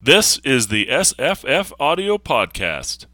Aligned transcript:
This 0.00 0.38
is 0.44 0.68
the 0.68 0.86
SFF 0.88 1.72
Audio 1.80 2.18
Podcast. 2.18 3.06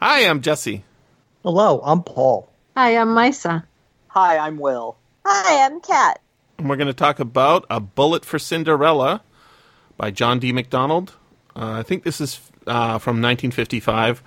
Hi, 0.00 0.20
I'm 0.26 0.40
Jesse. 0.40 0.84
Hello, 1.42 1.80
I'm 1.84 2.02
Paul. 2.02 2.50
Hi, 2.76 2.96
I'm 2.96 3.08
Maissa. 3.08 3.64
Hi, 4.08 4.38
I'm 4.38 4.58
Will. 4.58 4.96
Hi, 5.26 5.66
I'm 5.66 5.80
Cat. 5.80 6.20
And 6.58 6.68
we're 6.68 6.76
going 6.76 6.86
to 6.86 6.92
talk 6.94 7.18
about 7.18 7.66
A 7.68 7.80
Bullet 7.80 8.24
for 8.24 8.38
Cinderella 8.38 9.22
by 9.96 10.10
John 10.10 10.38
D. 10.38 10.52
MacDonald. 10.52 11.14
Uh, 11.56 11.72
I 11.72 11.82
think 11.82 12.04
this 12.04 12.20
is 12.20 12.40
uh, 12.66 12.98
from 12.98 13.16
1955. 13.20 14.22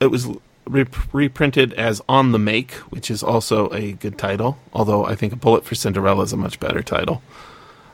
It 0.00 0.06
was 0.06 0.28
re- 0.66 0.86
reprinted 1.12 1.72
as 1.74 2.00
On 2.08 2.32
the 2.32 2.38
Make, 2.38 2.72
which 2.90 3.10
is 3.10 3.22
also 3.22 3.68
a 3.70 3.92
good 3.92 4.18
title, 4.18 4.58
although 4.72 5.04
I 5.04 5.14
think 5.14 5.32
A 5.32 5.36
Bullet 5.36 5.64
for 5.64 5.74
Cinderella 5.74 6.24
is 6.24 6.32
a 6.32 6.36
much 6.36 6.60
better 6.60 6.82
title. 6.82 7.22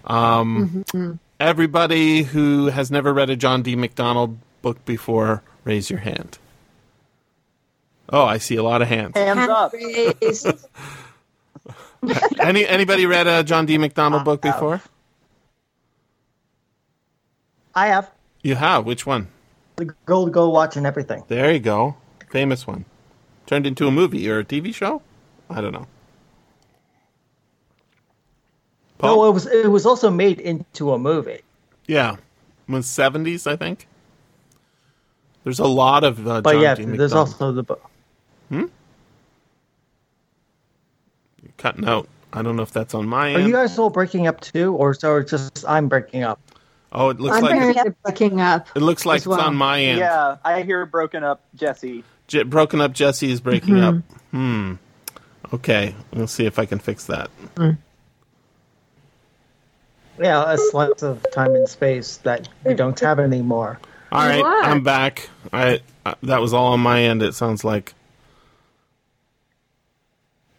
Um, 0.05 0.85
Everybody 1.41 2.23
who 2.23 2.67
has 2.67 2.91
never 2.91 3.12
read 3.12 3.31
a 3.31 3.37
John 3.37 3.62
D. 3.62 3.75
MacDonald 3.75 4.39
book 4.62 4.85
before, 4.85 5.43
raise 5.65 5.91
your 5.91 5.98
hand. 6.01 6.39
Oh, 8.09 8.25
I 8.25 8.39
see 8.39 8.57
a 8.57 8.62
lot 8.62 8.83
of 8.83 8.89
hands. 8.89 9.17
Hands 9.17 9.48
up. 9.48 9.73
Any 12.39 12.67
anybody 12.67 13.07
read 13.07 13.27
a 13.27 13.43
John 13.43 13.65
D. 13.67 13.79
MacDonald 13.79 14.25
book 14.25 14.43
before? 14.43 14.83
I 17.75 17.87
have 17.89 18.11
You 18.43 18.55
have. 18.57 18.84
Which 18.84 19.07
one? 19.07 19.29
The 19.77 19.87
Gold 20.06 20.33
to 20.33 20.48
Watch 20.48 20.77
and 20.77 20.87
everything. 20.87 21.24
There 21.28 21.52
you 21.52 21.59
go. 21.60 21.96
Famous 22.30 22.66
one. 22.66 22.84
Turned 23.46 23.66
into 23.66 23.87
a 23.87 23.91
movie 23.91 24.28
or 24.30 24.38
a 24.41 24.45
TV 24.45 24.74
show? 24.74 25.02
I 25.50 25.60
don't 25.60 25.73
know. 25.73 25.87
Paul? 28.98 29.16
No, 29.16 29.28
it 29.28 29.33
was 29.33 29.47
it 29.47 29.69
was 29.70 29.86
also 29.86 30.11
made 30.11 30.41
into 30.41 30.92
a 30.92 30.98
movie. 30.98 31.41
yeah. 31.86 32.16
It 32.66 32.72
was 32.72 32.86
70s, 32.86 33.47
I 33.47 33.56
think. 33.56 33.86
There's 35.42 35.58
a 35.58 35.66
lot 35.66 36.03
of 36.03 36.27
uh, 36.27 36.41
But 36.41 36.53
John 36.53 36.62
yeah, 36.62 36.75
there's 36.97 37.12
also 37.12 37.53
the 37.53 37.62
book. 37.62 37.91
Hmm? 38.48 38.64
Cutting 41.59 41.84
out. 41.84 42.09
I 42.33 42.41
don't 42.41 42.56
know 42.56 42.62
if 42.62 42.72
that's 42.72 42.94
on 42.94 43.06
my 43.06 43.34
Are 43.34 43.38
end. 43.38 43.47
you 43.47 43.53
guys 43.53 43.78
all 43.78 43.91
breaking 43.91 44.27
up 44.27 44.41
too, 44.41 44.75
or 44.75 44.94
so 44.94 45.19
it's 45.19 45.31
just 45.31 45.64
I'm 45.69 45.88
breaking 45.88 46.22
up? 46.22 46.41
Oh, 46.95 47.11
it 47.11 47.20
looks 47.20 47.37
I'm 47.37 47.42
like 47.42 47.55
hearing 47.55 47.77
it 47.77 48.03
breaking 48.03 48.41
up. 48.41 48.69
it 48.75 48.81
looks 48.81 49.05
like 49.05 49.25
well. 49.27 49.39
it's 49.39 49.47
on 49.47 49.56
my 49.56 49.81
end. 49.83 49.98
Yeah, 49.98 50.37
I 50.45 50.62
hear 50.62 50.87
broken 50.87 51.25
up 51.25 51.42
Jesse. 51.55 52.05
J- 52.27 52.45
broken 52.45 52.81
up 52.81 52.92
Jesse 52.92 53.31
is 53.31 53.41
breaking 53.41 53.78
up. 53.81 53.97
Hmm. 54.31 54.75
Okay, 55.53 55.95
we'll 56.12 56.27
see 56.27 56.47
if 56.47 56.59
I 56.59 56.65
can 56.67 56.78
fix 56.78 57.06
that. 57.06 57.31
Yeah, 60.19 60.53
a 60.53 60.56
slice 60.56 61.03
of 61.03 61.25
time 61.33 61.55
and 61.55 61.69
space 61.69 62.19
that 62.19 62.48
we 62.65 62.75
don't 62.75 62.98
have 63.00 63.19
anymore. 63.19 63.81
All 64.12 64.27
right, 64.27 64.41
What? 64.41 64.65
I'm 64.65 64.83
back. 64.84 65.28
I 65.53 65.81
uh, 66.06 66.15
that 66.22 66.41
was 66.41 66.53
all 66.53 66.72
on 66.72 66.81
my 66.81 67.03
end. 67.03 67.22
It 67.22 67.34
sounds 67.34 67.65
like. 67.65 67.95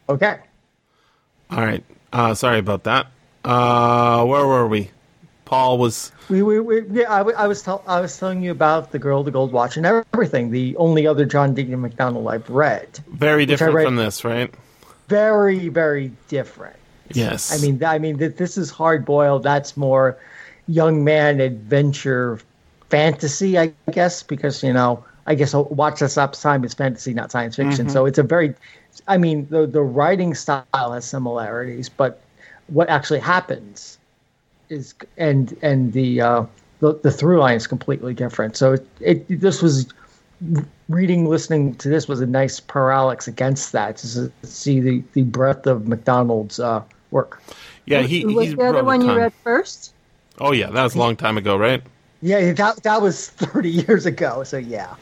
Okay. 0.08 0.38
All 1.50 1.64
right. 1.64 1.82
Uh, 2.12 2.34
sorry 2.34 2.58
about 2.58 2.84
that. 2.84 3.06
Uh, 3.44 4.24
where 4.24 4.46
were 4.46 4.66
we? 4.68 4.90
Paul 5.46 5.78
was. 5.78 6.12
We, 6.28 6.42
we, 6.42 6.60
we 6.60 6.82
yeah, 6.90 7.10
I, 7.10 7.22
I 7.30 7.46
was 7.46 7.62
tell, 7.62 7.82
I 7.86 8.00
was 8.00 8.18
telling 8.18 8.42
you 8.42 8.50
about 8.50 8.92
the 8.92 8.98
girl, 8.98 9.22
the 9.22 9.30
gold 9.30 9.52
watch, 9.52 9.78
and 9.78 9.86
everything. 9.86 10.50
The 10.50 10.76
only 10.76 11.06
other 11.06 11.24
John 11.24 11.54
D. 11.54 11.64
MacDonald 11.64 12.28
I've 12.28 12.50
read. 12.50 13.00
Very 13.08 13.46
different 13.46 13.72
read- 13.72 13.84
from 13.84 13.96
this, 13.96 14.24
right? 14.24 14.52
Very, 15.08 15.68
very 15.68 16.12
different. 16.28 16.76
Yes. 17.12 17.56
I 17.56 17.64
mean, 17.64 17.82
I 17.84 17.98
mean, 17.98 18.18
th- 18.18 18.36
this 18.36 18.58
is 18.58 18.70
hard 18.70 19.04
boiled. 19.04 19.44
That's 19.44 19.76
more 19.76 20.18
young 20.66 21.04
man 21.04 21.40
adventure 21.40 22.40
fantasy, 22.90 23.56
I 23.56 23.72
guess, 23.92 24.24
because 24.24 24.62
you 24.64 24.72
know, 24.72 25.04
I 25.26 25.36
guess 25.36 25.54
Watch 25.54 26.00
This 26.00 26.18
Up 26.18 26.32
time 26.32 26.64
is 26.64 26.74
fantasy, 26.74 27.14
not 27.14 27.30
science 27.30 27.54
fiction. 27.54 27.86
Mm-hmm. 27.86 27.92
So 27.92 28.06
it's 28.06 28.18
a 28.18 28.24
very, 28.24 28.54
I 29.06 29.16
mean, 29.16 29.46
the 29.48 29.68
the 29.68 29.82
writing 29.82 30.34
style 30.34 30.64
has 30.74 31.04
similarities, 31.04 31.88
but 31.88 32.20
what 32.66 32.88
actually 32.88 33.20
happens 33.20 33.98
is 34.68 34.94
and 35.16 35.56
and 35.62 35.92
the 35.92 36.20
uh, 36.20 36.44
the, 36.80 36.94
the 37.02 37.10
through 37.10 37.38
line 37.38 37.56
is 37.56 37.66
completely 37.66 38.14
different. 38.14 38.56
So 38.56 38.74
it, 38.74 38.86
it 39.00 39.40
this 39.40 39.62
was 39.62 39.86
reading, 40.88 41.26
listening 41.26 41.74
to 41.76 41.88
this 41.88 42.08
was 42.08 42.20
a 42.20 42.26
nice 42.26 42.60
parallax 42.60 43.26
against 43.26 43.72
that 43.72 43.96
to 43.98 44.30
see 44.42 44.80
the 44.80 45.02
the 45.12 45.22
breadth 45.22 45.66
of 45.66 45.88
MacDonald's 45.88 46.60
uh, 46.60 46.82
work. 47.10 47.42
yeah, 47.86 48.02
he. 48.02 48.24
was 48.24 48.48
he 48.48 48.54
the 48.54 48.64
other 48.64 48.84
one 48.84 49.00
you 49.00 49.14
read 49.14 49.32
first? 49.42 49.92
Oh 50.38 50.52
yeah, 50.52 50.70
that 50.70 50.82
was 50.82 50.94
a 50.94 50.98
long 50.98 51.16
time 51.16 51.38
ago, 51.38 51.56
right? 51.56 51.82
Yeah, 52.22 52.52
that 52.52 52.82
that 52.82 53.02
was 53.02 53.28
30 53.30 53.70
years 53.70 54.06
ago. 54.06 54.44
So 54.44 54.58
yeah. 54.58 54.94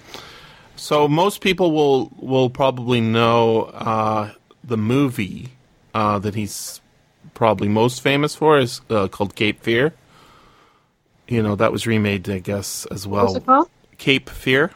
So 0.76 1.08
most 1.08 1.40
people 1.40 1.72
will 1.72 2.10
will 2.18 2.50
probably 2.50 3.00
know 3.00 3.62
uh, 3.62 4.32
the 4.62 4.76
movie 4.76 5.50
uh, 5.92 6.18
that 6.18 6.34
he's 6.34 6.80
probably 7.34 7.68
most 7.68 8.00
famous 8.00 8.34
for 8.34 8.58
is 8.58 8.80
uh, 8.90 9.08
called 9.08 9.34
Cape 9.34 9.60
Fear. 9.62 9.92
You 11.28 11.42
know 11.42 11.56
that 11.56 11.72
was 11.72 11.86
remade, 11.86 12.28
I 12.28 12.38
guess, 12.38 12.86
as 12.86 13.06
well. 13.06 13.24
What's 13.24 13.36
it 13.36 13.46
called? 13.46 13.68
Cape 13.98 14.28
Fear. 14.30 14.70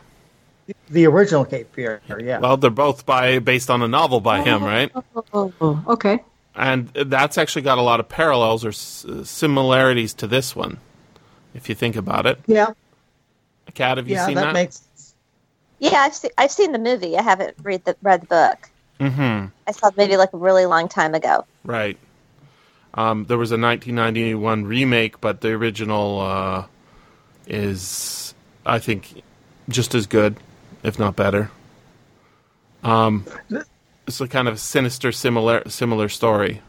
The 0.90 1.06
original 1.06 1.44
Cape 1.44 1.72
Fear, 1.74 2.02
yeah. 2.20 2.40
Well, 2.40 2.56
they're 2.58 2.70
both 2.70 3.06
by 3.06 3.38
based 3.38 3.70
on 3.70 3.82
a 3.82 3.88
novel 3.88 4.20
by 4.20 4.42
him, 4.42 4.62
right? 4.62 4.90
Oh, 5.32 5.52
oh, 5.60 5.84
okay. 5.88 6.22
And 6.54 6.88
that's 6.88 7.38
actually 7.38 7.62
got 7.62 7.78
a 7.78 7.82
lot 7.82 8.00
of 8.00 8.08
parallels 8.08 8.64
or 8.64 8.70
s- 8.70 9.06
similarities 9.24 10.12
to 10.14 10.26
this 10.26 10.56
one, 10.56 10.78
if 11.54 11.68
you 11.68 11.74
think 11.74 11.96
about 11.96 12.26
it. 12.26 12.40
yeah, 12.46 12.72
Cat, 13.74 13.96
have 13.98 14.08
you 14.08 14.14
yeah, 14.16 14.26
seen 14.26 14.34
that, 14.34 14.44
that? 14.46 14.52
makes 14.54 15.14
Yeah, 15.78 15.98
I've, 16.00 16.14
se- 16.14 16.32
I've 16.36 16.50
seen 16.50 16.72
the 16.72 16.78
movie. 16.78 17.16
I 17.16 17.22
haven't 17.22 17.54
read 17.62 17.84
the 17.84 17.96
read 18.02 18.22
the 18.22 18.26
book. 18.26 18.70
mm-hmm. 19.00 19.46
I 19.66 19.72
saw 19.72 19.90
the 19.90 20.02
movie 20.02 20.16
like 20.16 20.32
a 20.32 20.38
really 20.38 20.66
long 20.66 20.88
time 20.88 21.14
ago. 21.14 21.46
Right. 21.64 21.96
Um, 22.94 23.24
there 23.24 23.38
was 23.38 23.50
a 23.52 23.58
1991 23.58 24.64
remake, 24.64 25.20
but 25.20 25.40
the 25.40 25.50
original 25.50 26.20
uh, 26.20 26.66
is, 27.46 28.34
I 28.64 28.78
think, 28.78 29.22
just 29.68 29.94
as 29.94 30.06
good, 30.06 30.36
if 30.82 30.98
not 30.98 31.14
better. 31.14 31.50
Um, 32.82 33.24
it's 34.06 34.20
a 34.20 34.28
kind 34.28 34.48
of 34.48 34.58
sinister, 34.58 35.12
similar, 35.12 35.68
similar 35.68 36.08
story. 36.08 36.62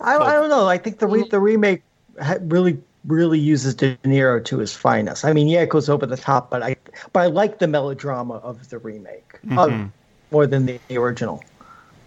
I, 0.00 0.16
I 0.16 0.32
don't 0.34 0.50
know. 0.50 0.66
I 0.66 0.78
think 0.78 0.98
the 0.98 1.06
re- 1.06 1.28
the 1.28 1.40
remake 1.40 1.82
ha- 2.20 2.36
really 2.42 2.78
really 3.06 3.38
uses 3.38 3.74
De 3.74 3.96
Niro 4.04 4.42
to 4.44 4.58
his 4.58 4.74
finest. 4.74 5.24
I 5.24 5.32
mean, 5.32 5.48
yeah, 5.48 5.60
it 5.60 5.68
goes 5.68 5.88
over 5.88 6.06
the 6.06 6.16
top, 6.16 6.50
but 6.50 6.62
I 6.62 6.76
but 7.12 7.20
I 7.20 7.26
like 7.26 7.58
the 7.58 7.68
melodrama 7.68 8.34
of 8.34 8.68
the 8.68 8.78
remake 8.78 9.38
of, 9.56 9.90
more 10.30 10.46
than 10.46 10.66
the 10.66 10.78
original. 10.90 11.42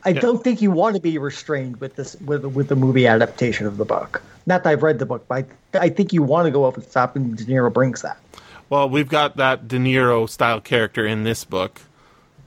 I 0.07 0.13
don't 0.13 0.44
think 0.44 0.62
you 0.62 0.72
want 0.72 0.95
to 0.95 1.01
be 1.01 1.18
restrained 1.18 1.78
with 1.78 1.95
this 1.95 2.16
with 2.22 2.44
with 2.45 2.68
the 2.69 2.75
movie 2.75 3.07
adaptation 3.07 3.66
of 3.68 3.78
the 3.78 3.85
book. 3.85 4.22
Not 4.45 4.63
that 4.63 4.69
I've 4.72 4.84
read 4.84 5.00
the 5.00 5.06
book, 5.06 5.25
but 5.28 5.45
I, 5.73 5.79
I 5.85 5.90
think 5.90 6.13
you 6.13 6.23
want 6.23 6.45
to 6.45 6.51
go 6.51 6.66
over 6.66 6.79
and 6.79 6.90
stop, 6.90 7.16
and 7.16 7.35
De 7.38 7.44
Niro 7.45 7.72
brings 7.72 8.01
that. 8.01 8.18
Well, 8.69 8.90
we've 8.90 9.09
got 9.09 9.38
that 9.38 9.68
De 9.68 9.78
Niro 9.78 10.29
style 10.29 10.62
character 10.62 11.06
in 11.06 11.23
this 11.23 11.44
book. 11.45 11.81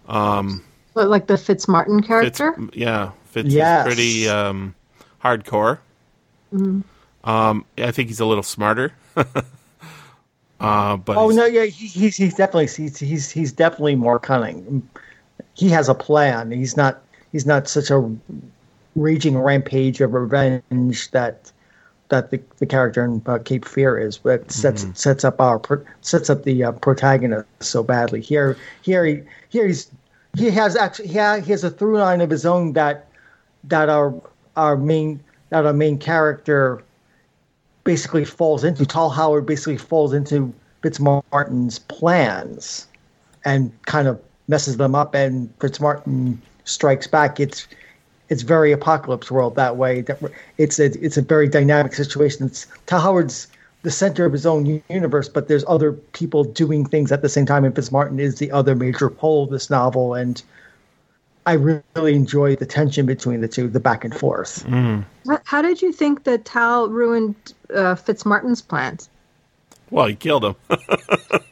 But 0.06 1.08
like 1.08 1.26
the 1.28 1.34
Fitzmartin 1.34 1.98
Fitz, 2.06 2.38
character? 2.38 2.56
yeah, 2.72 3.12
Fitz 3.26 3.48
Yes. 3.52 3.86
is 3.86 3.94
pretty 3.94 4.28
um, 4.28 4.74
hardcore. 5.22 5.78
Um, 6.52 7.64
I 7.78 7.90
think 7.92 8.08
he's 8.08 8.20
a 8.20 8.26
little 8.26 8.42
smarter. 8.42 8.92
uh, 10.60 10.96
but 10.96 11.16
Oh 11.16 11.28
he's- 11.28 11.36
no, 11.36 11.44
yeah, 11.46 11.64
he, 11.64 11.86
he's 11.86 12.16
he's 12.16 12.34
definitely 12.34 12.66
he's, 12.66 12.98
he's 12.98 13.30
he's 13.30 13.52
definitely 13.52 13.94
more 13.94 14.18
cunning. 14.18 14.88
He 15.54 15.68
has 15.70 15.88
a 15.88 15.94
plan. 15.94 16.50
He's 16.50 16.76
not 16.76 17.02
he's 17.32 17.46
not 17.46 17.68
such 17.68 17.90
a 17.90 18.10
raging 18.96 19.38
rampage 19.38 20.00
of 20.00 20.14
revenge 20.14 21.10
that 21.10 21.52
that 22.08 22.30
the, 22.30 22.40
the 22.58 22.66
character 22.66 23.04
in 23.04 23.22
uh, 23.26 23.38
Cape 23.38 23.64
Fear 23.64 23.98
is. 23.98 24.18
But 24.18 24.50
sets 24.50 24.86
sets 24.94 25.24
up 25.24 25.40
our 25.40 25.60
sets 26.00 26.28
up 26.28 26.42
the 26.42 26.64
uh, 26.64 26.72
protagonist 26.72 27.46
so 27.60 27.82
badly. 27.82 28.20
Here 28.20 28.56
here 28.82 29.04
he 29.04 29.22
here 29.48 29.66
he's 29.66 29.90
he 30.36 30.50
has 30.50 30.76
actually 30.76 31.08
he 31.08 31.14
has, 31.14 31.44
he 31.44 31.52
has 31.52 31.64
a 31.64 31.70
through 31.70 31.98
line 31.98 32.20
of 32.20 32.30
his 32.30 32.44
own 32.44 32.72
that 32.74 33.06
that 33.64 33.88
our 33.88 34.14
our 34.56 34.76
main 34.76 35.20
that 35.50 35.66
our 35.66 35.72
main 35.72 35.98
character 35.98 36.82
basically 37.84 38.24
falls 38.24 38.64
into. 38.64 38.84
Tal 38.84 39.10
Howard 39.10 39.46
basically 39.46 39.78
falls 39.78 40.12
into 40.12 40.52
Fitzmartin's 40.82 41.78
plans 41.78 42.86
and 43.44 43.72
kind 43.86 44.06
of 44.06 44.20
messes 44.48 44.76
them 44.76 44.94
up, 44.94 45.14
and 45.14 45.56
Fitzmartin 45.58 46.38
strikes 46.70 47.06
back. 47.06 47.40
It's 47.40 47.66
it's 48.28 48.42
very 48.42 48.72
apocalypse 48.72 49.30
world 49.30 49.56
that 49.56 49.76
way. 49.76 50.02
That 50.02 50.20
it's 50.58 50.78
a 50.78 50.86
it's 51.04 51.16
a 51.16 51.22
very 51.22 51.48
dynamic 51.48 51.94
situation. 51.94 52.46
It's 52.46 52.66
Tal 52.86 53.00
Howard's 53.00 53.48
the 53.82 53.90
center 53.90 54.26
of 54.26 54.32
his 54.32 54.44
own 54.44 54.82
universe, 54.90 55.28
but 55.28 55.48
there's 55.48 55.64
other 55.66 55.92
people 55.92 56.44
doing 56.44 56.84
things 56.84 57.10
at 57.12 57.22
the 57.22 57.28
same 57.28 57.46
time. 57.46 57.64
And 57.64 57.74
Fitzmartin 57.74 58.20
is 58.20 58.38
the 58.38 58.50
other 58.52 58.74
major 58.74 59.08
pole 59.08 59.44
of 59.44 59.50
this 59.50 59.70
novel, 59.70 60.14
and 60.14 60.42
I 61.46 61.54
really 61.54 62.14
enjoy 62.14 62.56
the 62.56 62.66
tension 62.66 63.06
between 63.06 63.40
the 63.40 63.48
two, 63.48 63.68
the 63.68 63.80
back 63.80 64.04
and 64.04 64.14
forth. 64.14 64.62
How, 65.26 65.40
how 65.44 65.62
did 65.62 65.80
you 65.80 65.92
think 65.92 66.24
that 66.24 66.44
Tal 66.44 66.88
ruined 66.88 67.34
uh, 67.74 67.94
Fitzmartin's 67.94 68.60
plans? 68.60 69.08
Well, 69.90 70.06
he 70.06 70.14
killed 70.14 70.44
him. 70.44 70.56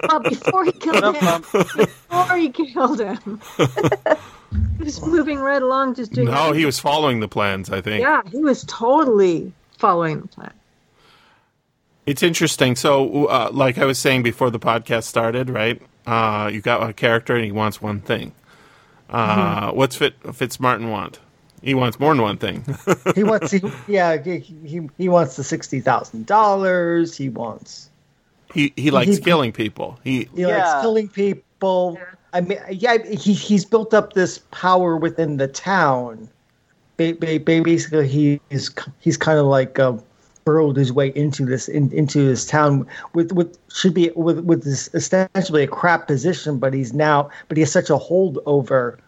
Well, 0.09 0.21
before 0.21 0.65
he 0.65 0.73
killed 0.73 1.05
him, 1.17 1.43
before 1.53 2.37
he 2.37 2.49
killed 2.49 2.99
him, 3.01 3.41
he 4.79 4.85
was 4.85 5.05
moving 5.05 5.39
right 5.39 5.61
along, 5.61 5.97
just 5.97 6.13
doing. 6.13 6.29
no, 6.29 6.53
he 6.53 6.65
was 6.65 6.79
following 6.79 7.21
the 7.21 7.29
plans. 7.29 7.69
I 7.69 7.83
think. 7.83 8.01
Yeah, 8.01 8.23
he 8.31 8.39
was 8.39 8.65
totally 8.65 9.53
following 9.77 10.23
the 10.23 10.29
plan. 10.29 10.53
It's 12.07 12.23
interesting. 12.23 12.75
So, 12.75 13.27
uh, 13.27 13.51
like 13.53 13.77
I 13.77 13.85
was 13.85 13.99
saying 13.99 14.23
before 14.23 14.49
the 14.51 14.59
podcast 14.59 15.05
started, 15.05 15.51
right? 15.51 15.83
Uh, 16.07 16.49
you 16.51 16.63
got 16.63 16.89
a 16.89 16.95
character 16.95 17.35
and 17.37 17.45
he 17.45 17.53
wants 17.53 17.83
one 17.83 18.01
thing. 18.01 18.33
Uh, 19.11 19.73
What's 19.73 19.97
Fit 19.97 20.19
Fitzmartin 20.23 20.91
want? 20.91 21.19
He 21.61 21.75
wants 21.75 22.01
more 22.01 22.15
than 22.15 22.23
one 22.23 22.39
thing. 22.39 22.65
he 23.15 23.25
wants, 23.25 23.51
he, 23.51 23.61
yeah, 23.89 24.17
he, 24.23 24.39
he, 24.39 24.89
he 24.97 25.09
wants 25.11 25.37
the 25.37 25.45
sixty 25.45 25.81
thousand 25.81 26.25
dollars. 26.25 27.15
He 27.17 27.29
wants, 27.29 27.91
he 28.55 28.73
he 28.77 28.91
likes 28.91 29.17
He- 29.17 29.23
killing 29.23 29.53
people. 29.53 29.99
He 30.05 30.29
he 30.35 30.47
likes 30.47 30.83
killing 30.83 31.09
people. 31.09 31.99
I 32.33 32.41
mean, 32.43 32.59
yeah, 32.71 32.99
he 32.99 33.33
he's 33.33 33.65
built 33.65 33.95
up 33.95 34.13
this 34.13 34.39
power 34.51 34.97
within 34.97 35.39
the 35.39 35.49
town. 35.49 36.29
Ba- 36.97 37.15
ba- 37.19 37.39
ba- 37.39 37.63
Basically, 37.63 38.09
he's 38.09 38.71
he's 39.01 39.17
kind 39.17 39.39
of 39.39 39.47
like 39.47 39.79
uh, 39.79 39.97
burrowed 40.45 40.77
his 40.77 40.93
way 40.93 41.09
into 41.15 41.45
this 41.45 41.69
in, 41.69 41.93
into 41.93 42.27
this 42.27 42.45
town 42.47 42.87
with 43.15 43.33
with 43.33 43.59
should 43.73 43.95
be 43.95 44.11
with 44.15 44.41
with 44.41 44.65
this 44.65 44.89
ostensibly 44.95 45.63
a 45.63 45.67
crap 45.67 46.07
position, 46.07 46.59
but 46.59 46.75
he's 46.75 46.93
now 46.93 47.31
but 47.49 47.57
he 47.57 47.63
has 47.63 47.73
such 47.73 47.91
a 47.91 47.97
hold 47.97 48.39
over 48.47 48.99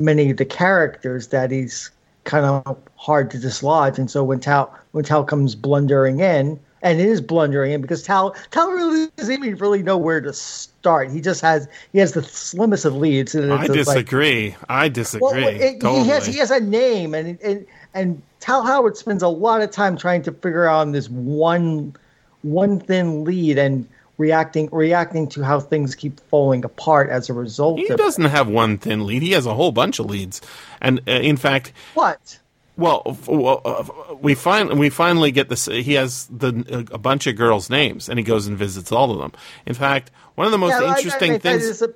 many 0.00 0.30
of 0.30 0.36
the 0.36 0.44
characters 0.44 1.28
that 1.28 1.50
he's 1.50 1.90
kind 2.24 2.44
of 2.44 2.76
hard 2.96 3.30
to 3.30 3.38
dislodge. 3.38 3.98
And 3.98 4.10
so 4.10 4.24
when 4.24 4.40
Tal 4.40 4.74
when 4.92 5.04
Tal 5.04 5.24
comes 5.24 5.54
blundering 5.54 6.20
in, 6.20 6.58
and 6.82 7.00
it 7.00 7.08
is 7.08 7.20
blundering 7.20 7.72
in 7.72 7.80
because 7.80 8.02
Tal 8.02 8.34
Tal 8.50 8.70
really 8.70 9.08
doesn't 9.16 9.32
even 9.32 9.56
really 9.56 9.82
know 9.82 9.96
where 9.96 10.20
to 10.20 10.32
start. 10.32 11.10
He 11.10 11.20
just 11.20 11.40
has 11.40 11.68
he 11.92 11.98
has 11.98 12.12
the 12.12 12.22
slimmest 12.22 12.84
of 12.84 12.96
leads. 12.96 13.34
And 13.34 13.52
I 13.52 13.66
just 13.66 13.88
like- 13.88 13.96
disagree. 13.96 14.56
I 14.68 14.88
disagree. 14.88 15.20
well, 15.22 15.48
it- 15.48 15.80
totally. 15.80 16.04
he 16.04 16.08
has 16.08 16.26
he 16.26 16.38
has 16.38 16.50
a 16.50 16.60
name, 16.60 17.14
and 17.14 17.38
and 17.42 17.66
and 17.94 18.22
Tal 18.40 18.62
Howard 18.62 18.96
spends 18.96 19.22
a 19.22 19.28
lot 19.28 19.62
of 19.62 19.70
time 19.70 19.96
trying 19.96 20.22
to 20.22 20.32
figure 20.32 20.68
out 20.68 20.92
this 20.92 21.08
one 21.08 21.94
one 22.42 22.78
thin 22.78 23.24
lead 23.24 23.58
and 23.58 23.88
reacting 24.18 24.68
reacting 24.72 25.28
to 25.28 25.42
how 25.42 25.60
things 25.60 25.94
keep 25.94 26.20
falling 26.30 26.64
apart 26.64 27.10
as 27.10 27.28
a 27.28 27.32
result 27.32 27.78
He 27.78 27.88
doesn't 27.88 28.24
have 28.24 28.48
one 28.48 28.78
thin 28.78 29.06
lead. 29.06 29.22
He 29.22 29.32
has 29.32 29.46
a 29.46 29.54
whole 29.54 29.72
bunch 29.72 29.98
of 29.98 30.06
leads, 30.06 30.40
and 30.80 31.00
uh, 31.08 31.12
in 31.12 31.36
fact, 31.36 31.72
what. 31.94 32.38
Well, 32.76 33.16
well 33.26 33.60
uh, 33.64 34.14
we 34.20 34.34
find 34.34 34.78
we 34.78 34.90
finally 34.90 35.30
get 35.30 35.48
this. 35.48 35.66
He 35.66 35.94
has 35.94 36.26
the 36.26 36.86
a 36.92 36.98
bunch 36.98 37.26
of 37.26 37.36
girls' 37.36 37.70
names, 37.70 38.08
and 38.08 38.18
he 38.18 38.24
goes 38.24 38.46
and 38.46 38.56
visits 38.56 38.92
all 38.92 39.10
of 39.10 39.18
them. 39.18 39.32
In 39.64 39.74
fact, 39.74 40.10
one 40.34 40.46
of 40.46 40.52
the 40.52 40.58
most 40.58 40.80
Yeah, 40.80 40.88
I- 40.88 40.96
interesting 40.96 41.32
I- 41.32 41.38
things. 41.38 41.82
a- 41.82 41.94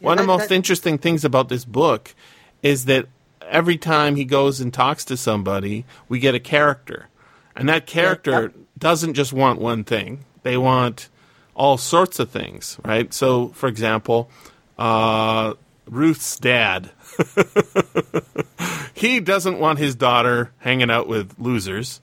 one 0.00 0.18
of 0.18 0.24
the 0.24 0.32
most 0.32 0.52
interesting 0.52 0.96
things 0.98 1.24
about 1.24 1.48
this 1.48 1.64
book 1.64 2.14
is 2.62 2.84
that 2.84 3.06
every 3.42 3.76
time 3.76 4.14
he 4.16 4.24
goes 4.24 4.60
and 4.60 4.72
talks 4.72 5.04
to 5.06 5.16
somebody, 5.16 5.84
we 6.08 6.18
get 6.20 6.34
a 6.34 6.40
character, 6.40 7.08
and 7.56 7.68
that 7.68 7.86
character 7.86 8.42
yep. 8.42 8.52
doesn't 8.78 9.14
just 9.14 9.32
want 9.32 9.60
one 9.60 9.82
thing; 9.82 10.24
they 10.42 10.56
want 10.56 11.08
all 11.56 11.76
sorts 11.76 12.20
of 12.20 12.30
things, 12.30 12.78
right? 12.84 13.12
So, 13.12 13.48
for 13.48 13.68
example, 13.68 14.30
uh, 14.78 15.54
Ruth's 15.90 16.38
dad. 16.38 16.90
he 18.94 19.20
doesn't 19.20 19.58
want 19.58 19.78
his 19.78 19.94
daughter 19.94 20.52
hanging 20.58 20.90
out 20.90 21.08
with 21.08 21.34
losers. 21.38 22.00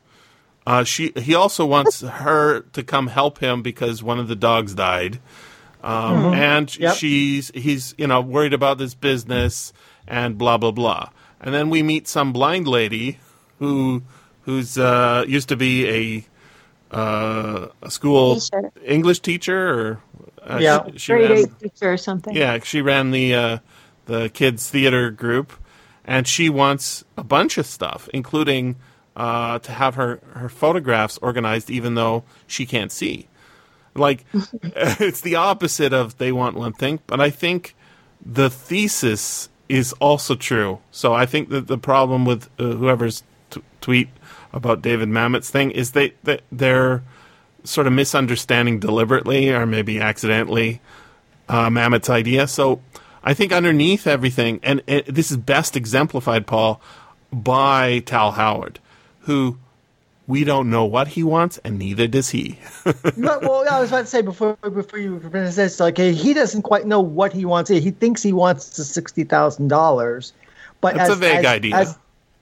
Uh, 0.68 0.84
she 0.84 1.12
he 1.18 1.36
also 1.36 1.66
wants 1.66 2.02
her 2.02 2.62
to 2.74 2.84
come 2.84 3.08
help 3.08 3.40
him 3.40 3.62
because 3.62 4.02
one 4.02 4.20
of 4.20 4.28
the 4.28 4.36
dogs 4.36 4.74
died, 4.74 5.20
um, 5.84 6.34
and 6.34 6.76
Yep. 6.78 6.96
she's 6.96 7.52
he's 7.54 7.94
you 7.98 8.08
know 8.08 8.20
worried 8.22 8.54
about 8.54 8.78
this 8.80 8.96
business 8.96 9.74
and 10.08 10.38
blah 10.38 10.58
blah 10.58 10.72
blah. 10.72 11.10
And 11.40 11.54
then 11.54 11.70
we 11.70 11.84
meet 11.84 12.08
some 12.08 12.34
blind 12.34 12.68
lady 12.68 13.20
who 13.60 14.02
who's 14.42 14.78
uh, 14.78 15.24
used 15.28 15.50
to 15.50 15.56
be 15.56 15.88
a 16.92 16.96
uh, 16.98 17.68
a 17.84 17.92
school 17.92 18.40
Teacher. 18.40 18.72
English 18.84 19.20
teacher 19.20 19.70
or 19.70 20.00
uh, 20.52 20.58
Yeah. 20.60 20.84
she, 20.94 20.98
she 20.98 21.12
Grade 21.14 21.30
ran- 21.30 21.40
eight 21.40 21.60
teacher 21.60 21.94
or 21.94 21.98
something. 21.98 22.36
yeah, 22.36 22.58
she 22.64 22.82
ran 22.82 23.12
the 23.12 23.36
uh, 23.36 23.58
the 24.06 24.30
kids 24.30 24.70
theater 24.70 25.12
group, 25.12 25.54
and 26.04 26.28
she 26.28 26.50
wants 26.50 27.04
a 27.18 27.24
bunch 27.24 27.58
of 27.58 27.66
stuff, 27.66 28.08
including 28.14 28.76
uh, 29.16 29.60
to 29.60 29.72
have 29.72 29.96
her 29.96 30.20
her 30.34 30.50
photographs 30.50 31.18
organized, 31.20 31.70
even 31.70 31.96
though 31.96 32.24
she 32.48 32.66
can't 32.66 32.92
see. 32.92 33.28
Like 33.96 34.26
it's 34.64 35.22
the 35.22 35.36
opposite 35.36 35.94
of 35.94 36.18
they 36.18 36.32
want 36.32 36.56
one 36.56 36.74
thing, 36.74 37.00
but 37.08 37.20
I 37.20 37.30
think 37.30 37.76
the 38.26 38.50
thesis 38.50 39.50
is 39.70 39.94
also 39.94 40.36
true. 40.36 40.80
So 40.92 41.14
I 41.14 41.26
think 41.26 41.50
that 41.50 41.68
the 41.68 41.78
problem 41.78 42.26
with 42.26 42.50
uh, 42.60 42.64
whoever's 42.64 43.24
t- 43.50 43.62
tweet 43.82 44.10
about 44.54 44.82
David 44.82 45.10
Mamet's 45.10 45.50
thing 45.50 45.72
is 45.72 45.92
they, 45.92 46.14
they 46.24 46.40
they're 46.52 47.04
sort 47.64 47.88
of 47.88 47.94
misunderstanding 47.94 48.80
deliberately 48.80 49.50
or 49.50 49.66
maybe 49.66 50.00
accidentally 50.00 50.82
uh, 51.50 51.70
Mamet's 51.70 52.10
idea. 52.10 52.48
So 52.48 52.82
I 53.26 53.34
think 53.34 53.52
underneath 53.52 54.06
everything, 54.08 54.60
and 54.64 54.82
it, 54.88 55.14
this 55.14 55.32
is 55.32 55.38
best 55.38 55.76
exemplified, 55.76 56.46
Paul, 56.48 56.80
by 57.34 58.00
Tal 58.06 58.32
Howard, 58.32 58.80
who 59.22 59.58
we 60.28 60.44
don't 60.44 60.70
know 60.70 60.86
what 60.86 61.08
he 61.10 61.24
wants, 61.24 61.58
and 61.64 61.78
neither 61.80 62.08
does 62.08 62.30
he. 62.30 62.60
Well, 63.18 63.66
I 63.70 63.80
was 63.80 63.90
about 63.90 64.02
to 64.02 64.06
say 64.06 64.22
before 64.22 64.56
before 64.58 65.00
you 65.00 65.20
finish 65.20 65.56
this, 65.56 65.80
like 65.80 65.98
he 65.98 66.34
doesn't 66.34 66.62
quite 66.62 66.86
know 66.86 67.00
what 67.02 67.34
he 67.34 67.46
wants. 67.46 67.70
He 67.70 67.92
thinks 67.92 68.22
he 68.22 68.32
wants 68.34 68.78
the 68.78 68.84
sixty 68.84 69.24
thousand 69.24 69.68
dollars, 69.70 70.32
but 70.82 70.96
That's 70.96 71.10
as, 71.10 71.18
a 71.18 71.20
vague 71.20 71.40
as- 71.40 71.46
idea. 71.46 71.76
as- 71.76 71.98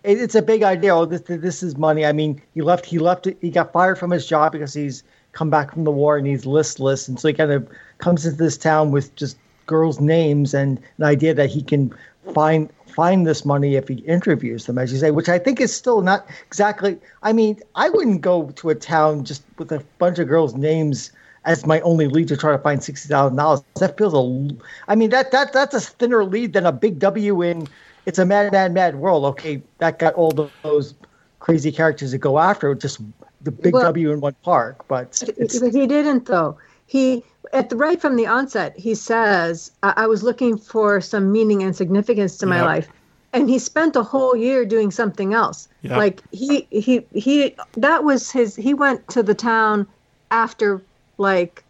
it's 0.05 0.35
a 0.35 0.41
big 0.41 0.63
idea. 0.63 0.93
Oh, 0.93 1.05
this 1.05 1.21
this 1.21 1.63
is 1.63 1.77
money. 1.77 2.05
I 2.05 2.11
mean, 2.11 2.41
he 2.53 2.61
left. 2.61 2.85
He 2.85 2.99
left. 2.99 3.25
He 3.39 3.49
got 3.49 3.71
fired 3.71 3.97
from 3.97 4.11
his 4.11 4.25
job 4.27 4.51
because 4.51 4.73
he's 4.73 5.01
come 5.31 5.49
back 5.49 5.71
from 5.71 5.85
the 5.85 5.91
war 5.91 6.17
and 6.17 6.27
he's 6.27 6.45
listless, 6.45 7.07
and 7.07 7.17
so 7.17 7.29
he 7.29 7.33
kind 7.33 7.51
of 7.51 7.65
comes 7.99 8.25
into 8.25 8.37
this 8.37 8.57
town 8.57 8.91
with 8.91 9.15
just 9.15 9.37
girls' 9.65 9.99
names 9.99 10.53
and 10.53 10.79
an 10.97 11.03
idea 11.05 11.33
that 11.33 11.49
he 11.49 11.61
can 11.61 11.93
find 12.33 12.69
find 12.87 13.25
this 13.25 13.43
money 13.43 13.75
if 13.75 13.87
he 13.87 13.95
interviews 13.95 14.65
them, 14.65 14.77
as 14.77 14.93
you 14.93 14.99
say, 14.99 15.09
which 15.11 15.27
I 15.27 15.39
think 15.39 15.59
is 15.59 15.73
still 15.75 16.01
not 16.01 16.27
exactly. 16.45 16.99
I 17.23 17.33
mean, 17.33 17.59
I 17.75 17.89
wouldn't 17.89 18.21
go 18.21 18.49
to 18.51 18.69
a 18.69 18.75
town 18.75 19.23
just 19.25 19.43
with 19.57 19.71
a 19.71 19.83
bunch 19.97 20.19
of 20.19 20.27
girls' 20.27 20.53
names 20.53 21.11
as 21.45 21.65
my 21.65 21.81
only 21.81 22.07
lead 22.07 22.27
to 22.29 22.37
try 22.37 22.51
to 22.51 22.57
find 22.57 22.83
sixty 22.83 23.09
thousand 23.09 23.37
dollars. 23.37 23.61
That 23.79 23.97
feels 23.97 24.13
a. 24.13 24.55
I 24.87 24.95
mean, 24.95 25.09
that 25.09 25.31
that 25.31 25.53
that's 25.53 25.73
a 25.73 25.81
thinner 25.81 26.23
lead 26.23 26.53
than 26.53 26.65
a 26.65 26.71
big 26.71 26.99
W 26.99 27.41
in. 27.41 27.67
It's 28.05 28.19
a 28.19 28.25
mad, 28.25 28.51
mad, 28.51 28.73
mad 28.73 28.95
world. 28.95 29.25
Okay, 29.25 29.61
that 29.77 29.97
got 29.99 30.13
all 30.15 30.31
the, 30.31 30.49
those 30.61 30.93
crazy 31.39 31.71
characters 31.71 32.11
to 32.11 32.17
go 32.17 32.37
after. 32.37 32.75
Just 32.75 32.99
the 33.41 33.51
big 33.51 33.73
Well- 33.73 33.83
W 33.83 34.11
in 34.11 34.21
one 34.21 34.35
park, 34.43 34.85
But 34.87 35.21
he 35.25 35.87
didn't 35.87 36.25
though. 36.25 36.57
He 36.85 37.23
at 37.53 37.69
the 37.69 37.75
right 37.75 37.99
from 38.01 38.15
the 38.15 38.25
onset 38.27 38.77
he 38.77 38.95
says, 38.95 39.71
I, 39.83 39.93
I 39.97 40.07
was 40.07 40.23
looking 40.23 40.57
for 40.57 41.01
some 41.01 41.31
meaning 41.31 41.61
and 41.63 41.75
significance 41.75 42.37
to 42.37 42.45
my 42.45 42.57
Yep. 42.57 42.65
life. 42.65 42.87
And 43.33 43.49
he 43.49 43.57
spent 43.57 43.95
a 43.95 44.03
whole 44.03 44.35
year 44.35 44.63
doing 44.65 44.91
something 44.91 45.33
else. 45.33 45.67
Yep. 45.81 45.97
Like 45.97 46.23
he 46.31 46.67
he 46.71 47.05
he 47.13 47.55
that 47.77 48.03
was 48.03 48.29
his 48.31 48.55
he 48.55 48.73
went 48.73 49.07
to 49.09 49.23
the 49.23 49.33
town 49.35 49.87
after 50.31 50.81
like 51.17 51.63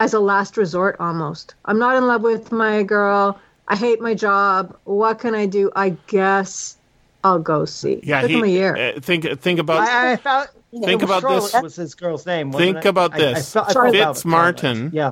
as 0.00 0.14
a 0.14 0.20
last 0.20 0.56
resort 0.56 0.96
almost. 1.00 1.54
I'm 1.64 1.78
not 1.78 1.96
in 1.96 2.06
love 2.06 2.22
with 2.22 2.52
my 2.52 2.82
girl. 2.84 3.38
I 3.66 3.76
hate 3.76 4.00
my 4.00 4.14
job. 4.14 4.76
What 4.84 5.18
can 5.18 5.34
I 5.34 5.46
do? 5.46 5.70
I 5.74 5.90
guess 6.06 6.76
I'll 7.24 7.40
go 7.40 7.64
see. 7.64 8.00
yeah, 8.04 8.20
Took 8.22 8.30
he, 8.30 8.36
him 8.38 8.44
a 8.44 8.46
year. 8.46 8.76
uh, 8.76 9.00
think 9.00 9.26
think 9.40 9.58
about 9.58 9.88
I, 9.88 10.12
I 10.12 10.16
thought 10.16 10.48
Think 10.70 10.86
it 10.86 10.94
was 10.96 11.02
about 11.04 11.20
Charlotte 11.22 11.52
this. 11.52 11.62
Was 11.62 11.76
his 11.76 11.94
girl's 11.94 12.26
name? 12.26 12.52
Think 12.52 12.78
it? 12.78 12.86
about 12.86 13.12
I- 13.14 13.16
I 13.16 13.18
this. 13.18 13.52
felt- 13.52 13.70
I 13.70 13.72
felt 13.72 13.92
Fitz 13.94 14.06
was 14.06 14.24
Martin. 14.26 14.90
Yeah, 14.92 15.10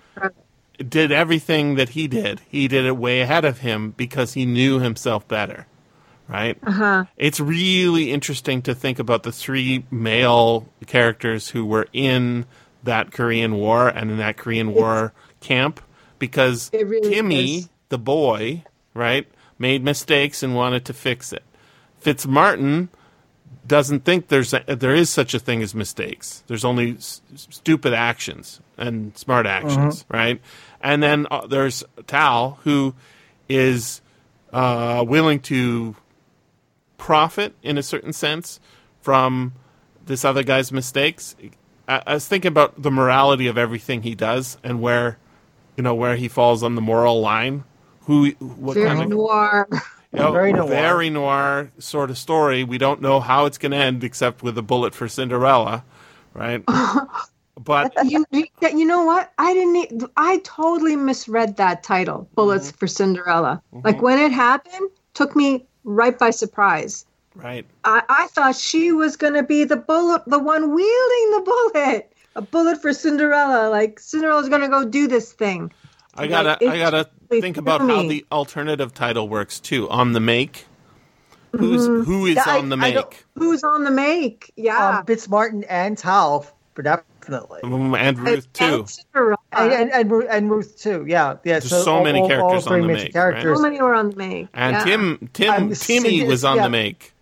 did 0.86 1.10
everything 1.12 1.76
that 1.76 1.90
he 1.90 2.06
did. 2.08 2.40
He 2.48 2.68
did 2.68 2.84
it 2.84 2.96
way 2.96 3.20
ahead 3.22 3.44
of 3.46 3.58
him 3.60 3.94
because 3.96 4.34
he 4.34 4.44
knew 4.44 4.78
himself 4.80 5.26
better, 5.26 5.66
right? 6.28 6.58
Uh-huh. 6.66 7.04
It's 7.16 7.40
really 7.40 8.12
interesting 8.12 8.60
to 8.62 8.74
think 8.74 8.98
about 8.98 9.22
the 9.22 9.32
three 9.32 9.84
male 9.90 10.68
characters 10.86 11.48
who 11.50 11.64
were 11.64 11.86
in 11.94 12.44
that 12.84 13.10
Korean 13.10 13.54
War 13.54 13.88
and 13.88 14.10
in 14.10 14.18
that 14.18 14.36
Korean 14.36 14.74
War 14.74 15.14
camp 15.40 15.80
because 16.18 16.70
really 16.74 17.08
Timmy, 17.10 17.56
is. 17.60 17.68
the 17.88 17.98
boy, 17.98 18.62
right, 18.92 19.26
made 19.58 19.82
mistakes 19.82 20.42
and 20.42 20.54
wanted 20.54 20.84
to 20.84 20.92
fix 20.92 21.32
it. 21.32 21.42
Fitzmartin 22.04 22.88
doesn't 23.66 24.04
think 24.04 24.28
there's 24.28 24.52
a, 24.52 24.60
there 24.76 24.94
is 24.94 25.10
such 25.10 25.34
a 25.34 25.38
thing 25.38 25.62
as 25.62 25.74
mistakes. 25.74 26.44
There's 26.46 26.64
only 26.64 26.96
s- 26.96 27.22
stupid 27.34 27.92
actions 27.92 28.60
and 28.76 29.16
smart 29.16 29.46
actions, 29.46 30.04
right? 30.10 30.40
And 30.80 31.02
then 31.02 31.26
uh, 31.30 31.46
there's 31.46 31.82
Tal 32.06 32.58
who 32.64 32.94
is 33.48 34.00
uh, 34.52 35.04
willing 35.06 35.40
to 35.40 35.96
profit 36.98 37.54
in 37.62 37.78
a 37.78 37.82
certain 37.82 38.12
sense 38.12 38.60
from 39.00 39.52
this 40.04 40.24
other 40.24 40.42
guy's 40.42 40.70
mistakes. 40.72 41.34
I, 41.88 42.02
I 42.06 42.14
was 42.14 42.26
thinking 42.28 42.48
about 42.48 42.80
the 42.80 42.90
morality 42.90 43.46
of 43.46 43.58
everything 43.58 44.02
he 44.02 44.14
does 44.14 44.58
and 44.62 44.80
where 44.80 45.18
you 45.76 45.82
know 45.82 45.94
where 45.94 46.16
he 46.16 46.28
falls 46.28 46.62
on 46.62 46.74
the 46.74 46.80
moral 46.80 47.20
line. 47.20 47.64
Who 48.02 48.30
what 48.38 48.74
Very 48.74 48.86
kind 48.86 49.02
of 49.02 49.08
noir. 49.08 49.68
you 50.16 50.22
know, 50.22 50.32
Very 50.32 50.52
noir. 50.52 50.68
very 50.68 51.10
noir 51.10 51.70
sort 51.78 52.10
of 52.10 52.18
story. 52.18 52.64
We 52.64 52.78
don't 52.78 53.00
know 53.00 53.20
how 53.20 53.44
it's 53.46 53.58
going 53.58 53.72
to 53.72 53.78
end 53.78 54.02
except 54.04 54.42
with 54.42 54.56
a 54.58 54.62
bullet 54.62 54.94
for 54.94 55.08
Cinderella, 55.08 55.84
right? 56.34 56.62
but 57.60 57.92
you, 58.04 58.24
you 58.32 58.84
know 58.84 59.04
what? 59.04 59.32
I 59.38 59.54
didn't. 59.54 60.10
I 60.16 60.38
totally 60.38 60.96
misread 60.96 61.56
that 61.56 61.82
title, 61.82 62.28
"Bullets 62.34 62.68
Mm-hmm. 62.68 62.76
for 62.78 62.86
Cinderella." 62.86 63.62
Like 63.84 64.02
when 64.02 64.18
it 64.18 64.32
happened, 64.32 64.90
took 65.14 65.36
me 65.36 65.66
right 65.84 66.18
by 66.18 66.30
surprise. 66.30 67.04
right, 67.34 67.64
I, 67.84 68.02
I 68.08 68.26
thought 68.28 68.56
she 68.56 68.92
was 68.92 69.16
going 69.16 69.34
to 69.34 69.42
be 69.42 69.64
the 69.64 69.76
bullet, 69.76 70.22
the 70.26 70.38
one 70.38 70.74
wielding 70.74 71.30
the 71.30 71.42
bullet. 71.72 72.12
A 72.34 72.42
bullet 72.42 72.82
for 72.82 72.92
Cinderella. 72.92 73.70
Like 73.70 73.98
Cinderella's 74.00 74.48
going 74.50 74.60
to 74.62 74.68
go 74.68 74.84
do 74.84 75.06
this 75.08 75.32
thing. 75.32 75.72
I 76.18 76.26
gotta 76.26 76.58
Like, 76.64 76.74
I 76.74 76.78
gotta 76.78 77.08
think 77.28 77.56
about 77.56 77.80
threw 77.80 77.94
how 77.94 78.02
the 78.08 78.24
alternative 78.32 78.94
title 78.94 79.28
works 79.28 79.60
too. 79.60 79.88
On 79.90 80.12
the 80.12 80.20
make, 80.20 80.66
who's 81.52 81.86
who 81.86 82.26
is 82.26 82.36
Yeah, 82.36 82.44
I- 82.46 82.58
on 82.58 82.68
the 82.68 82.76
I 82.76 82.90
don't- 82.92 83.10
make? 83.10 83.24
Who's 83.36 83.64
on 83.64 83.84
the 83.84 83.90
make? 83.90 84.52
Yeah. 84.56 84.98
Um, 85.00 85.06
Fitzmartin 85.06 85.64
and 85.68 85.96
Tal, 85.96 86.46
for 86.74 86.82
definitely. 86.82 87.60
Mm, 87.62 87.96
and 87.98 88.18
Ruth 88.18 88.52
too. 88.52 88.86
and 89.14 89.36
And, 89.52 89.72
and, 89.72 89.90
and, 90.12 90.12
and 90.24 90.50
Ruth 90.50 90.78
too, 90.80 91.04
yeah, 91.08 91.36
yeah. 91.44 91.58
There's 91.60 91.70
so 91.70 92.02
many 92.04 92.26
characters 92.28 92.66
on 92.66 92.82
the 92.82 92.86
make, 92.88 93.12
characters. 93.12 93.56
so 93.56 93.62
many 93.62 93.80
were 93.80 93.94
on 93.94 94.10
the 94.10 94.16
make. 94.16 94.48
And 94.54 94.76
yeah. 94.76 94.84
Tim 94.84 95.30
Tim 95.32 95.50
Um, 95.50 95.58
Timmy 95.74 95.74
Cindy- 95.74 96.24
was 96.26 96.44
on 96.44 96.56
yeah. 96.56 96.62
the 96.64 96.70
make. 96.70 97.12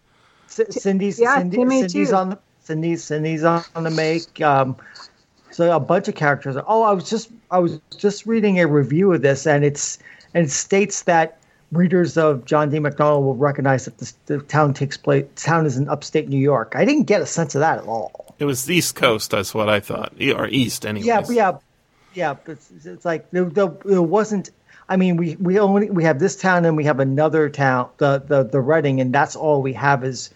C- 0.49 0.65
Cindy's 0.71 1.19
Yeah, 1.21 1.39
Cindy, 1.39 1.57
Timmy, 1.59 1.81
Cindy's 1.89 2.11
too. 2.11 2.17
on 2.17 2.31
the 2.31 2.39
Cindy's 2.63 3.05
Cindy's 3.05 3.45
on 3.45 3.63
the 3.75 3.91
make. 3.91 4.41
Um, 4.41 4.77
so 5.55 5.75
a 5.75 5.79
bunch 5.79 6.09
of 6.09 6.17
characters. 6.17 6.57
Oh, 6.67 6.83
I 6.83 6.93
was 6.93 7.09
just 7.09 7.31
I 7.51 7.59
was 7.61 7.79
just 7.97 8.27
reading 8.27 8.59
a 8.59 8.67
review 8.67 9.13
of 9.13 9.23
this, 9.23 9.47
and 9.47 9.65
it's 9.65 9.99
and 10.35 10.47
it 10.47 10.51
states 10.51 11.03
that 11.03 11.39
readers 11.71 12.17
of 12.17 12.45
John 12.45 12.71
D. 12.71 12.79
MacDonald 12.81 13.25
will 13.25 13.37
recognize 13.37 13.85
that 13.85 13.99
this, 13.99 14.15
the 14.27 14.39
town 14.41 14.75
takes 14.75 14.97
place. 14.97 15.27
Town 15.37 15.65
is 15.65 15.77
in 15.77 15.89
upstate 15.89 16.29
New 16.29 16.39
York. 16.39 16.73
I 16.75 16.85
didn't 16.85 17.05
get 17.05 17.23
a 17.23 17.27
sense 17.27 17.55
of 17.55 17.61
that 17.61 17.79
at 17.79 17.85
all. 17.85 18.35
It 18.41 18.47
was 18.47 18.69
East 18.69 18.97
Coast. 18.97 19.31
That's 19.31 19.55
what 19.55 19.69
I 19.69 19.79
thought, 19.79 20.15
or 20.21 20.49
East 20.49 20.85
anyway. 20.85 21.07
Yeah, 21.07 21.23
yeah, 21.31 21.59
yeah. 22.15 22.35
But 22.45 22.53
it's, 22.53 22.87
it's 22.87 23.05
like 23.05 23.31
there, 23.31 23.45
there, 23.45 23.73
there 23.85 24.03
wasn't. 24.03 24.51
I 24.89 24.97
mean, 24.97 25.17
we 25.17 25.37
we 25.37 25.61
only 25.61 25.89
we 25.89 26.03
have 26.03 26.19
this 26.19 26.35
town 26.35 26.65
and 26.65 26.77
we 26.77 26.85
have 26.85 26.99
another 26.99 27.49
town, 27.49 27.91
the 27.99 28.23
the 28.27 28.43
the 28.43 28.61
Reading, 28.61 29.01
and 29.01 29.15
that's 29.15 29.37
all 29.37 29.63
we 29.63 29.73
have 29.75 30.03
as 30.03 30.31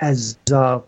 as 0.00 0.36
uh, 0.52 0.80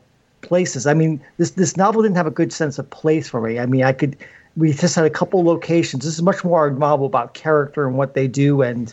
places. 0.43 0.87
I 0.87 0.95
mean, 0.95 1.21
this 1.39 1.51
this 1.53 1.77
novel 1.77 2.03
didn't 2.03 2.17
have 2.17 2.27
a 2.27 2.31
good 2.31 2.53
sense 2.53 2.79
of 2.79 2.89
place 2.91 3.29
for 3.29 3.41
me. 3.41 3.59
I 3.59 3.67
mean, 3.67 3.83
I 3.85 3.93
could. 3.93 4.17
We 4.57 4.73
just 4.73 4.95
had 4.97 5.05
a 5.05 5.11
couple 5.11 5.45
locations. 5.45 6.05
This 6.05 6.15
is 6.15 6.23
much 6.23 6.45
more 6.45 6.67
a 6.67 6.73
novel 6.73 7.07
about 7.07 7.35
character 7.35 7.87
and 7.87 7.97
what 7.97 8.15
they 8.15 8.27
do, 8.27 8.63
and 8.63 8.93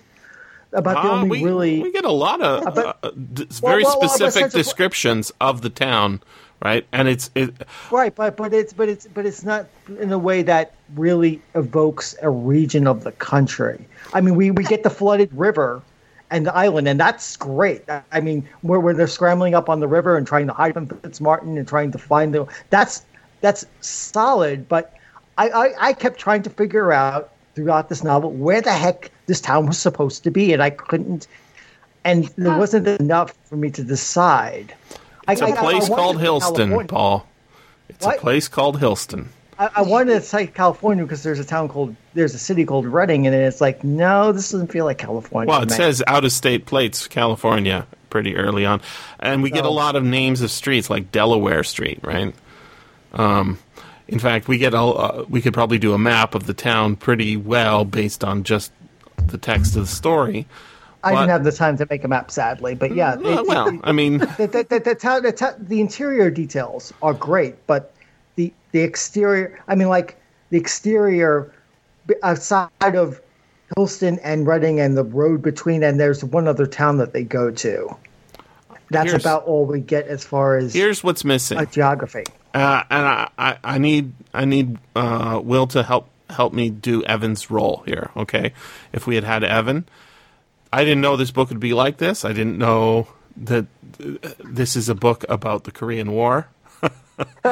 about 0.73 1.01
the 1.03 1.09
Ah, 1.09 1.21
only 1.21 1.29
we, 1.29 1.43
really. 1.43 1.81
we 1.81 1.91
get 1.91 2.05
a 2.05 2.11
lot 2.11 2.41
of 2.41 2.67
Uh, 2.67 2.71
but- 2.71 2.97
uh, 3.03 3.11
d- 3.33 3.47
very 3.61 3.83
well, 3.83 3.97
well, 3.99 4.09
specific 4.09 4.33
sense 4.43 4.53
of- 4.53 4.57
descriptions 4.59 5.31
of 5.41 5.61
the 5.61 5.69
town, 5.69 6.21
right? 6.63 6.85
And 6.91 7.07
it's 7.07 7.31
it, 7.33 7.53
Right, 7.91 8.13
but 8.13 8.35
but 8.37 8.53
it's 8.53 8.73
but 8.73 8.87
it's 8.89 9.07
but 9.07 9.25
it's 9.25 9.43
not 9.43 9.65
in 9.99 10.11
a 10.11 10.17
way 10.19 10.43
that 10.43 10.73
really 10.95 11.41
evokes 11.55 12.15
a 12.21 12.29
region 12.29 12.85
of 12.85 13.03
the 13.03 13.11
country. 13.13 13.87
I 14.13 14.21
mean, 14.21 14.35
we 14.35 14.51
we 14.51 14.63
get 14.63 14.83
the 14.83 14.89
flooded 14.91 15.29
river 15.33 15.81
and 16.29 16.45
the 16.45 16.53
island, 16.55 16.87
and 16.87 16.99
that's 16.99 17.37
great. 17.37 17.83
I 18.11 18.19
mean, 18.19 18.47
where 18.61 18.79
where 18.79 18.93
they're 18.93 19.07
scrambling 19.07 19.55
up 19.55 19.69
on 19.69 19.79
the 19.79 19.87
river 19.87 20.17
and 20.17 20.27
trying 20.27 20.47
to 20.47 20.53
hide 20.53 20.73
from 20.73 20.87
Fitzmartin 20.87 21.57
and 21.57 21.67
trying 21.67 21.91
to 21.91 21.97
find 21.97 22.33
them. 22.33 22.47
That's 22.69 23.03
that's 23.41 23.65
solid. 23.81 24.67
But 24.67 24.93
I 25.37 25.49
I, 25.49 25.73
I 25.89 25.93
kept 25.93 26.19
trying 26.19 26.43
to 26.43 26.49
figure 26.49 26.91
out 26.91 27.31
throughout 27.55 27.89
this 27.89 28.03
novel 28.03 28.31
where 28.31 28.61
the 28.61 28.73
heck 28.73 29.11
this 29.25 29.41
town 29.41 29.65
was 29.65 29.77
supposed 29.77 30.23
to 30.25 30.31
be, 30.31 30.53
and 30.53 30.61
I 30.61 30.69
couldn't. 30.69 31.27
And 32.03 32.25
there 32.37 32.57
wasn't 32.57 32.87
enough 32.87 33.33
for 33.45 33.57
me 33.57 33.69
to 33.71 33.83
decide. 33.83 34.73
it's 35.27 35.41
a 35.41 35.45
a 35.47 35.55
place 35.55 35.87
called 35.89 36.17
Hillston, 36.17 36.87
Paul. 36.87 37.27
It's 37.89 38.05
What? 38.05 38.17
a 38.17 38.19
place 38.21 38.47
called 38.47 38.79
Hillston. 38.79 39.27
I, 39.59 39.69
I 39.77 39.81
wanted 39.81 40.13
to 40.13 40.21
say 40.21 40.47
California 40.47 41.03
because 41.03 41.23
there's 41.23 41.39
a 41.39 41.45
town 41.45 41.67
called 41.69 41.95
there's 42.13 42.33
a 42.33 42.39
city 42.39 42.65
called 42.65 42.85
Reading, 42.85 43.27
and 43.27 43.35
it's 43.35 43.61
like 43.61 43.83
no, 43.83 44.31
this 44.31 44.51
doesn't 44.51 44.71
feel 44.71 44.85
like 44.85 44.97
California. 44.97 45.49
Well, 45.49 45.63
it 45.63 45.69
me. 45.69 45.75
says 45.75 46.03
out 46.07 46.25
of 46.25 46.31
state 46.31 46.65
plates, 46.65 47.07
California, 47.07 47.87
pretty 48.09 48.35
early 48.35 48.65
on, 48.65 48.81
and 49.19 49.43
we 49.43 49.49
get 49.49 49.65
a 49.65 49.69
lot 49.69 49.95
of 49.95 50.03
names 50.03 50.41
of 50.41 50.51
streets 50.51 50.89
like 50.89 51.11
Delaware 51.11 51.63
Street, 51.63 51.99
right? 52.03 52.33
Um, 53.13 53.57
in 54.07 54.19
fact, 54.19 54.47
we 54.47 54.57
get 54.57 54.73
a 54.73 54.81
uh, 54.81 55.25
we 55.29 55.41
could 55.41 55.53
probably 55.53 55.79
do 55.79 55.93
a 55.93 55.97
map 55.97 56.35
of 56.35 56.45
the 56.45 56.53
town 56.53 56.95
pretty 56.95 57.35
well 57.35 57.83
based 57.83 58.23
on 58.23 58.43
just 58.43 58.71
the 59.27 59.37
text 59.37 59.75
of 59.75 59.83
the 59.83 59.87
story. 59.87 60.47
I 61.03 61.13
but- 61.13 61.19
didn't 61.21 61.31
have 61.31 61.43
the 61.43 61.51
time 61.51 61.77
to 61.77 61.87
make 61.89 62.03
a 62.03 62.07
map, 62.07 62.31
sadly, 62.31 62.75
but 62.75 62.93
yeah. 62.93 63.13
Uh, 63.13 63.43
well, 63.45 63.79
I 63.83 63.91
mean, 63.91 64.17
the, 64.37 64.65
the, 64.69 64.79
the, 64.79 65.55
the 65.59 65.81
interior 65.81 66.29
details 66.29 66.91
are 67.01 67.13
great, 67.13 67.67
but 67.67 67.93
the 68.37 68.53
the 68.71 68.79
exterior, 68.79 69.59
I 69.67 69.75
mean, 69.75 69.89
like 69.89 70.15
the 70.49 70.57
exterior 70.57 71.51
outside 72.23 72.69
of 72.95 73.19
Hillston 73.75 74.17
and 74.23 74.47
Reading 74.47 74.79
and 74.79 74.95
the 74.95 75.03
road 75.03 75.41
between, 75.41 75.83
and 75.83 75.99
there's 75.99 76.23
one 76.23 76.47
other 76.47 76.65
town 76.65 76.97
that 76.99 77.11
they 77.11 77.23
go 77.23 77.51
to. 77.51 77.95
That's 78.89 79.09
Here's- 79.11 79.21
about 79.21 79.43
all 79.43 79.65
we 79.65 79.81
get 79.81 80.07
as 80.07 80.23
far 80.23 80.55
as 80.55 80.73
here's 80.73 81.03
what's 81.03 81.25
missing. 81.25 81.57
uh, 81.57 81.65
geography. 81.65 82.23
Uh, 82.53 82.83
and 82.89 83.05
I, 83.05 83.29
I, 83.37 83.57
I 83.63 83.77
need 83.77 84.13
I 84.33 84.45
need 84.45 84.77
uh, 84.95 85.41
Will 85.43 85.67
to 85.67 85.83
help 85.83 86.07
help 86.29 86.53
me 86.53 86.69
do 86.69 87.03
Evan's 87.03 87.51
role 87.51 87.83
here. 87.85 88.09
Okay, 88.15 88.53
if 88.93 89.05
we 89.05 89.15
had 89.15 89.25
had 89.25 89.43
Evan, 89.43 89.85
I 90.71 90.85
didn't 90.85 91.01
know 91.01 91.17
this 91.17 91.31
book 91.31 91.49
would 91.49 91.59
be 91.59 91.73
like 91.73 91.97
this. 91.97 92.23
I 92.23 92.31
didn't 92.31 92.57
know 92.57 93.09
that 93.35 93.65
uh, 94.01 94.29
this 94.45 94.75
is 94.77 94.87
a 94.87 94.95
book 94.95 95.25
about 95.27 95.65
the 95.65 95.71
Korean 95.71 96.11
War, 96.13 96.47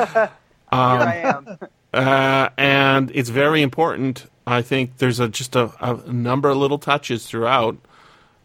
Here 0.71 0.79
I 0.79 1.15
am. 1.15 1.57
uh, 1.93 2.49
and 2.57 3.11
it's 3.13 3.29
very 3.29 3.61
important. 3.61 4.25
I 4.47 4.61
think 4.61 4.97
there's 4.97 5.19
a, 5.19 5.27
just 5.27 5.55
a, 5.55 5.71
a 5.81 6.11
number 6.11 6.49
of 6.49 6.57
little 6.57 6.77
touches 6.77 7.25
throughout, 7.25 7.77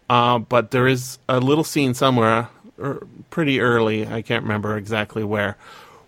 uh, 0.08 0.38
but 0.38 0.70
there 0.70 0.86
is 0.86 1.18
a 1.28 1.40
little 1.40 1.64
scene 1.64 1.92
somewhere, 1.94 2.48
er, 2.78 3.06
pretty 3.30 3.60
early. 3.60 4.06
I 4.06 4.22
can't 4.22 4.42
remember 4.42 4.76
exactly 4.76 5.24
where, 5.24 5.56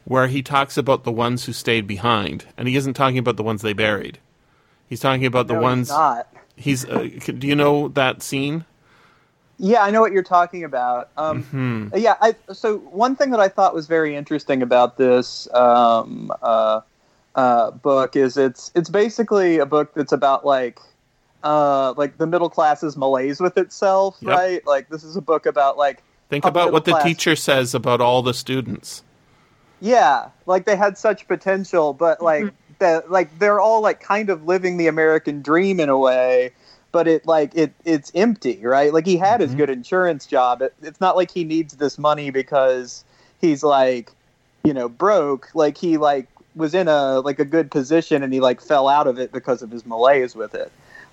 where 0.04 0.28
he 0.28 0.42
talks 0.42 0.76
about 0.78 1.04
the 1.04 1.12
ones 1.12 1.45
who 1.45 1.52
stayed 1.52 1.87
behind, 1.87 2.47
and 2.57 2.69
he 2.69 2.76
isn't 2.76 2.95
talking 2.95 3.19
about 3.19 3.37
the 3.37 3.42
ones 3.42 3.62
they 3.62 3.75
buried. 3.75 4.19
He's 4.88 5.00
talking 5.00 5.26
about 5.26 5.47
the 5.49 5.54
No, 5.54 5.61
he's 5.61 5.62
ones. 5.62 5.88
not. 5.90 6.28
He's. 6.57 6.85
Uh, 6.85 7.09
do 7.26 7.47
you 7.47 7.54
know 7.57 7.88
that 7.88 8.23
scene? 8.23 8.64
Yeah, 9.64 9.83
I 9.85 9.92
know 9.92 10.00
what 10.00 10.11
you're 10.11 10.25
talking 10.25 10.64
about. 10.64 11.11
Um, 11.16 11.45
Hmm. 11.45 11.87
Yeah, 11.95 12.16
I, 12.21 12.35
so 12.52 12.78
one 12.78 13.14
thing 13.14 13.31
that 13.31 13.38
I 13.38 13.47
thought 13.49 13.75
was 13.75 13.87
very 13.87 14.16
interesting 14.16 14.61
about 14.61 14.97
this 14.99 15.47
um, 15.54 16.33
uh, 16.42 16.81
uh, 17.37 17.71
book 17.71 18.16
is 18.16 18.37
it's 18.37 18.73
it's 18.75 18.90
basically 18.90 19.59
a 19.59 19.64
book 19.66 19.95
that's 19.95 20.11
about 20.11 20.45
like 20.45 20.81
uh, 21.45 21.95
like 21.97 22.19
the 22.19 22.26
middle 22.26 22.50
class's 22.50 22.97
malaise 22.97 23.40
with 23.40 23.57
itself, 23.57 24.16
Yep. 24.21 24.37
right? 24.37 24.66
Like 24.66 24.88
this 24.88 25.04
is 25.04 25.14
a 25.16 25.21
book 25.23 25.47
about 25.47 25.78
like 25.78 26.02
Think 26.28 26.45
about 26.45 26.73
what 26.73 26.85
the 26.85 26.90
class- 26.92 27.04
teacher 27.04 27.37
says 27.37 27.73
about 27.73 28.00
all 28.00 28.21
the 28.23 28.35
students. 28.35 29.04
Yeah, 29.81 30.31
like 30.47 30.64
they 30.64 30.75
had 30.76 30.99
such 30.99 31.28
potential, 31.28 31.92
but 31.92 32.21
like 32.21 32.52
that, 32.81 33.12
like 33.12 33.38
they're 33.38 33.61
all 33.61 33.81
like 33.81 34.00
kind 34.00 34.28
of 34.28 34.45
living 34.45 34.76
the 34.76 34.88
American 34.88 35.40
dream 35.40 35.78
in 35.78 35.88
a 35.88 35.99
way, 35.99 36.50
but 36.92 37.08
it 37.08 37.26
like 37.26 37.52
it 37.54 37.72
it's 37.84 38.12
empty, 38.14 38.64
right? 38.64 38.92
Like 38.92 39.06
he 39.06 39.16
had 39.16 39.40
his 39.40 39.54
good 39.54 39.70
insurance 39.70 40.26
job. 40.26 40.62
It, 40.62 40.75
it's 40.82 41.00
not 41.00 41.16
like 41.16 41.30
he 41.30 41.42
needs 41.42 41.76
this 41.76 41.99
money 41.99 42.30
because 42.30 43.04
he's 43.40 43.64
like, 43.64 44.12
you 44.62 44.75
know, 44.75 44.88
broke. 44.88 45.49
Like 45.54 45.78
he 45.78 45.96
like 45.96 46.28
was 46.54 46.75
in 46.75 46.87
a 46.87 47.20
like 47.20 47.38
a 47.38 47.44
good 47.44 47.70
position 47.70 48.22
and 48.22 48.32
he 48.32 48.40
like 48.40 48.61
fell 48.61 48.88
out 48.88 49.06
of 49.06 49.18
it 49.18 49.32
because 49.32 49.62
of 49.62 49.70
his 49.70 49.87
malaise 49.87 50.37
with 50.37 50.54
it. 50.54 50.70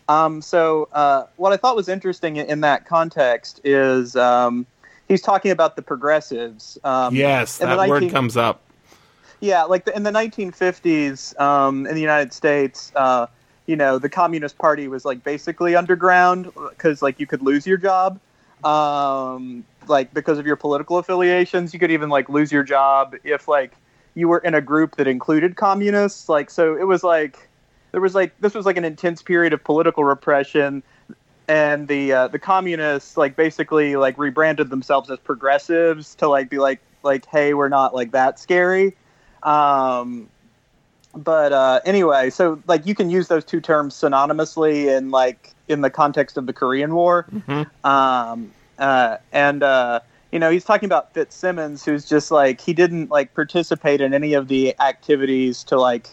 Um, 0.10 0.42
so 0.42 0.90
uh, 0.92 1.26
what 1.38 1.54
I 1.54 1.58
thought 1.58 1.76
was 1.76 1.88
interesting 1.88 2.38
in, 2.38 2.48
in 2.48 2.62
that 2.62 2.86
context 2.86 3.62
is 3.64 4.16
um, 4.16 4.66
he's 5.08 5.22
talking 5.22 5.52
about 5.52 5.76
the 5.76 5.82
progressives. 5.82 6.78
Um, 6.84 7.16
yes, 7.16 7.60
that 7.60 7.88
word 7.88 8.12
comes 8.12 8.36
up. 8.36 8.62
yeah, 9.40 9.64
like 9.64 9.86
the, 9.86 9.96
in 9.96 10.04
the 10.04 10.12
1950s 10.12 11.40
um, 11.40 11.86
in 11.86 11.94
the 11.94 12.02
United 12.02 12.34
States, 12.34 12.92
uh, 12.96 13.28
you 13.70 13.76
know, 13.76 14.00
the 14.00 14.10
Communist 14.10 14.58
Party 14.58 14.88
was 14.88 15.06
like 15.06 15.24
basically 15.24 15.76
underground 15.76 16.52
because 16.70 17.04
like 17.04 17.20
you 17.20 17.28
could 17.28 17.44
lose 17.44 17.68
your 17.68 17.78
job. 17.78 18.20
um, 18.64 19.64
like 19.88 20.14
because 20.14 20.38
of 20.38 20.46
your 20.46 20.56
political 20.56 20.98
affiliations. 20.98 21.74
You 21.74 21.80
could 21.80 21.92
even 21.92 22.10
like 22.10 22.30
lose 22.30 22.52
your 22.52 22.64
job 22.64 23.16
if 23.24 23.48
like 23.48 23.74
you 24.16 24.28
were 24.28 24.40
in 24.40 24.54
a 24.54 24.62
group 24.62 24.96
that 24.98 25.08
included 25.08 25.56
communists. 25.56 26.30
Like 26.30 26.50
so, 26.50 26.76
it 26.76 26.88
was 26.88 27.04
like 27.04 27.50
there 27.92 28.02
was 28.02 28.16
like 28.16 28.40
this 28.40 28.54
was 28.54 28.66
like 28.66 28.78
an 28.78 28.86
intense 28.86 29.22
period 29.22 29.54
of 29.54 29.64
political 29.64 30.04
repression, 30.04 30.84
and 31.48 31.88
the 31.88 32.14
uh, 32.14 32.28
the 32.28 32.40
communists 32.40 33.18
like 33.18 33.36
basically 33.36 33.96
like 33.96 34.18
rebranded 34.18 34.70
themselves 34.70 35.10
as 35.10 35.20
progressives 35.20 36.16
to 36.16 36.28
like 36.28 36.50
be 36.50 36.60
like 36.60 36.80
like 37.04 37.26
hey 37.26 37.54
we're 37.54 37.70
not 37.70 37.94
like 37.94 38.12
that 38.12 38.40
scary. 38.40 38.96
Um, 39.42 40.30
but 41.16 41.52
uh, 41.54 41.82
anyway, 41.86 42.30
so 42.30 42.62
like 42.68 42.86
you 42.86 42.96
can 42.96 43.10
use 43.10 43.28
those 43.28 43.44
two 43.44 43.62
terms 43.62 43.96
synonymously 43.96 44.96
in 44.96 45.12
like 45.12 45.54
in 45.68 45.82
the 45.82 45.90
context 45.90 46.38
of 46.38 46.46
the 46.46 46.54
Korean 46.54 46.94
War. 46.94 47.26
Um, 47.84 48.52
uh, 48.78 49.18
and 49.32 49.64
uh, 49.64 50.00
you 50.32 50.40
know 50.40 50.52
he's 50.52 50.64
talking 50.64 50.88
about 50.88 51.14
Fitzsimmons, 51.14 51.84
who's 51.84 52.06
just 52.06 52.32
like 52.32 52.62
he 52.62 52.74
didn't 52.74 53.10
like 53.10 53.34
participate 53.34 54.02
in 54.02 54.14
any 54.14 54.34
of 54.34 54.48
the 54.48 54.80
activities 54.80 55.64
to 55.66 55.80
like 55.80 56.10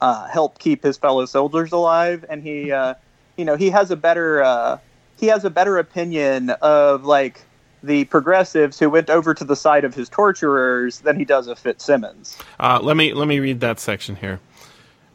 uh, 0.00 0.26
help 0.28 0.58
keep 0.58 0.82
his 0.82 0.96
fellow 0.96 1.24
soldiers 1.26 1.72
alive, 1.72 2.24
and 2.28 2.42
he 2.42 2.70
uh, 2.70 2.94
you 3.36 3.44
know 3.44 3.56
he 3.56 3.70
has 3.70 3.90
a 3.90 3.96
better 3.96 4.42
uh, 4.42 4.78
he 5.18 5.26
has 5.26 5.44
a 5.44 5.50
better 5.50 5.78
opinion 5.78 6.50
of 6.50 7.04
like 7.04 7.40
the 7.84 8.04
progressives 8.06 8.78
who 8.78 8.88
went 8.88 9.10
over 9.10 9.34
to 9.34 9.44
the 9.44 9.56
side 9.56 9.84
of 9.84 9.94
his 9.94 10.08
torturers 10.08 11.00
than 11.00 11.18
he 11.18 11.24
does 11.24 11.46
of 11.46 11.58
Fitzsimmons. 11.58 12.38
Uh, 12.58 12.80
let 12.82 12.96
me 12.96 13.12
let 13.12 13.28
me 13.28 13.38
read 13.38 13.60
that 13.60 13.78
section 13.78 14.16
here. 14.16 14.40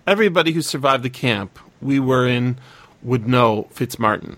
Everybody 0.06 0.52
who 0.52 0.62
survived 0.62 1.04
the 1.04 1.10
camp 1.10 1.60
we 1.82 2.00
were 2.00 2.28
in 2.28 2.58
would 3.02 3.28
know 3.28 3.68
Fitzmartin. 3.74 4.38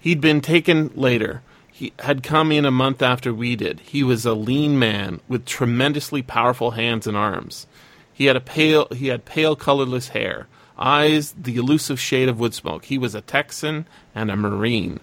He'd 0.00 0.20
been 0.20 0.40
taken 0.40 0.90
later. 0.94 1.42
He 1.70 1.92
had 2.00 2.22
come 2.22 2.52
in 2.52 2.64
a 2.64 2.70
month 2.70 3.02
after 3.02 3.32
we 3.32 3.56
did. 3.56 3.80
He 3.80 4.02
was 4.02 4.26
a 4.26 4.34
lean 4.34 4.78
man 4.78 5.20
with 5.28 5.46
tremendously 5.46 6.22
powerful 6.22 6.72
hands 6.72 7.06
and 7.06 7.16
arms. 7.16 7.66
He 8.12 8.26
had 8.26 8.36
a 8.36 8.40
pale 8.40 8.86
he 8.92 9.08
had 9.08 9.24
pale 9.24 9.56
colorless 9.56 10.08
hair, 10.08 10.46
eyes 10.78 11.32
the 11.32 11.56
elusive 11.56 11.98
shade 11.98 12.28
of 12.28 12.38
wood 12.38 12.54
smoke. 12.54 12.84
He 12.84 12.98
was 12.98 13.14
a 13.14 13.20
Texan 13.20 13.86
and 14.14 14.30
a 14.30 14.36
Marine, 14.36 15.00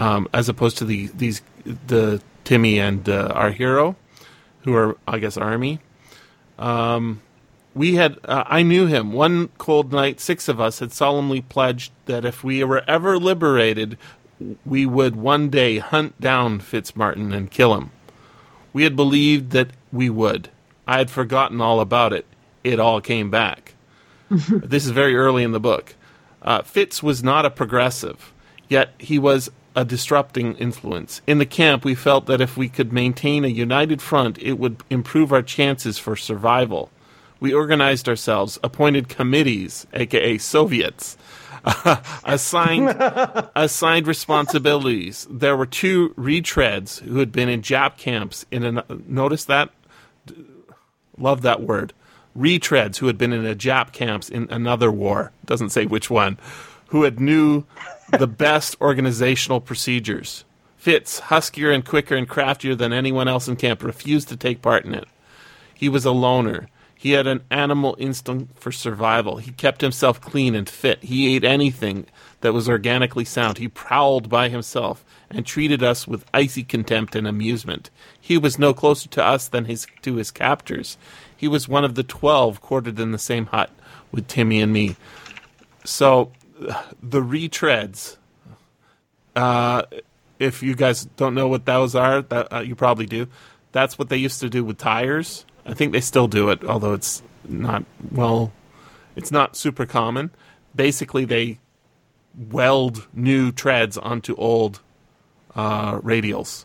um, 0.00 0.28
as 0.32 0.48
opposed 0.48 0.78
to 0.78 0.84
the 0.84 1.06
these 1.14 1.42
the 1.64 2.20
Timmy 2.42 2.80
and 2.80 3.08
uh, 3.08 3.30
our 3.34 3.50
hero, 3.52 3.94
who 4.62 4.74
are 4.74 4.96
I 5.06 5.20
guess 5.20 5.36
Army. 5.36 5.80
We 7.72 7.94
had 7.94 8.18
uh, 8.24 8.44
i 8.46 8.62
knew 8.64 8.86
him. 8.86 9.12
One 9.12 9.48
cold 9.58 9.92
night 9.92 10.18
six 10.18 10.48
of 10.48 10.60
us 10.60 10.80
had 10.80 10.92
solemnly 10.92 11.40
pledged 11.40 11.92
that 12.06 12.24
if 12.24 12.42
we 12.42 12.64
were 12.64 12.82
ever 12.88 13.16
liberated 13.16 13.96
we 14.64 14.86
would 14.86 15.14
one 15.14 15.50
day 15.50 15.78
hunt 15.78 16.20
down 16.20 16.58
fitzmartin 16.60 17.32
and 17.32 17.50
kill 17.50 17.76
him. 17.76 17.92
We 18.72 18.84
had 18.84 18.96
believed 18.96 19.50
that 19.50 19.70
we 19.92 20.08
would. 20.10 20.48
I 20.86 20.98
had 20.98 21.10
forgotten 21.10 21.60
all 21.60 21.78
about 21.78 22.12
it. 22.12 22.26
It 22.64 22.80
all 22.80 23.00
came 23.00 23.30
back. 23.30 23.74
This 24.30 24.86
is 24.86 24.92
very 24.92 25.14
early 25.14 25.42
in 25.44 25.52
the 25.52 25.60
book. 25.60 25.94
Uh, 26.40 26.62
fitz 26.62 27.02
was 27.02 27.22
not 27.22 27.44
a 27.44 27.50
progressive 27.50 28.32
yet 28.70 28.94
he 28.98 29.18
was 29.18 29.50
a 29.80 29.84
disrupting 29.84 30.54
influence. 30.56 31.22
In 31.26 31.38
the 31.38 31.46
camp 31.46 31.86
we 31.86 31.94
felt 31.94 32.26
that 32.26 32.42
if 32.42 32.54
we 32.54 32.68
could 32.68 32.92
maintain 32.92 33.46
a 33.46 33.48
united 33.48 34.02
front 34.02 34.36
it 34.38 34.58
would 34.58 34.82
improve 34.90 35.32
our 35.32 35.40
chances 35.40 35.98
for 35.98 36.16
survival. 36.16 36.90
We 37.40 37.54
organized 37.54 38.06
ourselves, 38.06 38.58
appointed 38.62 39.08
committees, 39.08 39.86
aka 39.94 40.36
Soviets, 40.36 41.16
assigned 42.24 42.94
assigned 43.56 44.06
responsibilities. 44.06 45.26
There 45.30 45.56
were 45.56 45.64
two 45.64 46.10
retreads 46.10 47.00
who 47.00 47.18
had 47.18 47.32
been 47.32 47.48
in 47.48 47.62
Jap 47.62 47.96
camps 47.96 48.44
in 48.50 48.64
an 48.64 48.82
notice 49.08 49.46
that? 49.46 49.70
Love 51.16 51.40
that 51.40 51.62
word. 51.62 51.94
Retreads 52.36 52.98
who 52.98 53.06
had 53.06 53.16
been 53.16 53.32
in 53.32 53.46
a 53.46 53.54
Jap 53.54 53.92
camps 53.92 54.28
in 54.28 54.46
another 54.50 54.92
war, 54.92 55.32
doesn't 55.46 55.70
say 55.70 55.86
which 55.86 56.10
one, 56.10 56.38
who 56.88 57.04
had 57.04 57.18
knew 57.18 57.64
the 58.18 58.26
best 58.26 58.76
organizational 58.80 59.60
procedures. 59.60 60.44
Fitz, 60.76 61.20
huskier 61.20 61.74
and 61.74 61.84
quicker 61.84 62.16
and 62.16 62.28
craftier 62.28 62.74
than 62.74 62.92
anyone 62.92 63.28
else 63.28 63.48
in 63.48 63.56
camp, 63.56 63.82
refused 63.82 64.28
to 64.28 64.36
take 64.36 64.62
part 64.62 64.84
in 64.84 64.94
it. 64.94 65.06
He 65.74 65.88
was 65.88 66.04
a 66.04 66.10
loner. 66.10 66.68
He 66.94 67.12
had 67.12 67.26
an 67.26 67.42
animal 67.50 67.96
instinct 67.98 68.58
for 68.58 68.70
survival. 68.70 69.38
He 69.38 69.52
kept 69.52 69.80
himself 69.80 70.20
clean 70.20 70.54
and 70.54 70.68
fit. 70.68 71.02
He 71.02 71.34
ate 71.34 71.44
anything 71.44 72.06
that 72.42 72.52
was 72.52 72.68
organically 72.68 73.24
sound. 73.24 73.56
He 73.56 73.68
prowled 73.68 74.28
by 74.28 74.50
himself 74.50 75.02
and 75.30 75.46
treated 75.46 75.82
us 75.82 76.06
with 76.06 76.26
icy 76.34 76.62
contempt 76.62 77.14
and 77.14 77.26
amusement. 77.26 77.88
He 78.20 78.36
was 78.36 78.58
no 78.58 78.74
closer 78.74 79.08
to 79.10 79.24
us 79.24 79.48
than 79.48 79.64
his 79.64 79.86
to 80.02 80.16
his 80.16 80.30
captors. 80.30 80.98
He 81.34 81.48
was 81.48 81.68
one 81.68 81.84
of 81.84 81.94
the 81.94 82.02
twelve 82.02 82.60
quartered 82.60 83.00
in 83.00 83.12
the 83.12 83.18
same 83.18 83.46
hut 83.46 83.70
with 84.12 84.28
Timmy 84.28 84.60
and 84.60 84.72
me. 84.72 84.96
So, 85.84 86.32
the 87.02 87.20
retreads. 87.20 88.16
Uh, 89.34 89.82
if 90.38 90.62
you 90.62 90.74
guys 90.74 91.04
don't 91.16 91.34
know 91.34 91.48
what 91.48 91.64
those 91.64 91.94
are, 91.94 92.22
that 92.22 92.52
uh, 92.52 92.60
you 92.60 92.74
probably 92.74 93.06
do. 93.06 93.26
That's 93.72 93.98
what 93.98 94.08
they 94.08 94.16
used 94.16 94.40
to 94.40 94.48
do 94.48 94.64
with 94.64 94.78
tires. 94.78 95.44
I 95.64 95.74
think 95.74 95.92
they 95.92 96.00
still 96.00 96.26
do 96.26 96.50
it, 96.50 96.64
although 96.64 96.94
it's 96.94 97.22
not 97.46 97.84
well. 98.10 98.52
It's 99.16 99.30
not 99.30 99.56
super 99.56 99.86
common. 99.86 100.30
Basically, 100.74 101.24
they 101.24 101.58
weld 102.50 103.06
new 103.12 103.52
treads 103.52 103.98
onto 103.98 104.34
old 104.36 104.80
uh, 105.54 105.98
radials, 105.98 106.64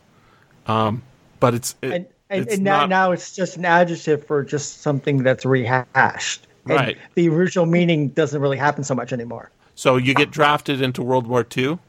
um, 0.68 1.04
but 1.40 1.54
it's 1.54 1.76
it, 1.82 1.92
and 1.92 2.06
and, 2.30 2.44
it's 2.46 2.56
and 2.56 2.64
now, 2.64 2.80
not- 2.82 2.90
now 2.90 3.12
it's 3.12 3.36
just 3.36 3.58
an 3.58 3.66
adjective 3.66 4.26
for 4.26 4.44
just 4.44 4.82
something 4.82 5.24
that's 5.24 5.46
rehashed. 5.46 6.48
And 6.66 6.74
Right. 6.74 6.98
The 7.14 7.30
original 7.30 7.68
meaning 7.68 8.10
doesn't 8.10 8.42
really 8.42 8.58
happen 8.58 8.84
so 8.84 8.96
much 8.96 9.14
anymore. 9.14 9.52
So 9.76 9.98
you 9.98 10.14
get 10.14 10.32
drafted 10.32 10.82
into 10.82 11.04
World 11.04 11.28
War 11.28 11.46
II, 11.56 11.80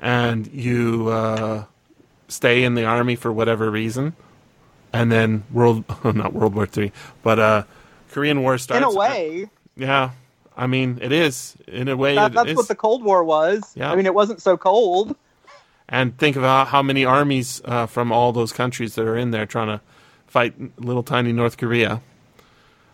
and 0.00 0.46
you 0.48 1.08
uh, 1.08 1.64
stay 2.28 2.62
in 2.62 2.74
the 2.74 2.84
army 2.84 3.16
for 3.16 3.32
whatever 3.32 3.70
reason, 3.70 4.14
and 4.92 5.10
then 5.10 5.44
World 5.50 5.84
not 6.04 6.34
World 6.34 6.54
War 6.54 6.66
Three, 6.66 6.92
but 7.22 7.38
uh, 7.38 7.64
Korean 8.10 8.42
War 8.42 8.58
starts. 8.58 8.78
In 8.78 8.84
a 8.84 8.94
way, 8.94 9.48
yeah. 9.76 10.10
I 10.56 10.66
mean, 10.66 10.98
it 11.00 11.12
is 11.12 11.56
in 11.66 11.88
a 11.88 11.96
way. 11.96 12.14
that, 12.14 12.34
that's 12.34 12.50
is. 12.50 12.56
what 12.56 12.68
the 12.68 12.74
Cold 12.74 13.02
War 13.02 13.24
was. 13.24 13.72
Yeah. 13.74 13.90
I 13.90 13.96
mean, 13.96 14.04
it 14.04 14.14
wasn't 14.14 14.42
so 14.42 14.58
cold. 14.58 15.16
and 15.88 16.16
think 16.18 16.36
of 16.36 16.42
how, 16.42 16.82
many 16.82 17.06
armies 17.06 17.62
uh, 17.64 17.86
from 17.86 18.12
all 18.12 18.32
those 18.32 18.52
countries 18.52 18.94
that 18.96 19.06
are 19.06 19.16
in 19.16 19.30
there 19.30 19.46
trying 19.46 19.68
to 19.68 19.80
fight 20.26 20.54
little 20.78 21.02
tiny 21.02 21.32
North 21.32 21.56
Korea. 21.56 22.02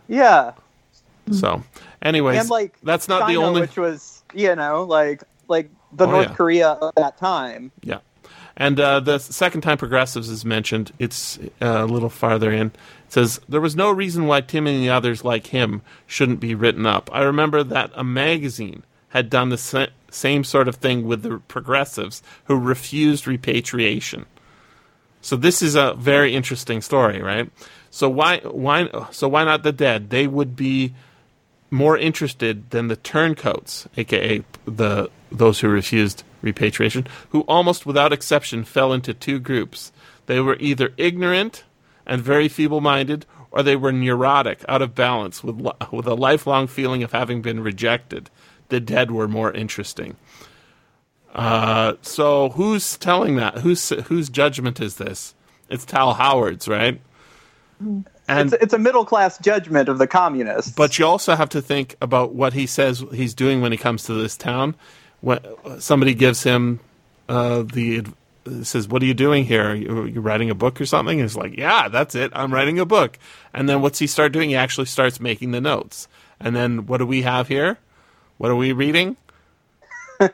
Yeah, 0.07 0.53
So, 1.31 1.63
anyways, 2.01 2.39
and 2.39 2.49
like 2.49 2.79
that's 2.81 3.07
not 3.07 3.27
the 3.27 3.37
only. 3.37 3.61
which 3.61 3.77
was 3.77 4.18
you 4.33 4.55
know 4.55 4.83
like 4.83 5.23
like 5.47 5.69
the 5.91 6.05
Oh, 6.07 6.11
North 6.11 6.29
yeah. 6.29 6.35
Korea 6.35 6.69
of 6.69 6.93
that 6.95 7.17
time. 7.17 7.71
Yeah. 7.81 7.99
And 8.55 8.79
uh, 8.79 8.99
the 8.99 9.19
second 9.19 9.61
time 9.61 9.77
progressives 9.77 10.27
is 10.29 10.43
mentioned, 10.43 10.91
it's 10.99 11.39
uh, 11.61 11.65
a 11.65 11.85
little 11.85 12.09
farther 12.09 12.51
in. 12.51 12.67
It 12.67 12.73
says, 13.13 13.39
There 13.47 13.61
was 13.61 13.75
no 13.75 13.89
reason 13.89 14.27
why 14.27 14.41
Tim 14.41 14.67
and 14.67 14.83
the 14.83 14.89
others 14.89 15.23
like 15.23 15.47
him 15.47 15.81
shouldn't 16.05 16.41
be 16.41 16.53
written 16.55 16.85
up. 16.85 17.09
I 17.13 17.21
remember 17.23 17.63
that 17.63 17.91
a 17.95 18.03
magazine 18.03 18.83
had 19.09 19.29
done 19.29 19.47
the 19.49 19.57
sa- 19.57 19.87
same 20.11 20.43
sort 20.43 20.67
of 20.67 20.75
thing 20.75 21.05
with 21.07 21.23
the 21.23 21.39
progressives 21.47 22.21
who 22.45 22.59
refused 22.59 23.25
repatriation. 23.27 24.25
So 25.21 25.35
this 25.37 25.61
is 25.61 25.75
a 25.75 25.93
very 25.93 26.35
interesting 26.35 26.81
story, 26.81 27.21
right? 27.21 27.49
So 27.91 28.09
why 28.09 28.39
why 28.39 28.89
so 29.11 29.27
why 29.27 29.43
not 29.45 29.63
the 29.63 29.71
dead? 29.71 30.09
They 30.09 30.27
would 30.27 30.55
be 30.55 30.93
more 31.71 31.97
interested 31.97 32.69
than 32.71 32.87
the 32.87 32.95
turncoats, 32.95 33.87
aka 33.97 34.43
the 34.65 35.09
those 35.31 35.59
who 35.59 35.67
refused 35.67 36.23
repatriation, 36.41 37.05
who 37.29 37.41
almost 37.41 37.85
without 37.85 38.13
exception 38.13 38.63
fell 38.63 38.93
into 38.93 39.13
two 39.13 39.39
groups. 39.39 39.91
They 40.25 40.39
were 40.39 40.57
either 40.59 40.93
ignorant 40.97 41.63
and 42.05 42.21
very 42.21 42.47
feeble-minded, 42.47 43.25
or 43.51 43.61
they 43.61 43.75
were 43.75 43.91
neurotic, 43.91 44.63
out 44.67 44.81
of 44.81 44.95
balance, 44.95 45.43
with 45.43 45.55
with 45.91 46.07
a 46.07 46.15
lifelong 46.15 46.67
feeling 46.67 47.03
of 47.03 47.11
having 47.11 47.41
been 47.41 47.61
rejected. 47.61 48.29
The 48.69 48.79
dead 48.79 49.11
were 49.11 49.27
more 49.27 49.51
interesting. 49.51 50.15
Uh, 51.33 51.93
so 52.01 52.49
who's 52.49 52.97
telling 52.97 53.35
that? 53.35 53.59
Whose 53.59 53.89
whose 53.89 54.29
judgment 54.29 54.79
is 54.79 54.95
this? 54.95 55.35
It's 55.69 55.85
Tal 55.85 56.15
Howard's, 56.15 56.67
right? 56.67 56.99
And 58.29 58.53
It's, 58.53 58.63
it's 58.63 58.73
a 58.73 58.77
middle 58.77 59.05
class 59.05 59.37
judgment 59.39 59.89
of 59.89 59.97
the 59.97 60.07
communists. 60.07 60.71
but 60.71 60.97
you 60.99 61.05
also 61.05 61.35
have 61.35 61.49
to 61.49 61.61
think 61.61 61.95
about 62.01 62.33
what 62.33 62.53
he 62.53 62.65
says 62.67 63.03
he's 63.13 63.33
doing 63.33 63.61
when 63.61 63.71
he 63.71 63.77
comes 63.77 64.03
to 64.03 64.13
this 64.13 64.37
town. 64.37 64.75
When 65.21 65.39
somebody 65.79 66.13
gives 66.13 66.43
him 66.43 66.79
uh, 67.27 67.63
the 67.63 68.05
says, 68.63 68.87
"What 68.87 69.01
are 69.03 69.05
you 69.05 69.13
doing 69.13 69.43
here? 69.45 69.75
You, 69.75 70.05
you 70.05 70.21
writing 70.21 70.49
a 70.49 70.55
book 70.55 70.79
or 70.79 70.85
something?" 70.85 71.19
And 71.19 71.29
he's 71.29 71.35
like, 71.35 71.57
"Yeah, 71.57 71.89
that's 71.89 72.15
it. 72.15 72.31
I'm 72.33 72.53
writing 72.53 72.79
a 72.79 72.85
book." 72.85 73.17
And 73.53 73.67
then 73.67 73.81
what's 73.81 73.99
he 73.99 74.07
start 74.07 74.31
doing? 74.31 74.49
He 74.49 74.55
actually 74.55 74.85
starts 74.85 75.19
making 75.19 75.51
the 75.51 75.59
notes. 75.61 76.07
And 76.39 76.55
then 76.55 76.85
what 76.85 76.97
do 76.99 77.05
we 77.05 77.23
have 77.23 77.47
here? 77.49 77.77
What 78.37 78.49
are 78.49 78.55
we 78.55 78.71
reading? 78.71 79.17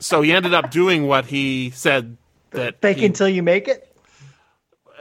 so 0.00 0.22
he 0.22 0.32
ended 0.32 0.54
up 0.54 0.70
doing 0.70 1.06
what 1.06 1.26
he 1.26 1.70
said 1.70 2.16
that 2.50 2.80
Fake 2.80 2.98
he- 2.98 3.06
until 3.06 3.28
you 3.28 3.42
make 3.42 3.68
it. 3.68 3.94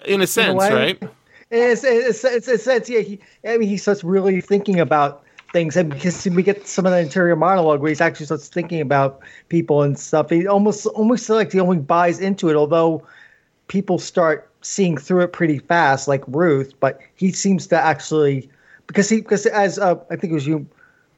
in 0.05 0.21
a 0.21 0.27
sense, 0.27 0.59
way. 0.59 0.73
right? 0.73 1.03
It's 1.51 1.83
it's 1.83 2.23
it's, 2.23 2.47
it's, 2.47 2.67
it's 2.67 2.89
yeah. 2.89 3.01
He, 3.01 3.19
I 3.45 3.57
mean, 3.57 3.67
he 3.69 3.77
starts 3.77 4.03
really 4.03 4.39
thinking 4.41 4.79
about 4.79 5.23
things, 5.51 5.75
and 5.75 5.89
because 5.91 6.25
we 6.27 6.43
get 6.43 6.65
some 6.65 6.85
of 6.85 6.93
the 6.93 6.99
interior 6.99 7.35
monologue 7.35 7.81
where 7.81 7.89
he's 7.89 7.99
actually 8.01 8.25
starts 8.25 8.47
thinking 8.47 8.79
about 8.79 9.19
people 9.49 9.83
and 9.83 9.99
stuff. 9.99 10.29
He 10.29 10.47
almost 10.47 10.85
almost 10.87 11.29
like 11.29 11.51
he 11.51 11.59
only 11.59 11.77
buys 11.79 12.19
into 12.19 12.49
it, 12.49 12.55
although 12.55 13.05
people 13.67 13.99
start 13.99 14.49
seeing 14.61 14.97
through 14.97 15.21
it 15.23 15.33
pretty 15.33 15.59
fast, 15.59 16.07
like 16.07 16.23
Ruth. 16.27 16.73
But 16.79 16.99
he 17.15 17.31
seems 17.33 17.67
to 17.67 17.77
actually 17.77 18.49
because 18.87 19.09
he 19.09 19.17
because 19.17 19.45
as 19.47 19.77
uh, 19.77 19.95
I 20.09 20.15
think 20.15 20.31
it 20.31 20.35
was 20.35 20.47
you. 20.47 20.65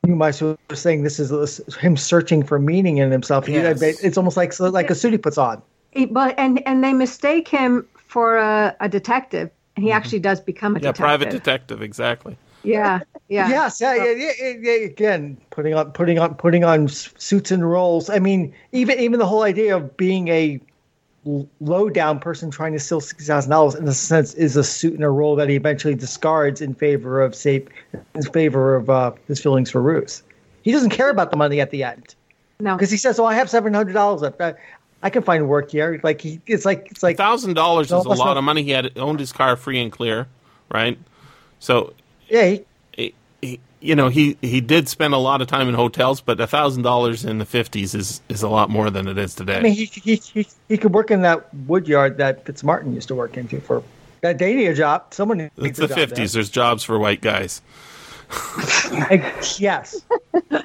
You 0.05 0.17
might 0.17 0.41
were 0.41 0.57
saying 0.73 1.03
this 1.03 1.17
is 1.17 1.61
him 1.77 1.95
searching 1.95 2.43
for 2.43 2.59
meaning 2.59 2.97
in 2.97 3.09
himself. 3.09 3.45
He- 3.47 3.53
Yes. 3.53 3.81
It's 3.81 4.17
almost 4.17 4.35
like 4.35 4.59
like 4.59 4.89
a 4.89 4.95
suit 4.95 5.13
he 5.13 5.17
puts 5.17 5.37
on. 5.37 5.61
He- 5.91 6.07
but 6.07 6.35
and 6.37 6.61
and 6.67 6.83
they 6.83 6.91
mistake 6.91 7.47
him 7.47 7.87
for 7.95 8.35
a, 8.35 8.75
a 8.81 8.89
detective, 8.89 9.49
and 9.75 9.85
he 9.85 9.91
actually 9.91 10.19
does 10.19 10.39
become 10.39 10.75
a 10.75 10.79
Mm-hmm. 10.79 10.85
Yeah, 10.85 10.91
detective. 10.91 11.05
private 11.05 11.31
detective, 11.31 11.81
exactly. 11.81 12.37
Yeah, 12.63 13.01
yeah. 13.27 13.49
Yes, 13.49 13.81
yeah, 13.81 13.93
yeah, 13.95 14.11
yeah, 14.11 14.31
yeah, 14.39 14.53
yeah, 14.61 14.85
Again, 14.85 15.37
putting 15.49 15.73
on, 15.73 15.91
putting 15.91 16.17
on, 16.19 16.35
putting 16.35 16.63
on 16.63 16.87
suits 16.87 17.51
and 17.51 17.69
roles. 17.69 18.09
I 18.09 18.19
mean, 18.19 18.53
even 18.71 18.99
even 18.99 19.19
the 19.19 19.25
whole 19.25 19.43
idea 19.43 19.75
of 19.75 19.97
being 19.97 20.29
a 20.29 20.59
low 21.59 21.89
down 21.89 22.19
person 22.19 22.51
trying 22.51 22.73
to 22.73 22.79
steal 22.79 23.01
sixty 23.01 23.25
thousand 23.27 23.51
dollars, 23.51 23.75
in 23.75 23.87
a 23.87 23.93
sense, 23.93 24.33
is 24.35 24.55
a 24.55 24.63
suit 24.63 24.93
and 24.93 25.03
a 25.03 25.09
role 25.09 25.35
that 25.35 25.49
he 25.49 25.55
eventually 25.55 25.95
discards 25.95 26.61
in 26.61 26.73
favor 26.73 27.21
of, 27.21 27.35
say, 27.35 27.65
in 28.15 28.23
favor 28.23 28.75
of 28.75 28.89
uh, 28.89 29.11
his 29.27 29.41
feelings 29.41 29.69
for 29.69 29.81
Ruth. 29.81 30.21
He 30.61 30.71
doesn't 30.71 30.91
care 30.91 31.09
about 31.09 31.31
the 31.31 31.37
money 31.37 31.59
at 31.59 31.71
the 31.71 31.83
end 31.83 32.15
No, 32.61 32.75
because 32.77 32.91
he 32.91 32.97
says, 32.97 33.19
"Oh, 33.19 33.25
I 33.25 33.33
have 33.33 33.49
seven 33.49 33.73
hundred 33.73 33.93
dollars 33.93 34.21
left. 34.21 34.39
I, 34.39 34.53
I 35.03 35.09
can 35.11 35.21
find 35.21 35.47
work 35.47 35.69
here." 35.71 35.99
Like 36.01 36.21
he, 36.21 36.41
it's 36.47 36.65
like 36.65 36.87
it's 36.89 37.03
like 37.03 37.17
thousand 37.17 37.53
dollars 37.53 37.87
is 37.87 37.91
a 37.91 38.09
lot 38.09 38.17
not- 38.17 38.37
of 38.37 38.43
money. 38.43 38.63
He 38.63 38.71
had 38.71 38.97
owned 38.97 39.19
his 39.19 39.31
car 39.31 39.55
free 39.55 39.79
and 39.81 39.91
clear, 39.91 40.27
right? 40.71 40.97
So, 41.59 41.93
yeah, 42.27 42.45
he, 42.45 42.65
he, 42.95 43.13
he, 43.41 43.59
you 43.79 43.95
know, 43.95 44.07
he 44.09 44.37
he 44.41 44.59
did 44.61 44.89
spend 44.89 45.13
a 45.13 45.17
lot 45.17 45.41
of 45.41 45.47
time 45.47 45.69
in 45.69 45.75
hotels, 45.75 46.19
but 46.21 46.39
a 46.41 46.47
thousand 46.47 46.83
dollars 46.83 47.23
in 47.23 47.37
the 47.37 47.45
fifties 47.45 47.93
is 47.93 48.21
is 48.29 48.41
a 48.41 48.49
lot 48.49 48.69
more 48.69 48.89
than 48.89 49.07
it 49.07 49.17
is 49.17 49.35
today. 49.35 49.57
I 49.57 49.61
mean, 49.61 49.73
he, 49.73 49.85
he, 49.85 50.15
he, 50.15 50.47
he 50.69 50.77
could 50.77 50.93
work 50.93 51.11
in 51.11 51.21
that 51.21 51.53
wood 51.53 51.87
yard 51.87 52.17
that 52.17 52.45
Fitzmartin 52.45 52.93
used 52.95 53.09
to 53.09 53.15
work 53.15 53.37
into 53.37 53.61
for 53.61 53.83
that 54.21 54.39
they 54.39 54.55
need 54.55 54.67
a 54.67 54.73
job. 54.73 55.13
Someone 55.13 55.37
needs 55.37 55.51
it's 55.57 55.79
a 55.79 55.81
the 55.83 55.87
job 55.89 55.97
there. 55.97 56.07
fifties. 56.07 56.33
There's 56.33 56.49
jobs 56.49 56.83
for 56.83 56.97
white 56.97 57.21
guys. 57.21 57.61
I- 58.31 59.33
yes. 59.57 60.01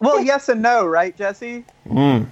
Well, 0.00 0.20
yes 0.20 0.50
and 0.50 0.60
no, 0.60 0.84
right, 0.84 1.16
Jesse? 1.16 1.64
Mm. 1.88 2.26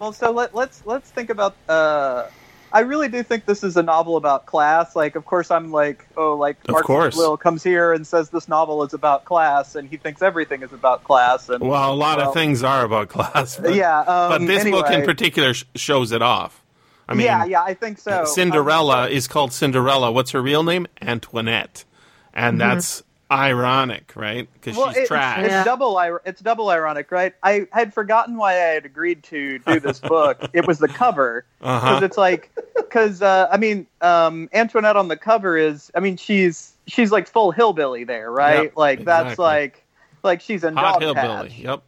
Well, 0.00 0.12
so 0.12 0.30
let, 0.30 0.54
let's 0.54 0.82
let's 0.84 1.10
think 1.10 1.30
about. 1.30 1.56
Uh, 1.68 2.26
I 2.72 2.80
really 2.80 3.06
do 3.08 3.22
think 3.22 3.46
this 3.46 3.62
is 3.62 3.76
a 3.76 3.84
novel 3.84 4.16
about 4.16 4.46
class. 4.46 4.96
Like, 4.96 5.14
of 5.14 5.24
course, 5.24 5.52
I'm 5.52 5.70
like, 5.70 6.04
oh, 6.16 6.34
like 6.34 6.56
Of 6.64 6.72
Mark 6.72 6.84
course. 6.84 7.16
Will 7.16 7.36
comes 7.36 7.62
here 7.62 7.92
and 7.92 8.04
says 8.04 8.30
this 8.30 8.48
novel 8.48 8.82
is 8.82 8.92
about 8.92 9.24
class, 9.24 9.76
and 9.76 9.88
he 9.88 9.96
thinks 9.96 10.22
everything 10.22 10.62
is 10.62 10.72
about 10.72 11.04
class. 11.04 11.48
And 11.48 11.60
Well, 11.68 11.92
a 11.92 11.94
lot 11.94 12.18
Well, 12.18 12.28
of 12.28 12.34
things 12.34 12.64
are 12.64 12.84
about 12.84 13.08
class. 13.10 13.58
But, 13.60 13.74
yeah, 13.76 14.00
um, 14.00 14.06
but 14.06 14.38
this 14.46 14.64
book 14.64 14.90
in 14.90 15.04
particular 15.04 15.54
sh- 15.54 15.64
shows 15.76 16.10
it 16.10 16.20
off. 16.20 16.62
I 17.08 17.14
mean, 17.14 17.26
yeah, 17.26 17.44
yeah, 17.44 17.62
I 17.62 17.74
think 17.74 17.98
so. 17.98 18.24
Cinderella 18.24 19.04
Um, 19.04 19.12
is 19.12 19.28
called 19.28 19.52
Cinderella. 19.52 20.10
What's 20.10 20.32
her 20.32 20.42
real 20.42 20.64
name? 20.64 20.88
Antoinette, 21.00 21.84
and 22.32 22.60
that's 22.60 23.04
ironic, 23.30 24.12
right? 24.16 24.48
Because 24.54 24.76
well, 24.76 24.88
she's 24.88 24.98
it- 24.98 25.06
trash. 25.08 25.40
It's 25.40 25.48
Yeah. 25.50 25.64
double. 25.64 25.98
It's 26.24 26.40
double 26.40 26.68
ironic, 26.70 27.10
right? 27.10 27.34
I 27.42 27.66
had 27.72 27.92
forgotten 27.94 28.36
why 28.36 28.52
I 28.52 28.74
had 28.74 28.84
agreed 28.84 29.22
to 29.24 29.58
do 29.60 29.80
this 29.80 29.98
book. 30.14 30.42
it 30.52 30.66
was 30.66 30.78
the 30.78 30.88
cover 30.88 31.44
because 31.58 31.82
Uh-huh. 31.82 32.04
it's 32.04 32.16
like 32.18 32.50
because 32.76 33.22
uh, 33.22 33.48
I 33.50 33.56
mean 33.56 33.86
um, 34.00 34.48
Antoinette 34.52 34.96
on 34.96 35.08
the 35.08 35.16
cover 35.16 35.56
is 35.56 35.90
I 35.94 36.00
mean 36.00 36.16
she's 36.16 36.72
she's 36.86 37.10
like 37.10 37.26
full 37.26 37.50
hillbilly 37.50 38.04
there, 38.04 38.30
right? 38.30 38.64
Yep, 38.64 38.76
like 38.76 39.04
that's 39.04 39.38
like 39.38 39.84
like 40.22 40.40
she's 40.40 40.62
in 40.64 40.76
Hot 40.76 41.00
Dog 41.00 41.02
hillbilly. 41.02 41.48
Patch. 41.48 41.58
Yep. 41.58 41.82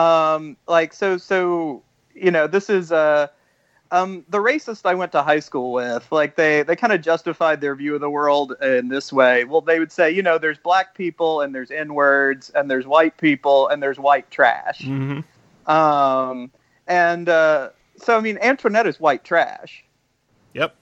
Um, 0.00 0.56
like 0.66 0.92
so 0.92 1.16
so 1.16 1.82
you 2.14 2.30
know 2.30 2.46
this 2.46 2.68
is 2.68 2.90
uh 2.92 3.28
um 3.94 4.24
the 4.28 4.38
racist 4.38 4.84
I 4.84 4.94
went 4.94 5.12
to 5.12 5.22
high 5.22 5.38
school 5.38 5.72
with 5.72 6.10
like 6.10 6.34
they 6.34 6.62
they 6.62 6.74
kind 6.74 6.92
of 6.92 7.00
justified 7.00 7.60
their 7.60 7.74
view 7.76 7.94
of 7.94 8.00
the 8.00 8.10
world 8.10 8.54
in 8.60 8.88
this 8.88 9.12
way. 9.12 9.44
Well, 9.44 9.60
they 9.60 9.78
would 9.78 9.92
say 9.92 10.10
you 10.10 10.22
know 10.22 10.36
there's 10.36 10.58
black 10.58 10.94
people 10.94 11.40
and 11.40 11.54
there's 11.54 11.70
n 11.70 11.94
words 11.94 12.50
and 12.50 12.70
there's 12.70 12.86
white 12.86 13.16
people 13.18 13.68
and 13.68 13.82
there's 13.82 13.98
white 13.98 14.30
trash. 14.30 14.82
hmm 14.84 15.20
Um, 15.66 16.50
and 16.86 17.28
uh, 17.28 17.70
so 17.96 18.18
I 18.18 18.20
mean 18.20 18.38
Antoinette 18.38 18.86
is 18.86 18.98
white 18.98 19.24
trash. 19.24 19.84
Yep. 20.54 20.74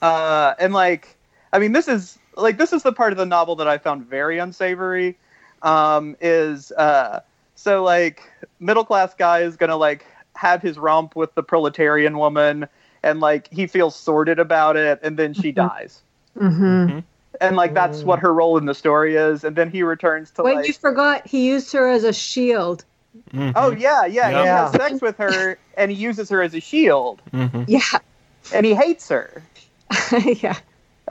Uh, 0.00 0.54
and 0.58 0.72
like, 0.72 1.16
I 1.52 1.58
mean, 1.58 1.72
this 1.72 1.88
is 1.88 2.18
like 2.36 2.58
this 2.58 2.72
is 2.72 2.82
the 2.82 2.92
part 2.92 3.12
of 3.12 3.18
the 3.18 3.26
novel 3.26 3.56
that 3.56 3.68
I 3.68 3.78
found 3.78 4.04
very 4.04 4.38
unsavory. 4.38 5.16
Um, 5.62 6.16
is 6.20 6.72
uh, 6.72 7.20
so 7.54 7.82
like 7.82 8.30
middle 8.60 8.84
class 8.84 9.14
guy 9.14 9.40
is 9.40 9.56
gonna 9.56 9.76
like 9.76 10.04
have 10.38 10.62
his 10.62 10.78
romp 10.78 11.16
with 11.16 11.34
the 11.34 11.42
proletarian 11.42 12.16
woman, 12.16 12.68
and 13.02 13.18
like 13.18 13.48
he 13.52 13.66
feels 13.66 13.96
sordid 13.96 14.38
about 14.38 14.76
it, 14.76 15.00
and 15.02 15.16
then 15.18 15.34
she 15.34 15.50
dies, 15.52 16.00
hmm 16.36 17.00
and 17.40 17.56
like 17.56 17.74
that's 17.74 18.02
what 18.04 18.20
her 18.20 18.32
role 18.32 18.56
in 18.56 18.64
the 18.64 18.74
story 18.74 19.16
is, 19.16 19.42
and 19.44 19.56
then 19.56 19.70
he 19.70 19.82
returns 19.82 20.30
to 20.30 20.42
Wait, 20.42 20.54
like. 20.54 20.68
you 20.68 20.72
forgot 20.74 21.26
he 21.26 21.48
used 21.48 21.72
her 21.72 21.88
as 21.88 22.04
a 22.04 22.12
shield. 22.12 22.84
Mhm. 23.34 23.52
Oh 23.56 23.70
yeah, 23.72 24.06
yeah. 24.06 24.28
He 24.28 24.36
Yeah. 24.36 24.70
has 24.70 24.70
sex 24.70 25.00
with 25.02 25.16
her, 25.18 25.58
and 25.76 25.90
he 25.90 25.96
uses 25.96 26.28
her 26.30 26.40
as 26.40 26.54
a 26.54 26.60
shield, 26.60 27.20
Mhm. 27.32 27.64
Yeah, 27.66 27.98
and 28.54 28.64
he 28.64 28.74
hates 28.74 29.08
her. 29.08 29.42
yeah. 30.24 30.56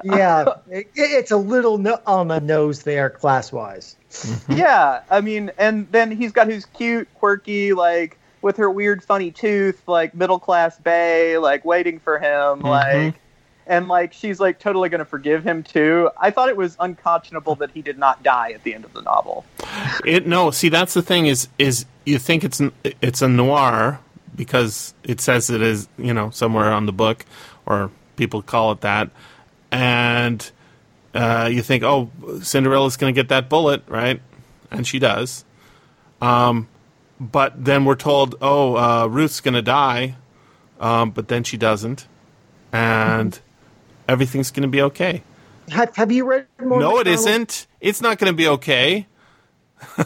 Yeah, 0.03 0.45
it, 0.69 0.87
it's 0.95 1.31
a 1.31 1.37
little 1.37 1.79
no, 1.79 1.99
on 2.05 2.27
the 2.27 2.39
nose 2.39 2.83
there, 2.83 3.09
class 3.09 3.51
wise. 3.51 3.95
Yeah, 4.47 5.01
I 5.09 5.21
mean, 5.21 5.51
and 5.57 5.91
then 5.91 6.11
he's 6.11 6.31
got 6.31 6.47
his 6.47 6.65
cute, 6.65 7.11
quirky, 7.15 7.73
like 7.73 8.17
with 8.41 8.57
her 8.57 8.69
weird, 8.69 9.03
funny 9.03 9.31
tooth, 9.31 9.87
like 9.87 10.13
middle 10.13 10.39
class 10.39 10.77
bay, 10.79 11.37
like 11.37 11.65
waiting 11.65 11.99
for 11.99 12.19
him, 12.19 12.59
like, 12.61 13.19
and 13.65 13.87
like 13.87 14.13
she's 14.13 14.39
like 14.39 14.59
totally 14.59 14.89
gonna 14.89 15.05
forgive 15.05 15.43
him 15.43 15.63
too. 15.63 16.09
I 16.17 16.31
thought 16.31 16.49
it 16.49 16.57
was 16.57 16.75
unconscionable 16.79 17.55
that 17.55 17.71
he 17.71 17.81
did 17.81 17.97
not 17.97 18.23
die 18.23 18.51
at 18.51 18.63
the 18.63 18.73
end 18.73 18.85
of 18.85 18.93
the 18.93 19.01
novel. 19.01 19.45
It 20.05 20.27
no. 20.27 20.51
See, 20.51 20.69
that's 20.69 20.93
the 20.93 21.01
thing 21.01 21.27
is 21.27 21.47
is 21.57 21.85
you 22.05 22.19
think 22.19 22.43
it's 22.43 22.61
it's 23.01 23.21
a 23.21 23.27
noir 23.27 23.99
because 24.35 24.93
it 25.03 25.19
says 25.19 25.49
it 25.49 25.61
is 25.61 25.87
you 25.97 26.13
know 26.13 26.29
somewhere 26.29 26.71
on 26.71 26.85
the 26.85 26.93
book 26.93 27.25
or 27.65 27.91
people 28.15 28.41
call 28.41 28.71
it 28.71 28.81
that, 28.81 29.09
and 29.71 30.49
uh, 31.13 31.49
you 31.51 31.61
think 31.61 31.83
oh 31.83 32.09
Cinderella's 32.41 32.97
going 32.97 33.13
to 33.13 33.19
get 33.19 33.29
that 33.29 33.49
bullet 33.49 33.83
right, 33.87 34.21
and 34.71 34.85
she 34.87 34.99
does. 34.99 35.43
Um, 36.21 36.67
but 37.19 37.63
then 37.65 37.85
we're 37.85 37.95
told 37.95 38.35
oh 38.41 38.75
uh, 38.75 39.07
Ruth's 39.07 39.41
going 39.41 39.53
to 39.55 39.61
die, 39.61 40.15
um, 40.79 41.11
but 41.11 41.27
then 41.27 41.43
she 41.43 41.57
doesn't, 41.57 42.07
and 42.71 43.39
everything's 44.07 44.51
going 44.51 44.63
to 44.63 44.67
be 44.69 44.81
okay. 44.83 45.23
Have, 45.69 45.95
have 45.97 46.11
you 46.11 46.25
read 46.25 46.45
more? 46.63 46.79
No, 46.79 46.91
it 46.99 47.07
MacDonald? 47.07 47.19
isn't. 47.19 47.67
It's 47.81 48.01
not 48.01 48.17
going 48.19 48.31
to 48.31 48.37
be 48.37 48.47
okay. 48.47 49.05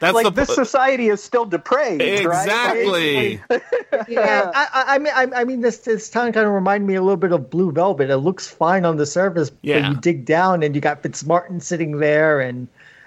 That's 0.00 0.12
Like 0.14 0.24
the 0.24 0.30
this 0.32 0.52
society 0.54 1.08
is 1.08 1.22
still 1.22 1.44
depraved, 1.44 2.00
right? 2.00 2.20
exactly. 2.20 3.40
Yeah, 4.08 4.50
I, 4.52 4.66
I- 4.72 4.94
I 4.94 4.98
mean, 4.98 5.12
I, 5.14 5.40
I 5.40 5.44
mean, 5.44 5.60
this 5.60 5.78
this 5.78 6.10
town 6.10 6.32
kind 6.32 6.46
of 6.46 6.52
reminded 6.52 6.86
me 6.86 6.94
a 6.96 7.00
little 7.00 7.16
bit 7.16 7.30
of 7.32 7.48
Blue 7.48 7.70
Velvet. 7.70 8.10
It 8.10 8.16
looks 8.18 8.48
fine 8.48 8.84
on 8.84 8.96
the 8.96 9.06
surface, 9.06 9.52
Yeah. 9.62 9.80
but 9.82 9.88
you 9.90 10.00
dig 10.00 10.24
down 10.26 10.62
and 10.64 10.74
you 10.74 10.80
got 10.80 11.02
Fitzmartin 11.02 11.62
sitting 11.62 11.98
there, 11.98 12.40
and, 12.40 12.66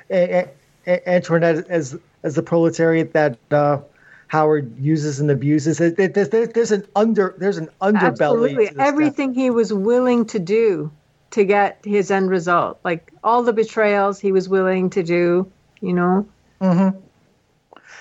and, 0.09 0.49
and 0.85 1.01
Antoinette 1.05 1.67
as 1.67 1.97
as 2.23 2.35
the 2.35 2.43
proletariat 2.43 3.13
that 3.13 3.37
uh, 3.51 3.79
Howard 4.27 4.77
uses 4.79 5.19
and 5.19 5.29
abuses. 5.31 5.79
It, 5.79 5.97
it, 5.99 6.13
there's, 6.13 6.29
there's 6.29 6.71
an 6.71 6.85
under 6.95 7.35
there's 7.37 7.57
an 7.57 7.69
underbelly. 7.81 8.07
Absolutely. 8.09 8.49
to 8.49 8.55
this 8.57 8.69
stuff. 8.71 8.87
Everything 8.87 9.33
he 9.33 9.49
was 9.49 9.71
willing 9.73 10.25
to 10.27 10.39
do 10.39 10.91
to 11.31 11.43
get 11.43 11.79
his 11.83 12.09
end 12.11 12.29
result, 12.29 12.79
like 12.83 13.11
all 13.23 13.43
the 13.43 13.53
betrayals 13.53 14.19
he 14.19 14.31
was 14.31 14.47
willing 14.49 14.89
to 14.91 15.03
do, 15.03 15.51
you 15.81 15.93
know. 15.93 16.27
Mm-hmm. 16.61 16.97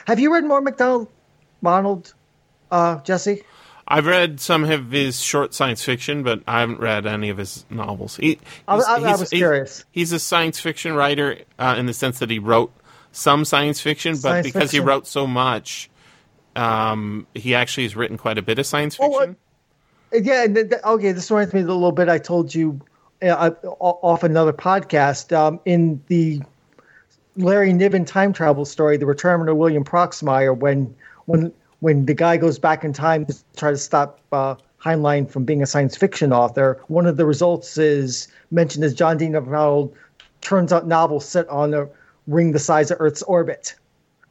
Have 0.06 0.18
you 0.20 0.32
read 0.32 0.44
more 0.44 0.60
McDonald, 0.60 1.08
Ronald, 1.62 2.14
uh, 2.70 3.00
Jesse? 3.02 3.42
I've 3.88 4.06
read 4.06 4.40
some 4.40 4.64
of 4.64 4.90
his 4.90 5.20
short 5.20 5.54
science 5.54 5.82
fiction, 5.84 6.22
but 6.22 6.42
I 6.46 6.60
haven't 6.60 6.80
read 6.80 7.06
any 7.06 7.28
of 7.28 7.38
his 7.38 7.64
novels. 7.70 8.16
He, 8.16 8.38
I- 8.66 8.74
he's- 8.76 8.86
I- 8.88 8.94
I 8.94 8.98
he's- 9.00 9.20
was 9.20 9.30
he's- 9.30 9.40
curious. 9.40 9.84
He's 9.92 10.12
a 10.12 10.18
science 10.18 10.58
fiction 10.60 10.94
writer 10.94 11.38
uh, 11.58 11.76
in 11.78 11.86
the 11.86 11.94
sense 11.94 12.18
that 12.20 12.30
he 12.30 12.38
wrote 12.38 12.72
some 13.16 13.44
science 13.44 13.80
fiction, 13.80 14.12
but 14.14 14.20
Science 14.20 14.46
because 14.46 14.70
he 14.70 14.80
wrote 14.80 15.06
so 15.06 15.26
much, 15.26 15.88
um, 16.54 17.26
he 17.34 17.54
actually 17.54 17.84
has 17.84 17.96
written 17.96 18.18
quite 18.18 18.38
a 18.38 18.42
bit 18.42 18.58
of 18.58 18.66
science 18.66 18.96
Oh, 19.00 19.08
what- 19.08 19.28
fiction. 19.28 19.36
Yeah, 20.12 20.44
and 20.44 20.54
th- 20.54 20.70
th- 20.70 20.82
okay. 20.84 21.12
This 21.12 21.30
reminds 21.30 21.52
me 21.52 21.60
a 21.60 21.64
little 21.64 21.90
bit. 21.92 22.08
I 22.08 22.18
told 22.18 22.54
you 22.54 22.80
uh, 23.22 23.50
off 23.80 24.22
another 24.22 24.52
podcast 24.52 25.36
um, 25.36 25.58
in 25.64 26.00
the 26.06 26.40
Larry 27.36 27.72
Niven 27.72 28.04
time 28.04 28.32
travel 28.32 28.64
story, 28.64 28.96
The 28.96 29.04
Return 29.06 29.48
of 29.48 29.56
William 29.56 29.84
Proxmire, 29.84 30.56
when 30.56 30.94
when 31.24 31.52
when 31.80 32.06
the 32.06 32.14
guy 32.14 32.36
goes 32.36 32.58
back 32.58 32.84
in 32.84 32.92
time 32.92 33.26
to 33.26 33.34
try 33.56 33.72
to 33.72 33.76
stop 33.76 34.20
uh, 34.32 34.54
Heinlein 34.82 35.28
from 35.28 35.44
being 35.44 35.60
a 35.60 35.66
science 35.66 35.96
fiction 35.96 36.32
author, 36.32 36.80
one 36.86 37.06
of 37.06 37.16
the 37.16 37.26
results 37.26 37.76
is 37.76 38.28
mentioned 38.52 38.84
as 38.84 38.94
John 38.94 39.18
D. 39.18 39.28
MacDonald 39.28 39.92
turns 40.40 40.72
out 40.72 40.86
novels 40.86 41.28
set 41.28 41.48
on 41.48 41.74
a 41.74 41.88
ring 42.26 42.52
the 42.52 42.58
size 42.58 42.90
of 42.90 42.98
Earth's 43.00 43.22
orbit. 43.22 43.74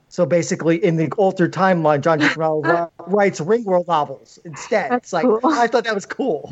So 0.09 0.25
basically, 0.25 0.83
in 0.83 0.95
the 0.95 1.09
altered 1.17 1.51
timeline, 1.53 2.01
John 2.01 2.19
D. 2.19 2.25
MacDonald 2.25 2.65
ri- 2.67 2.85
writes 3.07 3.39
Ringworld 3.41 3.87
novels 3.87 4.39
instead. 4.45 4.91
That's 4.91 5.05
it's 5.07 5.13
like 5.13 5.23
cool. 5.25 5.39
I 5.43 5.67
thought 5.67 5.83
that 5.83 5.95
was 5.95 6.05
cool. 6.05 6.51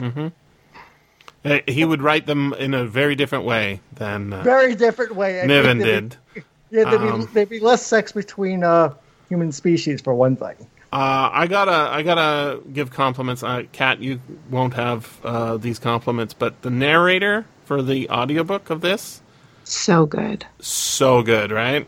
Uh, 1.46 1.60
He 1.68 1.86
would 1.86 2.02
write 2.02 2.26
them 2.26 2.54
in 2.54 2.74
a 2.74 2.86
very 2.86 3.16
different 3.16 3.46
way 3.46 3.80
than 3.96 4.34
uh, 4.34 4.44
Very 4.44 4.76
different 4.76 5.16
way. 5.16 5.42
I 5.42 5.46
Niven 5.46 5.78
did. 5.80 6.16
be- 6.34 6.42
Yeah, 6.72 6.86
there'd, 6.86 7.02
Um, 7.02 7.20
be, 7.22 7.26
there'd 7.34 7.50
be 7.50 7.60
less 7.60 7.86
sex 7.86 8.12
between 8.12 8.64
uh, 8.64 8.94
human 9.30 9.52
species 9.52 10.02
for 10.02 10.14
one 10.16 10.36
thing. 10.36 10.56
Uh, 10.92 11.30
I 11.32 11.46
gotta, 11.48 11.72
I 11.72 12.02
gotta 12.02 12.60
give 12.74 12.90
compliments. 12.92 13.44
Uh, 13.44 13.64
Cat, 13.72 14.00
you 14.02 14.20
won't 14.50 14.74
have 14.74 15.20
uh, 15.24 15.58
these 15.58 15.78
compliments, 15.80 16.34
but 16.34 16.62
the 16.64 16.70
narrator 16.72 17.46
for 17.66 17.82
the 17.84 18.10
audiobook 18.10 18.70
of 18.72 18.82
this, 18.82 19.22
So 19.64 20.06
good. 20.06 20.46
so 20.60 21.22
good, 21.24 21.52
right? 21.52 21.88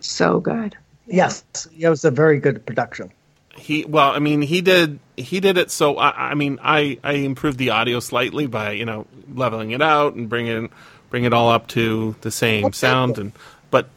So 0.00 0.40
good. 0.40 0.76
Yes, 1.06 1.44
it 1.78 1.88
was 1.88 2.04
a 2.04 2.10
very 2.10 2.38
good 2.38 2.64
production. 2.66 3.12
He, 3.54 3.84
well, 3.84 4.10
I 4.10 4.18
mean, 4.18 4.42
he 4.42 4.60
did, 4.60 4.98
he 5.16 5.40
did 5.40 5.56
it. 5.56 5.70
So, 5.70 5.96
I, 5.96 6.30
I 6.30 6.34
mean, 6.34 6.58
I, 6.62 6.98
I 7.02 7.14
improved 7.14 7.58
the 7.58 7.70
audio 7.70 8.00
slightly 8.00 8.46
by, 8.46 8.72
you 8.72 8.84
know, 8.84 9.06
leveling 9.32 9.70
it 9.70 9.80
out 9.80 10.14
and 10.14 10.28
bringing, 10.28 10.68
bring 11.10 11.24
it 11.24 11.32
all 11.32 11.48
up 11.48 11.68
to 11.68 12.16
the 12.20 12.30
same 12.30 12.72
sound. 12.72 13.18
And, 13.18 13.32
but 13.70 13.88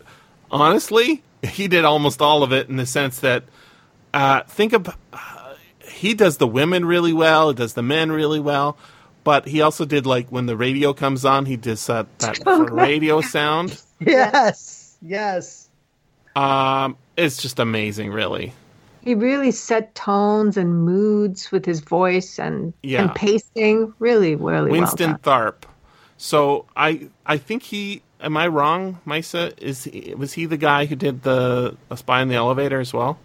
honestly, 0.49 1.23
he 1.43 1.67
did 1.67 1.83
almost 1.83 2.21
all 2.21 2.43
of 2.43 2.53
it 2.53 2.69
in 2.69 2.77
the 2.77 2.85
sense 2.85 3.19
that, 3.19 3.43
uh, 4.13 4.41
think 4.43 4.73
of, 4.73 4.95
uh, 5.11 5.55
he 5.83 6.13
does 6.13 6.37
the 6.37 6.47
women 6.47 6.85
really 6.85 7.13
well, 7.13 7.49
he 7.49 7.55
does 7.55 7.73
the 7.73 7.83
men 7.83 8.11
really 8.11 8.39
well, 8.39 8.77
but 9.29 9.47
he 9.47 9.61
also 9.61 9.85
did 9.85 10.07
like 10.07 10.31
when 10.31 10.47
the 10.47 10.57
radio 10.57 10.91
comes 10.91 11.23
on, 11.23 11.45
he 11.45 11.55
does 11.55 11.85
that, 11.85 12.07
that 12.17 12.39
radio 12.71 13.21
sound. 13.21 13.79
Yes, 13.99 14.97
yes. 15.03 15.69
Um, 16.35 16.97
it's 17.15 17.39
just 17.39 17.59
amazing, 17.59 18.11
really. 18.11 18.53
He 19.03 19.13
really 19.13 19.51
set 19.51 19.93
tones 19.93 20.57
and 20.57 20.83
moods 20.83 21.51
with 21.51 21.63
his 21.63 21.81
voice 21.81 22.39
and 22.39 22.73
Yeah. 22.81 23.03
and 23.03 23.13
pacing. 23.13 23.93
Really, 23.99 24.33
really 24.35 24.71
Winston 24.71 25.11
well. 25.11 25.19
Tharp. 25.19 25.69
So 26.17 26.65
I 26.75 27.09
I 27.23 27.37
think 27.37 27.61
he 27.61 28.01
am 28.19 28.35
I 28.35 28.47
wrong, 28.47 28.97
Maissa? 29.05 29.53
Is 29.61 29.83
he, 29.83 30.15
was 30.17 30.33
he 30.33 30.47
the 30.47 30.57
guy 30.57 30.85
who 30.87 30.95
did 30.95 31.21
the 31.21 31.77
a 31.91 31.97
spy 31.97 32.23
in 32.23 32.29
the 32.29 32.35
elevator 32.35 32.79
as 32.79 32.93
well? 32.93 33.19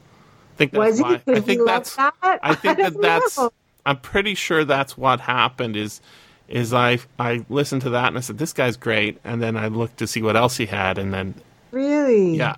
I 0.53 0.57
think 0.59 0.73
that's 0.73 1.01
Was 1.01 1.01
why. 1.01 1.23
I 1.29 1.41
think 1.41 1.63
that's 1.65 1.97
that? 1.97 2.13
I 2.23 2.55
think 2.57 2.77
that 2.77 2.93
don't 2.93 3.01
that's 3.01 3.39
know. 3.39 3.51
I'm 3.87 3.99
pretty 3.99 4.35
sure 4.35 4.65
that's 4.65 4.97
what 4.97 5.21
happened 5.21 5.77
is 5.77 6.01
is 6.49 6.73
I 6.75 6.99
I 7.19 7.45
listened 7.49 7.83
to 7.83 7.91
that 7.91 8.09
and 8.09 8.19
I 8.19 8.21
said 8.21 8.39
this 8.39 8.53
guy's 8.53 8.77
great 8.77 9.19
and 9.25 9.43
then 9.43 9.57
I 9.57 9.69
looked 9.69 9.99
to 9.99 10.07
see 10.07 10.23
what 10.23 10.37
else 10.37 10.57
he 10.57 10.67
had 10.67 10.99
and 10.99 11.13
then 11.13 11.35
Really. 11.71 12.37
yeah, 12.37 12.57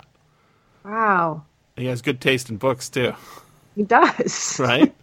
Wow. 0.85 1.43
he 1.75 1.85
has 1.87 2.01
good 2.01 2.21
taste 2.21 2.49
in 2.49 2.57
books 2.57 2.89
too. 2.89 3.13
He 3.75 3.83
does. 3.83 4.57
right? 4.59 4.93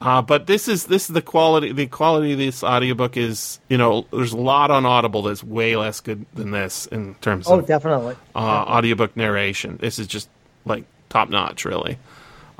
Uh, 0.00 0.22
but 0.22 0.46
this 0.46 0.66
is 0.68 0.86
this 0.86 1.10
is 1.10 1.14
the 1.14 1.20
quality. 1.22 1.72
The 1.72 1.86
quality 1.86 2.32
of 2.32 2.38
this 2.38 2.64
audiobook 2.64 3.18
is, 3.18 3.60
you 3.68 3.76
know, 3.76 4.06
there's 4.10 4.32
a 4.32 4.36
lot 4.38 4.70
on 4.70 4.86
Audible 4.86 5.22
that's 5.22 5.44
way 5.44 5.76
less 5.76 6.00
good 6.00 6.24
than 6.34 6.52
this 6.52 6.86
in 6.86 7.14
terms 7.16 7.46
Oh, 7.48 7.58
of 7.58 7.66
definitely. 7.66 8.16
uh, 8.34 8.38
audiobook 8.38 9.14
narration. 9.14 9.76
This 9.76 9.98
is 9.98 10.06
just 10.06 10.30
like 10.64 10.84
top 11.10 11.28
notch, 11.28 11.66
really. 11.66 11.98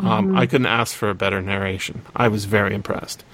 Um, 0.07 0.37
I 0.37 0.47
couldn't 0.47 0.67
ask 0.67 0.95
for 0.95 1.11
a 1.11 1.15
better 1.15 1.43
narration. 1.43 2.03
I 2.15 2.29
was 2.29 2.45
very 2.45 2.75
impressed. 2.75 3.25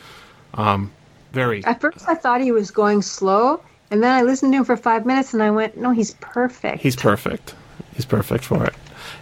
Um, 0.54 0.92
very. 1.32 1.64
At 1.64 1.80
first, 1.80 2.08
I 2.08 2.14
thought 2.14 2.40
he 2.40 2.52
was 2.52 2.70
going 2.70 3.02
slow, 3.02 3.62
and 3.90 4.02
then 4.02 4.12
I 4.12 4.22
listened 4.22 4.52
to 4.52 4.58
him 4.58 4.64
for 4.64 4.76
five 4.76 5.06
minutes, 5.06 5.34
and 5.34 5.42
I 5.42 5.50
went, 5.50 5.76
"No, 5.76 5.90
he's 5.90 6.14
perfect." 6.14 6.82
He's 6.82 6.96
perfect. 6.96 7.54
He's 7.94 8.04
perfect 8.04 8.44
for 8.44 8.64
it. 8.64 8.74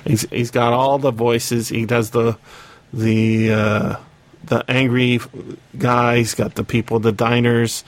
He's 0.07 0.22
he's 0.30 0.50
got 0.50 0.72
all 0.72 0.98
the 0.98 1.11
voices. 1.11 1.68
He 1.68 1.87
does 1.87 2.11
the 2.11 2.37
the 2.92 3.52
uh, 3.52 3.96
the 4.44 4.64
angry 4.68 5.20
guy. 5.78 6.18
He's 6.18 6.35
got 6.35 6.54
the 6.54 6.64
people, 6.64 6.98
the 7.00 7.12
diners. 7.12 7.85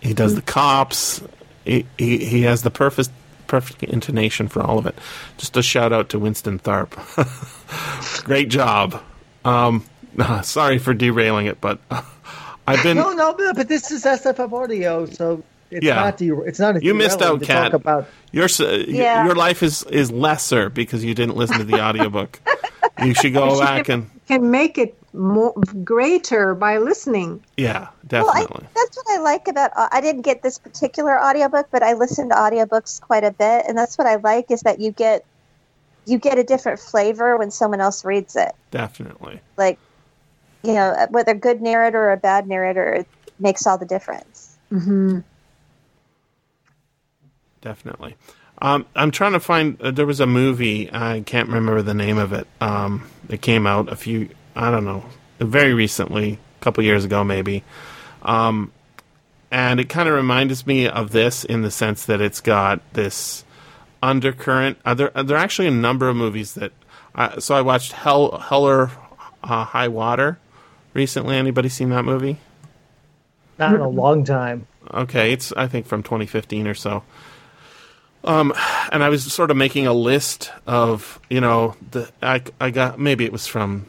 He 0.00 0.14
does 0.14 0.34
the 0.34 0.42
cops. 0.42 1.22
He 1.64 1.86
he, 1.98 2.24
he 2.24 2.42
has 2.42 2.62
the 2.62 2.70
perfect 2.70 3.10
perfect 3.50 3.82
intonation 3.82 4.46
for 4.46 4.62
all 4.62 4.78
of 4.78 4.86
it. 4.86 4.94
Just 5.36 5.56
a 5.56 5.62
shout 5.62 5.92
out 5.92 6.08
to 6.10 6.18
Winston 6.20 6.60
Tharp. 6.60 6.90
Great 8.24 8.48
job. 8.48 9.02
Um, 9.44 9.84
sorry 10.42 10.78
for 10.78 10.94
derailing 10.94 11.46
it, 11.46 11.60
but 11.60 11.80
I've 12.66 12.82
been 12.84 12.96
No, 12.96 13.12
no, 13.12 13.34
but 13.54 13.66
this 13.68 13.90
is 13.90 14.04
SFF 14.04 14.52
audio, 14.52 15.04
so 15.06 15.42
it's 15.72 15.84
Yeah. 15.84 15.96
not 15.96 16.18
the, 16.18 16.30
it's 16.46 16.60
not. 16.60 16.76
A 16.76 16.84
You 16.84 16.94
missed 16.94 17.20
out, 17.22 17.42
Cat. 17.42 17.72
Talk 17.72 17.80
about 17.80 18.06
Your 18.32 18.46
Yeah. 18.86 19.24
your 19.26 19.34
life 19.34 19.62
is 19.64 19.82
is 19.84 20.10
lesser 20.12 20.70
because 20.70 21.04
you 21.04 21.14
didn't 21.14 21.36
listen 21.36 21.58
to 21.58 21.64
the 21.64 21.80
audiobook. 21.82 22.40
you 23.02 23.14
should 23.14 23.32
go 23.34 23.54
She 23.54 23.60
back 23.60 23.86
can- 23.86 23.94
and 24.02 24.10
can 24.28 24.50
make 24.50 24.78
it 24.78 24.96
more 25.12 25.54
greater 25.84 26.54
by 26.54 26.78
listening. 26.78 27.44
yeah, 27.56 27.88
Well, 28.12 28.30
I, 28.34 28.46
definitely. 28.46 28.66
that's 28.74 28.96
what 28.96 29.06
I 29.08 29.22
like 29.22 29.48
about. 29.48 29.72
uh, 29.76 29.88
I 29.90 30.00
didn't 30.00 30.22
get 30.22 30.42
this 30.42 30.58
particular 30.58 31.20
audiobook, 31.20 31.68
but 31.72 31.82
I 31.82 31.94
listen 31.94 32.28
to 32.30 32.34
audiobooks 32.34 33.00
quite 33.00 33.24
a 33.24 33.32
bit, 33.32 33.64
and 33.68 33.76
that's 33.76 33.98
what 33.98 34.06
I 34.06 34.16
like 34.16 34.50
is 34.50 34.60
that 34.62 34.80
you 34.80 34.92
get 34.92 35.24
you 36.06 36.18
get 36.18 36.38
a 36.38 36.44
different 36.44 36.80
flavor 36.80 37.36
when 37.36 37.50
someone 37.50 37.80
else 37.80 38.04
reads 38.04 38.34
it. 38.36 38.52
definitely. 38.70 39.40
Like, 39.56 39.78
you 40.64 40.72
know, 40.72 41.06
whether 41.10 41.32
a 41.32 41.34
good 41.34 41.60
narrator 41.60 41.98
or 41.98 42.12
a 42.12 42.16
bad 42.16 42.48
narrator, 42.48 42.92
it 42.94 43.06
makes 43.38 43.66
all 43.66 43.78
the 43.78 43.86
difference. 43.86 44.56
hmm 44.70 45.20
Definitely. 47.60 48.16
Um, 48.62 48.86
I'm 48.96 49.10
trying 49.10 49.32
to 49.32 49.40
find. 49.40 49.80
Uh, 49.80 49.90
there 49.90 50.06
was 50.06 50.20
a 50.20 50.26
movie. 50.26 50.90
I 50.92 51.22
can't 51.24 51.48
remember 51.48 51.82
the 51.82 51.94
name 51.94 52.18
of 52.18 52.32
it. 52.32 52.46
Um, 52.60 53.08
it 53.28 53.42
came 53.42 53.66
out 53.66 53.90
a 53.92 53.96
few. 53.96 54.30
I 54.54 54.70
don't 54.70 54.84
know. 54.84 55.04
Very 55.38 55.74
recently, 55.74 56.38
a 56.60 56.64
couple 56.64 56.84
years 56.84 57.04
ago, 57.04 57.24
maybe. 57.24 57.64
Um, 58.22 58.72
and 59.50 59.80
it 59.80 59.88
kind 59.88 60.08
of 60.08 60.14
reminds 60.14 60.66
me 60.66 60.86
of 60.88 61.10
this 61.10 61.44
in 61.44 61.62
the 61.62 61.70
sense 61.70 62.06
that 62.06 62.20
it's 62.20 62.40
got 62.40 62.80
this 62.92 63.44
undercurrent. 64.02 64.78
Uh, 64.84 64.94
there, 64.94 65.16
uh, 65.16 65.22
there 65.22 65.36
are 65.36 65.40
actually 65.40 65.68
a 65.68 65.72
number 65.72 66.08
of 66.08 66.16
movies 66.16 66.54
that. 66.54 66.72
Uh, 67.14 67.40
so 67.40 67.54
I 67.54 67.62
watched 67.62 67.92
Hell, 67.92 68.38
Heller 68.38 68.90
uh, 69.42 69.64
High 69.64 69.88
Water 69.88 70.38
recently. 70.94 71.36
Anybody 71.36 71.68
seen 71.68 71.90
that 71.90 72.04
movie? 72.04 72.38
not 73.60 73.74
in 73.74 73.80
a 73.80 73.88
long 73.88 74.24
time. 74.24 74.66
Okay, 74.92 75.32
it's 75.32 75.52
I 75.52 75.68
think 75.68 75.86
from 75.86 76.02
2015 76.02 76.66
or 76.66 76.74
so. 76.74 77.04
Um, 78.24 78.52
and 78.90 79.04
I 79.04 79.08
was 79.08 79.30
sort 79.32 79.50
of 79.50 79.56
making 79.56 79.86
a 79.86 79.92
list 79.92 80.50
of 80.66 81.20
you 81.30 81.40
know 81.40 81.76
the 81.90 82.10
I, 82.20 82.42
I 82.60 82.70
got 82.70 82.98
maybe 82.98 83.24
it 83.24 83.32
was 83.32 83.46
from 83.46 83.86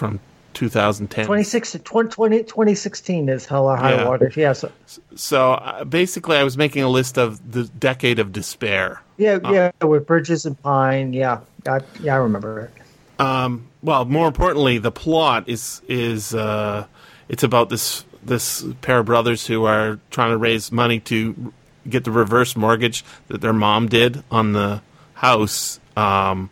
from 0.00 0.18
2010. 0.54 1.24
2016, 1.26 1.82
20, 1.82 2.42
2016 2.44 3.28
is 3.28 3.44
Hella 3.46 3.76
High 3.76 3.96
Yeah. 3.96 4.08
Water. 4.08 4.32
Yeah, 4.34 4.54
so, 4.54 4.72
So 5.14 5.52
uh, 5.52 5.84
basically, 5.84 6.38
I 6.38 6.42
was 6.42 6.56
making 6.56 6.82
a 6.82 6.88
list 6.88 7.18
of 7.18 7.52
the 7.52 7.64
decade 7.64 8.18
of 8.18 8.32
despair. 8.32 9.02
yeah, 9.18 9.38
yeah, 9.52 9.84
with 9.84 10.06
Bridges 10.06 10.46
and 10.46 10.60
Pine. 10.60 11.12
Yeah, 11.12 11.40
I, 11.68 11.80
yeah, 12.00 12.14
I 12.14 12.16
remember 12.16 12.60
it. 12.60 13.20
Um, 13.20 13.66
well, 13.82 14.06
more 14.06 14.26
importantly, 14.26 14.78
the 14.78 14.90
plot 14.90 15.46
is 15.46 15.82
is 15.86 16.34
uh, 16.34 16.86
it's 17.28 17.42
about 17.42 17.68
this 17.68 18.04
this 18.24 18.64
pair 18.80 19.00
of 19.00 19.06
brothers 19.06 19.46
who 19.46 19.64
are 19.66 19.98
trying 20.10 20.30
to 20.30 20.38
raise 20.38 20.72
money 20.72 20.98
to 21.00 21.52
get 21.88 22.04
the 22.04 22.10
reverse 22.10 22.56
mortgage 22.56 23.04
that 23.28 23.42
their 23.42 23.52
mom 23.52 23.88
did 23.88 24.24
on 24.30 24.52
the 24.52 24.80
house 25.14 25.78
um, 25.96 26.48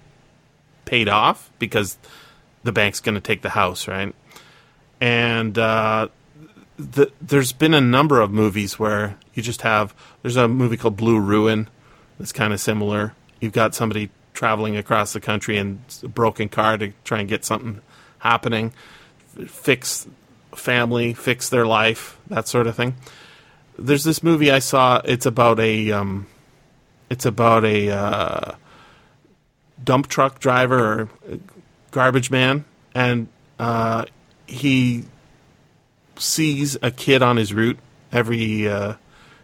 paid 0.84 1.08
off 1.08 1.50
because 1.58 1.96
the 2.62 2.72
bank's 2.72 3.00
going 3.00 3.14
to 3.14 3.20
take 3.20 3.42
the 3.42 3.50
house, 3.50 3.88
right? 3.88 4.14
And 5.00 5.56
uh, 5.58 6.08
the, 6.78 7.10
there's 7.20 7.52
been 7.52 7.74
a 7.74 7.80
number 7.80 8.20
of 8.20 8.30
movies 8.30 8.78
where 8.78 9.16
you 9.34 9.42
just 9.42 9.62
have. 9.62 9.94
There's 10.22 10.36
a 10.36 10.48
movie 10.48 10.76
called 10.76 10.96
Blue 10.96 11.18
Ruin 11.18 11.68
that's 12.18 12.32
kind 12.32 12.52
of 12.52 12.60
similar. 12.60 13.14
You've 13.40 13.52
got 13.52 13.74
somebody 13.74 14.10
traveling 14.34 14.76
across 14.76 15.12
the 15.12 15.20
country 15.20 15.56
in 15.56 15.80
a 16.02 16.08
broken 16.08 16.48
car 16.48 16.78
to 16.78 16.92
try 17.04 17.20
and 17.20 17.28
get 17.28 17.44
something 17.44 17.80
happening, 18.18 18.72
fix 19.46 20.06
family, 20.54 21.14
fix 21.14 21.48
their 21.48 21.66
life, 21.66 22.18
that 22.28 22.48
sort 22.48 22.66
of 22.66 22.76
thing. 22.76 22.96
There's 23.78 24.04
this 24.04 24.22
movie 24.22 24.50
I 24.50 24.58
saw. 24.58 25.00
It's 25.04 25.26
about 25.26 25.60
a. 25.60 25.92
Um, 25.92 26.26
it's 27.10 27.24
about 27.24 27.64
a 27.64 27.90
uh, 27.90 28.54
dump 29.82 30.08
truck 30.08 30.40
driver 30.40 30.78
or 30.78 31.08
garbage 31.98 32.30
man, 32.30 32.64
and 32.94 33.26
uh, 33.58 34.04
he 34.46 35.02
sees 36.14 36.76
a 36.80 36.92
kid 36.92 37.22
on 37.22 37.36
his 37.36 37.52
route 37.52 37.76
every 38.12 38.68
uh, 38.68 38.94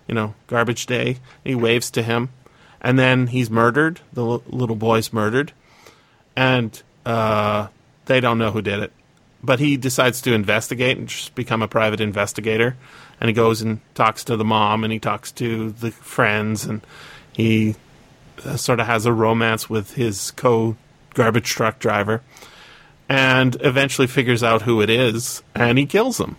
you 0.07 0.15
know 0.15 0.35
garbage 0.47 0.87
day. 0.87 1.19
He 1.43 1.57
waves 1.57 1.91
to 1.91 2.03
him, 2.05 2.29
and 2.81 2.97
then 2.97 3.27
he's 3.27 3.51
murdered. 3.51 4.03
The 4.13 4.25
l- 4.25 4.43
little 4.47 4.77
boy's 4.77 5.13
murdered, 5.13 5.53
and 6.37 6.81
uh, 7.05 7.67
they 8.07 8.21
don't 8.21 8.39
know 8.39 8.53
who 8.53 8.63
did 8.63 8.79
it. 8.79 8.93
But 9.43 9.59
he 9.59 9.77
decides 9.77 10.23
to 10.23 10.33
investigate 10.33 10.97
and 10.97 11.09
just 11.09 11.35
become 11.35 11.61
a 11.61 11.67
private 11.67 12.01
investigator. 12.01 12.77
And 13.21 13.29
he 13.29 13.35
goes 13.35 13.63
and 13.63 13.81
talks 13.97 14.23
to 14.25 14.37
the 14.37 14.45
mom 14.45 14.85
and 14.85 14.93
he 14.93 15.01
talks 15.01 15.33
to 15.33 15.73
the 15.73 15.91
friends 15.91 16.65
and 16.65 16.81
he 17.33 17.75
uh, 18.45 18.57
sort 18.57 18.81
of 18.81 18.87
has 18.87 19.07
a 19.07 19.13
romance 19.13 19.69
with 19.69 19.95
his 19.95 20.31
co 20.31 20.77
garbage 21.15 21.49
truck 21.49 21.79
driver 21.79 22.23
and 23.09 23.57
eventually 23.61 24.07
figures 24.07 24.43
out 24.43 24.63
who 24.63 24.81
it 24.81 24.91
is 24.91 25.43
and 25.55 25.79
he 25.79 25.87
kills 25.87 26.19
him. 26.19 26.37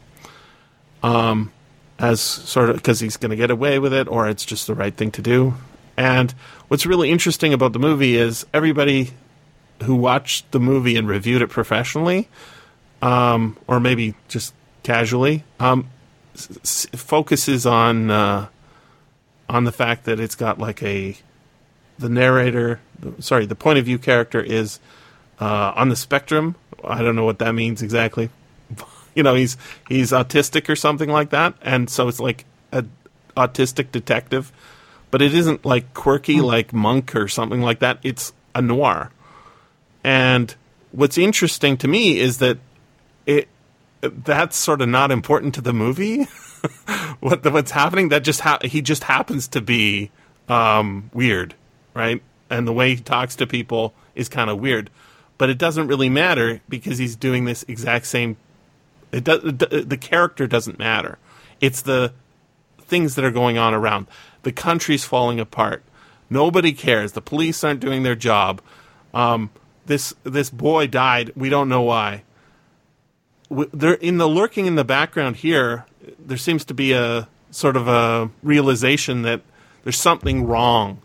Um, 1.03 1.51
as 1.97 2.19
sort 2.19 2.69
of 2.69 2.75
because 2.75 2.99
he's 2.99 3.17
going 3.17 3.29
to 3.29 3.35
get 3.35 3.51
away 3.51 3.79
with 3.79 3.93
it 3.93 4.07
or 4.07 4.27
it's 4.27 4.43
just 4.45 4.67
the 4.67 4.75
right 4.75 4.95
thing 4.95 5.11
to 5.11 5.21
do. 5.21 5.53
And 5.97 6.31
what's 6.67 6.85
really 6.85 7.09
interesting 7.09 7.53
about 7.53 7.73
the 7.73 7.79
movie 7.79 8.17
is 8.17 8.45
everybody 8.53 9.11
who 9.83 9.95
watched 9.95 10.51
the 10.51 10.59
movie 10.59 10.97
and 10.97 11.07
reviewed 11.07 11.41
it 11.41 11.49
professionally, 11.49 12.27
um, 13.01 13.57
or 13.67 13.79
maybe 13.79 14.15
just 14.27 14.53
casually, 14.83 15.43
um, 15.59 15.88
s- 16.33 16.88
focuses 16.93 17.65
on 17.65 18.11
uh, 18.11 18.47
on 19.47 19.63
the 19.63 19.71
fact 19.71 20.05
that 20.05 20.19
it's 20.19 20.35
got 20.35 20.59
like 20.59 20.81
a 20.83 21.15
the 21.97 22.09
narrator, 22.09 22.79
sorry, 23.19 23.45
the 23.45 23.55
point 23.55 23.79
of 23.79 23.86
view 23.86 23.97
character 23.97 24.41
is 24.41 24.79
uh, 25.39 25.73
on 25.75 25.89
the 25.89 25.95
spectrum. 25.95 26.55
I 26.84 27.01
don't 27.01 27.15
know 27.15 27.25
what 27.25 27.39
that 27.39 27.53
means 27.53 27.81
exactly. 27.81 28.29
you 29.15 29.23
know, 29.23 29.36
he's 29.36 29.58
he's 29.88 30.12
autistic 30.12 30.69
or 30.69 30.75
something 30.75 31.10
like 31.10 31.29
that, 31.31 31.55
and 31.62 31.89
so 31.89 32.08
it's 32.08 32.19
like 32.19 32.45
a 32.71 32.86
autistic 33.36 33.91
detective, 33.91 34.51
but 35.12 35.21
it 35.21 35.34
isn't 35.34 35.65
like 35.65 35.93
quirky 35.93 36.41
like 36.41 36.73
Monk 36.73 37.15
or 37.15 37.27
something 37.27 37.62
like 37.62 37.79
that. 37.79 37.99
It's 38.03 38.34
a 38.53 38.62
noir. 38.62 39.12
And 40.03 40.53
what's 40.91 41.17
interesting 41.17 41.77
to 41.77 41.88
me 41.88 42.19
is 42.19 42.38
that 42.38 42.58
it 43.25 43.47
that's 44.01 44.55
sort 44.55 44.81
of 44.81 44.89
not 44.89 45.12
important 45.12 45.55
to 45.55 45.62
the 45.62 45.73
movie. 45.73 46.23
what 47.19 47.43
the, 47.43 47.51
what's 47.51 47.71
happening? 47.71 48.10
That 48.10 48.23
just 48.23 48.41
ha- 48.41 48.60
he 48.63 48.81
just 48.81 49.03
happens 49.03 49.47
to 49.49 49.62
be 49.62 50.12
um, 50.47 51.10
weird, 51.13 51.55
right? 51.93 52.21
And 52.55 52.67
the 52.67 52.73
way 52.73 52.95
he 52.95 53.01
talks 53.01 53.35
to 53.35 53.47
people 53.47 53.93
is 54.15 54.29
kind 54.29 54.49
of 54.49 54.59
weird, 54.59 54.89
but 55.37 55.49
it 55.49 55.57
doesn't 55.57 55.87
really 55.87 56.09
matter 56.09 56.61
because 56.69 56.97
he's 56.97 57.15
doing 57.15 57.43
this 57.43 57.65
exact 57.67 58.05
same. 58.05 58.37
It 59.11 59.25
does. 59.25 59.41
The 59.43 59.97
character 59.99 60.47
doesn't 60.47 60.79
matter. 60.79 61.17
It's 61.59 61.81
the 61.81 62.13
things 62.79 63.15
that 63.15 63.25
are 63.25 63.31
going 63.31 63.57
on 63.57 63.73
around. 63.73 64.07
The 64.43 64.51
country's 64.51 65.03
falling 65.03 65.39
apart. 65.39 65.83
Nobody 66.29 66.71
cares. 66.71 67.11
The 67.11 67.21
police 67.21 67.63
aren't 67.63 67.81
doing 67.81 68.03
their 68.03 68.15
job. 68.15 68.61
Um, 69.13 69.49
this 69.85 70.13
this 70.23 70.49
boy 70.49 70.87
died. 70.87 71.31
We 71.35 71.49
don't 71.49 71.69
know 71.69 71.81
why. 71.81 72.23
There 73.49 73.93
in 73.95 74.17
the 74.17 74.29
lurking 74.29 74.65
in 74.65 74.75
the 74.75 74.83
background 74.85 75.37
here, 75.37 75.85
there 76.17 76.37
seems 76.37 76.63
to 76.65 76.73
be 76.73 76.93
a 76.93 77.27
sort 77.51 77.75
of 77.75 77.87
a 77.87 78.29
realization 78.41 79.23
that 79.23 79.41
there's 79.83 79.99
something 79.99 80.45
wrong. 80.45 81.01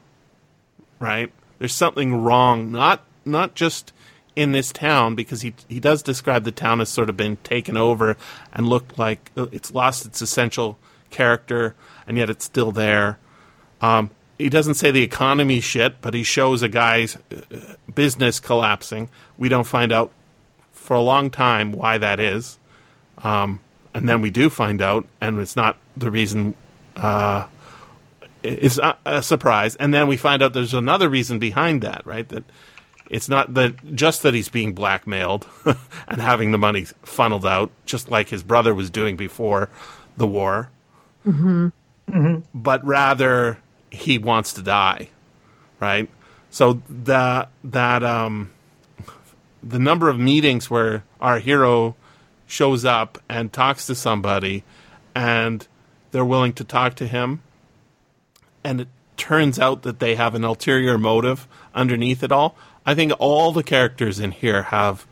Right? 0.99 1.33
There's 1.61 1.75
something 1.75 2.23
wrong. 2.23 2.73
Not 2.73 3.05
not 3.25 3.55
just 3.55 3.93
in 4.35 4.53
this 4.53 4.73
town 4.73 5.15
because 5.15 5.43
he 5.43 5.55
he 5.69 5.79
does 5.79 6.03
describe 6.03 6.45
the 6.45 6.51
town 6.51 6.81
as 6.81 6.89
sort 6.89 7.11
of 7.11 7.17
been 7.17 7.37
taken 7.45 7.77
over 7.77 8.17
and 8.53 8.67
looked 8.67 8.99
like 8.99 9.31
uh, 9.37 9.47
it's 9.53 9.73
lost 9.73 10.07
its 10.07 10.23
essential 10.23 10.79
character 11.11 11.75
and 12.07 12.17
yet 12.17 12.31
it's 12.31 12.47
still 12.47 12.73
there. 12.73 13.19
Um, 13.83 14.11
he 14.39 14.49
doesn't 14.49 14.75
say 14.75 14.91
the 14.91 15.03
economy 15.03 15.61
shit, 15.61 16.01
but 16.01 16.15
he 16.15 16.23
shows 16.23 16.63
a 16.63 16.69
guy's 16.69 17.17
uh, 17.17 17.75
business 17.95 18.41
collapsing. 18.41 19.11
We 19.37 19.51
don't 19.51 19.67
find 19.67 19.93
out 19.93 20.13
for 20.73 20.97
a 20.97 21.03
long 21.03 21.29
time 21.29 21.73
why 21.73 21.99
that 21.99 22.19
is, 22.19 22.59
um, 23.19 23.61
and 23.93 24.09
then 24.09 24.23
we 24.23 24.31
do 24.31 24.49
find 24.49 24.81
out, 24.81 25.07
and 25.21 25.39
it's 25.39 25.57
not 25.57 25.77
the 25.95 26.11
reason. 26.11 26.55
Uh, 26.97 27.47
it's 28.43 28.79
a, 28.79 28.97
a 29.05 29.23
surprise, 29.23 29.77
and 29.77 29.93
then 29.93 30.09
we 30.09 30.17
find 30.17 30.43
out 30.43 30.53
there's 30.53 30.75
another 30.75 31.09
reason 31.09 31.39
behind 31.39 31.83
that, 31.83 32.05
right? 32.07 32.29
That 32.29 32.45
it's 33.11 33.29
not 33.29 33.55
that 33.55 33.95
just 33.95 34.23
that 34.23 34.35
he's 34.35 34.49
being 34.49 34.73
blackmailed 34.73 35.47
and 36.09 36.21
having 36.21 36.53
the 36.53 36.59
money 36.59 36.87
funneled 37.03 37.45
out, 37.47 37.71
just 37.87 38.11
like 38.11 38.29
his 38.29 38.43
brother 38.43 38.75
was 38.75 38.89
doing 38.91 39.17
before 39.17 39.69
the 40.17 40.27
war, 40.27 40.71
but 42.55 42.85
rather 42.85 43.59
he 43.91 44.19
wants 44.19 44.53
to 44.55 44.63
die, 44.63 45.09
right? 45.81 46.09
So 46.51 46.83
that 46.89 47.51
that 47.65 48.03
um, 48.03 48.51
the 49.63 49.79
number 49.79 50.09
of 50.09 50.19
meetings 50.19 50.71
where 50.71 51.05
our 51.21 51.39
hero 51.39 51.97
shows 52.47 52.85
up 52.85 53.19
and 53.29 53.53
talks 53.53 53.87
to 53.87 53.95
somebody, 53.95 54.65
and 55.15 55.67
they're 56.11 56.25
willing 56.25 56.53
to 56.55 56.65
talk 56.65 56.95
to 56.97 57.07
him, 57.07 57.43
and 58.65 58.83
it 58.83 58.89
turns 59.17 59.59
out 59.59 59.83
that 59.83 59.99
they 59.99 60.15
have 60.15 60.35
an 60.35 60.45
ulterior 60.45 60.99
motive 60.99 61.47
underneath 61.75 62.23
it 62.23 62.33
all. 62.33 62.57
I 62.87 62.95
think 62.95 63.13
all 63.19 63.53
the 63.53 63.63
characters 63.63 64.19
in 64.19 64.31
here 64.31 64.65
have 64.65 65.07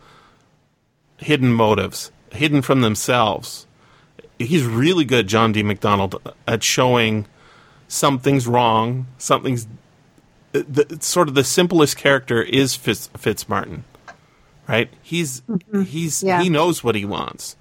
hidden 1.18 1.52
motives, 1.52 2.10
hidden 2.32 2.62
from 2.62 2.80
themselves. 2.80 3.66
He's 4.38 4.64
really 4.64 5.04
good, 5.04 5.26
John 5.26 5.52
D. 5.52 5.62
MacDonald, 5.62 6.16
at 6.46 6.62
showing 6.62 7.26
something's 7.88 8.46
wrong, 8.46 9.06
something's 9.18 9.66
the, 10.52 10.98
sort 11.00 11.28
of 11.28 11.34
the 11.34 11.44
simplest 11.44 11.96
character 11.96 12.42
is 12.42 12.74
Fitz, 12.74 13.08
Fitzmartin, 13.14 13.82
right? 14.66 14.90
He's 15.02 15.42
mm-hmm. 15.42 15.82
he's 15.82 16.22
Yeah. 16.22 16.42
he 16.42 16.48
knows 16.48 16.82
what 16.82 16.94
he 16.94 17.04
wants, 17.04 17.56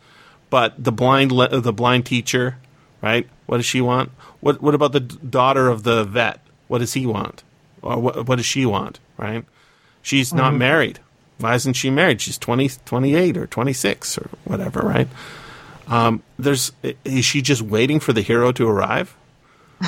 but 0.50 0.82
the 0.82 0.91
blind 0.91 1.32
le- 1.32 1.60
the 1.60 1.73
blind 1.73 2.06
teacher, 2.06 2.58
right? 3.02 3.28
What 3.47 3.57
does 3.57 3.65
she 3.65 3.81
want? 3.81 4.12
What 4.39 4.62
what 4.62 4.75
about 4.75 4.91
the 4.91 4.99
daughter 4.99 5.67
of 5.69 5.83
the 5.83 6.03
vet? 6.03 6.39
What 6.67 6.79
does 6.79 6.93
he 6.93 7.05
want? 7.05 7.43
Or 7.81 7.97
what 7.99 8.27
what 8.27 8.36
does 8.36 8.45
she 8.45 8.65
want? 8.65 8.99
Right? 9.17 9.43
She's 10.03 10.33
not 10.33 10.53
married. 10.53 10.99
Why 11.39 11.55
isn't 11.55 11.73
she 11.73 11.89
married? 11.89 12.21
She's 12.21 12.38
20, 12.38 12.69
28 12.86 13.38
or 13.38 13.45
26 13.47 14.17
or 14.17 14.29
whatever, 14.45 14.79
right? 14.81 15.07
Um, 15.88 16.23
there's 16.39 16.71
is 17.03 17.25
she 17.25 17.41
just 17.41 17.62
waiting 17.62 17.99
for 17.99 18.12
the 18.13 18.21
hero 18.21 18.51
to 18.53 18.67
arrive? 18.67 19.15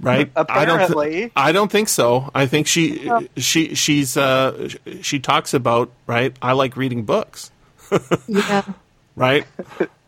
Right? 0.00 0.30
I 0.36 0.64
don't 0.64 0.80
Apparently. 0.80 1.10
th- 1.12 1.32
I 1.36 1.52
don't 1.52 1.70
think 1.70 1.88
so. 1.88 2.28
I 2.34 2.46
think 2.46 2.66
she 2.66 3.08
she 3.36 3.74
she's 3.76 4.16
uh 4.16 4.68
she 5.02 5.20
talks 5.20 5.54
about, 5.54 5.90
right? 6.06 6.36
I 6.42 6.52
like 6.52 6.76
reading 6.76 7.04
books, 7.04 7.52
Yeah. 8.26 8.64
right? 9.14 9.46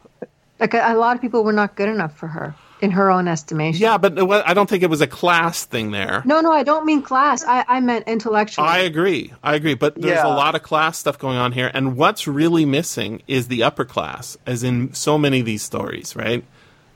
Like 0.59 0.75
a, 0.75 0.83
a 0.93 0.97
lot 0.97 1.17
of 1.17 1.23
people 1.23 1.45
were 1.45 1.53
not 1.53 1.75
good 1.77 1.89
enough 1.89 2.17
for 2.17 2.29
her 2.29 2.55
in 2.83 2.91
her 2.91 3.11
own 3.11 3.27
estimation. 3.27 3.81
yeah, 3.81 3.97
but 3.97 4.19
it 4.19 4.23
wa- 4.25 4.43
I 4.45 4.53
don't 4.53 4.69
think 4.69 4.83
it 4.83 4.91
was 4.91 5.01
a 5.01 5.07
class 5.07 5.65
thing 5.65 5.93
there. 5.93 6.23
No, 6.27 6.41
no, 6.43 6.53
I 6.53 6.63
don't 6.63 6.85
mean 6.85 7.01
class. 7.03 7.43
I, 7.43 7.65
I 7.67 7.81
meant 7.81 8.07
intellectual. 8.07 8.65
I 8.67 8.79
agree. 8.81 9.33
I 9.43 9.55
agree. 9.55 9.75
But 9.75 9.95
there's 9.95 10.17
Yeah. 10.17 10.27
a 10.27 10.29
lot 10.29 10.55
of 10.55 10.63
class 10.63 10.99
stuff 10.99 11.19
going 11.19 11.39
on 11.39 11.53
here. 11.53 11.71
And 11.73 11.97
what's 11.97 12.27
really 12.29 12.67
missing 12.67 13.23
is 13.27 13.49
the 13.49 13.63
upper 13.63 13.87
class, 13.87 14.37
as 14.47 14.63
in 14.63 14.93
so 14.93 15.17
many 15.17 15.41
of 15.41 15.47
these 15.47 15.63
stories, 15.63 16.15
right? 16.15 16.45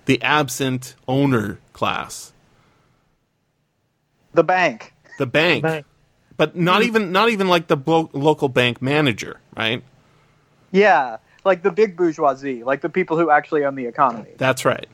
The 0.04 0.20
absent 0.22 0.94
owner 1.08 1.58
class, 1.72 2.32
The 4.34 4.44
bank. 4.44 4.92
the 5.18 5.26
bank, 5.26 5.62
Bank. 5.62 5.86
but 6.36 6.56
not 6.56 6.80
mm-hmm. 6.80 6.88
even 6.88 7.12
not 7.12 7.28
even 7.30 7.48
like 7.48 7.66
the 7.68 7.76
blo- 7.76 8.10
local 8.12 8.48
bank 8.48 8.80
manager, 8.82 9.40
right? 9.56 9.82
Yeah, 10.72 11.16
like 11.44 11.62
the 11.62 11.70
big 11.70 11.96
bourgeoisie, 11.96 12.62
like 12.64 12.80
the 12.80 12.88
people 12.88 13.16
who 13.18 13.30
actually 13.30 13.64
own 13.64 13.74
the 13.74 13.86
economy. 13.86 14.30
That's 14.36 14.64
right. 14.64 14.86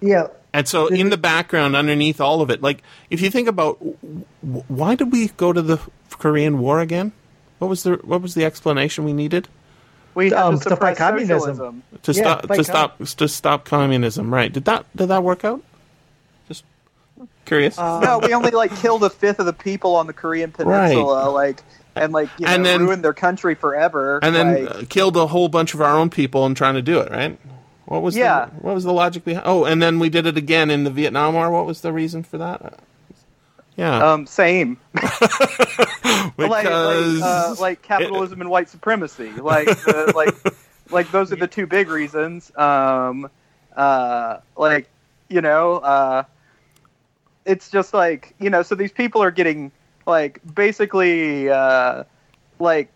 Yeah. 0.00 0.28
And 0.52 0.66
so, 0.66 0.86
in 0.86 1.10
the 1.10 1.16
background, 1.18 1.76
underneath 1.76 2.20
all 2.20 2.40
of 2.40 2.50
it, 2.50 2.62
like 2.62 2.82
if 3.10 3.20
you 3.20 3.30
think 3.30 3.46
about 3.48 3.78
w- 3.78 4.24
w- 4.42 4.64
why 4.68 4.94
did 4.94 5.12
we 5.12 5.28
go 5.28 5.52
to 5.52 5.60
the 5.60 5.78
Korean 6.10 6.58
War 6.58 6.80
again? 6.80 7.12
What 7.58 7.68
was 7.68 7.82
the 7.82 7.94
what 8.04 8.22
was 8.22 8.34
the 8.34 8.44
explanation 8.44 9.04
we 9.04 9.12
needed? 9.12 9.48
We 10.14 10.30
have 10.30 10.38
Um, 10.54 10.60
to 10.60 10.68
to 10.70 10.76
fight 10.76 10.96
communism. 10.96 11.38
socialism. 11.40 11.82
to 12.02 12.12
Yeah, 12.12 12.22
stop 12.22 12.46
fight 12.48 12.56
to 12.56 12.64
stop 12.64 12.98
to 13.04 13.28
stop 13.28 13.64
communism. 13.66 14.32
Right? 14.32 14.50
Did 14.52 14.64
that 14.64 14.86
did 14.96 15.08
that 15.08 15.22
work 15.22 15.44
out? 15.44 15.62
Just 16.48 16.64
curious. 17.44 17.76
no, 17.76 18.20
we 18.22 18.32
only 18.32 18.50
like 18.50 18.74
killed 18.76 19.04
a 19.04 19.10
fifth 19.10 19.40
of 19.40 19.46
the 19.46 19.52
people 19.52 19.94
on 19.96 20.06
the 20.06 20.12
Korean 20.14 20.52
Peninsula, 20.52 21.28
like 21.30 21.62
and 21.96 22.12
like 22.12 22.28
you 22.38 22.46
And 22.48 22.62
know, 22.62 22.68
then- 22.68 22.80
ruined 22.82 23.02
their 23.04 23.14
country 23.14 23.54
forever. 23.54 24.20
and 24.22 24.34
then 24.34 24.64
like, 24.66 24.74
uh, 24.74 24.82
killed 24.88 25.16
a 25.16 25.26
whole 25.26 25.48
bunch 25.48 25.74
of 25.74 25.80
our 25.80 25.96
own 25.96 26.10
people 26.10 26.46
in 26.46 26.54
trying 26.54 26.74
to 26.74 26.82
do 26.82 27.00
it. 27.00 27.10
Right? 27.10 27.38
What 27.86 28.02
was 28.02 28.16
Yeah. 28.16 28.46
the, 28.46 28.50
what 28.62 28.74
was 28.74 28.84
the 28.84 28.92
logic 28.92 29.24
behind? 29.24 29.46
Oh, 29.46 29.64
and 29.64 29.80
then 29.82 29.98
we 29.98 30.08
did 30.08 30.26
it 30.26 30.36
again 30.36 30.70
in 30.70 30.84
the 30.84 30.90
Vietnam 30.90 31.34
War. 31.34 31.50
What 31.50 31.66
was 31.66 31.80
the 31.80 31.92
reason 31.92 32.22
for 32.22 32.38
that? 32.38 32.80
Yeah, 33.76 34.12
um, 34.12 34.26
same. 34.26 34.78
because 34.92 36.32
like 36.38 36.64
like, 36.64 36.66
uh, 36.66 37.54
like 37.60 37.82
capitalism 37.82 38.40
and 38.40 38.50
white 38.50 38.68
supremacy. 38.68 39.30
Like 39.32 39.66
the, 39.66 40.12
like 40.16 40.34
like 40.90 41.10
those 41.10 41.32
are 41.32 41.36
the 41.36 41.46
two 41.46 41.66
big 41.66 41.88
reasons. 41.88 42.50
Um, 42.56 43.30
uh, 43.76 44.38
like 44.56 44.88
you 45.28 45.40
know, 45.42 45.74
uh, 45.76 46.22
it's 47.44 47.70
just 47.70 47.92
like 47.94 48.34
you 48.40 48.50
know. 48.50 48.62
So 48.62 48.74
these 48.74 48.92
people 48.92 49.22
are 49.22 49.30
getting 49.30 49.70
like 50.06 50.40
basically 50.54 51.50
uh, 51.50 52.04
like 52.58 52.88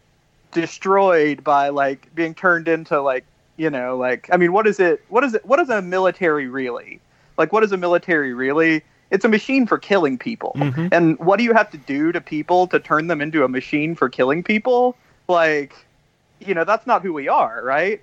destroyed 0.52 1.44
by 1.44 1.68
like 1.68 2.12
being 2.14 2.34
turned 2.34 2.68
into 2.68 3.00
like 3.00 3.24
you 3.56 3.70
know 3.70 3.96
like 3.96 4.28
I 4.32 4.36
mean 4.36 4.52
what 4.52 4.66
is 4.66 4.80
it 4.80 5.02
what 5.08 5.24
is 5.24 5.34
it 5.34 5.44
what 5.44 5.60
is 5.60 5.68
a 5.70 5.82
military 5.82 6.46
really? 6.48 7.00
Like 7.36 7.52
what 7.52 7.62
is 7.62 7.72
a 7.72 7.76
military 7.76 8.32
really? 8.32 8.82
It's 9.10 9.24
a 9.24 9.28
machine 9.28 9.66
for 9.66 9.76
killing 9.78 10.18
people. 10.18 10.52
Mhm. 10.56 10.88
and 10.92 11.18
what 11.18 11.38
do 11.38 11.44
you 11.44 11.52
have 11.52 11.70
to 11.72 11.78
do 11.78 12.12
to 12.12 12.20
people 12.20 12.66
to 12.68 12.78
turn 12.78 13.08
them 13.08 13.20
into 13.20 13.44
a 13.44 13.48
machine 13.48 13.94
for 13.94 14.08
killing 14.08 14.42
people? 14.42 14.96
Like 15.28 15.74
you 16.40 16.54
know 16.54 16.64
that's 16.64 16.86
not 16.86 17.02
who 17.02 17.12
we 17.12 17.28
are 17.28 17.60
right? 17.64 18.00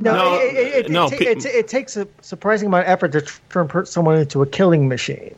No, 0.00 0.14
No, 0.14 0.34
it, 0.40 0.54
it, 0.54 0.86
it, 0.86 0.90
no, 0.92 1.06
it, 1.06 1.10
ta- 1.10 1.16
pe- 1.16 1.24
it, 1.26 1.44
it 1.46 1.68
takes 1.68 1.96
a 1.96 2.06
surprising 2.20 2.68
amount 2.68 2.84
of 2.86 2.90
effort 2.90 3.12
to 3.12 3.20
turn 3.50 3.84
someone 3.84 4.16
into 4.16 4.42
a 4.42 4.46
killing 4.46 4.86
machine. 4.86 5.34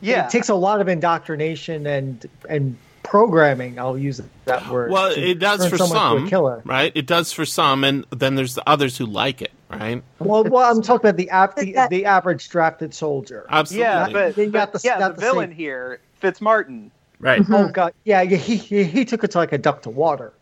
Yeah 0.00 0.26
It 0.26 0.30
takes 0.30 0.48
a 0.48 0.54
lot 0.54 0.80
of 0.80 0.88
indoctrination 0.88 1.86
and 1.86 2.24
and 2.48 2.76
programming. 3.02 3.78
I'll 3.78 3.96
use 3.98 4.20
that 4.44 4.68
word. 4.68 4.90
Well, 4.90 5.12
it 5.16 5.38
does 5.38 5.66
for 5.68 5.78
some, 5.78 6.28
killer. 6.28 6.60
right? 6.66 6.92
It 6.94 7.06
does 7.06 7.32
for 7.32 7.46
some, 7.46 7.82
and 7.84 8.04
then 8.10 8.34
there's 8.34 8.54
the 8.54 8.68
others 8.68 8.98
who 8.98 9.06
like 9.06 9.40
it, 9.40 9.50
right? 9.70 10.02
Well, 10.18 10.44
well, 10.44 10.70
I'm 10.70 10.82
talking 10.82 11.08
about 11.08 11.16
the 11.16 11.30
ap- 11.42 11.56
the, 11.56 11.72
That- 11.72 11.90
the 11.90 12.04
average 12.04 12.48
drafted 12.50 12.92
soldier. 12.92 13.46
Absolutely. 13.48 13.82
yeah 13.84 14.08
but, 14.12 14.34
Then 14.36 14.44
you 14.46 14.50
got 14.52 14.72
but 14.72 14.82
the- 14.82 14.88
yeah 14.88 14.98
got 14.98 15.08
the 15.14 15.14
the 15.14 15.20
villain 15.22 15.50
same- 15.50 15.56
here 15.56 16.00
Fitzmartin 16.22 16.90
right. 17.20 17.40
Oh 17.48 17.68
god, 17.68 17.94
yeah, 18.04 18.20
yeah, 18.22 18.36
he, 18.36 18.56
he 18.56 18.84
he 18.84 19.04
took 19.06 19.24
it 19.24 19.30
to 19.32 19.38
like 19.38 19.52
a 19.52 19.58
duck 19.58 19.82
to 19.82 19.90
water, 19.90 20.32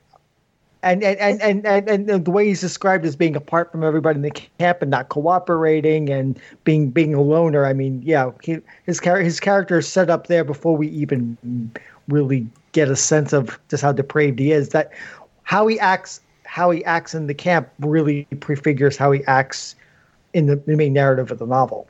and 0.87 1.03
and 1.03 1.19
and 1.19 1.67
and, 1.67 1.89
and, 1.89 2.11
and 2.11 2.25
the 2.25 2.31
way 2.31 2.47
he's 2.47 2.61
described 2.61 3.05
as 3.05 3.17
being 3.17 3.37
apart 3.37 3.73
from 3.73 3.83
everybody 3.83 4.17
in 4.17 4.23
the 4.23 4.31
camp 4.31 4.83
and 4.83 4.91
not 4.91 5.09
cooperating 5.09 6.11
and 6.11 6.39
being 6.65 6.91
being 6.91 7.15
a 7.15 7.21
loner. 7.21 7.67
I 7.67 7.73
mean, 7.73 8.03
yeah, 8.05 8.31
he, 8.43 8.59
his 8.85 9.01
char- 9.01 9.21
his 9.21 9.41
character 9.41 9.79
is 9.79 9.89
set 9.89 10.09
up 10.11 10.29
there 10.29 10.45
before 10.45 10.77
we 10.77 10.89
even 10.89 11.71
really 12.09 12.47
get 12.73 12.89
a 12.89 12.97
sense 12.97 13.33
of 13.33 13.59
just 13.69 13.83
how 13.83 13.93
depraved 13.93 14.39
he 14.39 14.53
is. 14.53 14.71
That 14.71 14.93
how 15.43 15.67
he 15.67 15.79
acts 15.81 16.21
how 16.45 16.71
he 16.71 16.85
acts 16.85 17.15
in 17.15 17.27
the 17.27 17.35
camp 17.35 17.69
really 17.81 18.27
prefigures 18.41 18.97
how 18.97 19.11
he 19.11 19.25
acts 19.25 19.75
in 20.33 20.47
the, 20.47 20.57
the 20.57 20.77
main 20.77 20.93
narrative 20.93 21.31
of 21.31 21.39
the 21.39 21.47
novel. 21.47 21.89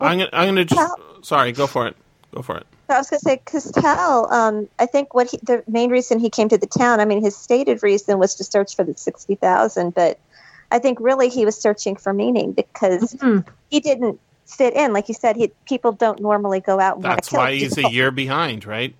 I'm 0.00 0.18
gonna, 0.18 0.30
I'm 0.32 0.48
gonna 0.48 0.64
just. 0.64 0.94
Sorry, 1.22 1.52
go 1.52 1.66
for 1.66 1.86
it. 1.86 1.96
Go 2.34 2.42
for 2.42 2.56
it. 2.56 2.66
So 2.90 2.96
I 2.96 2.98
was 2.98 3.08
going 3.08 3.20
to 3.20 3.24
say, 3.24 3.42
Castell, 3.46 4.32
um, 4.32 4.68
I 4.80 4.86
think 4.86 5.14
what 5.14 5.30
he, 5.30 5.38
the 5.44 5.62
main 5.68 5.90
reason 5.90 6.18
he 6.18 6.28
came 6.28 6.48
to 6.48 6.58
the 6.58 6.66
town, 6.66 6.98
I 6.98 7.04
mean, 7.04 7.22
his 7.22 7.36
stated 7.36 7.84
reason 7.84 8.18
was 8.18 8.34
to 8.34 8.42
search 8.42 8.74
for 8.74 8.82
the 8.82 8.94
60,000, 8.96 9.94
but 9.94 10.18
I 10.72 10.80
think 10.80 10.98
really 11.00 11.28
he 11.28 11.44
was 11.44 11.56
searching 11.56 11.94
for 11.94 12.12
meaning 12.12 12.50
because 12.50 13.14
Mhm. 13.14 13.44
he 13.68 13.78
didn't 13.78 14.18
fit 14.44 14.74
in. 14.74 14.92
Like 14.92 15.06
you 15.06 15.14
said, 15.14 15.36
he, 15.36 15.52
people 15.66 15.92
don't 15.92 16.20
normally 16.20 16.58
go 16.58 16.80
out 16.80 16.96
and 16.96 17.04
That's 17.04 17.28
kill 17.28 17.38
why 17.38 17.52
he's 17.52 17.78
a 17.78 17.86
year 17.86 18.10
behind, 18.10 18.66
right? 18.66 18.92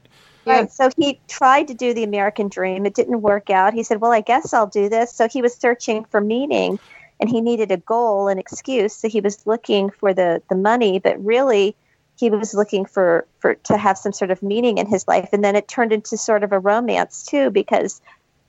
Right. 0.46 0.70
So 0.70 0.88
he 0.96 1.20
tried 1.28 1.66
to 1.66 1.74
do 1.74 1.92
the 1.92 2.04
American 2.04 2.46
dream. 2.46 2.86
It 2.86 2.94
didn't 2.94 3.22
work 3.22 3.50
out. 3.50 3.74
He 3.74 3.82
said, 3.82 4.00
Well, 4.00 4.12
I 4.12 4.20
guess 4.20 4.54
I'll 4.54 4.68
do 4.68 4.88
this. 4.88 5.12
So 5.12 5.26
he 5.26 5.42
was 5.42 5.56
searching 5.56 6.04
for 6.04 6.20
meaning 6.20 6.78
and 7.18 7.28
he 7.28 7.40
needed 7.40 7.72
a 7.72 7.76
goal, 7.76 8.28
an 8.28 8.38
excuse. 8.38 8.94
So 8.94 9.08
he 9.08 9.20
was 9.20 9.44
looking 9.48 9.90
for 9.90 10.14
the, 10.14 10.42
the 10.48 10.54
money, 10.54 11.00
but 11.00 11.22
really 11.24 11.74
he 12.20 12.28
was 12.30 12.52
looking 12.54 12.84
for, 12.84 13.26
for 13.38 13.54
to 13.54 13.76
have 13.76 13.96
some 13.98 14.12
sort 14.12 14.30
of 14.30 14.42
meaning 14.42 14.76
in 14.78 14.86
his 14.86 15.08
life. 15.08 15.30
And 15.32 15.42
then 15.42 15.56
it 15.56 15.66
turned 15.66 15.92
into 15.92 16.16
sort 16.18 16.44
of 16.44 16.52
a 16.52 16.58
romance 16.58 17.24
too, 17.24 17.50
because 17.50 18.00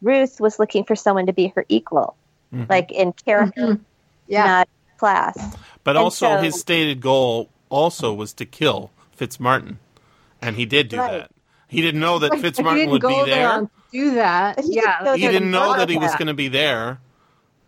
Ruth 0.01 0.39
was 0.41 0.59
looking 0.59 0.83
for 0.83 0.95
someone 0.95 1.25
to 1.27 1.33
be 1.33 1.47
her 1.55 1.65
equal, 1.69 2.15
Mhm. 2.53 2.69
like 2.69 2.91
in 2.91 3.13
character, 3.13 3.61
Mhm. 3.61 3.79
Yeah. 4.27 4.45
not 4.45 4.69
class. 4.97 5.55
But 5.83 5.95
And 5.95 6.03
also, 6.03 6.35
so- 6.35 6.41
his 6.41 6.59
stated 6.59 7.01
goal 7.01 7.49
also 7.69 8.13
was 8.13 8.33
to 8.33 8.45
kill 8.45 8.91
Fitzmartin, 9.17 9.77
and 10.41 10.55
he 10.57 10.65
did 10.65 10.89
do 10.89 10.97
Right. 10.97 11.11
that. 11.21 11.31
He 11.67 11.81
didn't 11.81 12.01
know 12.01 12.19
that 12.19 12.31
But 12.31 12.39
Fitzmartin 12.39 12.89
would 12.89 13.01
be 13.01 13.23
there. 13.25 13.69
do 13.91 14.15
that. 14.15 14.59
He 14.59 14.75
yeah. 14.75 15.03
didn't 15.03 15.19
He 15.19 15.27
didn't 15.27 15.51
know 15.51 15.77
that 15.77 15.87
he 15.89 15.97
was 15.97 16.13
going 16.15 16.27
to 16.27 16.33
be 16.33 16.49
there, 16.49 16.99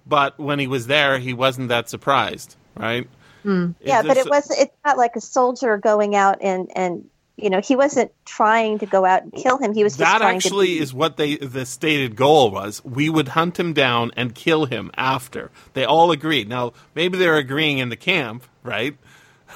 but 0.06 0.38
when 0.40 0.60
he 0.60 0.68
was 0.68 0.88
there, 0.88 1.20
he 1.20 1.34
wasn't 1.34 1.70
that 1.70 1.90
surprised, 1.90 2.56
right? 2.76 3.08
Hmm. 3.44 3.72
Yeah, 3.82 4.02
but 4.02 4.18
it 4.18 4.30
was 4.30 4.50
it's 4.50 4.76
not 4.86 4.98
like 4.98 5.16
a 5.16 5.22
soldier 5.22 5.78
going 5.78 6.16
out 6.16 6.40
and 6.42 6.70
and 6.76 7.10
you 7.36 7.50
know 7.50 7.62
he 7.62 7.76
wasn't 7.76 8.12
trying 8.26 8.80
to 8.80 8.86
go 8.86 9.06
out 9.06 9.24
and 9.24 9.34
kill 9.34 9.58
him. 9.58 9.74
He 9.74 9.84
was 9.84 9.94
just 9.98 10.10
that 10.10 10.20
trying 10.20 10.38
actually 10.38 10.68
to 10.68 10.74
be, 10.76 10.80
is 10.80 10.94
what 10.94 11.18
they 11.18 11.36
the 11.36 11.66
stated 11.66 12.16
goal 12.16 12.52
was. 12.52 12.84
We 12.86 13.10
would 13.10 13.30
hunt 13.30 13.60
him 13.60 13.74
down 13.74 14.12
and 14.16 14.34
kill 14.34 14.66
him 14.66 14.92
after. 14.96 15.52
They 15.74 15.86
all 15.86 16.12
agreed. 16.12 16.48
Now 16.48 16.74
maybe 16.96 17.18
they're 17.18 17.38
agreeing 17.38 17.78
in 17.80 17.90
the 17.90 17.98
camp, 17.98 18.46
right? 18.64 18.98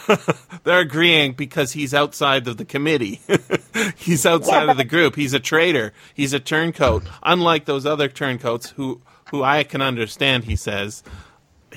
they're 0.63 0.79
agreeing 0.81 1.33
because 1.33 1.71
he's 1.71 1.93
outside 1.93 2.47
of 2.47 2.57
the 2.57 2.65
committee. 2.65 3.19
he's 3.95 4.25
outside 4.25 4.65
Yeah, 4.65 4.71
of 4.71 4.77
the 4.77 4.83
group. 4.83 5.15
He's 5.15 5.33
a 5.33 5.39
traitor. 5.39 5.93
He's 6.13 6.33
a 6.33 6.39
turncoat. 6.39 7.03
Unlike 7.23 7.65
those 7.65 7.85
other 7.85 8.07
turncoats 8.07 8.71
who 8.71 9.01
who 9.31 9.43
I 9.43 9.63
can 9.63 9.81
understand, 9.81 10.45
he 10.45 10.55
says. 10.55 11.03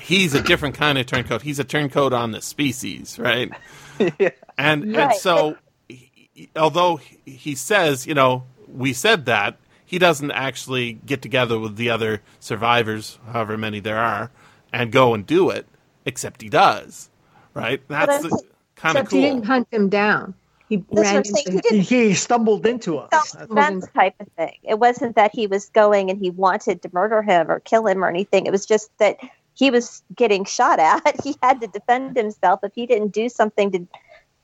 He's 0.01 0.33
a 0.33 0.41
different 0.41 0.75
kind 0.75 0.97
of 0.97 1.05
turncoat. 1.05 1.41
He's 1.41 1.59
a 1.59 1.63
turncoat 1.63 2.13
on 2.13 2.31
the 2.31 2.41
species, 2.41 3.17
right? 3.19 3.51
yeah. 4.19 4.29
And 4.57 4.95
and 4.95 5.13
so, 5.13 5.57
he, 5.87 6.29
he- 6.33 6.49
although 6.55 6.97
he- 6.97 7.19
he 7.31 7.55
says, 7.55 8.05
you 8.07 8.13
know, 8.13 8.43
we 8.67 8.93
said 8.93 9.25
that, 9.25 9.57
he 9.85 9.99
doesn't 9.99 10.31
actually 10.31 10.93
get 10.93 11.21
together 11.21 11.59
with 11.59 11.75
the 11.75 11.89
other 11.89 12.21
survivors, 12.39 13.19
however 13.31 13.57
many 13.57 13.79
there 13.79 13.99
are, 13.99 14.31
and 14.71 14.91
go 14.91 15.13
and 15.13 15.25
do 15.25 15.49
it. 15.49 15.65
Except 16.05 16.41
he 16.41 16.49
does, 16.49 17.09
right? 17.53 17.81
That's 17.87 18.23
the, 18.23 18.29
kind 18.75 18.97
of 18.97 19.03
Except 19.03 19.11
he 19.11 19.21
didn't 19.21 19.43
hunt 19.45 19.67
him 19.71 19.89
down. 19.89 20.33
He 20.67 20.83
ran 20.89 21.17
into 21.17 21.33
He 21.45 21.51
him. 21.51 21.61
He, 21.69 21.79
he 22.07 22.13
stumbled 22.13 22.65
into 22.65 22.97
us. 22.97 23.09
self-defense 23.11 23.87
type 23.93 24.15
of 24.21 24.27
thing. 24.37 24.55
It 24.63 24.79
wasn't 24.79 25.17
that 25.17 25.31
he 25.33 25.45
was 25.47 25.69
going 25.69 26.09
and 26.09 26.17
he 26.17 26.29
wanted 26.29 26.81
to 26.83 26.89
murder 26.93 27.21
him 27.21 27.51
or 27.51 27.59
kill 27.59 27.85
him 27.85 28.03
or 28.03 28.07
anything. 28.07 28.45
It 28.45 28.51
was 28.51 28.65
just 28.65 28.89
that 28.99 29.17
he 29.61 29.69
was 29.69 30.01
getting 30.15 30.43
shot 30.57 30.79
at. 30.79 31.01
He 31.23 31.35
had 31.43 31.61
to 31.61 31.67
defend 31.67 32.17
himself. 32.17 32.61
If 32.63 32.73
he 32.73 32.85
didn't 32.87 33.11
do 33.21 33.29
something 33.29 33.71
to 33.73 33.79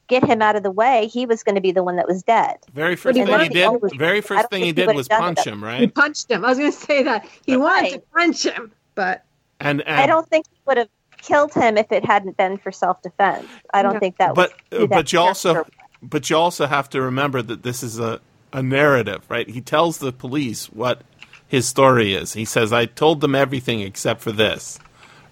get 0.08 0.24
him 0.24 0.42
out 0.48 0.56
of 0.56 0.64
the 0.64 0.72
way, 0.72 1.08
he 1.08 1.26
was 1.26 1.42
going 1.46 1.56
to 1.56 1.62
be 1.70 1.72
the 1.72 1.84
one 1.84 1.96
that 2.00 2.08
was 2.08 2.22
dead. 2.24 2.58
Very 2.74 2.96
first 2.96 3.18
thing 3.18 3.40
he 3.40 3.50
did, 3.50 3.72
very 3.96 4.22
first 4.22 4.50
thing 4.52 4.64
he 4.64 4.72
did 4.72 4.96
was 4.96 5.08
punch 5.08 5.38
that. 5.38 5.48
him, 5.48 5.60
He 5.60 5.66
right? 5.66 5.94
punched 6.04 6.30
him. 6.32 6.46
I 6.46 6.50
was 6.50 6.60
going 6.60 6.72
to 6.72 6.78
say 6.78 7.04
that. 7.04 7.28
He 7.46 7.58
wanted 7.58 7.92
to 7.94 8.02
punch 8.16 8.44
him, 8.44 8.72
but 8.96 9.26
And, 9.60 9.82
and 9.82 10.00
I 10.00 10.06
don't 10.06 10.28
think 10.30 10.46
he 10.52 10.58
would 10.68 10.78
have 10.78 10.90
killed 11.30 11.52
him 11.54 11.78
if 11.78 11.92
it 11.92 12.06
hadn't 12.06 12.38
been 12.38 12.58
for 12.58 12.72
self-defense. 12.72 13.48
I 13.74 13.82
don't 13.82 13.96
No. 13.96 14.00
think 14.00 14.18
that. 14.20 14.36
but 14.36 14.52
would 14.72 14.80
be 14.82 14.88
that 14.88 14.96
but 15.00 15.14
you 15.14 15.20
also 15.20 15.54
character. 15.54 15.74
but 16.04 16.30
you 16.30 16.38
also 16.38 16.68
have 16.68 16.90
to 16.92 17.02
remember 17.02 17.42
that 17.42 17.64
this 17.64 17.82
is 17.82 18.00
a 18.00 18.22
a 18.54 18.62
narrative, 18.64 19.22
right? 19.30 19.50
He 19.50 19.62
tells 19.62 19.98
the 19.98 20.14
police 20.14 20.68
what 20.68 21.02
his 21.48 21.68
story 21.68 22.14
is. 22.14 22.34
He 22.34 22.46
says, 22.46 22.72
"I 22.72 22.86
told 22.86 23.20
them 23.22 23.36
everything 23.36 23.82
except 23.82 24.22
for 24.22 24.32
this," 24.32 24.80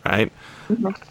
right? 0.05 0.31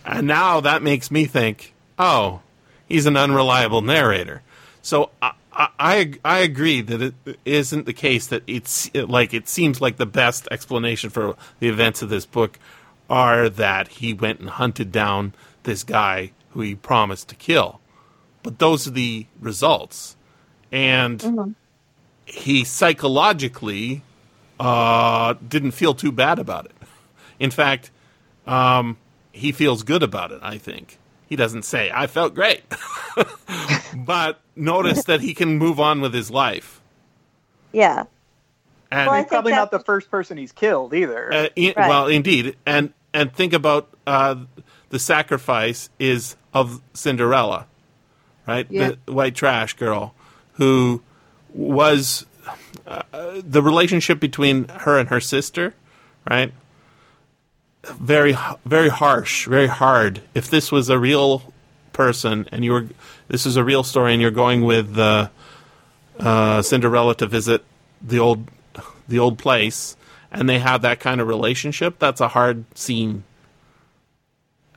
And 0.04 0.26
now 0.26 0.60
that 0.60 0.82
makes 0.82 1.10
me 1.10 1.26
think, 1.26 1.74
"Oh, 1.98 2.40
he's 2.88 3.06
an 3.06 3.16
unreliable 3.16 3.82
narrator." 3.82 4.42
So 4.82 5.10
I. 5.20 5.32
I, 5.56 6.14
I 6.24 6.38
agree 6.38 6.80
that 6.80 7.00
it 7.00 7.38
isn't 7.44 7.86
the 7.86 7.92
case 7.92 8.26
that 8.26 8.42
it's 8.48 8.92
like 8.92 9.32
it 9.32 9.48
seems 9.48 9.80
like 9.80 9.98
the 9.98 10.04
best 10.04 10.48
explanation 10.50 11.10
for 11.10 11.36
the 11.60 11.68
events 11.68 12.02
of 12.02 12.08
this 12.08 12.26
book 12.26 12.58
are 13.08 13.48
that 13.48 13.86
he 13.86 14.12
went 14.12 14.40
and 14.40 14.50
hunted 14.50 14.90
down 14.90 15.32
this 15.62 15.84
guy 15.84 16.32
who 16.50 16.60
he 16.60 16.74
promised 16.74 17.28
to 17.28 17.36
kill 17.36 17.80
but 18.44 18.58
those 18.60 18.86
are 18.86 18.92
the 18.92 19.26
results. 19.40 20.16
And 20.70 21.56
he 22.26 22.62
psychologically 22.62 24.02
uh, 24.60 25.34
didn't 25.48 25.72
feel 25.72 25.94
too 25.94 26.12
bad 26.12 26.38
about 26.38 26.66
it. 26.66 26.72
In 27.40 27.50
fact, 27.50 27.90
um, 28.46 28.96
he 29.32 29.52
feels 29.52 29.82
good 29.82 30.02
about 30.02 30.32
it, 30.32 30.40
I 30.42 30.58
think. 30.58 30.98
He 31.26 31.36
doesn't 31.36 31.64
say, 31.64 31.90
I 31.92 32.06
felt 32.06 32.34
great. 32.34 32.62
but 33.96 34.40
notice 34.56 35.04
that 35.04 35.20
he 35.20 35.34
can 35.34 35.58
move 35.58 35.80
on 35.80 36.00
with 36.00 36.14
his 36.14 36.30
life. 36.30 36.80
yeah. 37.72 38.04
And 38.90 39.10
Well, 39.10 39.18
He's 39.20 39.26
probably 39.28 39.52
that- 39.52 39.56
not 39.56 39.70
the 39.72 39.80
first 39.80 40.10
person 40.10 40.36
he's 40.36 40.52
killed 40.52 40.94
either. 40.94 41.32
Uh, 41.32 41.48
in, 41.56 41.74
Right. 41.76 41.88
Well, 41.88 42.06
indeed, 42.06 42.56
and 42.64 42.92
and 43.12 43.32
think 43.32 43.52
about 43.52 43.88
uh, 44.06 44.36
the 44.90 44.98
sacrifice 45.00 45.88
is 45.98 46.36
of 46.52 46.80
Cinderella, 46.92 47.66
right? 48.46 48.66
Yeah. 48.70 48.92
The 49.06 49.12
white 49.12 49.34
trash 49.34 49.72
girl 49.74 50.14
who 50.54 51.02
was 51.52 52.26
uh, 52.86 53.02
the 53.42 53.62
relationship 53.62 54.20
between 54.20 54.68
her 54.68 54.98
and 54.98 55.08
her 55.08 55.20
sister, 55.20 55.74
right? 56.30 56.52
Very 58.00 58.36
very 58.64 58.88
harsh, 58.88 59.46
very 59.46 59.66
hard. 59.66 60.22
If 60.34 60.48
this 60.50 60.72
was 60.72 60.88
a 60.88 60.98
real 60.98 61.52
person 61.92 62.48
and 62.50 62.64
you 62.64 62.72
were 62.72 62.86
this 63.28 63.46
is 63.46 63.56
a 63.56 63.64
real 63.64 63.82
story 63.82 64.12
and 64.12 64.20
you're 64.20 64.30
going 64.30 64.62
with 64.62 64.98
uh, 64.98 65.28
uh, 66.18 66.62
Cinderella 66.62 67.14
to 67.16 67.26
visit 67.26 67.64
the 68.02 68.18
old 68.18 68.48
the 69.08 69.18
old 69.18 69.38
place 69.38 69.96
and 70.30 70.48
they 70.48 70.58
have 70.58 70.82
that 70.82 71.00
kind 71.00 71.20
of 71.20 71.28
relationship, 71.28 71.98
that's 71.98 72.20
a 72.20 72.28
hard 72.28 72.64
scene. 72.76 73.22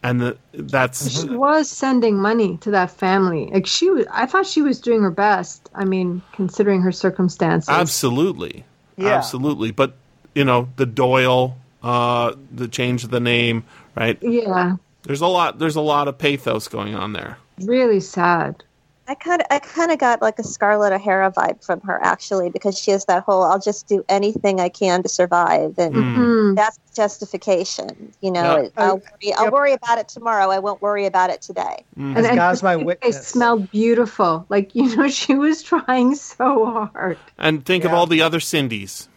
And 0.03 0.21
the, 0.21 0.37
that's 0.53 1.19
she 1.19 1.27
was 1.29 1.67
sending 1.69 2.17
money 2.17 2.57
to 2.57 2.71
that 2.71 2.91
family. 2.91 3.49
Like 3.51 3.65
she 3.65 3.89
was, 3.89 4.05
I 4.11 4.27
thought 4.27 4.45
she 4.45 4.61
was 4.61 4.79
doing 4.79 5.01
her 5.01 5.11
best. 5.11 5.69
I 5.73 5.85
mean, 5.85 6.21
considering 6.33 6.81
her 6.83 6.91
circumstances. 6.91 7.67
absolutely, 7.69 8.63
Yeah. 8.95 9.15
absolutely. 9.15 9.71
But 9.71 9.95
you 10.35 10.45
know 10.45 10.69
the 10.75 10.85
Doyle, 10.85 11.57
uh, 11.83 12.33
the 12.51 12.67
change 12.67 13.03
of 13.03 13.09
the 13.11 13.19
name, 13.19 13.63
right? 13.95 14.17
Yeah, 14.21 14.75
There's 15.03 15.21
a 15.21 15.27
lot. 15.27 15.59
There's 15.59 15.75
a 15.75 15.81
lot 15.81 16.07
of 16.07 16.17
pathos 16.17 16.67
going 16.67 16.95
on 16.95 17.13
there. 17.13 17.37
really 17.61 17.99
sad. 17.99 18.63
I 19.09 19.15
kind 19.15 19.39
of 19.41 19.47
I 19.49 19.59
kind 19.59 19.89
of 19.93 19.99
got 19.99 20.21
like 20.21 20.37
a 20.37 20.43
Scarlett 20.43 20.91
O'Hara 20.91 21.31
vibe 21.31 21.63
from 21.63 21.79
her 21.81 21.97
actually 22.03 22.49
because 22.49 22.77
she 22.77 22.91
has 22.91 23.05
that 23.05 23.23
whole 23.23 23.41
I'll 23.41 23.57
just 23.59 23.87
do 23.87 24.03
anything 24.09 24.59
I 24.59 24.67
can 24.67 25.01
to 25.03 25.07
survive 25.07 25.75
and 25.79 25.95
Mm. 25.95 26.55
That's 26.57 26.77
justification. 26.93 28.11
You 28.21 28.31
know, 28.31 28.63
Yeah. 28.63 28.69
I'll, 28.75 28.95
worry, 28.97 29.33
I'll 29.37 29.43
Yep. 29.45 29.53
worry 29.53 29.71
about 29.73 29.97
it 29.99 30.09
tomorrow. 30.09 30.49
I 30.49 30.59
won't 30.59 30.81
worry 30.81 31.05
about 31.05 31.29
it 31.29 31.41
today. 31.41 31.85
Mm. 31.97 32.17
As 32.17 32.25
and 32.25 32.35
God's 32.35 32.61
my 32.63 32.75
they 32.75 32.83
witness. 32.83 33.25
smelled 33.27 33.71
beautiful. 33.71 34.45
Like 34.49 34.75
you 34.75 34.93
know, 34.97 35.07
she 35.21 35.35
was 35.35 35.63
trying 35.63 36.15
so 36.15 36.65
hard. 36.93 37.17
And 37.37 37.65
think 37.65 37.85
of 37.85 37.93
all 37.93 38.07
the 38.07 38.21
other 38.21 38.41
Cindy's, 38.41 39.07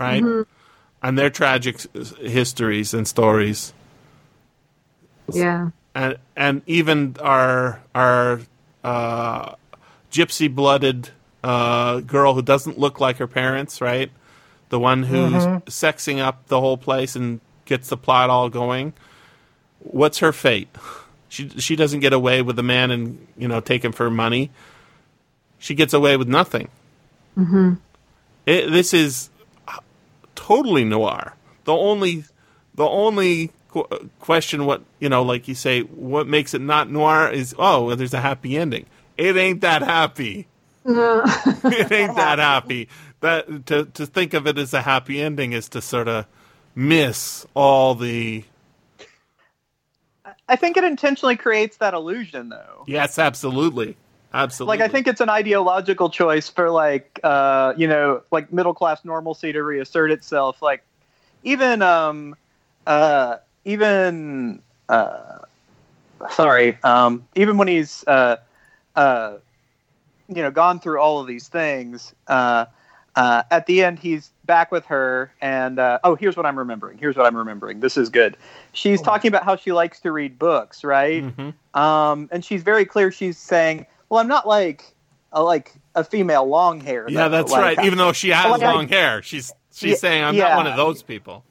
right? 0.00 0.24
And 1.04 1.18
their 1.18 1.28
tragic 1.28 1.76
s- 1.94 2.14
histories 2.18 2.94
and 2.94 3.06
stories. 3.06 3.74
Yeah. 5.30 5.70
and 5.94 6.16
and 6.34 6.62
even 6.66 7.16
our 7.20 7.80
our 7.94 8.40
uh, 8.82 9.54
gypsy 10.10 10.52
blooded 10.52 11.10
uh, 11.42 12.00
girl 12.00 12.32
who 12.34 12.40
doesn't 12.42 12.78
look 12.78 13.00
like 13.00 13.18
her 13.18 13.26
parents, 13.26 13.80
right? 13.82 14.10
The 14.70 14.78
one 14.78 15.02
who's 15.02 15.44
sexing 15.66 16.20
up 16.20 16.46
the 16.46 16.58
whole 16.58 16.78
place 16.78 17.14
and 17.14 17.40
gets 17.66 17.90
the 17.90 17.98
plot 17.98 18.30
all 18.30 18.48
going. 18.48 18.94
What's 19.80 20.18
her 20.18 20.32
fate? 20.32 20.68
She 21.28 21.50
she 21.50 21.76
doesn't 21.76 22.00
get 22.00 22.14
away 22.14 22.40
with 22.40 22.56
the 22.56 22.62
man 22.62 22.90
and 22.90 23.26
you 23.36 23.46
know 23.46 23.60
take 23.60 23.84
him 23.84 23.92
for 23.92 24.10
money. 24.10 24.50
She 25.58 25.74
gets 25.74 25.92
away 25.92 26.16
with 26.16 26.28
nothing. 26.28 26.68
Mm-hmm. 27.36 27.74
It, 28.46 28.70
this 28.70 28.94
is 28.94 29.28
totally 30.44 30.84
noir. 30.84 31.34
The 31.64 31.72
only 31.72 32.24
the 32.74 32.84
only 32.84 33.50
qu- 33.68 33.86
uh, 33.90 33.98
question 34.20 34.66
what 34.66 34.82
you 35.00 35.08
know 35.08 35.22
like 35.22 35.48
you 35.48 35.54
say 35.54 35.80
what 35.82 36.26
makes 36.26 36.54
it 36.54 36.60
not 36.60 36.90
noir 36.90 37.30
is 37.30 37.54
oh 37.58 37.86
well, 37.86 37.96
there's 37.96 38.14
a 38.14 38.20
happy 38.20 38.56
ending 38.56 38.86
it 39.16 39.36
ain't 39.36 39.60
that 39.62 39.82
happy 39.82 40.46
it 40.84 41.92
ain't 41.92 42.16
that 42.16 42.38
happy 42.38 42.88
that 43.20 43.66
to 43.66 43.86
to 43.86 44.04
think 44.06 44.34
of 44.34 44.46
it 44.46 44.58
as 44.58 44.74
a 44.74 44.82
happy 44.82 45.20
ending 45.20 45.52
is 45.52 45.68
to 45.70 45.80
sort 45.80 46.08
of 46.08 46.26
miss 46.74 47.46
all 47.54 47.94
the 47.94 48.44
I 50.46 50.56
think 50.56 50.76
it 50.76 50.84
intentionally 50.84 51.36
creates 51.36 51.78
that 51.78 51.94
illusion, 51.94 52.50
though. 52.50 52.84
yes 52.86 53.18
absolutely 53.18 53.96
absolutely 54.34 54.78
Like 54.78 54.84
I 54.84 54.92
think 54.92 55.06
it's 55.06 55.20
an 55.20 55.30
ideological 55.30 56.10
choice 56.10 56.48
for 56.48 56.70
like 56.70 57.20
uh, 57.22 57.72
you 57.76 57.86
know 57.86 58.22
like 58.30 58.52
middle 58.52 58.74
class 58.74 59.04
normalcy 59.04 59.52
to 59.52 59.62
reassert 59.62 60.10
itself. 60.10 60.60
Like 60.60 60.82
even 61.44 61.80
um, 61.82 62.36
uh, 62.86 63.36
even 63.64 64.60
uh, 64.88 65.38
sorry 66.30 66.78
um, 66.82 67.26
even 67.34 67.56
when 67.56 67.68
he's 67.68 68.04
uh, 68.06 68.36
uh, 68.96 69.36
you 70.28 70.42
know 70.42 70.50
gone 70.50 70.80
through 70.80 71.00
all 71.00 71.20
of 71.20 71.26
these 71.26 71.48
things 71.48 72.14
uh, 72.28 72.66
uh, 73.16 73.42
at 73.50 73.66
the 73.66 73.84
end 73.84 73.98
he's 73.98 74.30
back 74.44 74.72
with 74.72 74.84
her 74.86 75.32
and 75.40 75.78
uh, 75.78 75.98
oh 76.04 76.14
here's 76.14 76.36
what 76.36 76.46
I'm 76.46 76.58
remembering 76.58 76.98
here's 76.98 77.16
what 77.16 77.26
I'm 77.26 77.36
remembering 77.36 77.80
this 77.80 77.96
is 77.96 78.08
good 78.10 78.36
she's 78.72 79.00
talking 79.00 79.28
about 79.28 79.44
how 79.44 79.56
she 79.56 79.72
likes 79.72 80.00
to 80.00 80.12
read 80.12 80.38
books 80.38 80.82
right 80.84 81.24
Mhm. 81.24 81.54
um, 81.78 82.28
and 82.30 82.44
she's 82.44 82.62
very 82.62 82.84
clear. 82.84 83.10
She's 83.10 83.36
saying, 83.36 83.86
"Well, 84.08 84.20
I'm 84.20 84.28
not 84.28 84.46
like 84.46 84.84
a, 85.32 85.42
like 85.42 85.72
a 85.94 86.04
female 86.04 86.46
long 86.46 86.80
hair." 86.80 87.06
yeah 87.08 87.28
though. 87.28 87.36
that's 87.36 87.52
Like, 87.52 87.76
right 87.78 87.86
even 87.86 87.98
though 87.98 88.12
she 88.12 88.30
has 88.30 88.46
like 88.50 88.62
I- 88.62 88.72
long 88.72 88.88
hair 88.88 89.22
she's 89.22 89.52
she's 89.72 89.90
Yeah, 89.92 89.96
saying 89.96 90.24
i'm 90.24 90.34
yeah. 90.34 90.48
not 90.48 90.56
one 90.58 90.66
of 90.66 90.76
those 90.76 91.02
people 91.02 91.44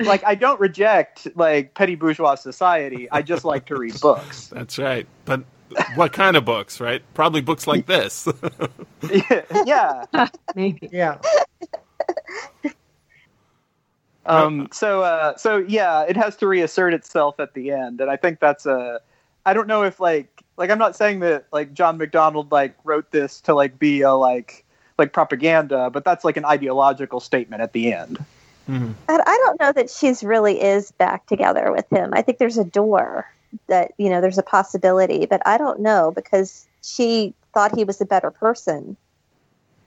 like 0.00 0.22
I 0.24 0.36
don't 0.36 0.60
reject 0.60 1.26
like 1.34 1.74
petty 1.74 1.96
bourgeois 1.96 2.36
society. 2.36 3.10
I 3.10 3.20
just 3.22 3.44
like 3.44 3.66
to 3.66 3.76
read 3.76 4.00
books. 4.00 4.46
that's 4.54 4.78
right 4.78 5.06
but 5.24 5.42
what 5.96 6.12
kind 6.12 6.36
of 6.36 6.44
books 6.44 6.78
right 6.80 7.02
probably 7.14 7.40
books 7.40 7.66
like 7.66 7.86
this 7.86 8.28
yeah. 9.66 10.04
Maybe. 10.54 10.88
Yeah. 10.92 11.18
Um, 14.26 14.68
so 14.72 15.02
uh, 15.02 15.36
so 15.36 15.58
yeah, 15.58 16.02
it 16.02 16.16
has 16.16 16.36
to 16.36 16.46
reassert 16.46 16.92
itself 16.94 17.40
at 17.40 17.54
the 17.54 17.70
end, 17.72 18.00
and 18.00 18.10
I 18.10 18.16
think 18.16 18.40
that's 18.40 18.66
a. 18.66 19.00
I 19.46 19.54
don't 19.54 19.66
know 19.66 19.82
if 19.84 20.00
like 20.00 20.37
like 20.58 20.70
I'm 20.70 20.78
not 20.78 20.96
saying 20.96 21.20
that 21.20 21.46
like 21.52 21.72
John 21.72 21.96
MacDonald 21.96 22.52
like 22.52 22.74
wrote 22.84 23.10
this 23.10 23.40
to 23.42 23.54
like 23.54 23.78
be 23.78 24.02
a 24.02 24.12
like 24.12 24.64
like 24.98 25.12
propaganda, 25.12 25.88
but 25.90 26.04
that's 26.04 26.24
like 26.24 26.36
an 26.36 26.44
ideological 26.44 27.20
statement 27.20 27.62
at 27.62 27.72
the 27.72 27.92
end. 27.94 28.18
Mm-hmm. 28.68 28.92
I, 29.08 29.14
I 29.14 29.42
don't 29.46 29.60
know 29.60 29.72
that 29.72 29.88
she's 29.88 30.22
really 30.22 30.60
is 30.60 30.90
back 30.92 31.24
together 31.26 31.72
with 31.72 31.88
him. 31.90 32.10
I 32.12 32.20
think 32.22 32.38
there's 32.38 32.58
a 32.58 32.64
door 32.64 33.26
that 33.68 33.92
you 33.96 34.10
know 34.10 34.20
there's 34.20 34.36
a 34.38 34.42
possibility, 34.42 35.24
but 35.24 35.40
I 35.46 35.56
don't 35.56 35.80
know 35.80 36.10
because 36.14 36.66
she 36.82 37.32
thought 37.54 37.74
he 37.74 37.84
was 37.84 38.00
a 38.00 38.04
better 38.04 38.30
person. 38.30 38.96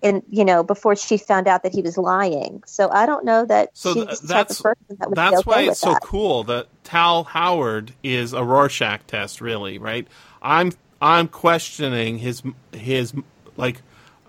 And 0.03 0.23
you 0.31 0.43
know, 0.43 0.63
before 0.63 0.95
she 0.95 1.17
found 1.17 1.47
out 1.47 1.61
that 1.61 1.73
he 1.73 1.83
was 1.83 1.95
lying, 1.95 2.63
so 2.65 2.89
I 2.89 3.05
don't 3.05 3.23
know 3.23 3.45
that 3.45 3.69
So 3.73 3.93
she's 3.93 4.05
th- 4.05 4.19
the 4.21 4.27
that's- 4.27 4.59
of 4.59 4.63
person 4.63 4.97
that 4.97 5.09
would 5.09 5.15
be 5.15 5.21
That's 5.21 5.33
okay 5.35 5.43
why 5.45 5.61
with 5.63 5.71
it's 5.73 5.79
so 5.79 5.93
that. 5.93 6.01
cool 6.01 6.43
that 6.45 6.67
Tal 6.83 7.23
Howard 7.25 7.91
is 8.03 8.33
a 8.33 8.43
Rorschach 8.43 9.01
test, 9.05 9.41
really, 9.41 9.77
right? 9.77 10.07
I'm 10.41 10.71
I'm 11.01 11.27
questioning 11.27 12.17
his 12.19 12.43
his 12.73 13.13
like 13.57 13.81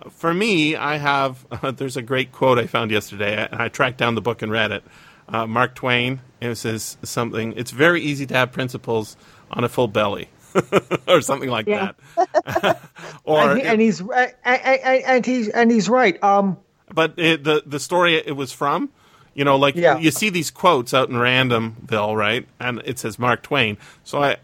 for 0.09 0.33
me. 0.33 0.75
I 0.75 0.97
have 0.97 1.45
there's 1.77 1.97
a 1.97 2.01
great 2.01 2.31
quote 2.31 2.59
I 2.59 2.67
found 2.67 2.91
yesterday, 2.91 3.47
and 3.51 3.61
I 3.61 3.67
tracked 3.69 3.97
down 3.97 4.15
the 4.15 4.21
book 4.21 4.41
and 4.41 4.51
read 4.51 4.71
it. 4.71 4.83
Uh, 5.27 5.47
Mark 5.47 5.75
Twain. 5.75 6.19
It 6.41 6.55
says 6.55 6.97
something. 7.03 7.53
It's 7.55 7.71
very 7.71 8.01
easy 8.01 8.25
to 8.25 8.33
have 8.33 8.51
principles 8.51 9.15
on 9.51 9.63
a 9.63 9.69
full 9.69 9.87
belly, 9.87 10.27
or 11.07 11.21
something 11.21 11.49
like 11.49 11.67
Yeah. 11.67 11.91
that. 12.15 12.81
or 13.23 13.51
and, 13.51 13.61
he- 13.61 13.65
and 13.67 13.81
he's 13.81 14.01
and, 14.01 14.33
and 14.43 15.25
he's 15.25 15.47
and 15.47 15.71
he's 15.71 15.87
right. 15.87 16.21
Um, 16.21 16.57
but 16.93 17.13
it, 17.17 17.43
the 17.45 17.63
the 17.65 17.79
story 17.79 18.15
it 18.17 18.35
was 18.35 18.51
from, 18.51 18.89
you 19.33 19.45
know, 19.45 19.55
like 19.55 19.75
Yeah. 19.75 19.97
you 19.97 20.11
see 20.11 20.29
these 20.29 20.51
quotes 20.51 20.93
out 20.93 21.09
in 21.09 21.15
Randomville, 21.15 22.15
right? 22.17 22.45
And 22.59 22.81
it 22.83 22.99
says 22.99 23.17
Mark 23.17 23.41
Twain. 23.41 23.77
So 24.03 24.21
I 24.21 24.35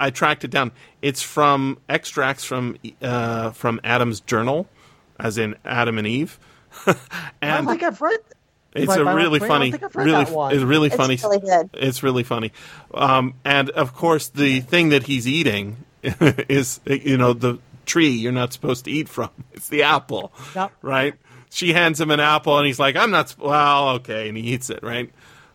I, 0.00 0.06
I 0.06 0.10
tracked 0.10 0.44
it 0.44 0.50
down. 0.50 0.72
It's 1.02 1.22
from 1.22 1.78
extracts 1.88 2.44
from 2.44 2.76
uh, 3.02 3.50
from 3.52 3.80
Adam's 3.84 4.20
journal, 4.20 4.68
as 5.18 5.38
in 5.38 5.56
Adam 5.64 5.98
and 5.98 6.06
Eve. 6.06 6.38
I 6.86 6.94
and 7.42 7.66
don't 7.66 7.78
think 7.78 7.82
I've 7.82 8.00
read. 8.00 8.20
it's 8.74 8.86
by 8.86 8.96
a 8.96 9.04
Mark 9.04 9.16
really 9.16 9.38
Twain. 9.40 9.50
I 9.50 9.54
funny, 9.54 9.70
think 9.72 9.82
I've 9.82 9.96
read 9.96 10.04
really, 10.06 10.24
that 10.24 10.32
one. 10.32 10.54
it's 10.54 10.62
really 10.62 10.86
It's 10.88 10.96
funny. 10.96 11.18
really 11.22 11.40
good. 11.40 11.70
It's 11.74 12.02
really 12.02 12.22
funny. 12.22 12.52
Um, 12.94 13.34
and 13.44 13.70
of 13.70 13.94
course, 13.94 14.28
the 14.28 14.60
thing 14.60 14.90
that 14.90 15.04
he's 15.04 15.26
eating 15.28 15.84
is, 16.02 16.80
you 16.86 17.16
know, 17.18 17.32
the 17.32 17.58
tree 17.86 18.10
you're 18.10 18.30
not 18.32 18.52
supposed 18.52 18.84
to 18.84 18.90
eat 18.90 19.08
from. 19.08 19.30
It's 19.52 19.68
the 19.68 19.82
apple, 19.82 20.32
Yep. 20.54 20.72
right? 20.82 21.14
She 21.50 21.72
hands 21.72 22.00
him 22.00 22.10
an 22.12 22.20
apple, 22.20 22.56
and 22.56 22.66
he's 22.66 22.78
like, 22.78 22.94
"I'm 22.96 23.10
not." 23.10 23.34
Well, 23.36 23.88
okay, 23.96 24.28
and 24.28 24.36
he 24.38 24.44
eats 24.54 24.70
it, 24.70 24.82
right? 24.84 25.10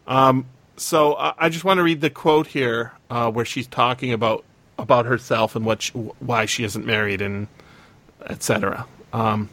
Um, 0.05 0.45
so 0.77 1.13
uh, 1.13 1.33
I 1.37 1.49
just 1.49 1.63
want 1.63 1.77
to 1.77 1.83
read 1.83 2.01
the 2.01 2.09
quote 2.09 2.47
here, 2.47 2.93
uh, 3.09 3.31
where 3.31 3.45
she's 3.45 3.67
talking 3.67 4.11
about 4.13 4.43
about 4.77 5.05
herself 5.05 5.55
and 5.55 5.65
what 5.65 5.81
she, 5.81 5.93
why 5.93 6.45
she 6.45 6.63
isn't 6.63 6.85
married 6.85 7.21
and 7.21 7.47
etc. 8.25 8.85
Um, 9.13 9.49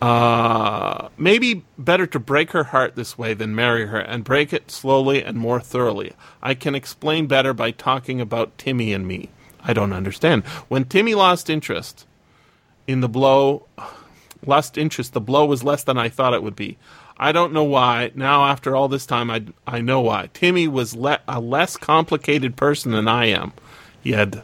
uh, 0.00 1.08
maybe 1.16 1.64
better 1.78 2.06
to 2.06 2.18
break 2.18 2.50
her 2.50 2.64
heart 2.64 2.96
this 2.96 3.16
way 3.16 3.32
than 3.32 3.54
marry 3.54 3.86
her, 3.86 3.98
and 3.98 4.24
break 4.24 4.52
it 4.52 4.70
slowly 4.70 5.22
and 5.22 5.38
more 5.38 5.60
thoroughly. 5.60 6.12
I 6.42 6.54
can 6.54 6.74
explain 6.74 7.26
better 7.26 7.54
by 7.54 7.70
talking 7.70 8.20
about 8.20 8.58
Timmy 8.58 8.92
and 8.92 9.06
me. 9.06 9.30
I 9.62 9.72
don't 9.72 9.92
understand. 9.92 10.44
When 10.68 10.84
Timmy 10.84 11.14
lost 11.14 11.48
interest 11.48 12.06
in 12.86 13.00
the 13.00 13.08
blow, 13.08 13.66
lost 14.46 14.76
interest, 14.76 15.14
the 15.14 15.20
blow 15.20 15.46
was 15.46 15.64
less 15.64 15.82
than 15.82 15.96
I 15.96 16.08
thought 16.08 16.34
it 16.34 16.42
would 16.42 16.56
be. 16.56 16.76
I 17.18 17.32
don't 17.32 17.52
know 17.52 17.64
why. 17.64 18.12
Now, 18.14 18.46
after 18.46 18.76
all 18.76 18.88
this 18.88 19.06
time, 19.06 19.30
I, 19.30 19.44
I 19.66 19.80
know 19.80 20.00
why. 20.02 20.28
Timmy 20.34 20.68
was 20.68 20.94
le- 20.94 21.20
a 21.26 21.40
less 21.40 21.76
complicated 21.76 22.56
person 22.56 22.92
than 22.92 23.08
I 23.08 23.26
am. 23.26 23.52
He 24.02 24.12
had 24.12 24.42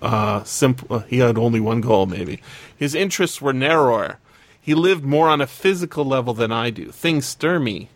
uh, 0.00 0.44
simple. 0.44 1.00
He 1.00 1.18
had 1.18 1.36
only 1.36 1.60
one 1.60 1.80
goal, 1.80 2.06
maybe. 2.06 2.40
His 2.76 2.94
interests 2.94 3.42
were 3.42 3.52
narrower. 3.52 4.18
He 4.60 4.74
lived 4.74 5.04
more 5.04 5.28
on 5.28 5.40
a 5.40 5.46
physical 5.46 6.04
level 6.04 6.34
than 6.34 6.52
I 6.52 6.70
do. 6.70 6.92
Things 6.92 7.26
stir 7.26 7.58
me. 7.58 7.88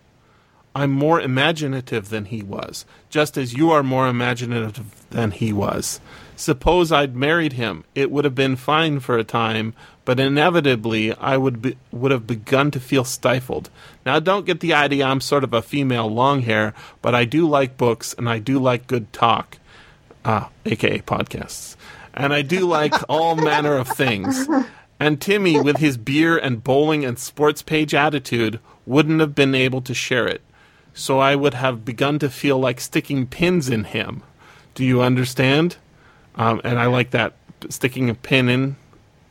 I'm 0.75 0.91
more 0.91 1.21
imaginative 1.21 2.11
than 2.11 2.27
he 2.27 2.43
was, 2.43 2.85
just 3.09 3.39
as 3.39 3.55
you 3.55 3.71
are 3.71 3.83
more 3.83 4.09
imaginative 4.09 4.85
than 5.09 5.31
he 5.31 5.51
was. 5.53 6.01
Suppose 6.35 6.93
I'd 6.93 7.17
married 7.17 7.55
him, 7.55 7.85
it 7.95 8.11
would 8.11 8.27
have 8.27 8.35
been 8.35 8.57
fine 8.57 9.01
for 9.01 9.17
a 9.17 9.25
time, 9.25 9.73
but 10.07 10.21
inevitably 10.21 11.13
I 11.15 11.37
would 11.37 11.61
be, 11.61 11.77
would 11.91 12.13
have 12.13 12.27
begun 12.29 12.71
to 12.71 12.81
feel 12.81 13.05
stifled. 13.05 13.69
Now, 14.07 14.21
don't 14.21 14.47
get 14.47 14.61
the 14.61 14.73
idea 14.73 15.05
I'm 15.05 15.21
sort 15.21 15.45
of 15.45 15.53
a 15.53 15.61
female 15.61 16.07
long 16.07 16.43
hair, 16.43 16.73
but 17.03 17.15
I 17.15 17.27
do 17.27 17.47
like 17.47 17.77
books 17.77 18.15
and 18.17 18.31
I 18.31 18.39
do 18.39 18.59
like 18.61 18.87
good 18.87 19.13
talk, 19.13 19.59
uh, 20.25 20.47
aka 20.65 21.01
podcasts, 21.01 21.75
and 22.15 22.33
I 22.33 22.41
do 22.43 22.61
like 22.61 22.95
all 23.09 23.35
manner 23.35 23.77
of 23.77 23.89
things. 23.89 24.49
And 24.99 25.21
Timmy, 25.21 25.61
with 25.61 25.79
his 25.79 25.97
beer 25.97 26.39
and 26.39 26.63
bowling 26.63 27.05
and 27.05 27.19
sports 27.19 27.61
page 27.61 27.93
attitude, 27.93 28.61
wouldn't 28.87 29.21
have 29.21 29.35
been 29.35 29.57
able 29.57 29.83
to 29.83 29.93
share 29.93 30.29
it. 30.29 30.41
So 30.95 31.19
I 31.19 31.35
would 31.35 31.55
have 31.55 31.85
begun 31.85 32.21
to 32.21 32.31
feel 32.31 32.59
like 32.59 32.81
sticking 32.81 33.27
pins 33.27 33.69
in 33.69 33.85
him. 33.85 34.23
Do 34.75 34.85
you 34.85 35.03
understand? 35.03 35.79
Um, 36.37 36.61
and 36.63 36.79
I 36.79 36.87
like 36.87 37.11
that 37.11 37.35
sticking 37.69 38.09
a 38.09 38.15
pin 38.15 38.49
in 38.49 38.77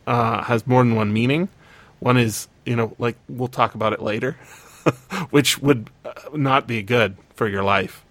uh, 0.07 0.43
has 0.43 0.65
more 0.67 0.83
than 0.83 0.95
one 0.95 1.13
meaning. 1.13 1.49
One 1.99 2.17
is, 2.17 2.47
you 2.65 2.75
know, 2.75 2.95
like 2.99 3.17
we'll 3.27 3.47
talk 3.47 3.75
about 3.75 3.93
it 3.93 4.01
later, 4.01 4.37
which 5.29 5.59
would 5.59 5.89
uh, 6.03 6.13
not 6.33 6.67
be 6.67 6.83
good 6.83 7.17
for 7.35 7.47
your 7.47 7.63
life. 7.63 8.03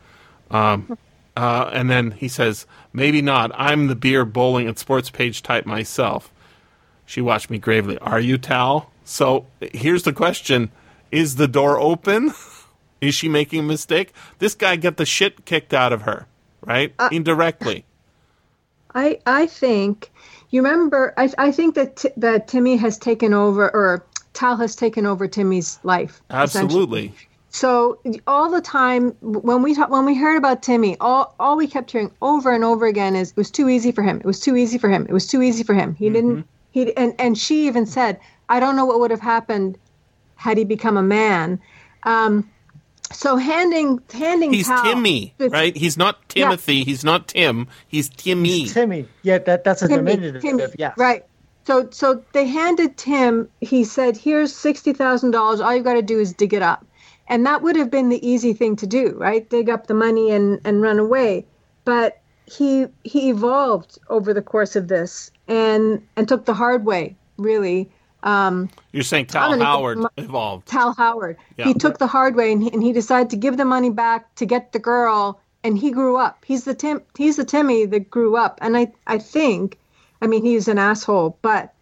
Um, 0.51 0.99
uh, 1.37 1.71
and 1.73 1.91
then 1.91 2.13
he 2.13 2.29
says, 2.29 2.67
maybe 2.93 3.21
not. 3.21 3.51
I'm 3.55 3.89
the 3.89 3.97
beer, 3.97 4.25
bowling, 4.25 4.69
and 4.69 4.79
sports 4.79 5.11
page 5.11 5.43
type 5.43 5.67
myself. 5.67 6.33
She 7.07 7.21
watched 7.21 7.51
me 7.51 7.59
gravely. 7.59 7.99
Are 7.99 8.21
you, 8.21 8.39
Tal? 8.39 8.91
So 9.05 9.47
here's 9.61 10.05
the 10.05 10.13
question 10.13 10.71
Is 11.11 11.37
the 11.37 11.49
door 11.49 11.79
open? 11.79 12.33
Is 13.01 13.15
she 13.15 13.29
making 13.29 13.61
a 13.61 13.65
mistake? 13.65 14.15
This 14.39 14.55
guy 14.55 14.77
got 14.77 14.97
the 14.97 15.05
shit 15.05 15.45
kicked 15.45 15.75
out 15.75 15.93
of 15.93 16.03
her, 16.03 16.27
right? 16.65 16.95
Indirectly. 17.13 17.85
I 18.95 19.19
I 19.27 19.47
think 19.47 20.11
you 20.55 20.63
remember. 20.63 21.13
I 21.17 21.29
I 21.37 21.51
think 21.51 21.75
that 21.75 21.97
T- 21.97 22.11
that 22.17 22.47
Timmy 22.47 22.77
has 22.77 22.97
taken 22.97 23.35
over, 23.35 23.75
or 23.75 24.07
Tal 24.35 24.57
has 24.57 24.77
taken 24.77 25.05
over 25.05 25.27
Timmy's 25.27 25.81
life. 25.83 26.23
Absolutely. 26.31 27.13
So 27.51 27.99
all 28.29 28.49
the 28.51 28.61
time 28.61 29.17
when 29.21 29.63
we 29.63 29.75
talk, 29.75 29.91
when 29.91 30.05
we 30.05 30.15
heard 30.15 30.37
about 30.37 30.63
Timmy, 30.63 30.97
all 31.01 31.35
all 31.41 31.57
we 31.57 31.67
kept 31.67 31.91
hearing 31.91 32.13
over 32.23 32.53
and 32.53 32.63
over 32.63 32.87
again 32.87 33.17
is 33.17 33.31
it 33.33 33.37
was 33.37 33.51
too 33.51 33.69
easy 33.69 33.91
for 33.91 34.03
him. 34.03 34.19
It 34.19 34.27
was 34.27 34.39
too 34.39 34.57
easy 34.57 34.79
for 34.79 34.89
him. 34.89 35.07
It 35.09 35.13
was 35.13 35.27
too 35.27 35.43
easy 35.43 35.65
for 35.65 35.75
him. 35.75 35.97
He 35.97 36.09
didn't. 36.09 36.47
He 36.71 36.97
and 36.97 37.15
and 37.19 37.37
she 37.37 37.67
even 37.67 37.85
said, 37.85 38.21
I 38.49 38.61
don't 38.61 38.77
know 38.77 38.85
what 38.85 39.01
would 39.01 39.11
have 39.11 39.21
happened 39.21 39.77
had 40.37 40.57
he 40.57 40.65
become 40.65 40.97
a 40.97 41.03
man. 41.03 41.61
Um, 42.05 42.49
so 43.15 43.37
handing 43.37 44.01
handing 44.13 44.53
He's 44.53 44.67
Tal 44.67 44.83
Timmy, 44.85 45.35
this- 45.39 45.53
right? 45.53 45.77
He's 45.77 45.97
not 45.97 46.29
Timothy. 46.29 46.85
He's 46.85 47.05
not 47.05 47.29
Tim. 47.29 47.69
He's 47.89 48.09
Timmy. 48.09 48.67
Timmy. 48.67 49.09
Yeah, 49.23 49.39
that 49.39 49.65
that's 49.65 49.83
a 49.83 49.89
Timmy, 49.89 50.13
diminutive. 50.13 50.43
Timmy, 50.43 50.65
Yes. 50.79 50.97
Right. 50.99 51.25
So 51.67 51.89
so 51.91 52.23
they 52.33 52.47
handed 52.47 52.97
Tim. 52.97 53.49
He 53.61 53.85
said, 53.85 54.17
"Here's 54.17 54.55
sixty 54.55 54.93
thousand 54.93 55.31
dollars. 55.31 55.61
All 55.61 55.75
you 55.75 55.83
got 55.83 55.95
to 55.95 56.03
do 56.03 56.21
is 56.21 56.33
dig 56.35 56.53
it 56.53 56.63
up," 56.63 56.85
and 57.29 57.47
that 57.47 57.63
would 57.63 57.77
have 57.77 57.91
been 57.91 58.11
the 58.11 58.27
easy 58.27 58.53
thing 58.53 58.77
to 58.77 58.87
do, 58.87 59.15
right? 59.17 59.49
Dig 59.49 59.71
up 59.71 59.87
the 59.87 59.95
money 59.95 60.31
and 60.31 60.61
and 60.65 60.83
run 60.83 60.99
away. 60.99 61.47
But 61.85 62.21
he 62.47 62.87
he 63.05 63.31
evolved 63.31 63.99
over 64.11 64.35
the 64.35 64.43
course 64.43 64.77
of 64.77 64.89
this 64.89 65.31
and 65.49 66.03
and 66.17 66.29
took 66.29 66.45
the 66.45 66.55
hard 66.55 66.85
way, 66.85 67.17
really. 67.39 67.91
Um, 68.25 68.69
You're 68.93 69.03
saying 69.05 69.27
Tal 69.27 69.51
gonna- 69.51 69.65
Howard 69.65 69.99
my- 69.99 70.09
evolved. 70.17 70.67
Tal 70.67 70.93
Howard. 70.95 71.37
Yeah. 71.59 71.67
He 71.67 71.75
took 71.75 71.99
the 71.99 72.07
hard 72.07 72.35
way 72.37 72.51
and 72.53 72.63
he, 72.63 72.71
and 72.73 72.83
he 72.83 72.93
decided 72.93 73.31
to 73.31 73.37
give 73.37 73.57
the 73.59 73.65
money 73.67 73.91
back 73.91 74.35
to 74.37 74.47
get 74.47 74.73
the 74.73 74.79
girl 74.79 75.41
and 75.63 75.79
he 75.79 75.91
grew 75.91 76.17
up. 76.17 76.43
He's 76.45 76.65
the 76.65 76.75
Tim 76.75 77.01
he's 77.17 77.37
the 77.37 77.45
Timmy 77.45 77.85
that 77.87 78.11
grew 78.11 78.37
up. 78.37 78.59
And 78.63 78.77
I 78.77 78.93
I 79.07 79.19
think 79.19 79.79
I 80.23 80.27
mean 80.27 80.43
he's 80.45 80.69
an 80.69 80.79
asshole, 80.79 81.39
but 81.43 81.73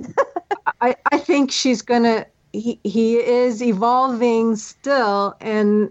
I 0.80 0.96
I 1.12 1.18
think 1.18 1.50
she's 1.52 1.82
going 1.82 2.04
to 2.04 2.26
he 2.52 2.78
he 2.84 3.16
is 3.16 3.62
evolving 3.62 4.56
still 4.56 5.34
and 5.40 5.90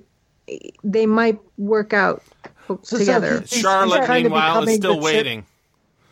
they 0.84 1.06
might 1.06 1.40
work 1.58 1.94
out 1.94 2.22
So- 2.68 2.80
so 2.84 2.98
together. 2.98 3.34
he- 3.42 3.46
he's- 3.46 3.62
Charlotte, 3.62 4.02
he's 4.02 4.24
meanwhile, 4.24 4.64
is 4.68 4.76
still 4.76 4.94
the 4.96 4.96
chip- 4.98 5.04
waiting. 5.04 5.46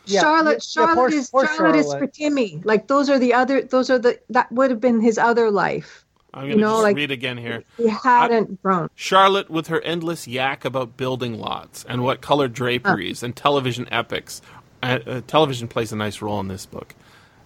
Yeah, 0.10 0.22
Charlotte, 0.22 0.46
yeah, 0.46 0.54
yeah, 0.54 0.60
Charlotte 0.60 0.96
poor- 0.96 1.14
is 1.14 1.30
poor 1.30 1.48
Charlotte, 1.48 1.76
is 1.76 1.94
for 1.94 2.08
Timmy. 2.08 2.62
Like 2.64 2.88
those 2.88 3.10
are 3.10 3.20
the 3.20 3.34
other, 3.34 3.62
those 3.62 3.90
are 3.90 4.00
the 4.00 4.20
that 4.30 4.52
would 4.52 4.72
have 4.72 4.82
been 4.82 5.00
his 5.02 5.18
other 5.18 5.52
life. 5.52 6.06
I'm 6.34 6.44
going 6.44 6.58
to 6.58 6.62
know, 6.62 6.74
just 6.74 6.84
like- 6.84 6.96
read 6.96 7.12
again 7.12 7.38
here. 7.38 7.64
He 7.78 7.88
hadn't 7.88 8.62
grown. 8.62 8.90
Charlotte, 8.96 9.50
with 9.50 9.68
her 9.68 9.82
endless 9.82 10.28
yak 10.28 10.64
about 10.64 10.96
building 10.96 11.40
lots 11.40 11.84
and 11.86 12.04
what 12.04 12.22
color 12.22 12.48
draperies 12.48 13.24
and 13.24 13.36
television 13.36 13.88
epics, 13.92 14.42
uh, 14.84 15.00
uh, 15.08 15.22
television 15.28 15.68
plays 15.68 15.92
a 15.92 15.96
nice 15.96 16.22
role 16.22 16.40
in 16.40 16.48
this 16.48 16.66
book. 16.66 16.94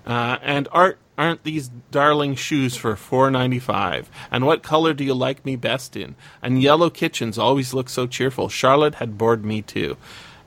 Uh, 0.05 0.38
and 0.41 0.68
art, 0.74 0.97
aren't 1.18 1.43
these 1.45 1.70
darling 1.91 2.36
shoes 2.36 2.76
for 2.76 2.97
four 2.97 3.32
ninety 3.32 3.59
five? 3.59 4.09
And 4.32 4.45
what 4.45 4.61
color 4.64 4.93
do 4.93 5.05
you 5.05 5.14
like 5.14 5.45
me 5.45 5.55
best 5.55 5.95
in? 5.95 6.16
And 6.41 6.61
yellow 6.61 6.89
kitchens 6.89 7.38
always 7.38 7.74
look 7.74 7.88
so 7.88 8.05
cheerful. 8.05 8.49
Charlotte 8.49 8.95
had 8.95 9.18
bored 9.18 9.45
me 9.45 9.61
too. 9.61 9.95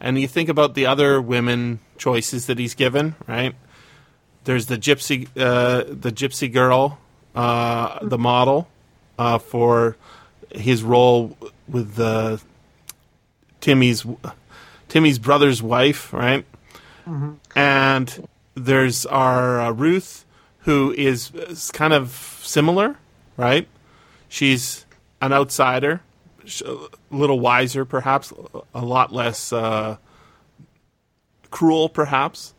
And 0.00 0.18
you 0.18 0.28
think 0.28 0.48
about 0.48 0.74
the 0.74 0.86
other 0.86 1.20
women 1.20 1.80
choices 1.98 2.46
that 2.46 2.58
he's 2.58 2.74
given, 2.74 3.14
right? 3.26 3.54
There's 4.44 4.66
the 4.66 4.76
gypsy, 4.76 5.28
uh, 5.36 5.84
the 5.88 6.12
gypsy 6.12 6.52
girl, 6.52 6.98
uh, 7.34 7.98
the 8.02 8.18
model 8.18 8.68
uh, 9.18 9.38
for 9.38 9.96
his 10.50 10.82
role 10.82 11.36
with 11.68 11.94
the 11.94 12.40
Timmy's 13.60 14.06
Timmy's 14.88 15.18
brother's 15.18 15.62
wife, 15.62 16.12
right? 16.12 16.44
And 17.56 18.28
there's 18.54 19.04
our 19.06 19.60
uh, 19.60 19.70
Ruth, 19.72 20.24
who 20.60 20.92
is, 20.92 21.32
is 21.34 21.70
kind 21.72 21.92
of 21.92 22.10
similar, 22.42 22.96
right? 23.36 23.68
She's 24.28 24.86
an 25.20 25.32
outsider, 25.32 26.02
a 26.62 26.88
little 27.10 27.40
wiser, 27.40 27.84
perhaps, 27.84 28.32
a 28.74 28.84
lot 28.84 29.12
less 29.12 29.52
uh, 29.52 29.96
cruel, 31.50 31.88
perhaps. 31.88 32.54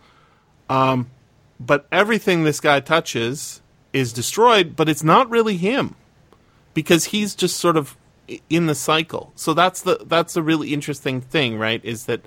Um, 0.69 1.09
but 1.59 1.87
everything 1.91 2.43
this 2.43 2.59
guy 2.59 2.79
touches 2.79 3.61
is 3.93 4.13
destroyed, 4.13 4.75
but 4.75 4.89
it's 4.89 5.03
not 5.03 5.29
really 5.29 5.57
him 5.57 5.95
because 6.73 7.05
he's 7.05 7.33
just 7.35 7.57
sort 7.57 7.77
of 7.77 7.97
in 8.49 8.67
the 8.67 8.75
cycle. 8.75 9.31
So 9.35 9.53
that's 9.53 9.81
the 9.81 9.99
that's 10.05 10.33
the 10.33 10.43
really 10.43 10.73
interesting 10.73 11.21
thing, 11.21 11.57
right? 11.57 11.83
Is 11.83 12.05
that 12.05 12.21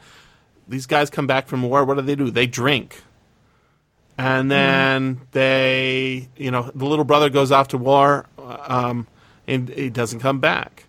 these 0.66 0.86
guys 0.86 1.10
come 1.10 1.26
back 1.26 1.46
from 1.46 1.62
war. 1.62 1.84
What 1.84 1.96
do 1.96 2.02
they 2.02 2.14
do? 2.14 2.30
They 2.30 2.46
drink, 2.46 3.02
and 4.16 4.50
then 4.50 5.20
they, 5.32 6.28
you 6.36 6.50
know, 6.50 6.70
the 6.74 6.86
little 6.86 7.04
brother 7.04 7.30
goes 7.30 7.52
off 7.52 7.68
to 7.68 7.78
war, 7.78 8.26
um, 8.38 9.06
and 9.46 9.68
he 9.68 9.90
doesn't 9.90 10.20
come 10.20 10.40
back, 10.40 10.84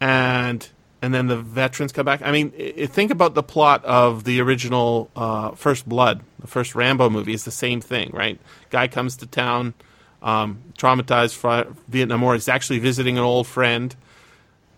and 0.00 0.68
and 1.02 1.12
then 1.14 1.26
the 1.26 1.36
veterans 1.36 1.92
come 1.92 2.04
back. 2.06 2.22
I 2.22 2.32
mean, 2.32 2.52
i- 2.58 2.74
i- 2.82 2.86
think 2.86 3.10
about 3.10 3.34
the 3.34 3.42
plot 3.42 3.84
of 3.84 4.24
the 4.24 4.40
original 4.40 5.10
uh, 5.14 5.50
First 5.52 5.88
Blood, 5.88 6.22
the 6.40 6.46
first 6.46 6.74
Rambo 6.74 7.10
movie. 7.10 7.32
Is 7.34 7.44
the 7.44 7.50
same 7.50 7.80
thing, 7.80 8.10
right? 8.12 8.40
Guy 8.70 8.88
comes 8.88 9.16
to 9.18 9.26
town, 9.26 9.74
um, 10.22 10.58
traumatized 10.78 11.34
from 11.34 11.76
Vietnam 11.88 12.22
War. 12.22 12.34
He's 12.34 12.48
actually 12.48 12.78
visiting 12.78 13.18
an 13.18 13.24
old 13.24 13.46
friend, 13.46 13.94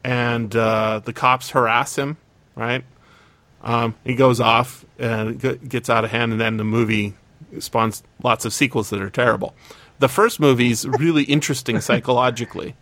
and 0.05 0.55
uh, 0.55 1.01
the 1.05 1.13
cops 1.13 1.51
harass 1.51 1.97
him. 1.97 2.17
Right? 2.57 2.85
Um, 3.63 3.95
he 4.05 4.15
goes 4.17 4.41
off 4.41 4.85
and 4.99 5.39
gets 5.69 5.89
out 5.89 6.05
of 6.05 6.11
hand, 6.11 6.33
and 6.33 6.41
then 6.41 6.57
the 6.57 6.65
movie 6.65 7.15
spawns 7.61 8.03
lots 8.23 8.45
of 8.45 8.53
sequels 8.53 8.91
that 8.91 9.01
are 9.01 9.11
terrible. 9.11 9.55
The 10.01 10.09
first 10.09 10.41
movie 10.41 10.71
is 10.71 10.87
really 10.87 11.23
interesting 11.25 11.81
psychologically. 11.89 12.75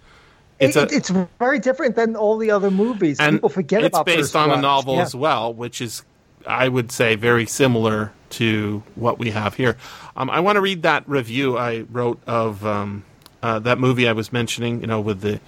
It's, 0.58 0.74
It's 0.76 0.92
a- 0.92 0.96
it's 0.96 1.28
very 1.38 1.58
different 1.58 1.96
than 1.96 2.16
all 2.16 2.38
the 2.38 2.50
other 2.50 2.70
movies. 2.70 3.20
and 3.20 3.36
People 3.36 3.48
forget 3.50 3.84
it's 3.84 3.94
about 3.96 4.08
It's 4.08 4.16
based 4.16 4.36
on 4.36 4.50
a 4.50 4.56
novel 4.60 4.96
Yeah. 4.96 5.02
as 5.02 5.14
well, 5.14 5.52
which 5.52 5.80
is, 5.82 6.02
I 6.46 6.68
would 6.68 6.90
say, 6.90 7.14
very 7.14 7.44
similar 7.46 8.12
to 8.30 8.82
what 8.94 9.18
we 9.18 9.30
have 9.30 9.54
here. 9.54 9.76
Um, 10.16 10.30
I 10.30 10.40
want 10.40 10.56
to 10.56 10.60
read 10.62 10.82
that 10.82 11.06
review 11.08 11.58
I 11.58 11.80
wrote 11.90 12.20
of 12.26 12.64
um, 12.64 13.04
uh, 13.42 13.58
that 13.60 13.78
movie 13.78 14.08
I 14.08 14.12
was 14.12 14.32
mentioning. 14.32 14.80
You 14.80 14.86
know, 14.86 15.00
with 15.00 15.20
the 15.20 15.40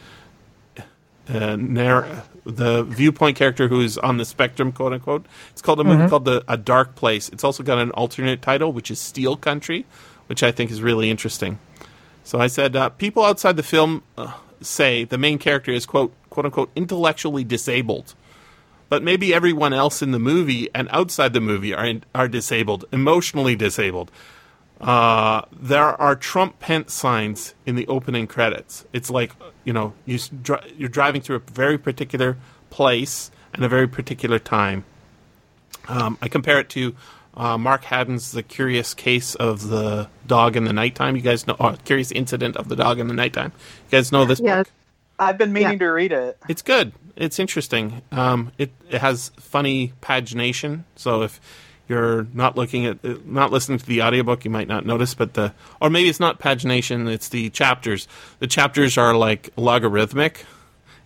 uh, 1.29 1.57
narr- 1.57 2.23
the 2.45 2.83
viewpoint 2.85 3.37
character 3.37 3.69
who 3.69 3.81
is 3.81 3.99
on 3.99 4.17
the 4.17 4.25
spectrum, 4.25 4.73
quote 4.73 4.93
unquote. 4.93 5.27
It's 5.51 5.61
called 5.63 5.81
a 5.81 5.85
movie 5.85 5.99
Mm-hmm. 6.01 6.09
called 6.09 6.25
the 6.25 6.43
A 6.49 6.57
Dark 6.57 6.95
Place. 6.95 7.29
It's 7.31 7.45
also 7.45 7.63
got 7.63 7.79
an 7.79 7.91
alternate 7.93 8.41
title, 8.43 8.73
which 8.73 8.91
is 8.91 8.99
Steel 8.99 9.37
Country, 9.37 9.85
which 10.27 10.43
I 10.43 10.51
think 10.53 10.71
is 10.71 10.81
really 10.81 11.11
interesting. 11.11 11.59
So 12.25 12.39
I 12.41 12.47
said, 12.47 12.77
uh, 12.77 12.89
people 12.91 13.25
outside 13.25 13.57
the 13.57 13.63
film 13.63 14.03
uh, 14.17 14.33
say 14.61 15.05
the 15.05 15.19
main 15.19 15.39
character 15.39 15.71
is 15.71 15.87
quote 15.87 16.13
quote 16.31 16.47
unquote 16.47 16.71
intellectually 16.75 17.45
disabled, 17.45 18.15
but 18.89 19.03
maybe 19.03 19.35
everyone 19.35 19.73
else 19.73 20.03
in 20.03 20.11
the 20.11 20.19
movie 20.19 20.69
and 20.75 20.89
outside 20.91 21.33
the 21.33 21.41
movie 21.41 21.75
are 21.75 21.95
are 22.15 22.29
disabled, 22.29 22.85
emotionally 22.93 23.57
disabled. 23.57 24.11
Uh, 24.81 25.43
there 25.53 26.01
are 26.01 26.15
Trump 26.15 26.61
Pence 26.61 26.95
signs 26.95 27.55
in 27.67 27.75
the 27.75 27.87
opening 27.89 28.27
credits. 28.27 28.85
It's 28.93 29.11
like 29.11 29.33
you 29.65 29.73
know 29.73 29.93
you 30.07 30.19
you're 30.77 30.89
driving 30.89 31.21
through 31.21 31.37
a 31.37 31.51
very 31.51 31.79
particular 31.79 32.37
place 32.71 33.31
and 33.55 33.65
a 33.65 33.69
very 33.69 33.89
particular 33.89 34.39
time. 34.39 34.85
Um, 35.89 36.19
I 36.21 36.29
compare 36.29 36.61
it 36.61 36.69
to 36.71 36.95
uh, 37.39 37.57
Mark 37.57 37.85
Haddon's 37.85 38.33
The 38.33 38.43
Curious 38.43 38.93
Case 38.95 39.35
of 39.37 39.69
the 39.69 40.09
Dog 40.27 40.57
in 40.57 40.65
the 40.65 40.73
Nighttime. 40.73 41.17
You 41.17 41.23
guys 41.23 41.47
know, 41.47 41.57
oh, 41.61 41.77
Curious 41.85 42.11
Incident 42.13 42.57
of 42.57 42.69
the 42.69 42.77
Dog 42.77 42.99
in 42.99 43.07
the 43.09 43.15
Nighttime. 43.15 43.53
You 43.91 43.99
guys 43.99 44.13
know 44.13 44.25
this 44.25 44.41
Yeah. 44.41 44.59
book? 44.59 44.71
I've 45.19 45.39
been 45.39 45.53
meaning 45.53 45.73
Yeah. 45.73 45.79
to 45.79 45.93
read 45.93 46.13
it. 46.13 46.37
It's 46.49 46.63
good. 46.63 46.93
It's 47.17 47.39
interesting. 47.39 48.03
Um, 48.13 48.53
it, 48.59 48.71
it 48.91 49.01
has 49.01 49.31
funny 49.41 49.93
pagination. 50.03 50.85
So 50.97 51.23
if 51.23 51.41
you're 51.89 52.27
not 52.35 52.55
looking 52.57 52.85
at 52.87 52.99
uh, 53.05 53.15
not 53.25 53.51
listening 53.51 53.79
to 53.79 53.87
the 53.87 54.03
audiobook 54.03 54.45
you 54.45 54.51
might 54.51 54.69
not 54.69 54.85
notice 54.85 55.15
but 55.15 55.33
the 55.33 55.55
or 55.81 55.89
maybe 55.89 56.07
it's 56.11 56.21
not 56.21 56.39
pagination 56.39 57.11
it's 57.11 57.31
the 57.31 57.49
chapters 57.49 58.07
the 58.41 58.47
chapters 58.47 58.99
are 58.99 59.15
like 59.17 59.49
logarithmic 59.57 60.45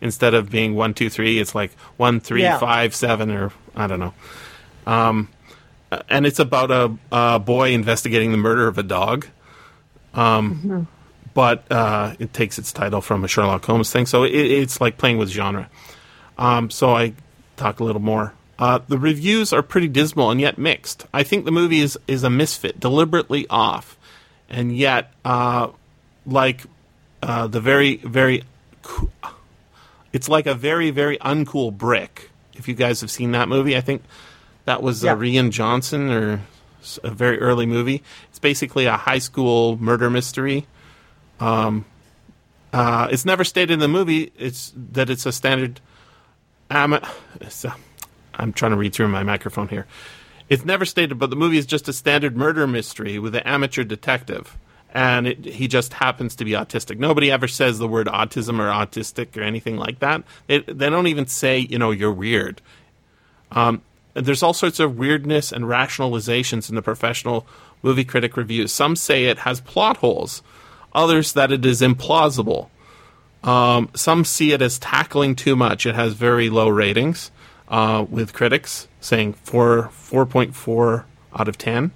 instead 0.00 0.34
of 0.34 0.50
being 0.50 0.74
one 0.74 0.92
two 0.92 1.08
three 1.08 1.38
it's 1.38 1.54
like 1.54 1.70
one 1.98 2.18
three 2.18 2.42
Yeah. 2.42 2.58
five 2.58 2.96
seven 2.96 3.30
or 3.30 3.52
i 3.76 3.86
don't 3.86 4.00
know 4.00 4.12
um 4.88 5.28
uh, 5.28 5.41
and 6.08 6.26
it's 6.26 6.38
about 6.38 6.70
a, 6.70 6.96
a 7.10 7.38
boy 7.38 7.72
investigating 7.72 8.32
the 8.32 8.38
murder 8.38 8.68
of 8.68 8.78
a 8.78 8.82
dog. 8.82 9.26
Um 10.14 10.86
but 11.34 11.70
uh 11.70 12.14
it 12.18 12.32
takes 12.32 12.58
its 12.58 12.72
title 12.72 13.00
from 13.00 13.24
a 13.24 13.28
sherlock 13.28 13.64
holmes 13.64 13.90
thing. 13.90 14.06
So 14.06 14.24
it, 14.24 14.34
it's 14.34 14.80
like 14.80 14.98
playing 14.98 15.18
with 15.18 15.28
genre. 15.28 15.68
Um 16.38 16.70
so 16.70 16.94
i 16.94 17.14
talk 17.56 17.80
a 17.80 17.84
little 17.84 18.02
more. 18.02 18.34
Uh, 18.58 18.78
the 18.86 18.98
reviews 18.98 19.52
are 19.52 19.62
pretty 19.62 19.88
dismal 19.88 20.30
and 20.30 20.40
yet 20.40 20.58
mixed. 20.58 21.06
I 21.12 21.22
think 21.22 21.44
the 21.44 21.50
movie 21.50 21.80
is, 21.80 21.98
is 22.06 22.22
a 22.22 22.30
misfit, 22.30 22.78
deliberately 22.78 23.46
off, 23.48 23.98
and 24.48 24.76
yet, 24.76 25.12
uh, 25.24 25.68
like 26.26 26.62
uh, 27.22 27.46
the 27.48 27.60
very 27.60 27.96
very, 27.96 28.44
it's 30.12 30.28
like 30.28 30.46
a 30.46 30.54
very 30.54 30.90
very 30.90 31.18
uncool 31.18 31.76
brick. 31.76 32.30
If 32.54 32.68
you 32.68 32.74
guys 32.74 33.00
have 33.00 33.10
seen 33.10 33.32
that 33.32 33.48
movie, 33.48 33.76
I 33.76 33.80
think 33.80 34.02
that 34.64 34.82
was 34.82 35.02
Yeah. 35.04 35.12
uh, 35.12 35.16
Rian 35.16 35.50
Johnson 35.50 36.10
or 36.10 36.40
a 37.02 37.10
very 37.10 37.38
early 37.40 37.66
movie. 37.66 38.02
It's 38.30 38.38
basically 38.38 38.86
a 38.86 38.96
high 38.96 39.18
school 39.18 39.76
murder 39.78 40.10
mystery. 40.10 40.66
Um, 41.40 41.84
uh, 42.72 43.08
it's 43.10 43.24
never 43.24 43.44
stated 43.44 43.74
in 43.74 43.78
the 43.80 43.88
movie. 43.88 44.32
It's 44.38 44.72
that 44.92 45.10
it's 45.10 45.26
a 45.26 45.32
standard. 45.32 45.80
Ama- 46.70 47.08
it's 47.40 47.64
a, 47.64 47.74
I'm 48.34 48.52
trying 48.52 48.70
to 48.72 48.76
read 48.76 48.94
through 48.94 49.08
my 49.08 49.22
microphone 49.22 49.68
here. 49.68 49.86
It's 50.48 50.64
never 50.64 50.84
stated, 50.84 51.18
but 51.18 51.30
the 51.30 51.36
movie 51.36 51.58
is 51.58 51.66
just 51.66 51.88
a 51.88 51.92
standard 51.92 52.36
murder 52.36 52.66
mystery 52.66 53.18
with 53.18 53.34
an 53.34 53.42
amateur 53.44 53.84
detective, 53.84 54.56
and 54.92 55.26
it, 55.26 55.44
he 55.44 55.68
just 55.68 55.92
happens 55.94 56.34
to 56.36 56.44
be 56.44 56.52
autistic. 56.52 56.98
Nobody 56.98 57.30
ever 57.30 57.46
says 57.48 57.78
the 57.78 57.88
word 57.88 58.06
autism 58.06 58.58
or 58.58 58.68
autistic 58.70 59.36
or 59.36 59.42
anything 59.42 59.76
like 59.76 59.98
that. 60.00 60.22
It, 60.48 60.78
they 60.78 60.90
don't 60.90 61.06
even 61.06 61.26
say, 61.26 61.58
you 61.58 61.78
know, 61.78 61.90
you're 61.90 62.12
weird. 62.12 62.60
Um, 63.50 63.82
there's 64.14 64.42
all 64.42 64.52
sorts 64.52 64.80
of 64.80 64.98
weirdness 64.98 65.52
and 65.52 65.64
rationalizations 65.64 66.68
in 66.68 66.74
the 66.74 66.82
professional 66.82 67.46
movie 67.82 68.04
critic 68.04 68.36
reviews. 68.36 68.72
Some 68.72 68.96
say 68.96 69.24
it 69.24 69.40
has 69.40 69.60
plot 69.60 69.98
holes, 69.98 70.42
others 70.94 71.32
that 71.32 71.52
it 71.52 71.64
is 71.64 71.80
implausible. 71.80 72.68
Um, 73.42 73.90
some 73.94 74.24
see 74.24 74.52
it 74.52 74.62
as 74.62 74.78
tackling 74.78 75.34
too 75.34 75.56
much. 75.56 75.86
It 75.86 75.94
has 75.94 76.12
very 76.12 76.48
low 76.48 76.68
ratings 76.68 77.30
uh, 77.68 78.06
with 78.08 78.32
critics 78.32 78.86
saying 79.00 79.32
four 79.32 79.88
four 79.90 80.26
point 80.26 80.54
four 80.54 81.06
out 81.34 81.48
of 81.48 81.58
ten, 81.58 81.90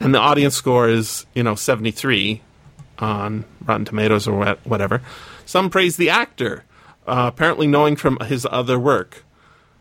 and 0.00 0.14
the 0.14 0.18
audience 0.18 0.54
score 0.54 0.88
is 0.88 1.26
you 1.34 1.42
know 1.42 1.54
seventy 1.54 1.90
three 1.90 2.40
on 2.98 3.44
Rotten 3.64 3.84
Tomatoes 3.84 4.26
or 4.26 4.56
whatever. 4.64 5.02
Some 5.44 5.70
praise 5.70 5.96
the 5.96 6.10
actor, 6.10 6.64
uh, 7.06 7.30
apparently 7.32 7.66
knowing 7.66 7.96
from 7.96 8.18
his 8.20 8.46
other 8.50 8.78
work. 8.78 9.24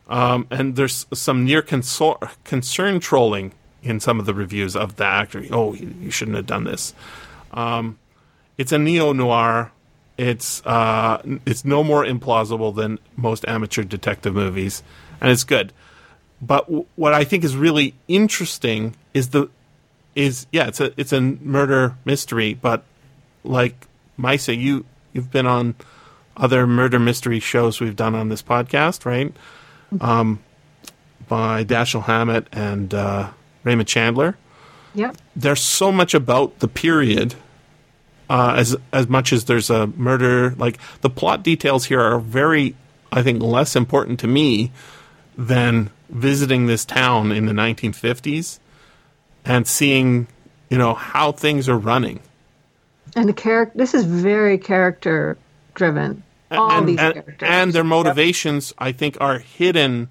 Um, 0.09 0.47
and 0.49 0.75
there's 0.75 1.05
some 1.13 1.43
near 1.43 1.61
consor- 1.61 2.17
concern 2.43 2.99
trolling 2.99 3.53
in 3.83 3.99
some 3.99 4.19
of 4.19 4.25
the 4.25 4.33
reviews 4.33 4.75
of 4.75 4.95
the 4.95 5.05
actor. 5.05 5.43
Oh, 5.51 5.73
you 5.73 6.09
shouldn't 6.11 6.37
have 6.37 6.45
done 6.45 6.63
this. 6.63 6.93
Um, 7.51 7.99
it's 8.57 8.71
a 8.71 8.77
neo 8.77 9.13
noir. 9.13 9.71
It's 10.17 10.65
uh, 10.65 11.21
it's 11.45 11.63
no 11.63 11.83
more 11.83 12.03
implausible 12.03 12.75
than 12.75 12.99
most 13.15 13.45
amateur 13.47 13.83
detective 13.83 14.33
movies, 14.33 14.81
and 15.21 15.29
it's 15.29 15.43
good. 15.43 15.73
But 16.41 16.65
w- 16.65 16.85
what 16.95 17.13
I 17.13 17.23
think 17.23 17.43
is 17.43 17.55
really 17.55 17.93
interesting 18.07 18.95
is 19.13 19.29
the 19.29 19.49
is 20.15 20.47
yeah, 20.51 20.67
it's 20.67 20.79
a 20.79 20.91
it's 20.99 21.13
a 21.13 21.21
murder 21.21 21.95
mystery, 22.03 22.55
but 22.55 22.83
like 23.43 23.85
Maissa, 24.17 24.57
you 24.57 24.85
you've 25.13 25.31
been 25.31 25.45
on 25.45 25.75
other 26.35 26.65
murder 26.65 26.97
mystery 26.97 27.39
shows 27.39 27.79
we've 27.79 27.95
done 27.95 28.15
on 28.15 28.29
this 28.29 28.41
podcast, 28.41 29.05
right? 29.05 29.31
Um, 30.01 30.39
by 31.27 31.63
Dashiell 31.63 32.03
Hammett 32.03 32.47
and 32.51 32.93
uh, 32.93 33.29
Raymond 33.63 33.87
Chandler 33.87 34.37
Yep. 34.95 35.17
there's 35.35 35.61
so 35.61 35.91
much 35.91 36.13
about 36.13 36.59
the 36.59 36.67
period 36.67 37.35
uh, 38.29 38.55
as 38.57 38.75
as 38.91 39.07
much 39.07 39.31
as 39.31 39.45
there's 39.45 39.69
a 39.69 39.87
murder 39.87 40.55
like 40.57 40.77
the 41.01 41.09
plot 41.09 41.43
details 41.43 41.85
here 41.85 42.01
are 42.01 42.19
very 42.19 42.75
i 43.11 43.21
think 43.21 43.41
less 43.41 43.75
important 43.75 44.19
to 44.21 44.27
me 44.27 44.71
than 45.37 45.89
visiting 46.09 46.65
this 46.67 46.83
town 46.85 47.31
in 47.31 47.45
the 47.45 47.53
1950s 47.53 48.59
and 49.45 49.67
seeing 49.67 50.27
you 50.69 50.77
know 50.77 50.93
how 50.93 51.31
things 51.31 51.69
are 51.69 51.77
running 51.77 52.19
And 53.15 53.29
the 53.29 53.33
character. 53.33 53.77
This 53.77 53.93
is 53.93 54.03
very 54.05 54.57
character 54.57 55.37
driven. 55.75 56.23
All 56.51 56.71
and, 56.71 56.87
these 56.87 56.99
and, 56.99 57.13
characters. 57.13 57.49
and 57.49 57.73
their 57.73 57.83
motivations 57.83 58.73
i 58.77 58.91
think 58.91 59.17
are 59.19 59.39
hidden 59.39 60.09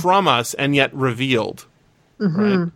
from 0.00 0.28
us 0.28 0.54
and 0.54 0.74
yet 0.74 0.92
revealed 0.94 1.66
right 2.18 2.70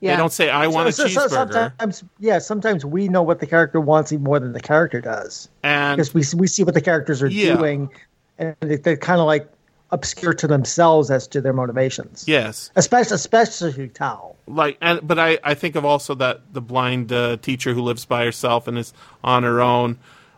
yeah. 0.00 0.12
they 0.12 0.16
don't 0.16 0.32
say 0.32 0.50
i 0.50 0.66
want 0.66 0.88
a 0.88 0.92
So- 0.92 1.06
so- 1.08 1.20
so 1.28 1.28
sometimes, 1.28 2.04
yeah, 2.20 2.38
sometimes 2.38 2.84
we 2.84 3.08
know 3.08 3.22
what 3.22 3.40
the 3.40 3.46
character 3.46 3.80
wants 3.80 4.12
even 4.12 4.24
more 4.24 4.38
than 4.38 4.52
the 4.52 4.60
character 4.60 5.00
does 5.00 5.48
and 5.62 5.96
because 5.96 6.12
we 6.14 6.22
we 6.38 6.46
see 6.46 6.62
what 6.64 6.74
the 6.74 6.80
characters 6.80 7.22
are 7.22 7.28
Yeah. 7.28 7.56
doing, 7.56 7.90
and 8.38 8.54
they- 8.60 8.76
they're 8.76 8.96
kind 8.96 9.20
of 9.20 9.26
like 9.26 9.48
obscure 9.92 10.34
to 10.34 10.46
themselves 10.46 11.10
as 11.10 11.26
to 11.28 11.40
their 11.40 11.52
motivations. 11.52 12.24
yes 12.26 12.70
especially 12.76 13.14
especially 13.14 13.88
Tal. 13.88 14.36
like 14.46 14.76
and 14.80 15.00
but 15.06 15.18
i 15.18 15.38
i 15.44 15.54
think 15.54 15.74
of 15.76 15.84
also 15.84 16.14
that 16.16 16.40
the 16.52 16.60
blind 16.60 17.12
uh, 17.12 17.36
teacher 17.40 17.72
who 17.74 17.80
lives 17.82 18.04
by 18.04 18.24
herself 18.24 18.66
and 18.68 18.76
is 18.76 18.92
on 19.22 19.42
her 19.44 19.60
own 19.60 19.96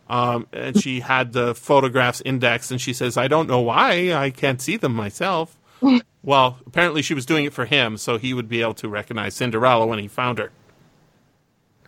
um 0.08 0.46
and 0.52 0.80
she 0.80 1.00
had 1.00 1.32
the 1.32 1.54
photographs 1.54 2.22
indexed 2.24 2.70
and 2.70 2.80
she 2.80 2.92
says 2.92 3.16
i 3.16 3.26
don't 3.28 3.48
know 3.48 3.60
why 3.60 4.12
i 4.12 4.30
can't 4.30 4.60
see 4.60 4.76
them 4.76 4.94
myself 4.94 5.56
well 6.22 6.58
apparently 6.66 7.02
she 7.02 7.14
was 7.14 7.26
doing 7.26 7.44
it 7.44 7.52
for 7.52 7.64
him 7.66 7.96
so 7.96 8.16
he 8.18 8.32
would 8.34 8.48
be 8.48 8.62
able 8.62 8.74
to 8.74 8.88
recognize 8.88 9.34
cinderella 9.34 9.86
when 9.86 9.98
he 9.98 10.08
found 10.08 10.38
her 10.38 10.50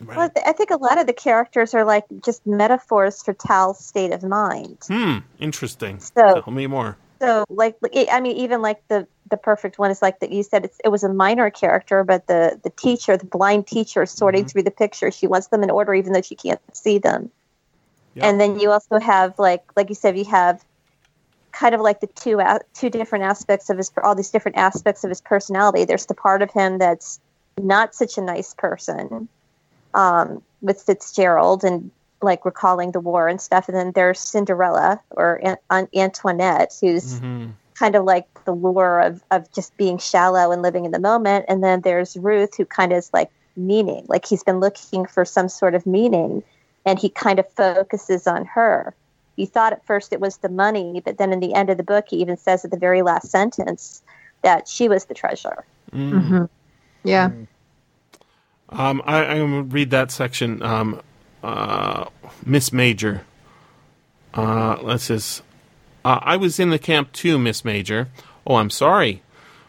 Well, 0.05 0.31
I 0.47 0.53
think 0.53 0.71
a 0.71 0.77
lot 0.77 0.99
of 0.99 1.07
the 1.07 1.13
characters 1.13 1.75
are 1.75 1.85
like 1.85 2.05
just 2.25 2.47
metaphors 2.47 3.23
for 3.23 3.35
Tal's 3.35 3.85
state 3.85 4.13
of 4.13 4.23
mind. 4.23 4.79
hmm 4.89 5.19
interesting 5.41 5.99
So- 6.01 6.41
tell 6.43 6.53
me 6.53 6.67
more 6.67 6.97
So, 7.21 7.45
like, 7.49 7.75
I 8.13 8.21
mean, 8.21 8.37
even 8.37 8.63
like 8.63 8.87
the 8.89 9.09
the 9.29 9.37
perfect 9.37 9.77
one 9.79 9.91
is 9.91 10.01
like 10.01 10.21
that. 10.21 10.31
You 10.31 10.43
said 10.45 10.65
it's, 10.65 10.79
it 10.85 10.89
was 10.89 11.03
a 11.03 11.13
minor 11.13 11.51
character, 11.51 12.05
but 12.05 12.29
the 12.29 12.61
the 12.63 12.71
teacher, 12.71 13.17
the 13.17 13.27
blind 13.27 13.67
teacher, 13.67 14.07
sorting 14.07 14.45
through 14.47 14.63
the 14.63 14.71
pictures. 14.71 15.17
She 15.17 15.27
wants 15.27 15.49
them 15.49 15.63
in 15.65 15.71
order, 15.71 15.93
even 15.95 16.13
though 16.13 16.23
she 16.23 16.37
can't 16.37 16.61
see 16.73 16.99
them. 16.99 17.31
And 18.17 18.41
then 18.41 18.59
you 18.59 18.71
also 18.71 18.99
have 18.99 19.39
like 19.39 19.63
like 19.77 19.89
you 19.89 19.95
said, 19.95 20.19
you 20.19 20.25
have 20.27 20.65
kind 21.53 21.75
of 21.75 21.81
like 21.81 22.01
the 22.01 22.07
two 22.09 22.41
two 22.75 22.91
different 22.91 23.25
aspects 23.25 23.71
of 23.71 23.77
his 23.77 23.91
all 24.03 24.15
these 24.15 24.31
different 24.31 24.57
aspects 24.57 25.05
of 25.05 25.11
his 25.11 25.21
personality. 25.21 25.85
There's 25.85 26.07
the 26.07 26.15
part 26.15 26.43
of 26.43 26.51
him 26.51 26.79
that's 26.79 27.21
not 27.59 27.95
such 27.95 28.19
a 28.19 28.21
nice 28.21 28.55
person, 28.55 29.29
um, 29.95 30.43
with 30.61 30.81
Fitzgerald 30.83 31.65
and 31.65 31.91
like 32.21 32.45
recalling 32.45 32.93
the 32.93 33.01
war 33.01 33.29
and 33.29 33.41
stuff. 33.41 33.69
And 33.69 33.77
then 33.77 33.93
there's 33.93 34.21
Cinderella 34.21 35.01
or 35.11 35.41
An- 35.43 35.57
An- 35.71 35.89
Antoinette, 35.95 36.77
who's 36.81 37.21
Mhm. 37.21 37.53
kind 37.75 37.95
of 37.95 38.05
like 38.05 38.27
the 38.45 38.53
lure 38.53 39.01
of, 39.01 39.23
of 39.31 39.51
just 39.53 39.77
being 39.77 39.99
shallow 39.99 40.51
and 40.51 40.63
living 40.63 40.85
in 40.85 40.91
the 40.91 40.99
moment. 40.99 41.45
And 41.49 41.63
then 41.63 41.83
there's 41.83 42.17
Ruth, 42.17 42.57
who 42.57 42.65
kind 42.65 42.93
of 42.93 42.99
is 42.99 43.11
like 43.13 43.31
meaning, 43.57 44.05
like 44.09 44.27
he's 44.27 44.43
been 44.43 44.59
looking 44.59 45.07
for 45.07 45.25
some 45.25 45.49
sort 45.49 45.75
of 45.75 45.87
meaning 45.87 46.43
and 46.89 46.99
he 46.99 47.11
kind 47.11 47.39
of 47.39 47.47
focuses 47.53 48.27
on 48.27 48.47
her. 48.47 48.95
You 49.37 49.47
thought 49.47 49.75
at 49.75 49.85
first 49.85 50.15
it 50.15 50.21
was 50.21 50.39
the 50.39 50.49
money, 50.49 51.03
but 51.05 51.19
then 51.19 51.35
in 51.35 51.41
the 51.41 51.53
end 51.53 51.69
of 51.69 51.77
the 51.77 51.83
book, 51.83 52.07
he 52.09 52.17
even 52.17 52.39
says 52.39 52.65
at 52.65 52.71
the 52.71 52.79
very 52.79 53.03
last 53.03 53.31
sentence 53.31 54.03
that 54.43 54.67
she 54.67 54.89
was 54.89 55.05
the 55.05 55.13
treasure. 55.13 55.65
hmm 55.93 56.45
Yeah. 57.05 57.31
Um, 58.71 59.03
I, 59.05 59.25
I'm 59.27 59.51
going 59.51 59.69
to 59.69 59.75
read 59.75 59.91
that 59.91 60.11
section. 60.11 60.63
Um, 60.63 61.03
uh, 61.43 62.07
Miss 62.47 62.73
Major. 62.73 63.27
Uh, 64.33 64.79
let's 64.81 65.09
just. 65.09 65.43
Uh, 66.07 66.21
I 66.23 66.37
was 66.37 66.59
in 66.59 66.71
the 66.71 66.79
camp 66.79 67.13
too, 67.13 67.39
Miss 67.39 67.67
Major. 67.67 68.09
Oh, 68.47 68.55
I'm 68.57 68.71
sorry. 68.71 69.23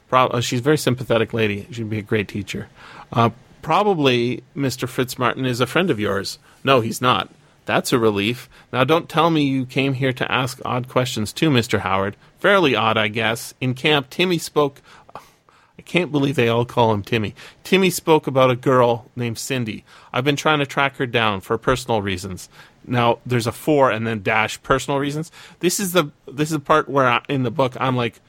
Pro- 0.07 0.27
uh, 0.27 0.39
she's 0.41 0.61
a 0.61 0.63
very 0.63 0.77
sympathetic 0.77 1.33
lady. 1.33 1.67
She'd 1.69 1.89
be 1.89 1.99
a 1.99 2.01
great 2.01 2.29
teacher. 2.29 2.69
Uh, 3.11 3.31
probably 3.61 4.43
Mr. 4.55 4.87
Fitzmartin 4.87 5.45
is 5.45 5.59
a 5.59 5.67
friend 5.67 5.89
of 5.89 5.99
yours. 5.99 6.39
No, 6.63 6.81
he's 6.81 7.01
not. 7.01 7.29
That's 7.65 7.93
a 7.93 7.99
relief. 7.99 8.49
Now, 8.73 8.83
don't 8.83 9.07
tell 9.07 9.29
me 9.29 9.43
you 9.43 9.65
came 9.65 9.93
here 9.93 10.13
to 10.13 10.31
ask 10.31 10.59
odd 10.65 10.87
questions 10.87 11.31
too, 11.31 11.49
Mr. 11.49 11.81
Howard. 11.81 12.17
Fairly 12.39 12.75
odd, 12.75 12.97
I 12.97 13.09
guess. 13.09 13.53
In 13.61 13.75
camp, 13.75 14.09
Timmy 14.09 14.39
spoke. 14.39 14.81
I 15.15 15.81
can't 15.83 16.11
believe 16.11 16.35
they 16.35 16.49
all 16.49 16.65
call 16.65 16.91
him 16.91 17.03
Timmy. 17.03 17.35
Timmy 17.63 17.89
spoke 17.89 18.27
about 18.27 18.49
a 18.49 18.55
girl 18.55 19.05
named 19.15 19.37
Cindy. 19.37 19.85
I've 20.11 20.25
been 20.25 20.35
trying 20.35 20.59
to 20.59 20.65
track 20.65 20.97
her 20.97 21.05
down 21.05 21.41
for 21.41 21.57
personal 21.57 22.01
reasons. 22.01 22.49
Now 22.85 23.19
there's 23.25 23.47
a 23.47 23.51
four 23.51 23.91
and 23.91 24.05
then 24.05 24.23
dash 24.23 24.61
personal 24.63 24.99
reasons. 24.99 25.31
This 25.59 25.79
is 25.79 25.93
the 25.93 26.11
this 26.27 26.49
is 26.49 26.57
the 26.57 26.59
part 26.59 26.89
where 26.89 27.07
I, 27.07 27.21
in 27.29 27.43
the 27.43 27.51
book 27.51 27.77
I'm 27.79 27.95
like, 27.95 28.19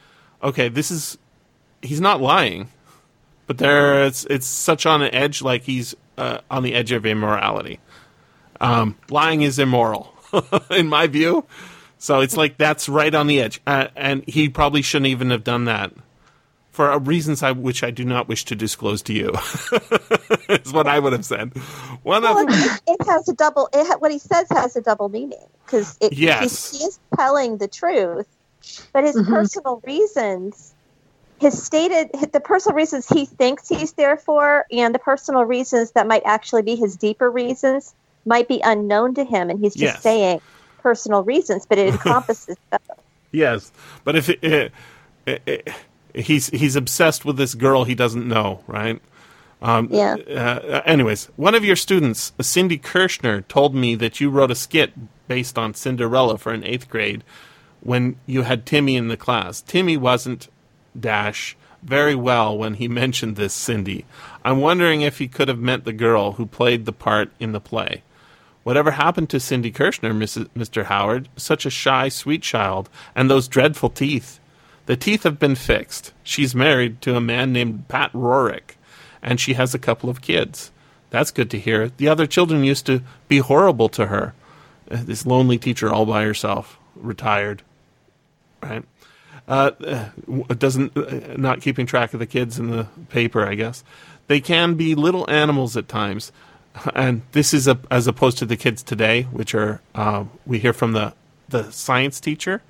okay, 0.42 0.68
this 0.68 0.90
is 0.90 1.18
he's 1.82 2.00
not 2.00 2.20
lying, 2.20 2.68
but 3.46 3.58
there 3.58 4.04
it's 4.04 4.24
it's 4.26 4.46
such 4.46 4.86
on 4.86 5.02
an 5.02 5.14
edge, 5.14 5.42
like 5.42 5.62
he's 5.62 5.94
uh, 6.18 6.38
on 6.50 6.62
the 6.62 6.74
edge 6.74 6.92
of 6.92 7.06
immorality. 7.06 7.80
Um, 8.60 8.96
lying 9.08 9.42
is 9.42 9.58
immoral, 9.58 10.14
in 10.70 10.88
my 10.88 11.06
view. 11.06 11.46
So 11.98 12.20
it's 12.20 12.36
like 12.36 12.56
that's 12.58 12.88
right 12.88 13.14
on 13.14 13.26
the 13.26 13.40
edge, 13.40 13.60
uh, 13.66 13.88
and 13.96 14.24
he 14.26 14.48
probably 14.48 14.82
shouldn't 14.82 15.08
even 15.08 15.30
have 15.30 15.44
done 15.44 15.64
that 15.66 15.92
for 16.70 16.98
reasons 16.98 17.42
I, 17.42 17.52
which 17.52 17.82
I 17.82 17.90
do 17.90 18.04
not 18.04 18.28
wish 18.28 18.44
to 18.46 18.54
disclose 18.56 19.02
to 19.02 19.12
you. 19.12 19.30
is 20.48 20.72
what 20.72 20.86
I 20.86 20.98
would 20.98 21.12
have 21.12 21.24
said. 21.24 21.56
One 22.02 22.24
Well, 22.24 22.38
of 22.38 22.48
it, 22.48 22.72
it 22.86 23.08
has 23.08 23.28
a 23.28 23.34
double. 23.34 23.68
It 23.72 23.86
ha, 23.86 23.96
what 23.98 24.12
he 24.12 24.18
says 24.18 24.46
has 24.50 24.76
a 24.76 24.80
double 24.80 25.08
meaning 25.08 25.46
because 25.66 25.98
Yes. 26.10 26.70
he 26.70 26.84
is 26.84 26.98
telling 27.18 27.58
the 27.58 27.68
truth, 27.68 28.26
but 28.94 29.04
his 29.04 29.16
Mhm. 29.16 29.26
personal 29.26 29.80
reasons, 29.86 30.74
his 31.38 31.62
stated 31.62 32.10
the 32.32 32.40
personal 32.40 32.76
reasons 32.76 33.06
he 33.08 33.26
thinks 33.26 33.68
he's 33.68 33.92
there 33.94 34.16
for, 34.16 34.64
and 34.70 34.94
the 34.94 34.98
personal 34.98 35.44
reasons 35.44 35.92
that 35.92 36.06
might 36.06 36.22
actually 36.24 36.62
be 36.62 36.76
his 36.76 36.96
deeper 36.96 37.30
reasons 37.30 37.94
might 38.24 38.48
be 38.48 38.60
unknown 38.62 39.14
to 39.14 39.24
him, 39.24 39.50
and 39.50 39.58
he's 39.60 39.74
just 39.74 39.94
Yes. 39.94 40.02
saying 40.02 40.40
personal 40.78 41.22
reasons, 41.24 41.66
but 41.66 41.78
it 41.78 41.88
encompasses. 41.92 42.56
Yes, 43.32 43.70
but 44.04 44.16
if 44.16 44.28
it, 44.28 44.42
it, 44.42 44.72
it, 45.26 45.68
he's 46.14 46.48
he's 46.48 46.76
obsessed 46.76 47.24
with 47.24 47.36
this 47.36 47.54
girl 47.54 47.84
he 47.84 47.94
doesn't 47.94 48.26
know, 48.26 48.62
right? 48.66 49.00
Um, 49.62 49.88
Yeah. 49.90 50.14
Uh, 50.16 50.80
anyways, 50.86 51.26
one 51.36 51.54
of 51.54 51.64
your 51.64 51.76
students, 51.76 52.32
Cindy 52.40 52.78
Kirshner, 52.78 53.46
told 53.46 53.74
me 53.74 53.94
that 53.96 54.20
you 54.20 54.30
wrote 54.30 54.50
a 54.50 54.54
skit 54.54 54.92
based 55.28 55.58
on 55.58 55.74
Cinderella 55.74 56.38
for 56.38 56.52
an 56.52 56.64
eighth 56.64 56.88
grade 56.88 57.22
when 57.80 58.16
you 58.26 58.42
had 58.42 58.66
Timmy 58.66 58.96
in 58.96 59.08
the 59.08 59.16
class. 59.18 59.60
Timmy 59.60 59.96
wasn't 59.96 60.48
dash 60.98 61.56
very 61.82 62.14
well 62.14 62.56
when 62.58 62.74
he 62.74 62.88
mentioned 62.88 63.36
this 63.36 63.54
Cindy. 63.54 64.04
I'm 64.44 64.60
wondering 64.60 65.02
if 65.02 65.18
he 65.18 65.28
could 65.28 65.48
have 65.48 65.58
meant 65.60 65.84
the 65.84 65.92
girl 65.92 66.32
who 66.32 66.46
played 66.46 66.84
the 66.84 66.92
part 66.92 67.30
in 67.38 67.52
the 67.52 67.60
play. 67.60 68.02
Whatever 68.70 68.92
happened 68.92 69.28
to 69.30 69.40
Cindy 69.40 69.72
Kirshner, 69.72 70.16
Mrs. 70.16 70.48
Mr. 70.56 70.84
Howard? 70.84 71.28
Such 71.36 71.66
a 71.66 71.70
shy, 71.70 72.08
sweet 72.08 72.40
child, 72.40 72.88
and 73.16 73.28
those 73.28 73.48
dreadful 73.48 73.90
teeth. 73.90 74.38
The 74.86 74.96
teeth 74.96 75.24
have 75.24 75.40
been 75.40 75.56
fixed. 75.56 76.12
She's 76.22 76.54
married 76.54 77.02
to 77.02 77.16
a 77.16 77.20
man 77.20 77.52
named 77.52 77.88
Pat 77.88 78.12
Rorick, 78.12 78.76
and 79.22 79.40
she 79.40 79.54
has 79.54 79.74
a 79.74 79.78
couple 79.80 80.08
of 80.08 80.20
kids. 80.22 80.70
That's 81.10 81.32
good 81.32 81.50
to 81.50 81.58
hear. 81.58 81.88
The 81.88 82.06
other 82.06 82.28
children 82.28 82.62
used 82.62 82.86
to 82.86 83.02
be 83.26 83.38
horrible 83.38 83.88
to 83.88 84.06
her. 84.06 84.34
Uh, 84.88 85.02
This 85.02 85.26
lonely 85.26 85.58
teacher 85.58 85.92
all 85.92 86.06
by 86.06 86.22
herself, 86.22 86.78
retired. 86.94 87.62
Right? 88.62 88.84
Uh, 89.48 89.72
uh, 89.84 90.54
doesn't 90.54 90.96
uh, 90.96 91.34
not 91.36 91.60
keeping 91.60 91.86
track 91.86 92.14
of 92.14 92.20
the 92.20 92.26
kids 92.26 92.56
in 92.56 92.70
the 92.70 92.86
paper, 93.08 93.44
I 93.44 93.56
guess. 93.56 93.82
They 94.28 94.40
can 94.40 94.74
be 94.74 94.94
little 94.94 95.28
animals 95.28 95.76
at 95.76 95.88
times, 95.88 96.30
and 96.94 97.22
this 97.32 97.52
is 97.52 97.68
a, 97.68 97.78
as 97.90 98.06
opposed 98.06 98.38
to 98.38 98.46
the 98.46 98.56
kids 98.56 98.82
today, 98.82 99.22
which 99.24 99.54
are 99.54 99.80
uh, 99.94 100.24
we 100.46 100.58
hear 100.58 100.72
from 100.72 100.92
the 100.92 101.14
the 101.48 101.70
science 101.70 102.20
teacher. 102.20 102.62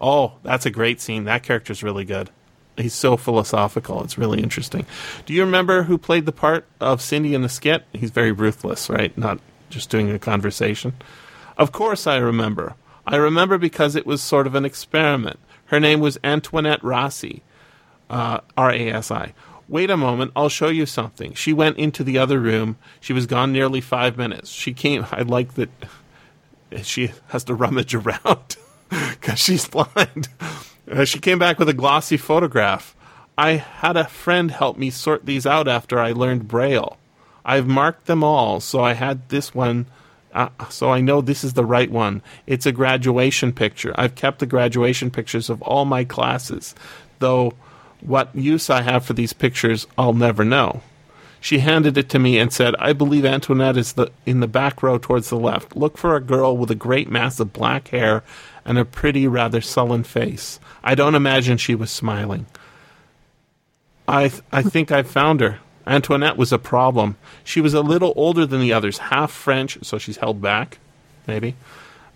Oh, 0.00 0.34
that's 0.42 0.66
a 0.66 0.70
great 0.70 1.00
scene. 1.00 1.24
That 1.24 1.42
character's 1.42 1.82
really 1.82 2.04
good. 2.04 2.30
He's 2.76 2.94
so 2.94 3.16
philosophical. 3.16 4.02
It's 4.02 4.16
really 4.16 4.42
interesting. 4.42 4.86
Do 5.26 5.34
you 5.34 5.44
remember 5.44 5.82
who 5.84 5.98
played 5.98 6.26
the 6.26 6.32
part 6.32 6.66
of 6.80 7.02
Cindy 7.02 7.34
in 7.34 7.42
the 7.42 7.48
skit? 7.48 7.84
He's 7.92 8.10
very 8.10 8.32
ruthless, 8.32 8.88
right? 8.88 9.16
Not 9.16 9.38
just 9.68 9.90
doing 9.90 10.10
a 10.10 10.18
conversation. 10.18 10.94
Of 11.56 11.70
course, 11.70 12.06
I 12.06 12.16
remember. 12.16 12.74
I 13.06 13.16
remember 13.16 13.58
because 13.58 13.94
it 13.94 14.06
was 14.06 14.22
sort 14.22 14.46
of 14.46 14.54
an 14.54 14.64
experiment. 14.64 15.38
Her 15.66 15.78
name 15.78 16.00
was 16.00 16.18
Antoinette 16.24 16.82
Rossi, 16.82 17.42
uh, 18.08 18.40
R 18.56 18.70
A 18.70 18.90
S 18.90 19.10
I. 19.10 19.34
Wait 19.72 19.88
a 19.88 19.96
moment, 19.96 20.30
I'll 20.36 20.50
show 20.50 20.68
you 20.68 20.84
something. 20.84 21.32
She 21.32 21.54
went 21.54 21.78
into 21.78 22.04
the 22.04 22.18
other 22.18 22.38
room. 22.38 22.76
She 23.00 23.14
was 23.14 23.24
gone 23.24 23.54
nearly 23.54 23.80
five 23.80 24.18
minutes. 24.18 24.50
She 24.50 24.74
came. 24.74 25.06
I 25.10 25.22
like 25.22 25.54
that 25.54 25.70
she 26.82 27.12
has 27.28 27.44
to 27.44 27.54
rummage 27.54 27.94
around 27.94 28.56
because 28.90 29.38
she's 29.38 29.66
blind. 29.66 30.28
Uh, 30.90 31.06
she 31.06 31.18
came 31.18 31.38
back 31.38 31.58
with 31.58 31.70
a 31.70 31.72
glossy 31.72 32.18
photograph. 32.18 32.94
I 33.38 33.52
had 33.52 33.96
a 33.96 34.04
friend 34.04 34.50
help 34.50 34.76
me 34.76 34.90
sort 34.90 35.24
these 35.24 35.46
out 35.46 35.68
after 35.68 35.98
I 35.98 36.12
learned 36.12 36.48
Braille. 36.48 36.98
I've 37.42 37.66
marked 37.66 38.04
them 38.04 38.22
all, 38.22 38.60
so 38.60 38.84
I 38.84 38.92
had 38.92 39.30
this 39.30 39.54
one. 39.54 39.86
Uh, 40.34 40.50
so 40.68 40.90
I 40.90 41.00
know 41.00 41.22
this 41.22 41.44
is 41.44 41.54
the 41.54 41.64
right 41.64 41.90
one. 41.90 42.20
It's 42.46 42.66
a 42.66 42.72
graduation 42.72 43.54
picture. 43.54 43.94
I've 43.96 44.16
kept 44.16 44.40
the 44.40 44.46
graduation 44.46 45.10
pictures 45.10 45.48
of 45.48 45.62
all 45.62 45.86
my 45.86 46.04
classes, 46.04 46.74
though 47.20 47.54
what 48.02 48.34
use 48.34 48.70
I 48.70 48.82
have 48.82 49.04
for 49.04 49.12
these 49.12 49.32
pictures, 49.32 49.86
I'll 49.96 50.12
never 50.12 50.44
know. 50.44 50.82
She 51.40 51.58
handed 51.58 51.98
it 51.98 52.08
to 52.10 52.20
me 52.20 52.38
and 52.38 52.52
said, 52.52 52.76
I 52.78 52.92
believe 52.92 53.24
Antoinette 53.24 53.76
is 53.76 53.94
the, 53.94 54.12
in 54.24 54.38
the 54.38 54.46
back 54.46 54.80
row 54.80 54.96
towards 54.96 55.28
the 55.28 55.38
left. 55.38 55.74
Look 55.74 55.98
for 55.98 56.14
a 56.14 56.20
girl 56.20 56.56
with 56.56 56.70
a 56.70 56.76
great 56.76 57.10
mass 57.10 57.40
of 57.40 57.52
black 57.52 57.88
hair 57.88 58.22
and 58.64 58.78
a 58.78 58.84
pretty, 58.84 59.26
rather 59.26 59.60
sullen 59.60 60.04
face. 60.04 60.60
I 60.84 60.94
don't 60.94 61.16
imagine 61.16 61.58
she 61.58 61.74
was 61.74 61.90
smiling. 61.90 62.46
I, 64.06 64.28
th- 64.28 64.42
I 64.52 64.62
think 64.62 64.92
I've 64.92 65.10
found 65.10 65.40
her. 65.40 65.58
Antoinette 65.84 66.36
was 66.36 66.52
a 66.52 66.58
problem. 66.58 67.16
She 67.42 67.60
was 67.60 67.74
a 67.74 67.80
little 67.80 68.12
older 68.14 68.46
than 68.46 68.60
the 68.60 68.72
others, 68.72 68.98
half 68.98 69.32
French, 69.32 69.78
so 69.82 69.98
she's 69.98 70.18
held 70.18 70.40
back, 70.40 70.78
maybe. 71.26 71.56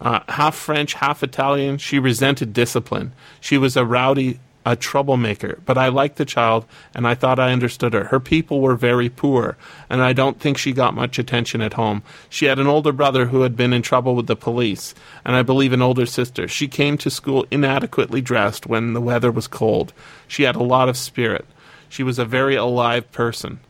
Uh, 0.01 0.21
half 0.29 0.55
French, 0.55 0.95
half 0.95 1.23
Italian. 1.23 1.79
She 1.79 1.99
resented 1.99 2.53
discipline. 2.53 3.13
She 3.41 3.59
was 3.59 3.77
a 3.77 3.85
rowdy, 3.85 4.39
a 4.67 4.75
troublemaker. 4.75 5.61
But 5.65 5.79
I 5.79 5.89
liked 5.89 6.17
the 6.17 6.25
child, 6.25 6.67
and 6.93 7.07
I 7.07 7.15
thought 7.15 7.39
I 7.39 7.53
understood 7.53 7.95
her. 7.95 8.05
Her 8.05 8.19
people 8.19 8.61
were 8.61 8.75
very 8.75 9.09
poor, 9.09 9.57
and 9.89 10.03
I 10.03 10.13
don't 10.13 10.41
think 10.41 10.59
she 10.59 10.73
got 10.73 10.93
much 10.93 11.21
attention 11.21 11.63
at 11.63 11.75
home. 11.75 12.03
She 12.29 12.47
had 12.47 12.59
an 12.59 12.67
older 12.67 12.91
brother 12.91 13.27
who 13.27 13.43
had 13.43 13.57
been 13.57 13.73
in 13.73 13.81
trouble 13.81 14.17
with 14.17 14.27
the 14.27 14.35
police, 14.35 14.93
and 15.25 15.37
I 15.37 15.43
believe 15.43 15.73
an 15.73 15.83
older 15.83 16.05
sister. 16.05 16.49
She 16.49 16.67
came 16.67 16.99
to 16.99 17.11
school 17.11 17.47
inadequately 17.53 18.21
dressed 18.21 18.67
when 18.67 18.93
the 18.93 19.01
weather 19.01 19.31
was 19.31 19.47
cold. 19.47 19.93
She 20.27 20.43
had 20.43 20.57
a 20.57 20.63
lot 20.63 20.89
of 20.89 20.97
spirit. 20.97 21.47
She 21.89 22.03
was 22.03 22.19
a 22.19 22.25
very 22.25 22.57
alive 22.57 23.11
person. 23.13 23.61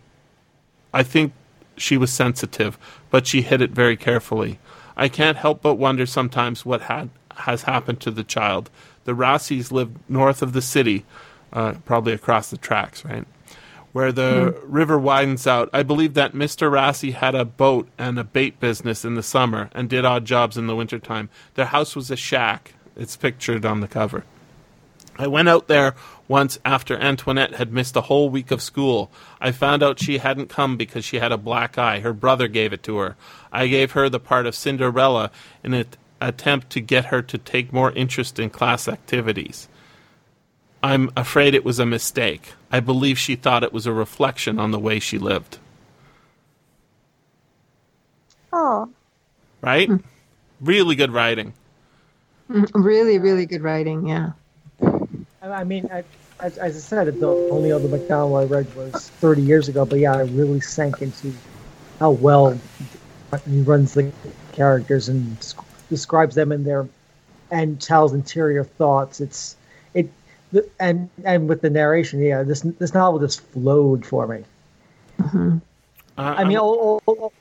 I 0.95 1.03
think 1.03 1.35
she 1.77 1.99
was 1.99 2.11
sensitive, 2.11 2.79
but 3.11 3.27
she 3.27 3.43
hid 3.43 3.61
it 3.61 3.73
very 3.73 3.99
carefully. 3.99 4.59
I 4.97 5.09
can't 5.09 5.37
help 5.37 5.61
but 5.61 5.75
wonder 5.75 6.07
sometimes 6.07 6.65
what 6.65 6.81
had 6.83 7.11
has 7.41 7.65
happened 7.65 8.01
to 8.01 8.11
the 8.11 8.25
child. 8.25 8.71
The 9.07 9.15
Rossis 9.15 9.73
lived 9.73 9.97
north 10.09 10.43
of 10.43 10.53
the 10.53 10.61
city, 10.61 11.05
uh, 11.53 11.75
probably 11.85 12.13
across 12.13 12.51
the 12.51 12.59
tracks, 12.59 13.05
right? 13.05 13.25
Where 13.93 14.13
the 14.13 14.61
river 14.65 14.99
widens 14.99 15.47
out. 15.47 15.71
I 15.73 15.83
believe 15.85 16.15
that 16.15 16.35
Mr. 16.35 16.71
Rossi 16.71 17.13
had 17.13 17.35
a 17.35 17.47
boat 17.47 17.89
and 17.97 18.19
a 18.19 18.25
bait 18.25 18.61
business 18.61 19.05
in 19.05 19.15
the 19.15 19.23
summer 19.23 19.71
and 19.73 19.89
did 19.89 20.05
odd 20.05 20.25
jobs 20.27 20.59
in 20.59 20.67
the 20.67 20.77
wintertime. 20.77 21.31
Their 21.55 21.67
house 21.67 21.97
was 21.97 22.11
a 22.11 22.17
shack. 22.17 22.75
It's 22.97 23.17
pictured 23.17 23.65
on 23.65 23.81
the 23.81 23.89
cover. 23.89 24.25
I 25.19 25.29
went 25.29 25.49
out 25.49 25.69
there 25.69 25.95
once 26.29 26.59
after 26.65 26.99
Antoinette 26.99 27.55
had 27.55 27.73
missed 27.73 27.97
a 27.97 28.03
whole 28.03 28.29
week 28.29 28.51
of 28.51 28.61
school. 28.61 29.11
I 29.41 29.53
found 29.53 29.83
out 29.83 30.01
she 30.01 30.19
hadn't 30.19 30.49
come 30.49 30.77
because 30.77 31.05
she 31.05 31.21
had 31.21 31.33
a 31.33 31.39
black 31.39 31.79
eye. 31.79 32.01
Her 32.01 32.13
brother 32.13 32.49
gave 32.49 32.73
it 32.73 32.83
to 32.83 32.99
her. 32.99 33.17
I 33.53 33.69
gave 33.69 33.93
her 33.93 34.09
the 34.09 34.21
part 34.21 34.47
of 34.47 34.55
Cinderella 34.55 35.31
in 35.63 35.73
an 35.73 35.87
attempt 36.27 36.71
to 36.71 36.81
get 36.81 37.07
her 37.07 37.23
to 37.23 37.39
take 37.39 37.73
more 37.73 37.93
interest 37.93 38.39
in 38.39 38.51
class 38.51 38.89
activities. 38.89 39.69
I'm 40.83 41.11
afraid 41.17 41.55
it 41.55 41.65
was 41.65 41.79
a 41.79 41.87
mistake. 41.87 42.53
I 42.71 42.81
believe 42.81 43.19
she 43.19 43.37
thought 43.37 43.63
it 43.65 43.73
was 43.73 43.87
a 43.87 43.93
reflection 43.93 44.59
on 44.59 44.71
the 44.73 44.79
way 44.79 44.99
she 44.99 45.19
lived. 45.19 45.59
Oh, 48.53 48.89
Right? 49.61 49.91
Really 50.61 50.95
good 50.97 51.13
writing. 51.13 51.53
Mm, 52.51 52.71
Really, 52.75 53.19
really 53.19 53.47
good 53.47 53.63
writing. 53.63 54.07
Yeah. 54.07 54.33
I 54.83 55.49
I 55.49 55.65
mean, 55.65 55.89
I, 55.93 56.05
as, 56.41 56.59
as 56.59 56.77
I 56.77 56.81
said, 56.81 57.19
the 57.19 57.29
only 57.51 57.73
other 57.73 57.89
MacDonald 57.89 58.37
I 58.39 58.45
read 58.45 58.75
was 58.75 59.11
30 59.11 59.43
years 59.43 59.69
ago, 59.69 59.85
but 59.85 59.99
yeah, 59.99 60.15
I 60.15 60.23
really 60.23 60.61
sank 60.61 61.03
into 61.03 61.33
how 61.99 62.11
well 62.13 62.59
he 63.49 63.61
runs 63.63 63.95
the 63.95 64.13
characters 64.53 65.09
and 65.09 65.37
s- 65.39 65.55
describes 65.89 66.35
them 66.35 66.53
in 66.53 66.65
their 66.65 66.89
and 67.51 67.81
tells 67.81 68.13
interior 68.13 68.65
thoughts. 68.65 69.21
It's 69.21 69.57
it 69.95 70.11
and 70.81 71.09
and 71.25 71.49
with 71.49 71.61
the 71.61 71.71
narration, 71.71 72.21
yeah, 72.21 72.43
this 72.43 72.61
this 72.61 72.95
novel 72.95 73.21
just 73.21 73.41
flowed 73.41 74.05
for 74.05 74.27
me. 74.27 74.45
Uh, 76.19 76.35
I 76.39 76.45
mean, 76.45 76.57
all, 76.57 76.75
all, 76.79 77.03
all, 77.07 77.33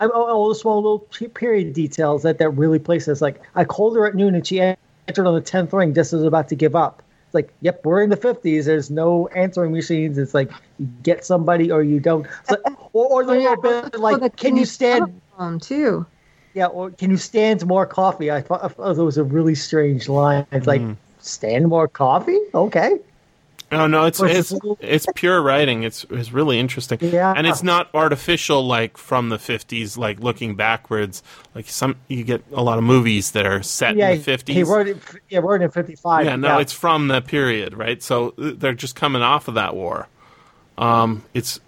all, 0.00 0.12
all 0.12 0.48
the 0.48 0.54
small 0.54 0.76
little 0.76 0.98
period 1.30 1.72
details 1.72 2.22
that 2.22 2.38
that 2.38 2.50
really 2.50 2.78
place 2.78 3.08
us. 3.08 3.20
Like 3.20 3.40
I 3.54 3.64
called 3.64 3.96
her 3.96 4.06
at 4.06 4.14
noon 4.14 4.34
and 4.34 4.46
she 4.46 4.60
answered 4.60 5.26
on 5.26 5.34
the 5.34 5.40
tenth 5.40 5.72
ring, 5.72 5.94
just 5.94 6.12
as 6.12 6.20
I 6.20 6.22
was 6.22 6.26
about 6.28 6.48
to 6.48 6.54
give 6.54 6.76
up. 6.76 7.02
It's 7.26 7.34
like, 7.34 7.52
yep, 7.60 7.84
we're 7.84 8.02
in 8.02 8.10
the 8.10 8.16
fifties. 8.16 8.66
There's 8.66 8.90
no 8.90 9.26
answering 9.28 9.72
machines. 9.72 10.18
It's 10.18 10.34
like 10.34 10.50
you 10.78 10.86
get 11.02 11.24
somebody 11.24 11.70
or 11.72 11.82
you 11.82 11.98
don't. 11.98 12.26
Like- 12.48 12.60
or, 12.92 13.06
or 13.06 13.24
the 13.24 13.32
little 13.32 13.56
bit 13.56 13.98
like, 13.98 14.36
can 14.36 14.56
you 14.56 14.64
stand? 14.64 15.20
too? 15.60 16.06
Yeah, 16.56 16.68
or 16.68 16.90
can 16.90 17.10
you 17.10 17.18
stand 17.18 17.66
more 17.66 17.84
coffee? 17.84 18.30
I 18.30 18.40
thought, 18.40 18.64
I 18.64 18.68
thought 18.68 18.96
it 18.96 19.02
was 19.02 19.18
a 19.18 19.24
really 19.24 19.54
strange 19.54 20.08
line. 20.08 20.46
It's 20.50 20.66
like 20.66 20.80
stand 21.20 21.68
more 21.68 21.86
coffee. 21.86 22.38
Okay. 22.54 22.98
Oh 23.70 23.86
no, 23.86 24.06
it's 24.06 24.22
it's, 24.22 24.32
is 24.32 24.50
a 24.52 24.54
little- 24.54 24.78
it's 24.80 25.06
pure 25.14 25.42
writing. 25.42 25.82
It's 25.82 26.06
it's 26.08 26.32
really 26.32 26.58
interesting. 26.58 26.98
Yeah. 27.02 27.34
And 27.36 27.46
it's 27.46 27.62
not 27.62 27.90
artificial 27.92 28.66
like 28.66 28.96
from 28.96 29.28
the 29.28 29.36
50s 29.36 29.98
like 29.98 30.20
looking 30.20 30.54
backwards. 30.54 31.22
Like 31.54 31.68
some 31.68 31.96
you 32.08 32.24
get 32.24 32.42
a 32.50 32.62
lot 32.62 32.78
of 32.78 32.84
movies 32.84 33.32
that 33.32 33.44
are 33.44 33.62
set 33.62 33.96
yeah, 33.96 34.12
in 34.12 34.22
the 34.22 34.24
50s. 34.24 34.48
he 34.48 34.62
wrote 34.62 34.88
it. 34.88 34.96
Yeah, 35.28 35.40
wrote 35.40 35.60
it 35.60 35.64
in 35.64 35.70
'55. 35.72 36.24
yeah, 36.24 36.36
no, 36.36 36.58
it's 36.58 36.72
from 36.72 37.08
the 37.08 37.20
period, 37.20 37.74
right? 37.74 38.02
So 38.02 38.32
they're 38.38 38.72
just 38.72 38.96
coming 38.96 39.20
off 39.20 39.46
of 39.48 39.56
that 39.56 39.76
war. 39.76 40.08
Um, 40.78 41.22
it's 41.34 41.60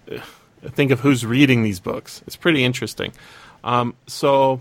think 0.62 0.92
of 0.92 1.00
who's 1.00 1.26
reading 1.26 1.62
these 1.62 1.78
books. 1.78 2.22
It's 2.26 2.36
pretty 2.36 2.64
interesting. 2.64 3.12
Um, 3.64 3.94
so 4.06 4.60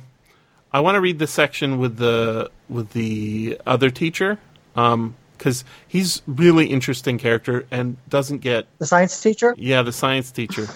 I 0.72 0.80
want 0.82 0.96
to 0.96 1.02
read 1.02 1.20
the 1.20 1.28
section 1.28 1.80
with 1.80 1.98
the 1.98 2.52
with 2.70 2.92
the 2.92 3.60
other 3.66 3.90
teacher 3.90 4.40
because 4.74 5.64
he's 5.88 6.22
really 6.28 6.68
interesting 6.68 7.18
character 7.18 7.66
and 7.72 7.98
doesn't 8.10 8.40
get 8.40 8.68
the 8.80 8.86
science 8.86 9.20
teacher. 9.22 9.56
yeah 9.58 9.82
the 9.82 9.92
science 9.94 10.32
teacher. 10.32 10.68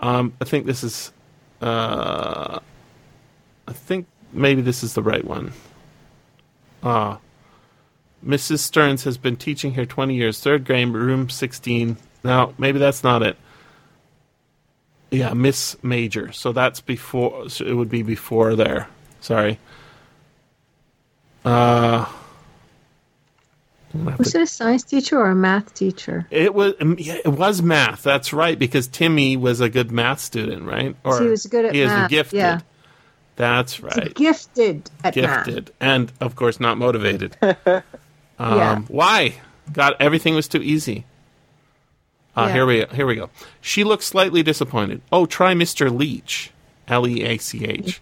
Um, 0.00 0.34
I 0.40 0.44
think 0.44 0.66
this 0.66 0.82
is 0.82 1.12
uh, 1.60 2.58
I 3.66 3.72
think 3.72 4.06
maybe 4.32 4.62
this 4.62 4.82
is 4.82 4.94
the 4.94 5.02
right 5.02 5.24
one. 5.24 5.52
Ah. 6.82 7.18
Mrs. 8.24 8.58
Stearns 8.58 9.04
has 9.04 9.18
been 9.18 9.36
teaching 9.36 9.74
here 9.74 9.86
20 9.86 10.14
years, 10.14 10.40
third 10.40 10.64
grade, 10.64 10.88
room 10.88 11.28
16. 11.28 11.96
Now, 12.24 12.54
maybe 12.58 12.78
that's 12.78 13.04
not 13.04 13.22
it. 13.22 13.36
Yeah, 15.12 15.32
Miss 15.34 15.76
Major. 15.84 16.32
So 16.32 16.52
that's 16.52 16.80
before, 16.80 17.48
so 17.48 17.64
it 17.64 17.74
would 17.74 17.90
be 17.90 18.02
before 18.02 18.56
there. 18.56 18.88
Sorry. 19.26 19.58
Uh, 21.44 22.06
I'm 23.92 23.98
gonna 24.00 24.10
have 24.12 24.18
Was 24.20 24.32
to- 24.32 24.38
it 24.38 24.42
a 24.42 24.46
science 24.46 24.84
teacher 24.84 25.18
or 25.18 25.30
a 25.30 25.34
math 25.34 25.74
teacher? 25.74 26.28
it 26.30 26.54
was 26.54 26.74
um, 26.80 26.94
yeah, 26.96 27.16
it 27.24 27.28
was 27.32 27.60
math. 27.60 28.04
That's 28.04 28.32
right 28.32 28.56
because 28.56 28.86
Timmy 28.86 29.36
was 29.36 29.60
a 29.60 29.68
good 29.68 29.90
math 29.90 30.20
student, 30.20 30.62
right? 30.64 30.94
Or 31.02 31.20
he 31.20 31.28
was 31.28 31.44
good 31.46 31.64
at 31.64 31.74
he 31.74 31.80
is 31.82 31.88
math, 31.88 32.08
gifted. 32.10 32.36
yeah. 32.38 32.60
That's 33.34 33.80
right. 33.80 34.14
Gifted 34.14 34.90
at 35.02 35.16
math. 35.16 35.46
Gifted 35.46 35.72
and 35.80 36.12
of 36.20 36.36
course 36.36 36.60
not 36.60 36.78
motivated. 36.78 37.36
um, 37.42 37.52
Yeah. 38.38 38.78
Why? 38.86 39.34
God, 39.72 39.96
everything 39.98 40.36
was 40.36 40.46
too 40.46 40.62
easy. 40.62 41.04
Uh, 42.36 42.44
Yeah. 42.46 42.52
Here 42.52 42.66
we 42.66 42.84
here 42.94 43.06
we 43.06 43.16
go. 43.16 43.30
She 43.60 43.82
looked 43.82 44.04
slightly 44.04 44.44
disappointed. 44.44 45.00
Oh, 45.10 45.26
try 45.26 45.52
Mr. 45.54 45.92
Leach, 45.96 46.52
L 46.86 47.08
E 47.08 47.24
A 47.24 47.38
C 47.38 47.64
H, 47.64 48.00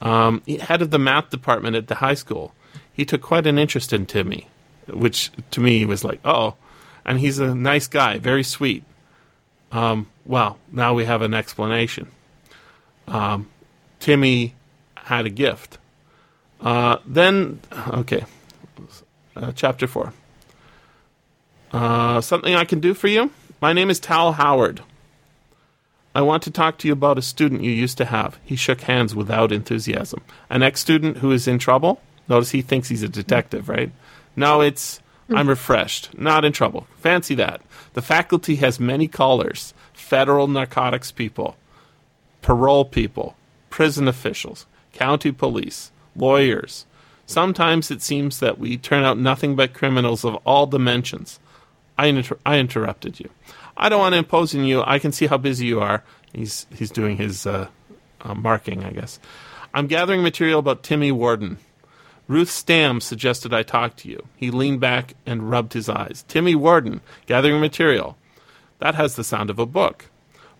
um, 0.00 0.42
head 0.60 0.82
of 0.82 0.90
the 0.90 0.98
math 0.98 1.30
department 1.30 1.76
at 1.76 1.88
the 1.88 1.96
high 1.96 2.14
school. 2.14 2.54
He 2.92 3.04
took 3.04 3.22
quite 3.22 3.46
an 3.46 3.58
interest 3.58 3.92
in 3.92 4.06
Timmy, 4.06 4.48
which 4.88 5.30
to 5.52 5.60
me 5.60 5.84
was 5.84 6.04
like, 6.04 6.20
oh, 6.24 6.54
and 7.04 7.20
he's 7.20 7.38
a 7.38 7.54
nice 7.54 7.86
guy, 7.86 8.18
very 8.18 8.42
sweet. 8.42 8.84
Um, 9.70 10.08
well, 10.24 10.58
now 10.72 10.94
we 10.94 11.04
have 11.04 11.22
an 11.22 11.34
explanation. 11.34 12.08
Um, 13.06 13.48
Timmy 14.00 14.54
had 14.96 15.26
a 15.26 15.30
gift. 15.30 15.78
Uh, 16.60 16.98
then, 17.06 17.60
okay, 17.88 18.24
uh, 19.36 19.52
chapter 19.52 19.86
four. 19.86 20.12
Uh, 21.72 22.20
something 22.20 22.54
I 22.54 22.64
can 22.64 22.80
do 22.80 22.94
for 22.94 23.08
you? 23.08 23.30
My 23.60 23.72
name 23.72 23.90
is 23.90 24.00
Tal 24.00 24.32
Howard. 24.32 24.82
I 26.18 26.20
want 26.20 26.42
to 26.42 26.50
talk 26.50 26.78
to 26.78 26.88
you 26.88 26.92
about 26.92 27.16
a 27.16 27.22
student 27.22 27.62
you 27.62 27.70
used 27.70 27.96
to 27.98 28.04
have. 28.04 28.40
He 28.44 28.56
shook 28.56 28.80
hands 28.80 29.14
without 29.14 29.52
enthusiasm. 29.52 30.20
An 30.50 30.64
ex 30.64 30.80
student 30.80 31.18
who 31.18 31.30
is 31.30 31.46
in 31.46 31.60
trouble? 31.60 32.00
Notice 32.28 32.50
he 32.50 32.60
thinks 32.60 32.88
he's 32.88 33.04
a 33.04 33.08
detective, 33.08 33.68
right? 33.68 33.92
No, 34.34 34.60
it's 34.60 34.98
I'm 35.28 35.36
mm-hmm. 35.36 35.50
refreshed, 35.50 36.18
not 36.18 36.44
in 36.44 36.52
trouble. 36.52 36.88
Fancy 36.96 37.36
that. 37.36 37.60
The 37.92 38.02
faculty 38.02 38.56
has 38.56 38.80
many 38.80 39.06
callers 39.06 39.74
federal 39.92 40.48
narcotics 40.48 41.12
people, 41.12 41.56
parole 42.42 42.84
people, 42.84 43.36
prison 43.70 44.08
officials, 44.08 44.66
county 44.92 45.30
police, 45.30 45.92
lawyers. 46.16 46.84
Sometimes 47.26 47.92
it 47.92 48.02
seems 48.02 48.40
that 48.40 48.58
we 48.58 48.76
turn 48.76 49.04
out 49.04 49.18
nothing 49.18 49.54
but 49.54 49.72
criminals 49.72 50.24
of 50.24 50.34
all 50.44 50.66
dimensions. 50.66 51.38
I, 51.96 52.06
inter- 52.06 52.38
I 52.44 52.58
interrupted 52.58 53.20
you. 53.20 53.30
I 53.78 53.88
don't 53.88 54.00
want 54.00 54.12
to 54.14 54.18
impose 54.18 54.54
on 54.54 54.64
you. 54.64 54.82
I 54.84 54.98
can 54.98 55.12
see 55.12 55.26
how 55.26 55.38
busy 55.38 55.66
you 55.66 55.80
are. 55.80 56.02
He's 56.32 56.66
he's 56.74 56.90
doing 56.90 57.16
his 57.16 57.46
uh, 57.46 57.68
uh, 58.20 58.34
marking, 58.34 58.84
I 58.84 58.90
guess. 58.90 59.18
I'm 59.72 59.86
gathering 59.86 60.22
material 60.22 60.58
about 60.58 60.82
Timmy 60.82 61.12
Warden. 61.12 61.58
Ruth 62.26 62.50
Stam 62.50 63.00
suggested 63.00 63.54
I 63.54 63.62
talk 63.62 63.96
to 63.96 64.08
you. 64.08 64.26
He 64.36 64.50
leaned 64.50 64.80
back 64.80 65.14
and 65.24 65.50
rubbed 65.50 65.72
his 65.72 65.88
eyes. 65.88 66.24
Timmy 66.28 66.54
Warden, 66.54 67.00
gathering 67.26 67.60
material. 67.60 68.18
That 68.80 68.94
has 68.96 69.16
the 69.16 69.24
sound 69.24 69.48
of 69.48 69.58
a 69.58 69.64
book. 69.66 70.06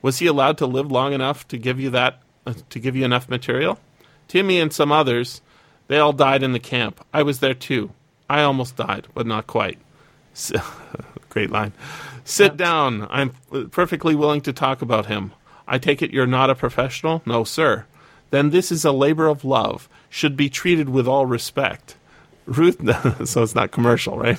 Was 0.00 0.20
he 0.20 0.26
allowed 0.26 0.56
to 0.58 0.66
live 0.66 0.90
long 0.90 1.12
enough 1.12 1.46
to 1.48 1.58
give 1.58 1.78
you 1.78 1.90
that 1.90 2.20
uh, 2.46 2.54
to 2.70 2.78
give 2.78 2.96
you 2.96 3.04
enough 3.04 3.28
material? 3.28 3.78
Timmy 4.28 4.60
and 4.60 4.72
some 4.72 4.92
others, 4.92 5.40
they 5.88 5.98
all 5.98 6.12
died 6.12 6.42
in 6.42 6.52
the 6.52 6.58
camp. 6.60 7.04
I 7.12 7.22
was 7.22 7.40
there 7.40 7.54
too. 7.54 7.90
I 8.30 8.42
almost 8.42 8.76
died, 8.76 9.08
but 9.14 9.26
not 9.26 9.46
quite. 9.46 9.78
S- 10.34 10.52
Great 11.30 11.50
line. 11.50 11.72
Sit 12.28 12.56
down. 12.56 13.06
I'm 13.10 13.30
perfectly 13.70 14.14
willing 14.14 14.42
to 14.42 14.52
talk 14.52 14.82
about 14.82 15.06
him. 15.06 15.32
I 15.66 15.78
take 15.78 16.02
it 16.02 16.12
you're 16.12 16.26
not 16.26 16.50
a 16.50 16.54
professional? 16.54 17.22
No, 17.24 17.44
sir. 17.44 17.86
Then 18.30 18.50
this 18.50 18.70
is 18.70 18.84
a 18.84 18.92
labor 18.92 19.26
of 19.26 19.44
love, 19.44 19.88
should 20.10 20.36
be 20.36 20.50
treated 20.50 20.88
with 20.88 21.08
all 21.08 21.26
respect. 21.26 21.96
Ruth, 22.46 22.80
so 23.28 23.42
it's 23.42 23.54
not 23.54 23.70
commercial, 23.70 24.18
right? 24.18 24.38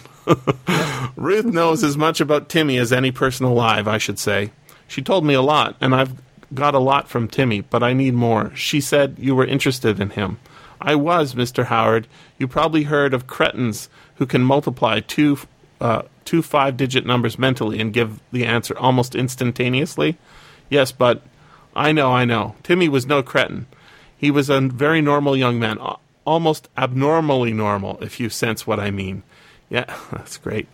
Ruth 1.15 1.45
knows 1.45 1.83
as 1.83 1.97
much 1.97 2.21
about 2.21 2.49
Timmy 2.49 2.77
as 2.77 2.93
any 2.93 3.11
person 3.11 3.45
alive, 3.45 3.87
I 3.87 3.97
should 3.97 4.19
say. 4.19 4.51
She 4.87 5.01
told 5.01 5.25
me 5.25 5.33
a 5.33 5.41
lot, 5.41 5.75
and 5.81 5.93
I've 5.93 6.13
got 6.53 6.75
a 6.75 6.79
lot 6.79 7.09
from 7.09 7.27
Timmy, 7.27 7.61
but 7.61 7.83
I 7.83 7.93
need 7.93 8.13
more. 8.13 8.55
She 8.55 8.81
said 8.81 9.17
you 9.19 9.35
were 9.35 9.45
interested 9.45 9.99
in 9.99 10.11
him. 10.11 10.39
I 10.81 10.95
was, 10.95 11.35
Mr. 11.35 11.65
Howard. 11.65 12.07
You 12.37 12.47
probably 12.47 12.83
heard 12.83 13.13
of 13.13 13.27
cretins 13.27 13.89
who 14.15 14.25
can 14.25 14.43
multiply 14.43 14.99
two, 14.99 15.37
uh, 15.79 16.03
two 16.25 16.41
five 16.41 16.77
digit 16.77 17.05
numbers 17.05 17.39
mentally 17.39 17.79
and 17.79 17.93
give 17.93 18.19
the 18.31 18.45
answer 18.45 18.77
almost 18.77 19.15
instantaneously. 19.15 20.17
Yes, 20.69 20.91
but 20.91 21.23
I 21.75 21.91
know, 21.91 22.11
I 22.11 22.25
know. 22.25 22.55
Timmy 22.63 22.89
was 22.89 23.05
no 23.05 23.23
cretin. 23.23 23.67
He 24.15 24.31
was 24.31 24.49
a 24.49 24.59
very 24.61 25.01
normal 25.01 25.35
young 25.35 25.59
man, 25.59 25.79
almost 26.25 26.69
abnormally 26.77 27.53
normal, 27.53 27.97
if 28.01 28.19
you 28.19 28.29
sense 28.29 28.67
what 28.67 28.79
I 28.79 28.91
mean. 28.91 29.23
Yeah, 29.69 29.85
that's 30.11 30.37
great. 30.37 30.67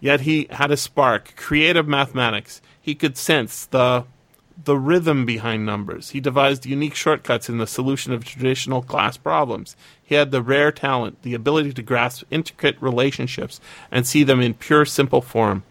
Yet 0.00 0.22
he 0.22 0.46
had 0.50 0.70
a 0.70 0.76
spark, 0.76 1.34
creative 1.36 1.88
mathematics. 1.88 2.60
He 2.80 2.94
could 2.94 3.16
sense 3.16 3.66
the 3.66 4.04
the 4.64 4.76
rhythm 4.76 5.24
behind 5.24 5.64
numbers. 5.64 6.10
He 6.10 6.20
devised 6.20 6.66
unique 6.66 6.94
shortcuts 6.94 7.48
in 7.48 7.58
the 7.58 7.66
solution 7.66 8.12
of 8.12 8.24
traditional 8.24 8.82
class 8.82 9.16
problems. 9.16 9.76
He 10.02 10.16
had 10.16 10.30
the 10.30 10.42
rare 10.42 10.72
talent, 10.72 11.22
the 11.22 11.34
ability 11.34 11.72
to 11.74 11.82
grasp 11.82 12.24
intricate 12.30 12.76
relationships 12.80 13.60
and 13.90 14.06
see 14.06 14.24
them 14.24 14.40
in 14.40 14.54
pure, 14.54 14.84
simple 14.84 15.22
form. 15.22 15.62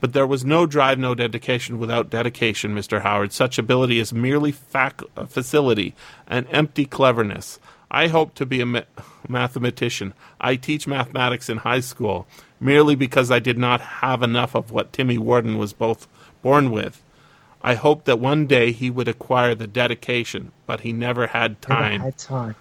But 0.00 0.14
there 0.14 0.26
was 0.26 0.44
no 0.44 0.66
drive, 0.66 0.98
no 0.98 1.14
dedication 1.14 1.78
without 1.78 2.10
dedication, 2.10 2.74
Mr. 2.74 3.02
Howard. 3.02 3.32
Such 3.32 3.58
ability 3.58 3.98
is 3.98 4.12
merely 4.12 4.50
fac- 4.50 5.02
uh, 5.16 5.26
facility 5.26 5.94
and 6.26 6.46
empty 6.50 6.86
cleverness. 6.86 7.60
I 7.90 8.08
hope 8.08 8.34
to 8.36 8.46
be 8.46 8.60
a 8.60 8.66
ma- 8.66 8.80
mathematician. 9.28 10.14
I 10.40 10.56
teach 10.56 10.86
mathematics 10.86 11.48
in 11.48 11.58
high 11.58 11.80
school 11.80 12.26
merely 12.58 12.94
because 12.94 13.30
I 13.30 13.38
did 13.38 13.58
not 13.58 13.80
have 13.80 14.22
enough 14.22 14.54
of 14.54 14.72
what 14.72 14.92
Timmy 14.92 15.18
Warden 15.18 15.58
was 15.58 15.72
both 15.72 16.08
born 16.42 16.70
with. 16.70 17.02
I 17.62 17.74
hoped 17.74 18.06
that 18.06 18.18
one 18.18 18.46
day 18.46 18.72
he 18.72 18.90
would 18.90 19.08
acquire 19.08 19.54
the 19.54 19.66
dedication, 19.66 20.52
but 20.66 20.80
he 20.80 20.92
never 20.92 21.28
had 21.28 21.56
Never 21.68 21.82
time. 21.82 22.00
had 22.00 22.18
time. 22.18 22.54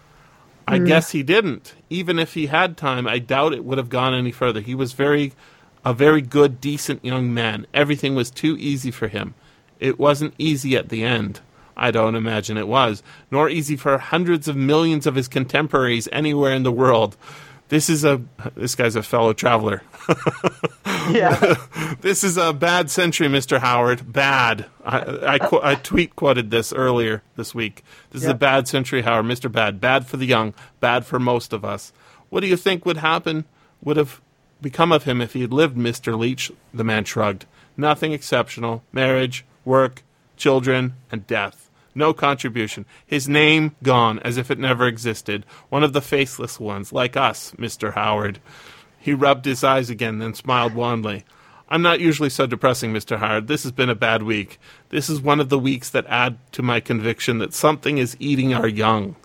I 0.67 0.79
mm. 0.79 0.87
guess 0.87 1.11
he 1.11 1.23
didn't. 1.23 1.73
Even 1.89 2.19
if 2.19 2.33
he 2.35 2.47
had 2.47 2.77
time, 2.77 3.07
I 3.07 3.19
doubt 3.19 3.53
it 3.53 3.65
would 3.65 3.77
have 3.77 3.89
gone 3.89 4.13
any 4.13 4.31
further. 4.31 4.61
He 4.61 4.75
was 4.75 4.93
very 4.93 5.33
a 5.83 5.93
very 5.93 6.21
good, 6.21 6.61
decent 6.61 7.03
young 7.03 7.33
man. 7.33 7.65
Everything 7.73 8.13
was 8.13 8.29
too 8.29 8.55
easy 8.59 8.91
for 8.91 9.07
him. 9.07 9.33
It 9.79 9.99
wasn't 9.99 10.35
easy 10.37 10.75
at 10.75 10.89
the 10.89 11.03
end. 11.03 11.41
I 11.75 11.89
don't 11.89 12.15
imagine 12.15 12.57
it 12.57 12.67
was, 12.67 13.01
nor 13.31 13.49
easy 13.49 13.75
for 13.75 13.97
hundreds 13.97 14.47
of 14.47 14.55
millions 14.55 15.07
of 15.07 15.15
his 15.15 15.27
contemporaries 15.27 16.07
anywhere 16.11 16.53
in 16.53 16.61
the 16.61 16.71
world. 16.71 17.17
This 17.71 17.89
is 17.89 18.03
a 18.03 18.21
this 18.55 18.75
guy's 18.75 18.97
a 18.97 19.01
fellow 19.01 19.31
traveler. 19.33 19.81
Yeah. 21.09 21.55
This 22.01 22.23
is 22.23 22.37
a 22.37 22.53
bad 22.53 22.89
century, 22.89 23.27
Mr. 23.27 23.59
Howard. 23.59 24.11
Bad. 24.11 24.65
I, 24.85 25.33
I, 25.33 25.39
qu- 25.39 25.59
I 25.61 25.75
tweet 25.75 26.15
quoted 26.15 26.49
this 26.51 26.71
earlier 26.73 27.21
this 27.35 27.53
week. 27.53 27.83
This 28.11 28.23
is 28.23 28.27
a 28.27 28.33
bad 28.33 28.67
century, 28.67 29.01
Howard. 29.01 29.25
Mr. 29.25 29.51
Bad. 29.51 29.79
Bad 29.81 30.07
for 30.07 30.17
the 30.17 30.25
young. 30.25 30.53
Bad 30.79 31.05
for 31.05 31.19
most 31.19 31.53
of 31.53 31.63
us. 31.65 31.91
What 32.29 32.41
do 32.41 32.47
you 32.47 32.57
think 32.57 32.85
would 32.85 32.97
happen, 32.97 33.45
would 33.83 33.97
have 33.97 34.21
become 34.61 34.91
of 34.91 35.03
him 35.03 35.21
if 35.21 35.33
he 35.33 35.41
had 35.41 35.53
lived, 35.53 35.75
Mr. 35.77 36.17
Leach? 36.17 36.51
The 36.73 36.83
man 36.83 37.03
shrugged. 37.03 37.45
Nothing 37.77 38.13
exceptional. 38.13 38.83
Marriage, 38.91 39.43
work, 39.65 40.03
children, 40.37 40.93
and 41.11 41.27
death. 41.27 41.69
No 41.93 42.13
contribution. 42.13 42.85
His 43.05 43.27
name 43.27 43.75
gone, 43.83 44.19
as 44.19 44.37
if 44.37 44.49
it 44.49 44.59
never 44.59 44.87
existed. 44.87 45.45
One 45.69 45.83
of 45.83 45.93
the 45.93 46.01
faceless 46.01 46.59
ones, 46.59 46.93
like 46.93 47.17
us, 47.17 47.51
Mr. 47.57 47.93
Howard. 47.93 48.39
He 48.97 49.13
rubbed 49.13 49.45
his 49.45 49.63
eyes 49.63 49.89
again, 49.89 50.19
then 50.19 50.33
smiled 50.33 50.73
wanly. 50.73 51.25
I'm 51.69 51.81
not 51.81 52.01
usually 52.01 52.29
so 52.29 52.45
depressing, 52.45 52.93
Mr. 52.93 53.17
Howard. 53.17 53.47
This 53.47 53.63
has 53.63 53.71
been 53.71 53.89
a 53.89 53.95
bad 53.95 54.23
week. 54.23 54.59
This 54.89 55.09
is 55.09 55.21
one 55.21 55.39
of 55.39 55.49
the 55.49 55.59
weeks 55.59 55.89
that 55.89 56.05
add 56.07 56.37
to 56.51 56.61
my 56.61 56.79
conviction 56.79 57.37
that 57.37 57.53
something 57.53 57.97
is 57.97 58.17
eating 58.19 58.53
our 58.53 58.67
young. 58.67 59.15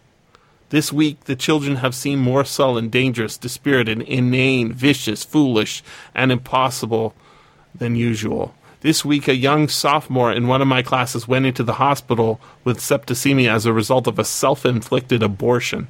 This 0.70 0.92
week, 0.92 1.24
the 1.24 1.36
children 1.36 1.76
have 1.76 1.94
seemed 1.94 2.22
more 2.22 2.44
sullen, 2.44 2.88
dangerous, 2.88 3.36
dispirited, 3.36 4.02
inane, 4.02 4.72
vicious, 4.72 5.24
foolish, 5.24 5.82
and 6.14 6.32
impossible 6.32 7.14
than 7.74 7.96
usual. 7.96 8.54
This 8.86 9.04
week, 9.04 9.26
a 9.26 9.34
young 9.34 9.66
sophomore 9.66 10.30
in 10.30 10.46
one 10.46 10.62
of 10.62 10.68
my 10.68 10.80
classes 10.80 11.26
went 11.26 11.44
into 11.44 11.64
the 11.64 11.72
hospital 11.72 12.38
with 12.62 12.78
septicemia 12.78 13.52
as 13.52 13.66
a 13.66 13.72
result 13.72 14.06
of 14.06 14.16
a 14.16 14.24
self 14.24 14.64
inflicted 14.64 15.24
abortion. 15.24 15.88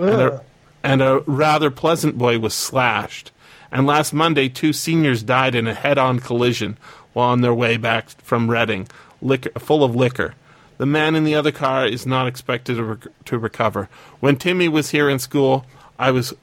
And 0.00 0.20
a, 0.20 0.44
and 0.82 1.00
a 1.00 1.20
rather 1.28 1.70
pleasant 1.70 2.18
boy 2.18 2.40
was 2.40 2.52
slashed. 2.52 3.30
And 3.70 3.86
last 3.86 4.12
Monday, 4.12 4.48
two 4.48 4.72
seniors 4.72 5.22
died 5.22 5.54
in 5.54 5.68
a 5.68 5.74
head 5.74 5.96
on 5.96 6.18
collision 6.18 6.76
while 7.12 7.28
on 7.28 7.42
their 7.42 7.54
way 7.54 7.76
back 7.76 8.08
from 8.08 8.50
Reading, 8.50 8.88
liquor, 9.22 9.56
full 9.60 9.84
of 9.84 9.94
liquor. 9.94 10.34
The 10.78 10.86
man 10.86 11.14
in 11.14 11.22
the 11.22 11.36
other 11.36 11.52
car 11.52 11.86
is 11.86 12.04
not 12.04 12.26
expected 12.26 12.78
to, 12.78 12.82
rec- 12.82 13.24
to 13.26 13.38
recover. 13.38 13.88
When 14.18 14.34
Timmy 14.34 14.66
was 14.66 14.90
here 14.90 15.08
in 15.08 15.20
school, 15.20 15.66
I 16.00 16.10
was, 16.10 16.34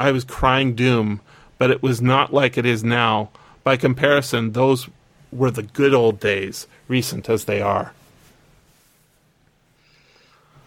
I 0.00 0.10
was 0.10 0.24
crying 0.24 0.74
doom, 0.74 1.20
but 1.58 1.70
it 1.70 1.80
was 1.80 2.02
not 2.02 2.34
like 2.34 2.58
it 2.58 2.66
is 2.66 2.82
now. 2.82 3.30
By 3.62 3.76
comparison, 3.76 4.52
those 4.52 4.88
were 5.32 5.50
the 5.50 5.62
good 5.62 5.94
old 5.94 6.20
days, 6.20 6.66
recent 6.88 7.28
as 7.28 7.44
they 7.44 7.60
are. 7.60 7.92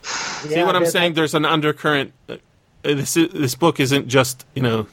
See 0.03 0.63
what 0.63 0.75
I'm 0.75 0.85
saying? 0.85 1.13
There's 1.13 1.35
an 1.35 1.45
undercurrent. 1.45 2.13
Uh, 2.27 2.37
this 2.83 3.15
is, 3.15 3.29
this 3.29 3.55
book 3.55 3.79
isn't 3.79 4.07
just 4.07 4.45
you 4.55 4.61
know 4.61 4.87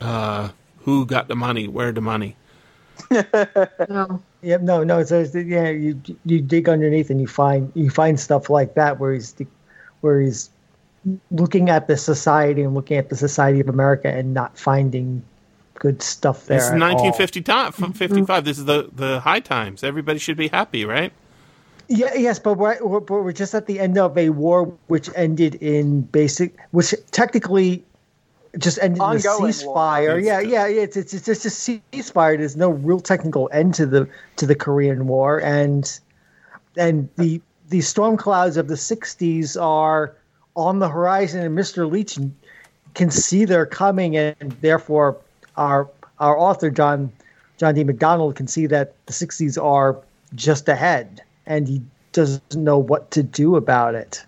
uh, 0.00 0.50
who 0.80 1.06
got 1.06 1.28
the 1.28 1.36
money, 1.36 1.66
where 1.66 1.92
the 1.92 2.00
money. 2.00 2.36
No. 3.10 4.22
Yeah, 4.42 4.58
no, 4.58 4.84
no. 4.84 5.00
It's, 5.00 5.10
it's 5.10 5.34
yeah. 5.34 5.70
You 5.70 6.00
you 6.24 6.40
dig 6.40 6.68
underneath 6.68 7.10
and 7.10 7.20
you 7.20 7.26
find 7.26 7.72
you 7.74 7.90
find 7.90 8.20
stuff 8.20 8.48
like 8.48 8.74
that 8.74 9.00
where 9.00 9.12
he's 9.12 9.34
where 10.02 10.20
he's 10.20 10.50
looking 11.32 11.68
at 11.68 11.88
the 11.88 11.96
society 11.96 12.62
and 12.62 12.72
looking 12.72 12.96
at 12.96 13.08
the 13.08 13.16
society 13.16 13.58
of 13.58 13.68
America 13.68 14.08
and 14.08 14.34
not 14.34 14.56
finding 14.56 15.24
good 15.78 16.02
stuff 16.02 16.46
there. 16.46 16.58
This 16.58 16.64
is 16.64 16.70
at 16.72 16.82
all. 16.82 17.04
1955. 17.04 17.76
Mm-hmm. 17.76 17.92
55. 17.92 18.44
This 18.44 18.58
is 18.58 18.64
the 18.64 18.90
the 18.92 19.20
high 19.20 19.40
times. 19.40 19.84
Everybody 19.84 20.18
should 20.18 20.36
be 20.36 20.48
happy, 20.48 20.84
right? 20.84 21.12
Yeah, 21.88 22.14
yes, 22.14 22.38
but 22.38 22.54
we're, 22.54 22.84
we're 22.84 23.00
but 23.00 23.22
we're 23.22 23.32
just 23.32 23.54
at 23.54 23.66
the 23.66 23.78
end 23.78 23.96
of 23.96 24.18
a 24.18 24.30
war 24.30 24.64
which 24.88 25.08
ended 25.14 25.54
in 25.56 26.02
basic, 26.02 26.56
which 26.72 26.94
technically 27.12 27.84
just 28.58 28.78
ended 28.82 29.02
in 29.02 29.08
a 29.08 29.14
ceasefire. 29.18 30.22
Yeah, 30.22 30.40
yeah, 30.40 30.66
yeah. 30.66 30.82
It's, 30.82 30.96
it's 30.96 31.14
it's 31.14 31.26
just 31.26 31.46
a 31.46 31.48
ceasefire. 31.48 32.38
There's 32.38 32.56
no 32.56 32.70
real 32.70 33.00
technical 33.00 33.48
end 33.52 33.74
to 33.74 33.86
the 33.86 34.08
to 34.36 34.46
the 34.46 34.56
Korean 34.56 35.06
War, 35.06 35.40
and 35.40 35.98
and 36.76 37.08
the 37.16 37.40
the 37.68 37.80
storm 37.82 38.16
clouds 38.16 38.56
of 38.56 38.66
the 38.66 38.74
'60s 38.74 39.60
are 39.60 40.16
on 40.56 40.80
the 40.80 40.88
horizon, 40.88 41.44
and 41.44 41.56
Mr. 41.56 41.88
Leach 41.88 42.18
can 42.94 43.10
see 43.10 43.44
they're 43.44 43.66
coming, 43.66 44.16
and 44.16 44.56
therefore 44.60 45.18
our 45.56 45.88
our 46.18 46.38
author 46.38 46.70
John 46.70 47.12
John 47.58 47.74
D. 47.74 47.84
MacDonald 47.84 48.36
can 48.36 48.46
see 48.46 48.66
that 48.66 48.94
the 49.06 49.12
'60s 49.12 49.62
are 49.62 49.96
just 50.34 50.68
ahead, 50.68 51.22
and 51.46 51.66
he 51.68 51.82
doesn't 52.12 52.56
know 52.56 52.78
what 52.78 53.10
to 53.12 53.22
do 53.22 53.56
about 53.56 53.94
it. 53.94 54.24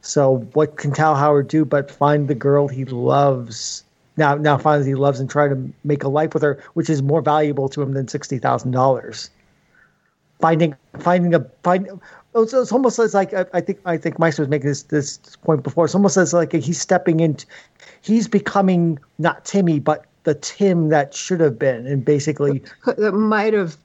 So 0.00 0.46
what 0.52 0.76
can 0.76 0.92
Tal 0.92 1.16
Howard 1.16 1.48
do 1.48 1.64
but 1.64 1.90
find 1.90 2.28
the 2.28 2.34
girl 2.34 2.68
he 2.68 2.84
loves? 2.84 3.82
Now, 4.16 4.36
now 4.36 4.56
finds 4.56 4.86
he 4.86 4.94
loves 4.94 5.20
and 5.20 5.28
try 5.28 5.48
to 5.48 5.72
make 5.84 6.04
a 6.04 6.08
life 6.08 6.32
with 6.32 6.42
her, 6.42 6.62
which 6.74 6.88
is 6.88 7.02
more 7.02 7.20
valuable 7.20 7.68
to 7.70 7.82
him 7.82 7.92
than 7.92 8.08
sixty 8.08 8.38
thousand 8.38 8.70
dollars. 8.70 9.30
Finding, 10.40 10.76
finding 11.00 11.34
a 11.34 11.40
find. 11.62 11.88
Oh, 12.34 12.42
it's, 12.42 12.52
it's 12.52 12.72
almost 12.72 12.98
as 12.98 13.14
like 13.14 13.34
I, 13.34 13.46
I 13.52 13.60
think 13.60 13.80
I 13.84 13.96
think 13.96 14.16
Maissa 14.18 14.40
was 14.40 14.48
making 14.48 14.68
this 14.68 14.82
this 14.84 15.18
point 15.42 15.62
before. 15.62 15.86
It's 15.86 15.94
almost 15.94 16.16
as 16.16 16.32
like 16.32 16.52
he's 16.52 16.80
stepping 16.80 17.20
into, 17.20 17.46
he's 18.02 18.28
becoming 18.28 18.98
not 19.18 19.44
Timmy, 19.44 19.80
but 19.80 20.04
the 20.26 20.34
Tim 20.34 20.88
that 20.88 21.14
should 21.14 21.38
have 21.40 21.56
been, 21.56 21.86
and 21.86 22.04
basically 22.04 22.60
That 22.84 23.12
might 23.12 23.54
have 23.54 23.76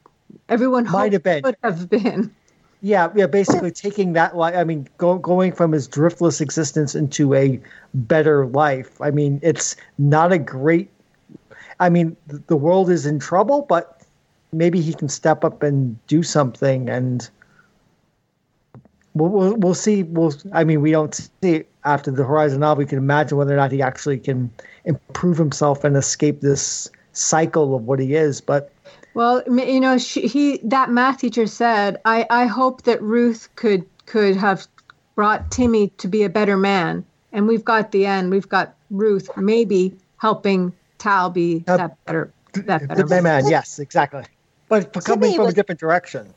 everyone 0.49 0.89
Might 0.91 1.13
have 1.13 1.23
been. 1.23 1.43
could 1.43 1.55
have 1.63 1.87
been. 1.87 2.33
Yeah, 2.81 3.11
yeah, 3.15 3.27
basically 3.27 3.69
taking 3.69 4.13
that 4.13 4.35
life. 4.35 4.55
I 4.57 4.63
mean, 4.63 4.87
go, 4.97 5.19
going 5.19 5.51
from 5.51 5.71
his 5.71 5.87
driftless 5.87 6.41
existence 6.41 6.95
into 6.95 7.35
a 7.35 7.59
better 7.93 8.47
life. 8.47 8.99
I 8.99 9.11
mean, 9.11 9.39
it's 9.43 9.75
not 9.99 10.31
a 10.31 10.39
great. 10.39 10.89
I 11.79 11.89
mean, 11.89 12.17
the 12.47 12.57
world 12.57 12.89
is 12.89 13.05
in 13.05 13.19
trouble, 13.19 13.67
but 13.69 14.01
maybe 14.51 14.81
he 14.81 14.95
can 14.95 15.09
step 15.09 15.43
up 15.45 15.61
and 15.61 15.95
do 16.07 16.23
something, 16.23 16.89
and 16.89 17.29
we'll 19.13 19.29
we'll, 19.29 19.55
we'll 19.57 19.75
see. 19.75 20.01
We'll. 20.01 20.33
I 20.51 20.63
mean, 20.63 20.81
we 20.81 20.89
don't 20.89 21.13
see 21.13 21.29
it 21.43 21.70
after 21.83 22.11
the 22.11 22.23
Horizon 22.23 22.59
novel. 22.59 22.83
We 22.83 22.85
can 22.85 22.97
imagine 22.97 23.37
whether 23.37 23.53
or 23.53 23.57
not 23.57 23.71
he 23.71 23.81
actually 23.81 24.19
can 24.19 24.51
improve 24.85 25.37
himself 25.37 25.83
and 25.83 25.95
escape 25.95 26.41
this 26.41 26.89
cycle 27.13 27.75
of 27.75 27.83
what 27.83 27.99
he 27.99 28.15
is. 28.15 28.41
But 28.41 28.71
Well, 29.13 29.43
you 29.47 29.79
know, 29.79 29.97
she, 29.97 30.27
he 30.27 30.59
that 30.63 30.89
math 30.89 31.19
teacher 31.19 31.47
said, 31.47 31.99
"I 32.05 32.25
I 32.29 32.45
hope 32.45 32.83
that 32.83 33.01
Ruth 33.01 33.49
could 33.55 33.85
could 34.05 34.35
have 34.35 34.67
brought 35.15 35.51
Timmy 35.51 35.89
to 35.97 36.07
be 36.07 36.23
a 36.23 36.29
better 36.29 36.57
man." 36.57 37.05
And 37.33 37.47
we've 37.47 37.63
got 37.63 37.91
the 37.91 38.05
end. 38.05 38.31
We've 38.31 38.49
got 38.49 38.75
Ruth 38.89 39.29
maybe 39.37 39.95
helping 40.17 40.73
Tal 40.97 41.29
be 41.29 41.63
Uh, 41.67 41.77
that 41.77 42.05
better 42.05 42.31
that 42.53 42.87
better 42.87 43.07
man. 43.07 43.23
man, 43.23 43.47
yes, 43.47 43.79
exactly. 43.79 44.23
But 44.69 44.93
coming 45.03 45.31
Timmy 45.31 45.35
from 45.37 45.47
a 45.47 45.51
different 45.53 45.79
direction. 45.79 46.33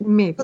Maybe. 0.00 0.42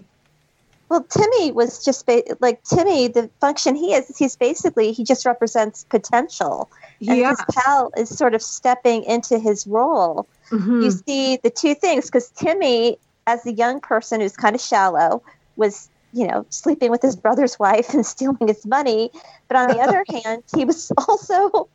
Well, 0.88 1.02
Timmy 1.04 1.52
was 1.52 1.84
just 1.84 2.06
ba- 2.06 2.22
like 2.40 2.62
Timmy. 2.62 3.08
The 3.08 3.28
function 3.40 3.74
he 3.74 3.92
is, 3.94 4.16
he's 4.16 4.36
basically 4.36 4.92
he 4.92 5.04
just 5.04 5.26
represents 5.26 5.84
potential, 5.84 6.70
and 7.06 7.18
Yeah. 7.18 7.30
his 7.30 7.40
pal 7.54 7.90
is 7.96 8.08
sort 8.16 8.34
of 8.34 8.42
stepping 8.42 9.04
into 9.04 9.38
his 9.38 9.66
role. 9.66 10.26
Mhm. 10.50 10.82
You 10.84 10.90
see 10.90 11.36
the 11.42 11.50
two 11.50 11.74
things 11.74 12.06
because 12.06 12.30
Timmy, 12.30 12.98
as 13.26 13.44
a 13.44 13.52
young 13.52 13.80
person 13.80 14.20
who's 14.22 14.36
kind 14.36 14.54
of 14.54 14.62
shallow, 14.62 15.22
was 15.56 15.88
you 16.14 16.26
know 16.26 16.46
sleeping 16.48 16.90
with 16.90 17.02
his 17.02 17.16
brother's 17.16 17.58
wife 17.58 17.88
and 17.94 18.06
stealing 18.06 18.48
his 18.48 18.64
money. 18.64 19.10
But 19.48 19.56
on 19.58 19.68
the 19.68 19.80
other 19.84 20.04
hand, 20.24 20.42
he 20.56 20.64
was 20.64 20.90
also 21.08 21.68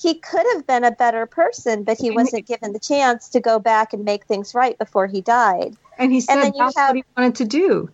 he 0.00 0.14
could 0.14 0.44
have 0.52 0.66
been 0.66 0.84
a 0.84 0.92
better 0.92 1.24
person, 1.26 1.82
but 1.82 1.98
he 1.98 2.10
wasn't 2.10 2.46
given 2.46 2.72
the 2.72 2.78
chance 2.78 3.28
to 3.30 3.40
go 3.40 3.58
back 3.58 3.92
and 3.92 4.04
make 4.04 4.26
things 4.26 4.54
right 4.54 4.78
before 4.78 5.06
he 5.08 5.20
died. 5.22 5.74
And 5.98 6.12
he 6.12 6.20
said 6.20 6.36
then 6.36 6.52
you 6.54 6.64
that's 6.64 6.76
have- 6.76 6.90
what 6.90 6.96
he 6.96 7.04
wanted 7.16 7.34
to 7.36 7.44
do. 7.46 7.88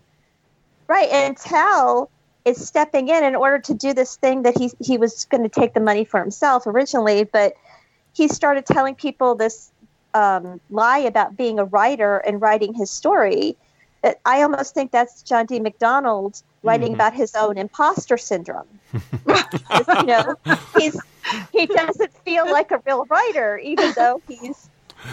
Right, 0.88 1.08
and 1.10 1.36
Tal 1.36 2.10
is 2.44 2.66
stepping 2.66 3.08
in 3.08 3.24
in 3.24 3.34
order 3.34 3.58
to 3.58 3.74
do 3.74 3.94
this 3.94 4.16
thing 4.16 4.42
that 4.42 4.56
he 4.58 4.70
he 4.80 4.98
was 4.98 5.24
going 5.26 5.42
to 5.42 5.48
take 5.48 5.72
the 5.74 5.80
money 5.80 6.04
for 6.04 6.20
himself 6.20 6.66
originally, 6.66 7.24
but 7.24 7.54
he 8.12 8.28
started 8.28 8.66
telling 8.66 8.94
people 8.94 9.34
this 9.34 9.72
um, 10.12 10.60
lie 10.70 10.98
about 10.98 11.36
being 11.36 11.58
a 11.58 11.64
writer 11.64 12.18
and 12.18 12.40
writing 12.40 12.74
his 12.74 12.90
story. 12.90 13.56
That 14.02 14.20
I 14.26 14.42
almost 14.42 14.74
think 14.74 14.92
that's 14.92 15.22
John 15.22 15.46
D. 15.46 15.58
MacDonald 15.60 16.42
writing 16.62 16.90
Mhm. 16.92 16.94
about 16.96 17.14
his 17.14 17.34
own 17.34 17.56
imposter 17.56 18.18
syndrome. 18.18 18.68
you 19.32 20.04
know, 20.06 20.34
he's 20.76 21.00
he 21.52 21.64
doesn't 21.66 22.12
feel 22.24 22.44
like 22.50 22.70
a 22.70 22.82
real 22.84 23.06
writer, 23.06 23.56
even 23.58 23.92
though 23.96 24.20
he's 24.28 24.68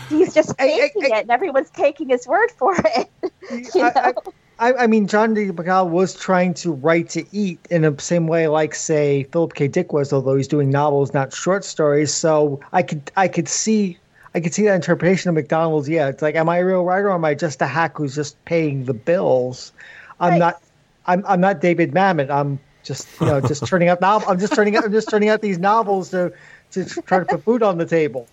he's 0.09 0.33
just 0.33 0.53
I- 0.59 0.65
I- 0.65 0.77
faking 0.79 1.03
it, 1.03 1.21
and 1.21 1.31
everyone's 1.31 1.69
taking 1.71 2.09
his 2.09 2.27
word 2.27 2.51
for 2.57 2.75
it. 2.77 3.09
you 3.49 3.69
I- 3.81 3.93
I- 3.95 4.11
know? 4.11 4.33
I, 4.61 4.73
I 4.83 4.88
mean, 4.88 5.07
John 5.07 5.33
D. 5.33 5.47
McCall 5.47 5.89
was 5.89 6.13
trying 6.13 6.53
to 6.55 6.71
write 6.71 7.09
to 7.09 7.25
eat 7.35 7.59
in 7.71 7.81
the 7.81 7.95
same 7.97 8.27
way, 8.27 8.47
like 8.47 8.75
say 8.75 9.23
Philip 9.31 9.55
K. 9.55 9.67
Dick 9.67 9.91
was, 9.91 10.13
although 10.13 10.35
he's 10.35 10.47
doing 10.47 10.69
novels, 10.69 11.15
not 11.15 11.33
short 11.33 11.65
stories. 11.65 12.13
So 12.13 12.59
I 12.71 12.83
could, 12.83 13.11
I 13.17 13.27
could 13.27 13.47
see, 13.47 13.97
I 14.35 14.39
could 14.39 14.53
see 14.53 14.65
that 14.65 14.75
interpretation 14.75 15.29
of 15.29 15.35
MacDonald's. 15.35 15.89
Yeah, 15.89 16.09
it's 16.09 16.21
like, 16.21 16.35
am 16.35 16.47
I 16.47 16.57
a 16.57 16.65
real 16.65 16.83
writer 16.83 17.07
or 17.07 17.13
am 17.15 17.25
I 17.25 17.33
just 17.33 17.59
a 17.63 17.65
hack 17.65 17.97
who's 17.97 18.13
just 18.13 18.43
paying 18.45 18.85
the 18.85 18.93
bills? 18.93 19.73
I'm 20.19 20.33
Right. 20.33 20.39
not, 20.39 20.61
I'm, 21.07 21.25
I'm 21.27 21.41
not 21.41 21.59
David 21.59 21.91
Mamet. 21.93 22.29
I'm 22.29 22.59
just, 22.83 23.07
you 23.19 23.25
know, 23.25 23.41
just 23.41 23.65
turning 23.65 23.89
out 23.89 23.99
novel. 23.99 24.29
I'm 24.29 24.38
just 24.38 24.53
turning 24.53 24.77
out, 24.77 24.85
I'm 24.85 24.91
just 24.91 25.09
turning 25.09 25.29
out 25.29 25.41
these 25.41 25.57
novels 25.57 26.11
to, 26.11 26.31
to 26.71 26.85
try 26.85 27.17
to 27.17 27.25
put 27.25 27.43
food 27.43 27.63
on 27.63 27.79
the 27.79 27.85
table. 27.88 28.27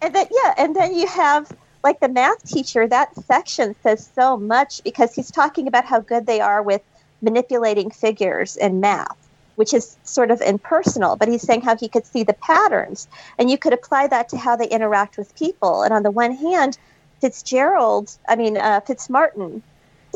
And 0.00 0.14
then 0.14 0.28
yeah, 0.30 0.54
and 0.58 0.76
then 0.76 0.94
you 0.94 1.08
have 1.08 1.50
like 1.84 2.00
the 2.00 2.08
math 2.08 2.42
teacher. 2.44 2.88
That 2.88 3.14
section 3.26 3.76
says 3.82 4.10
so 4.14 4.36
much 4.36 4.82
because 4.82 5.14
he's 5.14 5.30
talking 5.30 5.68
about 5.68 5.84
how 5.84 6.00
good 6.00 6.26
they 6.26 6.40
are 6.40 6.62
with 6.62 6.82
manipulating 7.22 7.90
figures 7.90 8.56
in 8.56 8.80
math, 8.80 9.28
which 9.56 9.74
is 9.74 9.96
sort 10.02 10.30
of 10.30 10.40
impersonal. 10.40 11.14
But 11.14 11.28
he's 11.28 11.42
saying 11.42 11.60
how 11.60 11.76
he 11.76 11.88
could 11.88 12.06
see 12.06 12.24
the 12.24 12.32
patterns, 12.32 13.06
and 13.38 13.50
you 13.50 13.58
could 13.58 13.74
apply 13.74 14.08
that 14.08 14.30
to 14.30 14.38
how 14.38 14.56
they 14.56 14.66
interact 14.66 15.18
with 15.18 15.36
people. 15.36 15.82
And 15.82 15.92
on 15.92 16.02
the 16.02 16.10
one 16.10 16.32
hand, 16.32 16.78
Fitzgerald, 17.20 18.10
I 18.28 18.34
mean 18.34 18.56
uh, 18.56 18.80
Fitzmartin, 18.80 19.62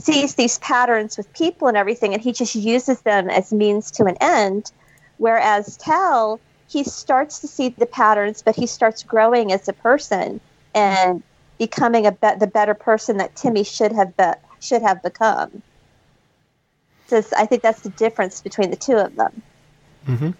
sees 0.00 0.34
these 0.34 0.58
patterns 0.58 1.16
with 1.16 1.32
people 1.32 1.68
and 1.68 1.76
everything, 1.76 2.14
and 2.14 2.22
he 2.22 2.32
just 2.32 2.54
uses 2.54 3.02
them 3.02 3.28
as 3.28 3.52
means 3.52 3.90
to 3.92 4.04
an 4.06 4.16
end. 4.20 4.72
Whereas 5.18 5.76
Tal, 5.76 6.40
he 6.68 6.84
starts 6.84 7.40
to 7.40 7.48
see 7.48 7.70
the 7.70 7.86
patterns, 7.86 8.42
but 8.42 8.54
he 8.54 8.66
starts 8.66 9.02
growing 9.02 9.52
as 9.52 9.68
a 9.68 9.72
person 9.72 10.40
and 10.74 11.22
becoming 11.58 12.06
a 12.06 12.12
be- 12.12 12.36
the 12.38 12.46
better 12.46 12.74
person 12.74 13.16
that 13.18 13.34
Timmy 13.36 13.64
should 13.64 13.92
have 13.92 14.16
be- 14.16 14.32
should 14.60 14.82
have 14.82 15.02
become. 15.02 15.62
So 17.08 17.22
I 17.36 17.46
think 17.46 17.62
that's 17.62 17.80
the 17.80 17.90
difference 17.90 18.40
between 18.40 18.70
the 18.70 18.76
two 18.76 18.96
of 18.96 19.16
them. 19.16 19.42
Mm-hmm. 20.06 20.30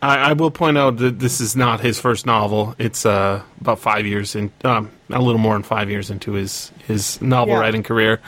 I, 0.00 0.30
I 0.30 0.32
will 0.34 0.50
point 0.50 0.78
out 0.78 0.98
that 0.98 1.18
this 1.18 1.40
is 1.40 1.56
not 1.56 1.80
his 1.80 2.00
first 2.00 2.26
novel. 2.26 2.74
It's 2.78 3.04
uh, 3.04 3.42
about 3.60 3.78
five 3.80 4.06
years 4.06 4.36
in, 4.36 4.52
um, 4.64 4.90
a 5.10 5.20
little 5.20 5.40
more 5.40 5.54
than 5.54 5.62
five 5.64 5.90
years 5.90 6.10
into 6.10 6.32
his 6.32 6.70
his 6.86 7.20
novel 7.20 7.54
Yeah. 7.54 7.60
writing 7.60 7.82
career. 7.82 8.20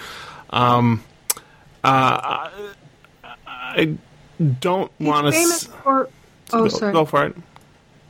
Um, 0.51 1.03
uh, 1.85 2.51
I 3.47 3.97
don't 4.61 4.91
want 5.01 5.27
to. 5.27 5.33
famous 5.33 5.65
for. 5.65 6.09
Oh, 6.53 6.63
go, 6.65 6.69
sorry. 6.69 6.93
Go 6.93 7.05
for 7.05 7.27
it. 7.27 7.37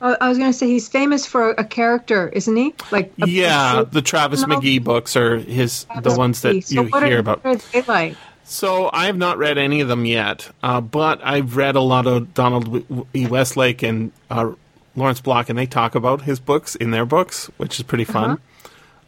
I 0.00 0.28
was 0.28 0.38
going 0.38 0.50
to 0.50 0.56
say 0.56 0.66
he's 0.66 0.88
famous 0.88 1.26
for 1.26 1.50
a 1.50 1.64
character, 1.64 2.28
isn't 2.28 2.56
he? 2.56 2.74
Like 2.90 3.12
yeah, 3.16 3.84
the 3.90 4.02
Travis 4.02 4.46
No. 4.46 4.56
McGee 4.56 4.82
books 4.82 5.14
are 5.16 5.36
his 5.36 5.86
the 6.02 6.14
ones 6.16 6.40
that 6.42 6.64
So 6.64 6.82
you 6.82 6.86
hear 7.00 7.16
are, 7.16 7.18
about. 7.18 7.44
Are 7.44 7.56
like? 7.86 8.16
So 8.44 8.90
I 8.92 9.06
have 9.06 9.16
not 9.16 9.38
read 9.38 9.58
any 9.58 9.80
of 9.80 9.88
them 9.88 10.04
yet, 10.06 10.50
uh, 10.62 10.80
but 10.80 11.20
I've 11.22 11.56
read 11.56 11.76
a 11.76 11.80
lot 11.80 12.06
of 12.06 12.34
Donald 12.34 13.06
E. 13.14 13.26
Westlake 13.26 13.82
and 13.82 14.10
uh, 14.30 14.52
Lawrence 14.96 15.20
Block, 15.20 15.48
and 15.48 15.58
they 15.58 15.66
talk 15.66 15.94
about 15.94 16.22
his 16.22 16.40
books 16.40 16.74
in 16.74 16.90
their 16.90 17.06
books, 17.06 17.46
which 17.58 17.78
is 17.78 17.84
pretty 17.84 18.04
fun. 18.04 18.40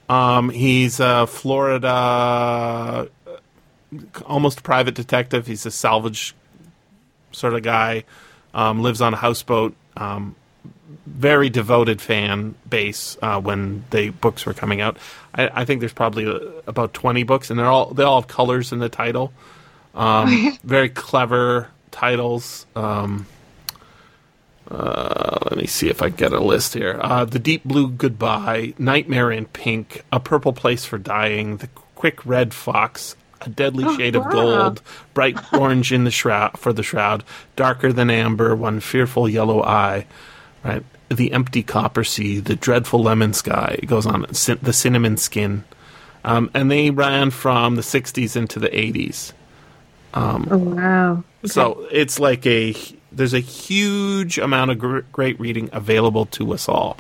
Um, 0.08 0.50
he's 0.50 1.00
a 1.00 1.26
Florida, 1.26 3.08
almost 4.26 4.62
private 4.62 4.94
detective. 4.94 5.46
He's 5.46 5.64
a 5.66 5.70
salvage 5.70 6.34
sort 7.32 7.54
of 7.54 7.62
guy. 7.62 8.04
Um, 8.54 8.82
lives 8.82 9.00
on 9.00 9.14
a 9.14 9.16
houseboat. 9.16 9.74
Um, 9.96 10.36
very 11.06 11.48
devoted 11.50 12.00
fan 12.00 12.54
base 12.68 13.16
uh, 13.22 13.40
when 13.40 13.84
the 13.90 14.10
books 14.10 14.46
were 14.46 14.54
coming 14.54 14.80
out. 14.80 14.96
I, 15.34 15.62
I 15.62 15.64
think 15.64 15.80
there's 15.80 15.92
probably 15.92 16.26
uh, 16.26 16.38
about 16.66 16.94
20 16.94 17.22
books, 17.24 17.50
and 17.50 17.58
they're 17.58 17.66
all 17.66 17.92
they 17.94 18.02
all 18.02 18.20
have 18.20 18.28
colors 18.28 18.72
in 18.72 18.78
the 18.78 18.88
title. 18.88 19.32
Um, 19.94 20.58
very 20.64 20.88
clever 20.88 21.68
titles. 21.90 22.66
Um, 22.74 23.26
uh, 24.70 25.38
let 25.50 25.56
me 25.56 25.66
see 25.66 25.88
if 25.88 26.00
I 26.02 26.08
get 26.08 26.32
a 26.32 26.40
list 26.40 26.74
here. 26.74 26.98
Uh, 27.00 27.24
the 27.24 27.38
Deep 27.38 27.64
Blue 27.64 27.90
Goodbye, 27.90 28.74
Nightmare 28.78 29.30
in 29.30 29.46
Pink, 29.46 30.02
A 30.12 30.18
Purple 30.20 30.52
Place 30.52 30.84
for 30.84 30.98
Dying, 30.98 31.58
The 31.58 31.68
Quick 31.94 32.24
Red 32.24 32.54
Fox, 32.54 33.14
A 33.42 33.50
Deadly 33.50 33.84
Oh, 33.86 33.96
Shade 33.98 34.16
of. 34.16 34.30
Gold, 34.30 34.80
Bright 35.14 35.36
Orange 35.52 35.92
in 35.92 36.04
the 36.04 36.10
Shroud 36.10 36.58
for 36.58 36.72
the 36.72 36.82
Shroud, 36.82 37.22
Darker 37.54 37.92
Than 37.92 38.08
Amber, 38.08 38.56
One 38.56 38.80
Fearful 38.80 39.28
Yellow 39.28 39.62
Eye, 39.62 40.06
right? 40.64 40.84
The 41.08 41.32
Empty 41.32 41.62
Copper 41.62 42.04
Sea, 42.04 42.40
The 42.40 42.56
Dreadful 42.56 43.02
Lemon 43.02 43.34
Sky. 43.34 43.76
It 43.78 43.86
goes 43.86 44.06
on. 44.06 44.22
The 44.22 44.72
Cinnamon 44.72 45.16
Skin. 45.16 45.64
Um, 46.24 46.50
and 46.54 46.70
they 46.70 46.90
ran 46.90 47.30
from 47.30 47.74
the 47.74 47.82
60s 47.82 48.36
into 48.36 48.58
the 48.58 48.68
80s. 48.68 49.32
Oh 50.14 50.58
wow! 50.58 51.24
So 51.46 51.86
it's 51.90 52.20
like 52.20 52.46
a 52.46 52.74
there's 53.10 53.32
a 53.32 53.40
huge 53.40 54.38
amount 54.38 54.70
of 54.70 54.78
gr- 54.78 55.00
great 55.10 55.40
reading 55.40 55.70
available 55.72 56.26
to 56.26 56.52
us 56.52 56.68
all 56.68 56.98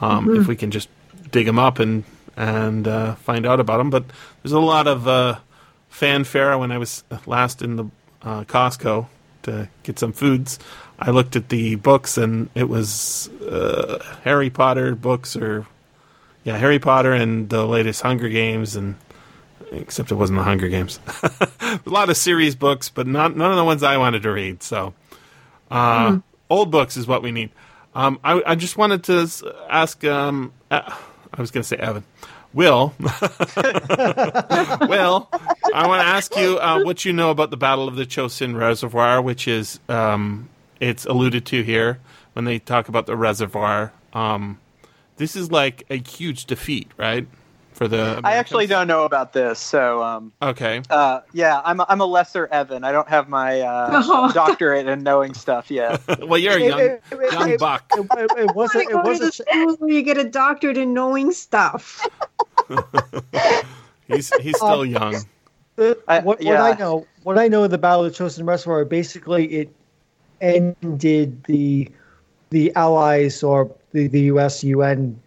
um, 0.00 0.36
if 0.36 0.46
we 0.46 0.56
can 0.56 0.70
just 0.70 0.88
dig 1.30 1.46
them 1.46 1.58
up 1.58 1.78
and 1.78 2.04
and 2.36 2.86
uh, 2.88 3.14
find 3.16 3.46
out 3.46 3.60
about 3.60 3.78
them. 3.78 3.90
But 3.90 4.04
there's 4.42 4.52
a 4.52 4.60
lot 4.60 4.86
of 4.86 5.08
uh, 5.08 5.38
fanfare 5.88 6.56
when 6.58 6.72
I 6.72 6.78
was 6.78 7.04
last 7.26 7.62
in 7.62 7.76
the 7.76 7.84
uh, 8.22 8.44
Costco 8.44 9.06
to 9.42 9.68
get 9.82 9.98
some 9.98 10.12
foods. 10.12 10.58
I 11.06 11.10
looked 11.10 11.36
at 11.36 11.50
the 11.50 11.74
books 11.74 12.16
and 12.16 12.48
it 12.54 12.66
was 12.66 13.28
uh, 13.42 14.02
Harry 14.22 14.48
Potter 14.48 14.94
books 14.94 15.36
or 15.36 15.66
yeah 16.44 16.56
Harry 16.56 16.78
Potter 16.78 17.12
and 17.12 17.50
the 17.50 17.66
latest 17.66 18.00
Hunger 18.00 18.30
Games 18.30 18.74
and 18.74 18.96
except 19.70 20.10
it 20.10 20.14
wasn't 20.14 20.38
the 20.38 20.44
Hunger 20.44 20.68
Games. 20.68 20.98
a 21.60 21.80
lot 21.84 22.08
of 22.08 22.16
series 22.16 22.54
books, 22.54 22.88
but 22.88 23.06
not 23.06 23.36
none 23.36 23.50
of 23.50 23.56
the 23.58 23.64
ones 23.64 23.82
I 23.82 23.98
wanted 23.98 24.22
to 24.22 24.32
read. 24.32 24.62
So, 24.62 24.94
uh, 25.70 26.20
old 26.48 26.70
books 26.70 26.96
is 26.96 27.06
what 27.06 27.22
we 27.22 27.32
need. 27.32 27.50
Um, 27.94 28.18
I, 28.24 28.42
I 28.46 28.54
just 28.54 28.78
wanted 28.78 29.04
to 29.04 29.28
ask. 29.68 30.02
Um, 30.04 30.52
uh, 30.70 30.94
I 31.34 31.40
was 31.40 31.50
going 31.50 31.62
to 31.62 31.68
say 31.68 31.76
Evan. 31.76 32.04
Will, 32.54 32.94
Will, 33.00 33.10
I 35.74 35.88
want 35.88 36.02
to 36.02 36.06
ask 36.06 36.36
you 36.36 36.56
uh, 36.60 36.82
what 36.84 37.04
you 37.04 37.12
know 37.12 37.30
about 37.30 37.50
the 37.50 37.56
Battle 37.56 37.88
of 37.88 37.96
the 37.96 38.06
Chosin 38.06 38.56
Reservoir, 38.56 39.20
which 39.20 39.48
is 39.48 39.80
um, 39.88 40.48
it's 40.80 41.04
alluded 41.06 41.46
to 41.46 41.62
here 41.62 41.98
when 42.34 42.44
they 42.44 42.58
talk 42.58 42.88
about 42.88 43.06
the 43.06 43.16
reservoir. 43.16 43.92
Um, 44.12 44.58
this 45.16 45.36
is 45.36 45.50
like 45.50 45.84
a 45.90 45.96
huge 45.96 46.44
defeat, 46.46 46.90
right? 46.96 47.26
For 47.72 47.88
the 47.88 48.20
I 48.22 48.34
actually 48.34 48.68
don't 48.68 48.86
know 48.86 49.04
about 49.04 49.32
this, 49.32 49.58
so 49.58 50.00
um, 50.00 50.32
Okay. 50.40 50.80
uh, 50.90 51.22
yeah, 51.32 51.60
I'm 51.64 51.80
a, 51.80 51.86
I'm 51.88 52.00
a 52.00 52.04
lesser 52.06 52.46
Evan. 52.46 52.84
I 52.84 52.92
don't 52.92 53.08
have 53.08 53.28
my 53.28 53.62
uh, 53.62 53.90
Oh. 54.06 54.30
doctorate 54.32 54.86
in 54.86 55.02
knowing 55.02 55.34
stuff 55.34 55.72
yet. 55.72 56.00
Well, 56.24 56.38
you're 56.38 56.56
a 56.56 56.60
young, 56.60 56.78
it- 56.78 57.02
it- 57.10 57.32
young 57.32 57.50
it- 57.50 57.58
buck. 57.58 57.84
It, 57.96 58.06
it, 58.16 58.30
it 58.48 58.54
wasn't. 58.54 58.90
It 58.90 58.94
wasn't. 59.02 59.34
the 59.36 59.44
school 59.50 59.74
where 59.78 59.90
you 59.90 60.02
get 60.02 60.18
a 60.18 60.22
doctorate 60.28 60.76
in 60.78 60.94
knowing 60.94 61.32
stuff. 61.32 62.06
He's 64.06 64.30
he's 64.40 64.56
still 64.56 64.80
Um, 64.82 64.86
young. 64.86 65.16
The- 65.76 65.98
I- 66.06 66.20
what, 66.20 66.42
what. 66.44 66.56
I 66.56 66.72
know, 66.74 67.06
what 67.24 67.38
I 67.38 67.48
know 67.48 67.64
of 67.64 67.70
the 67.72 67.78
Battle 67.78 68.04
of 68.04 68.16
the 68.16 68.24
Chosin 68.24 68.46
Reservoir, 68.46 68.84
basically 68.84 69.46
it 69.46 69.74
ended 70.40 71.44
the 71.44 71.90
the 72.50 72.72
Allies 72.76 73.42
or 73.42 73.70
the, 73.92 74.06
the 74.06 74.20
U.S. 74.22 74.62
UN 74.62 75.20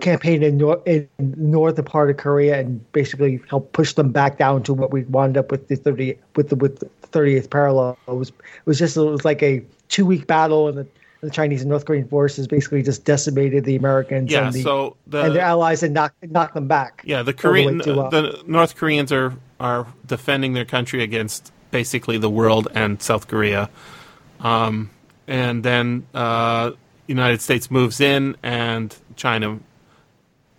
campaign 0.00 0.42
in, 0.42 0.56
nor- 0.56 0.82
in 0.86 1.06
northern 1.18 1.84
part 1.84 2.10
of 2.10 2.16
Korea 2.16 2.58
and 2.58 2.92
basically 2.92 3.40
helped 3.48 3.72
push 3.72 3.92
them 3.92 4.10
back 4.10 4.38
down 4.38 4.62
to 4.64 4.72
what 4.74 4.90
we 4.90 5.02
wound 5.04 5.36
up 5.36 5.50
with 5.50 5.68
the 5.68 5.76
thirty 5.76 6.18
with 6.34 6.48
the 6.48 6.56
with 6.56 6.78
the 6.80 6.86
thirtieth 7.08 7.50
parallel. 7.50 7.98
It 8.08 8.14
was 8.14 8.28
it 8.30 8.34
was 8.64 8.78
just 8.78 8.96
it 8.96 9.02
was 9.02 9.24
like 9.24 9.42
a 9.42 9.62
two 9.88 10.06
week 10.06 10.26
battle 10.26 10.68
and 10.68 10.78
the, 10.78 10.86
the 11.20 11.30
Chinese 11.30 11.60
and 11.60 11.70
North 11.70 11.84
Korean 11.84 12.08
forces 12.08 12.48
basically 12.48 12.82
just 12.82 13.04
decimated 13.04 13.64
the 13.64 13.76
Americans 13.76 14.32
Yeah. 14.32 14.46
and, 14.46 14.54
the, 14.54 14.62
So 14.62 14.96
and 15.12 15.36
their 15.36 15.42
allies 15.42 15.82
and 15.82 15.92
knocked 15.94 16.16
knocked 16.30 16.54
them 16.54 16.66
back. 16.66 17.02
yeah 17.04 17.16
the 17.16 17.18
all 17.18 17.24
the 17.24 17.32
Korean 17.34 17.80
uh, 17.82 18.08
the 18.08 18.42
North 18.46 18.74
Koreans 18.76 19.12
are 19.12 19.34
are 19.60 19.86
defending 20.06 20.54
their 20.54 20.64
country 20.64 21.02
against 21.02 21.52
basically 21.72 22.18
the 22.18 22.30
world 22.30 22.68
and 22.72 23.02
South 23.02 23.26
Korea, 23.26 23.68
um, 24.38 24.90
and 25.26 25.64
then 25.64 26.06
uh, 26.14 26.70
United 27.08 27.40
States 27.40 27.68
moves 27.70 28.00
in 28.00 28.36
and 28.44 28.94
China 29.16 29.58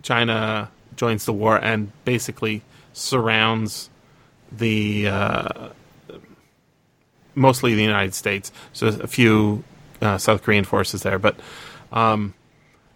China 0.02 0.70
joins 0.96 1.24
the 1.24 1.32
war 1.32 1.56
and 1.56 1.90
basically 2.04 2.60
surrounds 2.92 3.88
the 4.52 5.08
uh, 5.08 5.68
mostly 7.34 7.74
the 7.74 7.82
United 7.82 8.14
States. 8.14 8.52
So 8.72 8.88
a 8.88 9.06
few 9.06 9.64
uh, 10.00 10.18
South 10.18 10.42
Korean 10.42 10.64
forces 10.64 11.02
there, 11.02 11.18
but 11.18 11.40
um, 11.92 12.34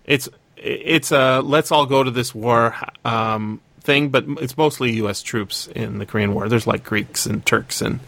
it's 0.04 0.28
it's 0.56 1.12
a 1.12 1.40
let's 1.40 1.72
all 1.72 1.86
go 1.86 2.02
to 2.02 2.10
this 2.10 2.34
war. 2.34 2.76
Um, 3.04 3.60
thing. 3.88 4.10
But 4.10 4.24
it's 4.40 4.56
mostly 4.56 4.92
U.S. 5.02 5.22
troops 5.22 5.66
in 5.74 5.98
the 5.98 6.06
Korean 6.06 6.32
War. 6.34 6.48
There's 6.48 6.66
like 6.68 6.84
Greeks 6.84 7.26
and 7.26 7.44
Turks 7.44 7.80
and 7.82 7.98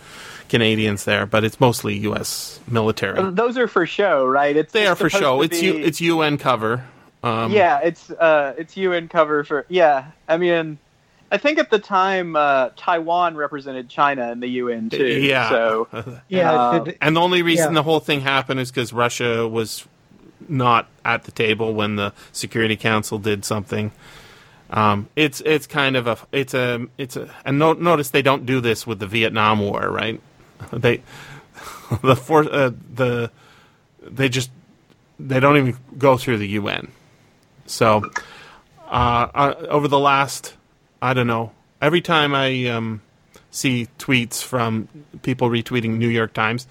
Canadians 0.49 1.05
there, 1.05 1.27
but 1.27 1.43
it's 1.45 1.59
mostly 1.61 1.97
U.S. 2.11 2.61
military. 2.69 3.33
Those 3.33 3.57
are 3.59 3.67
for 3.69 3.87
show, 3.87 4.25
right? 4.27 4.57
It's 4.57 4.73
They 4.73 4.83
it's 4.83 4.91
are 4.91 4.97
for 4.97 5.11
show. 5.11 5.43
It's 5.43 5.59
be- 5.61 5.67
U, 5.67 5.77
it's 5.79 6.01
UN 6.01 6.39
cover. 6.39 6.85
Um, 7.23 7.53
yeah, 7.53 7.81
it's 7.83 8.11
uh, 8.11 8.55
it's 8.57 8.77
UN 8.77 9.09
cover 9.09 9.45
for 9.45 9.67
yeah. 9.69 10.07
I 10.27 10.37
mean, 10.39 10.79
I 11.31 11.37
think 11.39 11.59
at 11.59 11.71
the 11.71 11.79
time 11.79 12.35
uh, 12.35 12.71
Taiwan 12.77 13.37
represented 13.37 13.89
China 13.91 14.33
in 14.33 14.41
the 14.41 14.49
UN 14.63 14.89
too. 14.91 15.07
Yeah. 15.07 15.49
So 15.51 15.89
Yeah, 16.29 16.51
Uh, 16.53 16.93
And 17.01 17.15
the 17.17 17.21
only 17.21 17.43
reason 17.43 17.67
Yeah. 17.71 17.75
the 17.75 17.83
whole 17.83 18.01
thing 18.01 18.21
happened 18.23 18.59
is 18.61 18.71
because 18.71 18.93
Russia 18.93 19.47
was 19.47 19.87
not 20.49 20.89
at 21.05 21.25
the 21.25 21.31
table 21.31 21.75
when 21.75 21.97
the 21.97 22.13
Security 22.33 22.77
Council 22.77 23.19
did 23.19 23.45
something. 23.45 23.93
Um, 24.71 25.09
it's 25.17 25.41
it's 25.45 25.67
kind 25.67 25.97
of 25.97 26.07
a 26.07 26.17
it's 26.33 26.55
a 26.55 26.87
it's 26.97 27.17
a 27.17 27.29
and 27.45 27.59
no, 27.59 27.73
notice 27.73 28.11
they 28.11 28.23
don't 28.23 28.47
do 28.47 28.61
this 28.61 28.87
with 28.87 29.01
the 29.01 29.07
Vietnam 29.07 29.61
War, 29.61 29.91
right? 29.91 30.21
They 30.73 31.03
the 32.03 32.15
for 32.15 32.45
uh, 32.45 32.71
the 32.95 33.31
they 34.03 34.29
just 34.29 34.51
they 35.19 35.41
don't 35.41 35.57
even 35.57 35.77
go 35.99 36.17
through 36.17 36.39
the 36.39 36.49
UN. 36.49 36.93
So 37.67 38.11
uh, 38.87 39.29
uh, 39.35 39.55
over 39.69 39.89
the 39.89 39.99
last 39.99 40.55
I 41.03 41.15
don't 41.15 41.27
know 41.27 41.53
every 41.81 42.01
time 42.01 42.35
I 42.35 42.67
um, 42.67 43.01
see 43.51 43.89
tweets 43.99 44.43
from 44.43 44.89
people 45.23 45.49
retweeting 45.49 45.99
New 45.99 46.09
York 46.09 46.33
Times, 46.33 46.67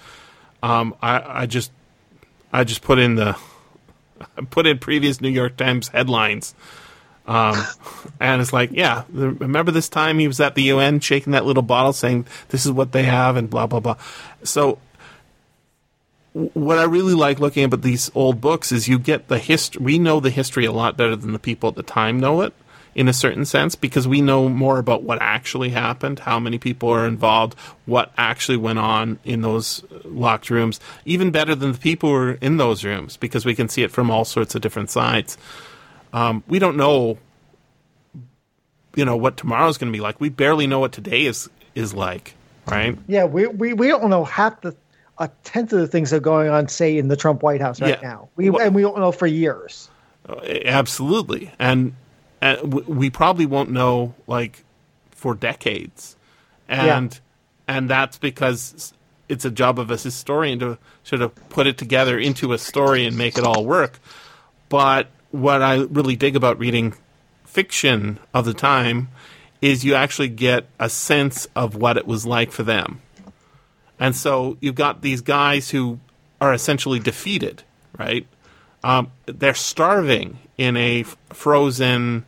um, 0.62 0.96
I, 1.02 1.42
I 1.42 1.46
just 1.46 1.72
I 2.54 2.64
just 2.64 2.82
put 2.82 3.00
in 3.00 3.16
the 3.16 3.38
I 4.38 4.42
put 4.50 4.68
in 4.68 4.80
previous 4.80 5.22
New 5.22 5.30
York 5.30 5.58
Times 5.58 5.90
headlines. 5.90 6.54
Um, 7.30 7.64
and 8.20 8.42
it's 8.42 8.52
like, 8.52 8.72
yeah, 8.74 9.04
remember 9.12 9.72
this 9.72 9.88
time 9.88 10.18
he 10.18 10.28
was 10.28 10.40
at 10.40 10.56
the 10.56 10.64
UN 10.64 11.00
shaking 11.00 11.34
that 11.34 11.46
little 11.46 11.62
bottle 11.62 11.94
saying 11.94 12.26
this 12.50 12.66
is 12.66 12.72
what 12.72 12.92
they 12.92 13.04
have 13.04 13.38
and 13.38 13.48
blah 13.48 13.68
blah 13.68 13.80
blah. 13.80 13.98
So 14.44 14.80
what 16.34 16.80
I 16.80 16.86
really 16.86 17.14
like 17.14 17.40
looking 17.40 17.72
at 17.72 17.82
these 17.84 18.10
old 18.16 18.42
books 18.42 18.72
is 18.72 18.88
you 18.88 18.98
get 18.98 19.28
the 19.28 19.38
history. 19.38 19.84
We 19.84 20.00
know 20.00 20.20
the 20.20 20.32
history 20.32 20.66
a 20.66 20.72
lot 20.72 20.98
better 20.98 21.16
than 21.16 21.34
the 21.34 21.40
people 21.40 21.70
at 21.70 21.76
the 21.76 21.84
time 21.84 22.20
know 22.20 22.42
it, 22.42 22.52
in 22.96 23.08
a 23.08 23.14
certain 23.14 23.46
sense, 23.46 23.76
because 23.76 24.08
we 24.08 24.22
know 24.22 24.50
more 24.50 24.80
about 24.80 25.04
what 25.04 25.22
actually 25.22 25.70
happened, 25.70 26.20
how 26.20 26.40
many 26.40 26.58
people 26.58 26.90
are 26.90 27.06
involved, 27.06 27.54
what 27.86 28.12
actually 28.18 28.58
went 28.58 28.80
on 28.80 29.20
in 29.24 29.42
those 29.42 29.84
locked 30.04 30.50
rooms, 30.50 30.80
even 31.06 31.30
better 31.30 31.54
than 31.54 31.74
the 31.74 31.78
people 31.78 32.10
who 32.10 32.16
were 32.16 32.32
in 32.42 32.58
those 32.58 32.84
rooms, 32.84 33.18
because 33.18 33.46
we 33.46 33.54
can 33.54 33.70
see 33.70 33.84
it 33.84 33.92
from 33.92 34.10
all 34.10 34.26
sorts 34.26 34.56
of 34.56 34.62
different 34.62 34.90
sides. 34.90 35.38
Um, 36.14 36.44
we 36.48 36.60
don't 36.60 36.78
know, 36.78 37.18
you 38.96 39.06
know, 39.06 39.18
what 39.18 39.38
tomorrow's 39.38 39.78
going 39.78 39.92
to 39.92 39.96
be 39.98 40.02
like. 40.02 40.20
We 40.20 40.30
barely 40.30 40.68
know 40.68 40.80
what 40.80 40.92
today 40.92 41.26
is 41.26 41.50
is 41.76 41.94
like, 41.94 42.34
right? 42.68 42.98
Yeah, 43.08 43.26
we, 43.26 43.48
we, 43.48 43.74
we 43.74 43.88
don't 43.88 44.10
know 44.10 44.24
half 44.26 44.62
the 44.62 44.76
a 45.18 45.30
tenth 45.44 45.74
of 45.74 45.80
the 45.80 45.88
things 45.88 46.10
that 46.12 46.18
are 46.18 46.22
going 46.22 46.50
on, 46.50 46.68
say, 46.70 46.98
in 46.98 47.10
the 47.10 47.18
Trump 47.18 47.44
White 47.44 47.60
House 47.62 47.82
right 47.82 48.00
Yeah. 48.02 48.08
now. 48.10 48.30
We 48.36 48.50
Well- 48.50 48.66
and 48.66 48.74
we 48.74 48.82
don't 48.82 48.98
know 48.98 49.12
for 49.12 49.28
years. 49.28 49.90
Absolutely, 50.66 51.52
and, 51.60 51.94
and 52.42 52.74
we 52.88 53.10
probably 53.10 53.46
won't 53.46 53.72
know 53.72 54.14
like 54.28 54.64
for 55.12 55.34
decades, 55.34 56.16
and 56.68 57.20
and 57.68 57.90
that's 57.90 58.18
because 58.18 58.94
it's 59.28 59.46
a 59.46 59.50
job 59.52 59.80
of 59.80 59.90
a 59.92 59.98
historian 59.98 60.60
to 60.60 60.78
sort 61.04 61.22
of 61.22 61.34
put 61.50 61.68
it 61.68 61.78
together 61.78 62.18
into 62.20 62.54
a 62.54 62.58
story 62.58 63.06
and 63.06 63.18
make 63.18 63.38
it 63.38 63.44
all 63.44 63.66
work. 63.66 64.00
But 64.70 65.08
what 65.32 65.62
I 65.62 65.76
really 65.76 66.16
dig 66.16 66.36
about 66.36 66.60
reading 66.60 66.94
fiction 67.46 68.20
of 68.34 68.46
the 68.46 68.54
time 68.54 69.10
is 69.62 69.84
you 69.84 69.96
actually 69.96 70.30
get 70.30 70.66
a 70.80 70.90
sense 70.90 71.48
of 71.56 71.76
what 71.76 71.98
it 71.98 72.08
was 72.08 72.26
like 72.26 72.52
for 72.52 72.64
them. 72.64 73.02
And 74.00 74.16
so 74.16 74.58
you've 74.62 74.76
got 74.76 75.02
these 75.02 75.22
guys 75.22 75.70
who 75.70 76.00
are 76.40 76.54
essentially 76.54 77.00
defeated, 77.00 77.64
right? 77.98 78.26
Um, 78.84 79.12
they're 79.26 79.54
starving 79.54 80.40
in 80.58 80.78
a 80.78 81.02
f- 81.02 81.18
frozen 81.32 82.26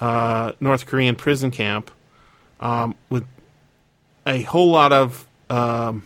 uh, 0.00 0.52
North 0.58 0.86
Korean 0.86 1.14
prison 1.14 1.52
camp 1.52 1.92
um, 2.58 2.96
with 3.10 3.24
a 4.26 4.42
whole 4.42 4.70
lot 4.70 4.92
of 4.92 5.26
um, 5.48 6.02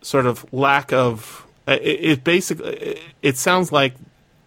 sort 0.00 0.26
of 0.26 0.50
lack 0.52 0.92
of. 0.92 1.46
It, 1.66 1.82
it 1.82 2.24
basically 2.24 2.72
it, 2.72 3.02
it 3.20 3.36
sounds 3.36 3.70
like 3.70 3.92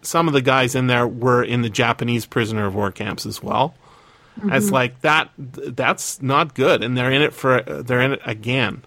some 0.02 0.28
of 0.28 0.34
the 0.34 0.42
guys 0.42 0.74
in 0.74 0.86
there 0.86 1.06
were 1.06 1.42
in 1.42 1.62
the 1.62 1.70
Japanese 1.70 2.26
prisoner 2.26 2.66
of 2.66 2.74
war 2.74 2.90
camps 2.92 3.24
as 3.24 3.42
well. 3.42 3.74
It's 4.44 4.66
mm-hmm. 4.66 4.74
like 4.74 5.00
that. 5.02 5.30
That's 5.36 6.22
not 6.22 6.54
good, 6.54 6.82
and 6.82 6.96
they're 6.96 7.12
in 7.12 7.22
it 7.22 7.34
for. 7.34 7.62
They're 7.62 8.00
in 8.00 8.12
it 8.12 8.20
again, 8.24 8.82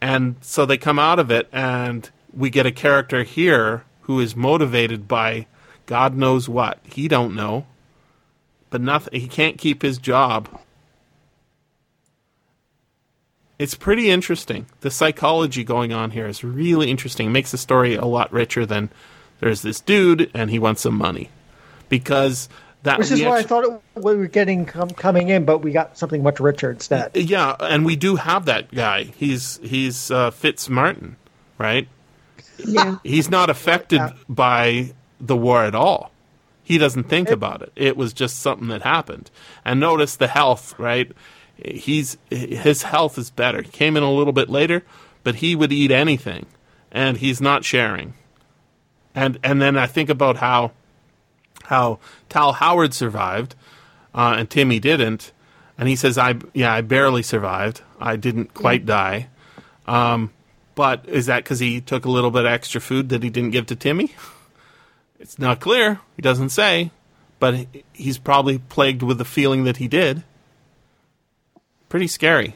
and 0.00 0.36
so 0.40 0.66
they 0.66 0.78
come 0.78 0.98
out 0.98 1.18
of 1.18 1.30
it, 1.30 1.48
and 1.52 2.08
we 2.32 2.50
get 2.50 2.66
a 2.66 2.72
character 2.72 3.22
here 3.22 3.84
who 4.02 4.20
is 4.20 4.34
motivated 4.34 5.06
by 5.06 5.46
God 5.86 6.16
knows 6.16 6.48
what 6.48 6.80
he 6.84 7.08
don't 7.08 7.34
know, 7.34 7.66
but 8.70 8.80
nothing. 8.80 9.20
He 9.20 9.28
can't 9.28 9.58
keep 9.58 9.82
his 9.82 9.98
job. 9.98 10.60
It's 13.58 13.74
pretty 13.74 14.10
interesting. 14.10 14.66
The 14.80 14.90
psychology 14.90 15.64
going 15.64 15.92
on 15.92 16.10
here 16.10 16.26
is 16.26 16.44
really 16.44 16.90
interesting. 16.90 17.28
It 17.28 17.30
makes 17.30 17.52
the 17.52 17.58
story 17.58 17.94
a 17.94 18.04
lot 18.04 18.32
richer 18.32 18.66
than 18.66 18.90
there's 19.40 19.62
this 19.62 19.80
dude 19.80 20.30
and 20.34 20.50
he 20.50 20.58
wants 20.58 20.80
some 20.82 20.94
money 20.94 21.30
because 21.88 22.48
that 22.82 22.98
Which 22.98 23.10
is 23.10 23.20
we 23.20 23.26
why 23.26 23.38
I 23.38 23.42
thought 23.42 23.64
it, 23.64 23.80
we 23.96 24.14
were 24.14 24.28
getting 24.28 24.64
com- 24.64 24.90
coming 24.90 25.28
in, 25.28 25.44
but 25.44 25.58
we 25.58 25.72
got 25.72 25.98
something 25.98 26.22
much 26.22 26.38
richer 26.38 26.70
instead. 26.70 27.16
Yeah, 27.16 27.56
and 27.58 27.84
we 27.84 27.96
do 27.96 28.16
have 28.16 28.44
that 28.44 28.70
guy. 28.72 29.04
He's 29.04 29.58
he's 29.62 30.10
uh, 30.10 30.30
Fitzmartin, 30.30 31.16
right? 31.58 31.88
Yeah. 32.64 32.98
He's 33.02 33.28
not 33.28 33.50
affected 33.50 33.96
Yeah. 33.96 34.12
by 34.28 34.94
the 35.20 35.36
war 35.36 35.64
at 35.64 35.74
all. 35.74 36.12
He 36.62 36.78
doesn't 36.78 37.04
think 37.08 37.30
about 37.30 37.62
it. 37.62 37.72
It 37.76 37.96
was 37.96 38.12
just 38.12 38.38
something 38.40 38.68
that 38.68 38.82
happened. 38.82 39.30
And 39.64 39.78
notice 39.80 40.16
the 40.16 40.26
health, 40.28 40.76
right? 40.78 41.10
He's 41.56 42.18
his 42.30 42.82
health 42.84 43.18
is 43.18 43.30
better. 43.30 43.62
He 43.62 43.70
came 43.70 43.96
in 43.96 44.02
a 44.02 44.12
little 44.12 44.32
bit 44.32 44.48
later, 44.48 44.84
but 45.24 45.36
he 45.36 45.56
would 45.56 45.72
eat 45.72 45.90
anything, 45.90 46.46
and 46.92 47.16
he's 47.16 47.40
not 47.40 47.64
sharing. 47.64 48.14
And 49.16 49.38
and 49.42 49.60
then 49.60 49.76
I 49.78 49.86
think 49.86 50.10
about 50.10 50.36
how 50.36 50.72
how 51.64 51.98
Tal 52.28 52.52
Howard 52.52 52.94
survived, 52.94 53.56
uh, 54.14 54.36
and 54.38 54.48
Timmy 54.48 54.78
didn't. 54.78 55.32
And 55.78 55.88
he 55.88 55.96
says, 55.96 56.18
"I 56.18 56.34
yeah, 56.52 56.72
I 56.72 56.82
barely 56.82 57.22
survived. 57.22 57.80
I 57.98 58.16
didn't 58.16 58.54
quite 58.54 58.86
die." 58.86 59.28
Um, 59.86 60.30
but 60.74 61.08
is 61.08 61.26
that 61.26 61.42
because 61.42 61.58
he 61.58 61.80
took 61.80 62.04
a 62.04 62.10
little 62.10 62.30
bit 62.30 62.44
extra 62.44 62.80
food 62.80 63.08
that 63.08 63.22
he 63.22 63.30
didn't 63.30 63.50
give 63.50 63.66
to 63.66 63.76
Timmy? 63.76 64.14
It's 65.18 65.38
not 65.38 65.60
clear. 65.60 65.98
He 66.14 66.20
doesn't 66.20 66.50
say, 66.50 66.90
but 67.38 67.66
he's 67.94 68.18
probably 68.18 68.58
plagued 68.58 69.02
with 69.02 69.16
the 69.16 69.24
feeling 69.24 69.64
that 69.64 69.78
he 69.78 69.88
did. 69.88 70.22
Pretty 71.88 72.06
scary. 72.06 72.54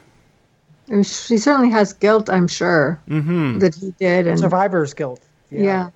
And 0.88 1.06
she 1.06 1.38
certainly 1.38 1.70
has 1.70 1.94
guilt, 1.94 2.28
I'm 2.28 2.48
sure, 2.48 3.00
mm-hmm. 3.08 3.60
that 3.60 3.74
he 3.74 3.92
did. 3.98 4.26
And 4.26 4.38
Survivor's 4.38 4.92
guilt. 4.92 5.22
yeah. 5.50 5.88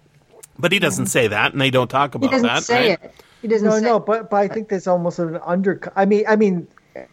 But 0.58 0.72
he 0.72 0.78
doesn't 0.78 1.06
say 1.06 1.28
that, 1.28 1.52
and 1.52 1.60
they 1.60 1.70
don't 1.70 1.88
talk 1.88 2.14
about 2.14 2.30
that. 2.30 2.36
He 2.36 2.42
doesn't 2.42 2.54
that. 2.54 2.62
say 2.64 2.90
right? 2.90 3.02
it. 3.02 3.14
He 3.42 3.48
doesn't 3.48 3.68
No, 3.68 3.78
say 3.78 3.84
no, 3.84 3.96
it. 3.96 4.06
but 4.06 4.30
but 4.30 4.36
I 4.36 4.48
think 4.48 4.68
there's 4.68 4.86
almost 4.86 5.18
an 5.18 5.38
under. 5.44 5.80
I 5.96 6.04
mean, 6.06 6.24
I 6.28 6.36
mean, 6.36 6.66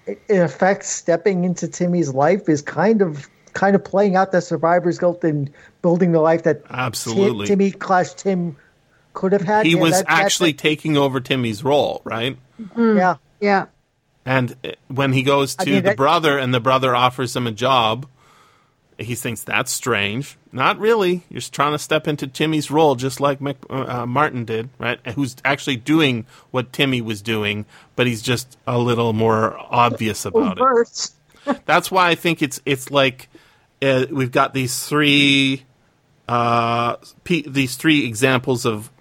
it, 0.06 0.22
it 0.30 0.38
affects 0.38 0.90
stepping 0.90 1.44
into 1.44 1.68
Timmy's 1.68 2.14
life 2.14 2.48
is 2.48 2.62
kind 2.62 3.02
of 3.02 3.28
kind 3.54 3.76
of 3.76 3.84
playing 3.84 4.16
out 4.16 4.32
the 4.32 4.42
survivor's 4.42 4.98
guilt 4.98 5.24
and 5.24 5.52
building 5.82 6.12
the 6.14 6.22
life 6.22 6.44
that 6.44 6.64
Ti- 6.66 6.72
Absolutely. 6.74 7.48
Timmy 7.48 7.72
slash 7.72 8.14
Tim 8.14 8.56
could 9.14 9.34
have 9.34 9.42
had. 9.42 9.66
He 9.66 9.74
Yeah, 9.74 9.82
was 9.82 9.92
that- 9.94 10.06
actually 10.08 10.52
it. 10.52 10.58
taking 10.58 10.96
over 10.98 11.20
Timmy's 11.20 11.64
role, 11.64 12.02
right? 12.06 12.38
yeah. 12.78 13.16
Yeah. 13.42 13.66
And 14.26 14.56
uh, 14.64 14.70
when 14.88 15.12
he 15.14 15.24
goes 15.24 15.56
to 15.56 15.64
I 15.64 15.66
mean, 15.66 15.76
the 15.76 15.82
that- 15.82 15.98
brother 15.98 16.38
and 16.38 16.54
the 16.54 16.60
brother 16.62 16.96
offers 16.96 17.36
him 17.36 17.46
a 17.48 17.52
job, 17.52 18.08
he 19.04 19.16
thinks 19.16 19.44
that's 19.44 19.72
strange. 19.72 20.38
Not 20.52 20.80
really. 20.80 21.24
You're 21.30 21.40
just 21.40 21.54
trying 21.54 21.72
to 21.72 21.80
step 21.80 22.08
into 22.08 22.28
Timmy's 22.28 22.70
role, 22.70 22.96
just 22.96 23.20
like 23.20 23.40
Mc, 23.42 23.58
uh, 23.70 24.06
Martin 24.06 24.46
did, 24.46 24.70
right? 24.80 25.00
Who's 25.16 25.36
actually 25.46 25.78
doing 25.78 26.26
what 26.52 26.74
Timmy 26.74 27.02
was 27.02 27.22
doing, 27.22 27.66
but 27.96 28.08
he's 28.08 28.22
just 28.22 28.58
a 28.68 28.78
little 28.78 29.14
more 29.14 29.56
obvious 29.58 30.26
about 30.26 30.58
it. 30.60 31.62
That's 31.66 31.90
why 31.90 32.10
I 32.10 32.16
think 32.16 32.42
it's 32.42 32.62
it's 32.66 32.92
like 32.92 33.30
uh, 33.82 34.06
we've 34.12 34.32
got 34.32 34.54
these 34.54 34.86
three 34.88 35.64
uh, 36.28 36.98
p- 37.24 37.46
these 37.48 37.76
three 37.76 38.06
examples 38.06 38.66
of 38.66 38.92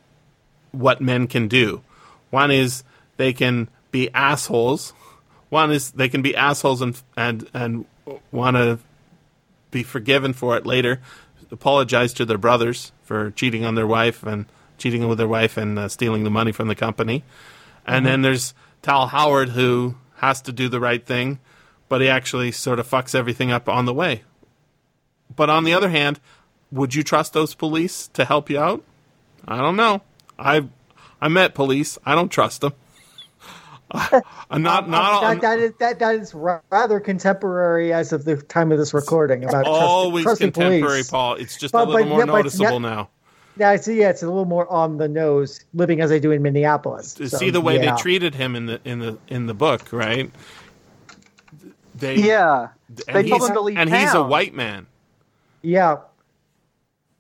what 0.73 1.01
men 1.01 1.27
can 1.27 1.49
do. 1.49 1.83
One 2.31 2.51
is 2.51 2.85
they 3.17 3.33
can 3.33 3.69
be 3.91 4.11
assholes. 4.15 4.93
One 5.49 5.71
is 5.73 5.91
they 5.91 6.09
can 6.09 6.23
be 6.23 6.37
assholes 6.37 6.81
and 6.81 7.01
and 7.17 7.49
and 7.53 7.85
want 8.33 8.57
to 8.57 8.79
be 9.71 9.83
forgiven 9.83 10.33
for 10.33 10.57
it 10.57 10.67
later. 10.67 11.01
Apologize 11.51 12.13
to 12.15 12.25
their 12.25 12.39
brothers 12.39 12.93
for 13.03 13.31
cheating 13.33 13.65
on 13.65 13.75
their 13.75 13.87
wife 13.87 14.23
and 14.23 14.47
cheating 14.79 15.07
with 15.09 15.19
their 15.19 15.29
wife 15.29 15.57
and 15.57 15.79
uh, 15.79 15.89
stealing 15.89 16.25
the 16.25 16.31
money 16.31 16.53
from 16.53 16.69
the 16.69 16.75
company. 16.75 17.25
And 17.87 18.07
then 18.07 18.23
there's 18.23 18.55
Tal 18.83 19.09
Howard 19.09 19.51
who 19.51 19.97
has 20.17 20.41
to 20.43 20.53
do 20.53 20.69
the 20.69 20.81
right 20.81 21.05
thing, 21.05 21.39
but 21.89 22.01
he 22.01 22.09
actually 22.09 22.53
sort 22.53 22.79
of 22.79 22.89
fucks 22.89 23.15
everything 23.15 23.51
up 23.51 23.69
on 23.69 23.85
the 23.85 23.95
way. 23.95 24.23
But 25.35 25.51
on 25.51 25.65
the 25.65 25.75
other 25.75 25.89
hand, 25.89 26.21
would 26.71 26.95
you 26.95 27.03
trust 27.03 27.33
those 27.33 27.55
police 27.55 28.09
to 28.09 28.25
help 28.25 28.49
you 28.49 28.59
out? 28.59 28.85
I 29.47 29.59
don't 29.59 29.77
know. 29.77 30.03
I 30.39 30.69
I 31.21 31.29
met 31.29 31.55
police. 31.55 31.99
I 32.05 32.15
don't 32.15 32.31
trust 32.31 32.61
them. 32.61 32.75
I'm 34.51 34.63
not 34.63 34.89
not 34.89 35.23
that, 35.23 35.41
that 35.41 35.59
is 35.59 35.73
that 35.81 35.99
that 35.99 36.15
is 36.15 36.33
rather 36.35 37.01
contemporary 37.01 37.93
as 37.93 38.13
of 38.13 38.25
the 38.25 38.37
time 38.37 38.71
of 38.73 38.79
this 38.79 38.95
recording 38.95 39.43
about 39.43 39.65
trust- 39.65 39.69
always 39.69 40.25
trusting 40.25 40.53
contemporary, 40.53 40.81
police. 41.01 41.11
Paul. 41.11 41.35
It's 41.35 41.57
just 41.59 41.73
But- 41.73 41.89
a 41.89 41.91
little 41.91 42.03
but- 42.05 42.09
more 42.09 42.19
yeah, 42.21 42.25
noticeable 42.27 42.81
not- 42.81 42.97
now. 42.97 43.09
Yeah, 43.57 43.71
I 43.71 43.77
see. 43.77 43.99
Yeah, 43.99 44.11
it's 44.11 44.23
a 44.23 44.27
little 44.27 44.45
more 44.47 44.71
on 44.71 44.97
the 44.99 45.09
nose, 45.09 45.65
living 45.75 46.01
as 46.01 46.11
I 46.13 46.19
do 46.19 46.31
in 46.31 46.41
Minneapolis. 46.41 47.15
To 47.15 47.29
So, 47.29 47.37
see 47.37 47.51
the 47.51 47.61
way 47.61 47.83
yeah. 47.83 47.95
they 47.97 48.01
treated 48.01 48.35
him 48.35 48.55
in 48.57 48.67
the 48.67 48.81
in 48.85 49.01
the 49.01 49.19
in 49.29 49.47
the 49.47 49.55
book, 49.55 49.93
right? 49.93 50.31
They 51.97 52.17
Yeah. 52.17 52.69
and 53.09 53.17
They 53.17 53.29
told 53.29 53.43
he's, 53.43 53.49
him 53.49 53.55
to 53.57 53.61
leave 53.61 53.77
and 53.77 53.93
he's 53.93 54.15
a 54.15 54.23
white 54.23 54.55
man, 54.55 54.87
Yeah, 55.63 55.97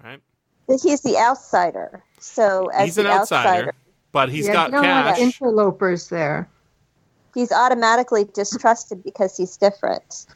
right? 0.02 0.20
But 0.66 0.80
he's 0.80 1.00
the 1.02 1.18
outsider. 1.18 2.02
So 2.20 2.68
as 2.74 2.86
He's 2.86 2.98
an 2.98 3.04
the 3.04 3.10
outsider, 3.12 3.74
but 4.12 4.28
he's 4.30 4.46
yeah, 4.46 4.52
got 4.52 4.66
you 4.70 4.72
don't 4.76 4.84
cash. 4.84 5.18
interlopers 5.18 6.08
there. 6.08 6.48
He's 7.34 7.52
automatically 7.52 8.24
distrusted 8.34 9.02
because 9.04 9.36
he's 9.36 9.56
different. 9.56 10.26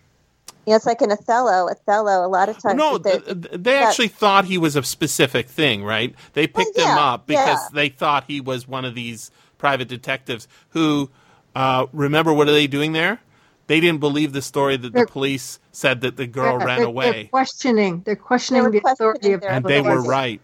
You 0.66 0.70
know, 0.70 0.76
it's 0.76 0.86
like 0.86 1.02
in 1.02 1.12
Othello. 1.12 1.68
Othello, 1.68 2.24
a 2.24 2.28
lot 2.28 2.48
of 2.48 2.58
times. 2.58 2.76
No, 2.78 2.96
the- 2.98 3.10
th- 3.20 3.24
th- 3.24 3.38
they 3.52 3.56
that- 3.58 3.82
actually 3.88 4.08
thought 4.08 4.46
he 4.46 4.56
was 4.56 4.76
a 4.76 4.82
specific 4.82 5.48
thing, 5.48 5.84
right? 5.84 6.14
They 6.32 6.46
picked 6.46 6.76
him 6.78 6.84
yeah, 6.86 6.98
up 7.12 7.26
because 7.26 7.58
yeah. 7.60 7.68
they 7.74 7.88
thought 7.90 8.24
he 8.28 8.40
was 8.40 8.66
one 8.66 8.84
of 8.84 8.94
these 8.94 9.30
private 9.58 9.88
detectives 9.88 10.48
who, 10.70 11.10
uh, 11.54 11.86
remember 11.92 12.32
what 12.32 12.48
are 12.48 12.52
they 12.52 12.66
doing 12.66 12.92
there? 12.92 13.20
they 13.66 13.80
didn't 13.80 14.00
believe 14.00 14.34
the 14.34 14.42
story 14.42 14.76
that 14.76 14.88
the 14.92 14.98
They're- 14.98 15.06
police 15.06 15.58
said 15.72 16.02
that 16.02 16.18
the 16.18 16.26
girl 16.26 16.58
They're- 16.58 16.66
ran 16.66 16.78
they're- 16.80 16.86
away, 16.86 17.12
They're 17.12 17.24
questioning. 17.30 18.02
They're 18.04 18.14
questioning 18.14 18.62
They 18.62 18.66
were 18.68 18.72
the 18.72 18.90
authority 18.90 19.32
of 19.32 19.40
their 19.40 19.50
and 19.52 19.64
they 19.64 19.80
were 19.80 20.02
right. 20.02 20.38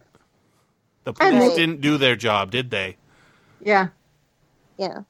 The 1.05 1.13
police 1.13 1.51
they- 1.51 1.57
didn't 1.57 1.83
do 1.83 1.99
their 1.99 2.17
job, 2.17 2.51
did 2.51 2.71
they? 2.71 2.97
Yeah. 3.63 3.89
Yeah. 4.79 5.01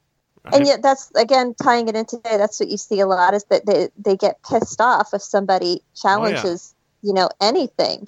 Right? 0.45 0.55
And 0.55 0.67
yet, 0.67 0.83
that's 0.83 1.11
again 1.17 1.55
tying 1.63 1.89
it 1.89 1.97
in 1.97 2.07
today. 2.07 2.39
That's 2.39 2.61
what 2.61 2.71
you 2.71 2.79
see 2.79 3.01
a 3.01 3.07
lot 3.07 3.35
is 3.35 3.45
that 3.51 3.67
they 3.67 3.91
they 3.99 4.17
get 4.17 4.37
pissed 4.49 4.81
off 4.81 5.11
if 5.15 5.23
somebody 5.23 5.83
oh, 6.15 6.27
challenges, 6.29 6.75
you 7.03 7.15
know, 7.15 7.29
anything 7.41 8.07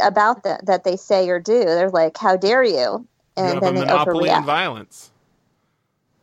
about 0.00 0.44
that 0.44 0.66
that 0.66 0.84
they 0.84 0.96
say 0.96 1.28
or 1.30 1.40
do. 1.40 1.64
They're 1.64 1.90
like, 1.90 2.18
"How 2.18 2.36
dare 2.36 2.64
you?" 2.64 3.08
you 3.40 3.50
And 3.50 3.54
have 3.54 3.66
a 3.66 3.72
then 3.72 3.76
they 3.76 3.86
monopoly 3.86 4.32
in 4.32 4.42
overreact. 4.42 4.44
violence. 4.44 5.12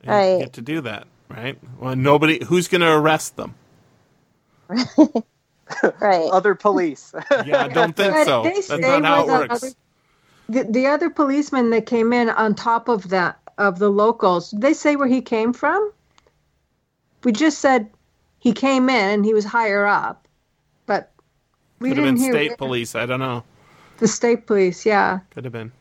You 0.03 0.21
Right. 0.21 0.37
get 0.37 0.53
to 0.53 0.61
do 0.61 0.81
that, 0.81 1.07
right? 1.29 1.57
Well, 1.79 1.95
nobody. 1.95 2.43
Who's 2.45 2.67
going 2.67 2.81
to 2.81 2.91
arrest 2.91 3.37
them? 3.37 3.55
Right. 6.01 6.31
Other 6.31 6.55
police. 6.55 7.13
Yeah, 7.39 7.63
I 7.63 7.67
don't 7.69 7.95
think 7.95 8.17
But 8.17 8.19
so. 8.19 8.53
That's 8.67 8.87
not 8.87 9.03
how 9.03 9.23
it 9.23 9.29
was 9.29 9.49
a- 9.49 9.61
works. 9.61 9.75
The, 10.49 10.65
the 10.65 10.87
other 10.87 11.09
policeman 11.09 11.71
that 11.71 11.87
came 11.87 12.13
in 12.13 12.29
on 12.29 12.55
top 12.55 12.87
of 12.89 13.09
that 13.09 13.39
of 13.57 13.79
the 13.79 13.89
locals, 13.89 14.51
did 14.51 14.61
they 14.61 14.73
say 14.73 14.95
where 14.95 15.07
he 15.07 15.21
came 15.21 15.53
from? 15.53 15.91
We 17.23 17.31
just 17.31 17.59
said 17.59 17.89
he 18.39 18.51
came 18.53 18.89
in 18.89 19.09
and 19.11 19.25
he 19.25 19.33
was 19.33 19.45
higher 19.45 19.85
up, 19.85 20.27
but 20.85 21.11
we 21.79 21.89
Could 21.89 21.97
have 21.97 22.05
didn't 22.05 22.17
been 22.17 22.23
hear 22.23 22.33
state 22.33 22.49
where- 22.49 22.57
police. 22.57 22.95
I 22.95 23.05
don't 23.05 23.19
know. 23.19 23.43
the 23.99 24.07
state 24.07 24.45
police. 24.47 24.85
Yeah, 24.85 25.19
Could 25.33 25.43
have 25.45 25.53
been. 25.53 25.71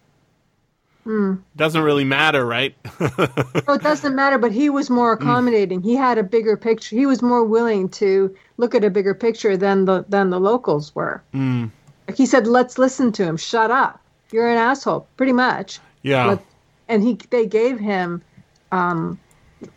Hmm. 1.04 1.34
Doesn't 1.56 1.82
really 1.82 2.04
matter, 2.04 2.46
right? 2.46 2.76
no, 3.00 3.74
it 3.74 3.82
doesn't 3.82 4.14
matter. 4.14 4.38
But 4.38 4.52
he 4.52 4.70
was 4.70 4.88
more 4.88 5.16
Hmm. 5.16 5.22
accommodating. 5.22 5.82
He 5.82 5.96
had 5.96 6.16
a 6.16 6.22
bigger 6.22 6.56
picture. 6.56 6.94
He 6.94 7.06
was 7.06 7.22
more 7.22 7.42
willing 7.44 7.88
to 8.00 8.32
look 8.56 8.72
at 8.76 8.84
a 8.84 8.90
bigger 8.90 9.12
picture 9.14 9.56
than 9.56 9.84
the 9.86 10.04
than 10.08 10.30
the 10.30 10.38
locals 10.38 10.94
were. 10.94 11.20
Mm, 11.34 11.70
Like 12.06 12.16
he 12.16 12.26
said, 12.26 12.46
"Let's 12.46 12.78
listen 12.78 13.10
to 13.12 13.24
him. 13.24 13.36
Shut 13.36 13.72
up. 13.72 14.00
You're 14.30 14.48
an 14.48 14.58
asshole." 14.58 15.08
Pretty 15.16 15.32
much. 15.32 15.80
yeah. 16.02 16.26
Let- 16.26 16.44
and 16.88 17.02
he 17.02 17.18
they 17.30 17.46
gave 17.46 17.78
him 17.78 18.22
um, 18.70 19.18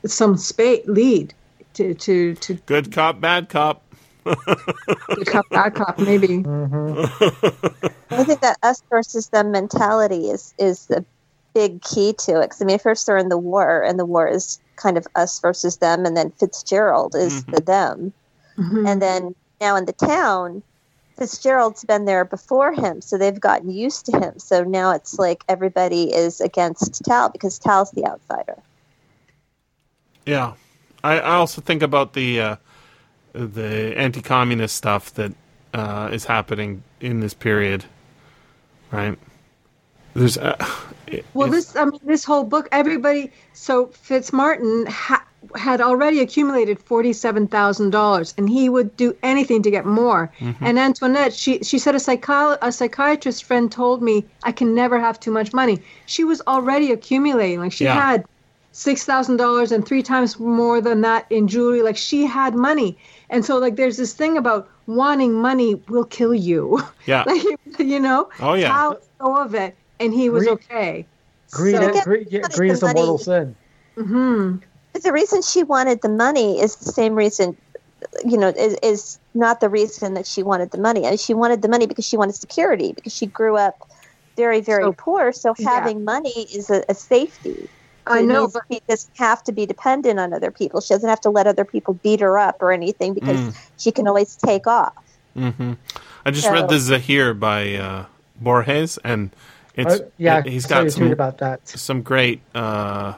some 0.06 0.38
spa- 0.38 0.84
lead 0.86 1.34
to 1.74 1.94
to 1.94 2.36
to 2.36 2.54
Good 2.66 2.92
cop, 2.92 3.20
bad 3.20 3.50
cop. 3.50 3.84
good 4.26 5.28
cop 5.28 5.46
bad 5.52 5.76
cop 5.76 6.00
maybe. 6.00 6.44
I 8.12 8.24
think 8.24 8.42
that 8.42 8.58
us 8.64 8.82
versus 8.90 9.30
them 9.30 9.52
mentality 9.52 10.30
is 10.30 10.54
is 10.58 10.86
the 10.88 11.06
big 11.54 11.82
key 11.82 12.14
to 12.20 12.40
it. 12.40 12.46
Because 12.46 12.62
I 12.62 12.66
mean, 12.66 12.80
first 12.80 13.06
they're 13.06 13.18
in 13.18 13.30
the 13.30 13.38
war, 13.38 13.82
and 13.84 14.00
the 14.00 14.06
war 14.06 14.28
is 14.28 14.60
kind 14.76 14.98
of 14.98 15.08
us 15.16 15.40
versus 15.40 15.78
them, 15.78 16.06
and 16.06 16.16
then 16.18 16.32
Fitzgerald 16.32 17.16
is 17.16 17.44
Mhm. 17.46 17.56
the 17.56 17.62
them, 17.62 18.14
Mhm. 18.58 18.88
and 18.90 19.02
then 19.02 19.36
now 19.62 19.76
in 19.76 19.86
the 19.86 19.94
town, 19.94 20.64
Fitzgerald's 21.18 21.84
been 21.86 22.06
there 22.06 22.26
before 22.26 22.74
him, 22.74 23.02
so 23.02 23.18
they've 23.18 23.40
gotten 23.40 23.70
used 23.70 24.06
to 24.08 24.20
him. 24.20 24.38
So 24.40 24.64
now 24.64 24.92
it's 24.92 25.18
like 25.18 25.44
everybody 25.48 26.14
is 26.14 26.42
against 26.42 27.04
Tal 27.06 27.30
because 27.30 27.58
Tal's 27.60 27.92
the 27.92 28.06
outsider. 28.06 28.58
Yeah, 30.26 30.54
I, 31.04 31.20
I 31.20 31.36
also 31.36 31.62
think 31.62 31.82
about 31.84 32.14
the 32.14 32.42
uh, 32.42 32.56
the 33.34 33.94
anti-communist 33.98 34.76
stuff 34.76 35.14
that 35.16 35.34
uh, 35.74 36.10
is 36.12 36.26
happening 36.26 36.84
in 37.00 37.20
this 37.20 37.34
period, 37.34 37.86
right? 38.92 39.18
There's 40.16 40.38
uh, 40.38 40.56
it- 41.08 41.26
Well, 41.34 41.50
this 41.50 41.76
I 41.76 41.86
mean 41.86 42.00
this 42.04 42.24
whole 42.26 42.44
book. 42.44 42.68
Everybody. 42.72 43.32
So 43.54 43.88
Fitzmartin 43.88 44.88
ha- 44.88 45.26
had 45.56 45.82
already 45.82 46.20
accumulated 46.20 46.80
forty 46.80 47.14
seven 47.14 47.48
thousand 47.48 47.92
dollars, 47.92 48.34
and 48.38 48.50
he 48.50 48.70
would 48.70 48.96
do 48.98 49.16
anything 49.24 49.62
to 49.64 49.72
get 49.72 49.86
more. 49.86 50.32
Mm-hmm. 50.40 50.66
And 50.66 50.80
Antoinette, 50.80 51.34
she 51.34 51.60
she 51.64 51.78
said 51.80 51.96
a 51.96 52.00
psycho- 52.00 52.58
a 52.62 52.72
psychiatrist 52.72 53.44
friend 53.44 53.72
told 53.72 54.02
me 54.02 54.26
I 54.44 54.52
can 54.52 54.74
never 54.76 55.00
have 55.00 55.20
too 55.20 55.32
much 55.32 55.54
money. 55.54 55.80
She 56.06 56.24
was 56.24 56.42
already 56.48 56.92
accumulating. 56.92 57.60
Like 57.60 57.72
she 57.72 57.84
Yeah. 57.86 57.94
had 58.00 58.26
six 58.72 59.06
thousand 59.06 59.38
dollars 59.38 59.72
and 59.72 59.86
three 59.88 60.04
times 60.04 60.40
more 60.40 60.82
than 60.82 61.02
that 61.02 61.26
in 61.30 61.48
jewelry. 61.48 61.82
Like 61.82 61.98
she 61.98 62.26
had 62.26 62.56
money, 62.56 62.98
and 63.30 63.44
so 63.46 63.58
like 63.58 63.76
there's 63.76 63.98
this 63.98 64.14
thing 64.14 64.38
about 64.38 64.68
wanting 64.88 65.34
money 65.34 65.76
will 65.90 66.06
kill 66.06 66.34
you. 66.34 66.82
yeah, 67.06 67.24
like 67.26 67.44
you 67.80 68.00
know. 68.00 68.30
Oh, 68.40 68.54
yeah. 68.54 68.68
Tal 68.70 68.90
let 68.90 69.18
go 69.20 69.38
of 69.42 69.56
it, 69.56 69.76
and 70.00 70.14
he 70.14 70.30
was 70.30 70.44
Greed- 70.44 70.54
okay. 70.54 71.06
Greed, 71.52 71.76
So- 71.76 71.90
is, 71.90 72.04
greed, 72.04 72.28
yeah, 72.32 72.42
greed 72.54 72.72
is 72.72 72.84
a 72.84 72.94
mortal 72.94 73.18
sin. 73.18 73.56
hmm 73.96 74.58
But 74.96 75.04
the 75.04 75.12
reason 75.12 75.42
she 75.42 75.62
wanted 75.62 76.02
the 76.02 76.08
money 76.08 76.62
is 76.62 76.78
the 76.78 76.90
same 76.90 77.16
reason, 77.16 77.58
you 78.24 78.38
know, 78.38 78.48
is, 78.48 78.76
is 78.82 79.20
not 79.34 79.60
the 79.60 79.68
reason 79.68 80.14
that 80.14 80.26
she 80.26 80.42
wanted 80.42 80.72
the 80.72 80.78
money. 80.78 81.04
And 81.04 81.20
she 81.20 81.34
wanted 81.34 81.62
the 81.62 81.68
money 81.68 81.86
because 81.86 82.06
she 82.06 82.16
wanted 82.16 82.36
security 82.36 82.94
because 82.94 83.14
she 83.14 83.26
grew 83.26 83.58
up 83.58 83.76
very, 84.38 84.62
very 84.62 84.84
So- 84.84 84.94
poor. 84.94 85.34
So 85.34 85.54
yeah. 85.60 85.70
having 85.70 86.06
money 86.06 86.30
is 86.54 86.70
a, 86.70 86.86
a 86.88 86.96
safety. 86.96 87.68
I 88.08 88.20
It 88.20 88.26
know, 88.28 88.48
but 88.48 88.62
she 88.72 88.80
doesn't 88.88 89.18
have 89.18 89.44
to 89.44 89.52
be 89.52 89.66
dependent 89.66 90.18
on 90.18 90.32
other 90.32 90.50
people. 90.50 90.80
She 90.80 90.94
doesn't 90.94 91.10
have 91.10 91.20
to 91.22 91.30
let 91.30 91.46
other 91.46 91.66
people 91.66 91.96
beat 91.96 92.22
her 92.22 92.40
up 92.40 92.62
or 92.62 92.72
anything 92.72 93.14
because 93.14 93.38
Mm. 93.38 93.56
she 93.78 93.92
can 93.92 94.08
always 94.08 94.38
take 94.38 94.66
off. 94.66 94.94
hmm 95.34 95.74
I 96.26 96.32
just 96.32 96.46
So- 96.48 96.54
read 96.54 96.70
the 96.70 96.80
Zahir 96.80 97.34
by 97.34 97.76
uh, 97.76 98.06
Borges, 98.40 98.98
and 99.04 99.32
it's 99.76 99.96
Uh, 99.96 100.06
yeah, 100.18 100.42
he's 100.42 100.64
I 100.66 100.70
saw 100.70 100.76
got 100.76 100.84
you 100.86 100.90
some 100.92 101.00
tweet 101.02 101.12
about 101.12 101.38
that. 101.40 101.68
some 101.68 102.02
great 102.02 102.40
uh, 102.56 103.16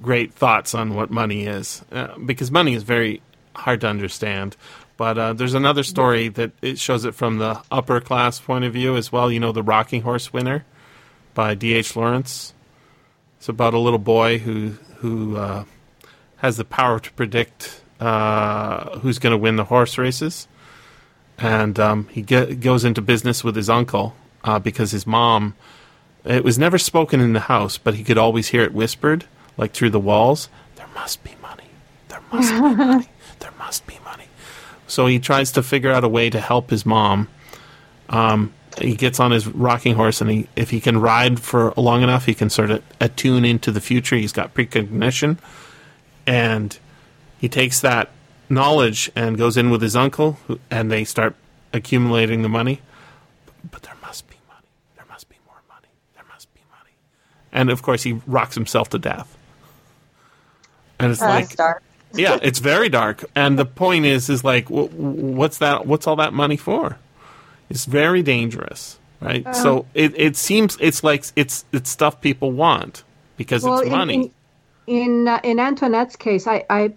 great 0.00 0.32
thoughts 0.32 0.74
on 0.74 0.94
what 0.94 1.10
money 1.10 1.46
is 1.46 1.82
uh, 1.92 2.18
because 2.18 2.50
money 2.50 2.74
is 2.74 2.82
very 2.82 3.22
hard 3.54 3.80
to 3.82 3.88
understand. 3.88 4.56
But 4.96 5.18
uh, 5.18 5.32
there's 5.32 5.54
another 5.54 5.82
story 5.82 6.28
that 6.28 6.52
it 6.62 6.78
shows 6.78 7.04
it 7.04 7.14
from 7.14 7.38
the 7.38 7.60
upper 7.70 8.00
class 8.00 8.40
point 8.40 8.64
of 8.64 8.72
view 8.72 8.96
as 8.96 9.10
well. 9.10 9.30
You 9.30 9.40
know, 9.40 9.52
the 9.52 9.62
Rocking 9.62 10.02
Horse 10.02 10.32
Winner 10.32 10.64
by 11.34 11.54
D.H. 11.54 11.96
Lawrence. 11.96 12.54
It's 13.38 13.48
about 13.48 13.74
a 13.74 13.78
little 13.78 13.98
boy 13.98 14.38
who 14.38 14.76
who 14.98 15.36
uh, 15.36 15.64
has 16.36 16.56
the 16.56 16.64
power 16.64 17.00
to 17.00 17.12
predict 17.12 17.82
uh, 18.00 18.98
who's 19.00 19.18
going 19.18 19.32
to 19.32 19.36
win 19.36 19.56
the 19.56 19.64
horse 19.64 19.98
races, 19.98 20.46
and 21.38 21.78
um, 21.80 22.08
he 22.08 22.22
goes 22.22 22.84
into 22.84 23.02
business 23.02 23.42
with 23.42 23.56
his 23.56 23.68
uncle 23.68 24.14
uh, 24.44 24.58
because 24.58 24.92
his 24.92 25.06
mom. 25.06 25.54
It 26.24 26.42
was 26.42 26.58
never 26.58 26.78
spoken 26.78 27.20
in 27.20 27.34
the 27.34 27.40
house, 27.40 27.76
but 27.76 27.96
he 27.96 28.02
could 28.02 28.16
always 28.16 28.48
hear 28.48 28.62
it 28.62 28.72
whispered, 28.72 29.26
like 29.56 29.72
through 29.72 29.90
the 29.90 30.00
walls. 30.00 30.48
There 30.76 30.88
must 30.94 31.22
be 31.24 31.32
money. 31.40 31.64
There 32.08 32.20
must 32.32 32.52
be 32.52 32.60
money. 32.84 33.08
There 33.40 33.52
must 33.58 33.86
be 33.86 33.98
money. 34.04 34.24
So 34.86 35.06
he 35.06 35.18
tries 35.18 35.52
to 35.52 35.62
figure 35.62 35.90
out 35.90 36.04
a 36.04 36.08
way 36.08 36.30
to 36.30 36.40
help 36.40 36.70
his 36.70 36.84
mom. 36.84 37.28
Um, 38.08 38.52
he 38.78 38.96
gets 38.96 39.20
on 39.20 39.30
his 39.30 39.46
rocking 39.46 39.94
horse, 39.94 40.20
and 40.20 40.30
he, 40.30 40.48
if 40.56 40.70
he 40.70 40.80
can 40.80 41.00
ride 41.00 41.40
for 41.40 41.72
long 41.76 42.02
enough, 42.02 42.26
he 42.26 42.34
can 42.34 42.50
sort 42.50 42.70
of 42.70 42.82
attune 43.00 43.44
into 43.44 43.70
the 43.70 43.80
future. 43.80 44.16
He's 44.16 44.32
got 44.32 44.52
precognition, 44.52 45.38
and 46.26 46.76
he 47.38 47.48
takes 47.48 47.80
that 47.80 48.10
knowledge 48.48 49.10
and 49.14 49.38
goes 49.38 49.56
in 49.56 49.70
with 49.70 49.80
his 49.80 49.96
uncle, 49.96 50.38
who, 50.46 50.58
and 50.70 50.90
they 50.90 51.04
start 51.04 51.36
accumulating 51.72 52.42
the 52.42 52.48
money. 52.48 52.80
But 53.70 53.82
there 53.82 53.96
must 54.02 54.28
be 54.28 54.36
money. 54.48 54.68
There 54.96 55.06
must 55.08 55.28
be 55.28 55.36
more 55.46 55.62
money. 55.68 55.88
There 56.14 56.24
must 56.28 56.52
be 56.54 56.60
money. 56.70 56.92
And 57.52 57.70
of 57.70 57.82
course, 57.82 58.02
he 58.02 58.20
rocks 58.26 58.54
himself 58.54 58.90
to 58.90 58.98
death. 58.98 59.33
And 60.98 61.12
it's 61.12 61.22
Uh, 61.22 61.26
like, 61.26 61.56
dark. 61.56 61.82
yeah, 62.14 62.38
it's 62.42 62.58
very 62.60 62.88
dark. 62.88 63.24
And 63.34 63.58
the 63.58 63.64
point 63.66 64.06
is, 64.06 64.28
is 64.30 64.44
like, 64.44 64.68
wh- 64.68 64.92
what's 64.94 65.58
that? 65.58 65.86
What's 65.86 66.06
all 66.06 66.16
that 66.16 66.32
money 66.32 66.56
for? 66.56 66.98
It's 67.70 67.86
very 67.86 68.22
dangerous, 68.22 68.98
right? 69.20 69.44
so 69.56 69.86
it, 69.94 70.12
it 70.16 70.36
seems 70.36 70.76
it's 70.80 71.02
like 71.02 71.24
it's 71.34 71.64
it's 71.72 71.90
stuff 71.90 72.20
people 72.20 72.52
want 72.52 73.02
because 73.36 73.64
it's 73.64 73.82
in- 73.82 73.90
money. 73.92 74.14
In 74.14 74.30
in, 74.86 75.28
uh, 75.28 75.40
in 75.42 75.58
Antoinette's 75.58 76.14
case, 76.16 76.46
I, 76.46 76.64
I 76.68 76.92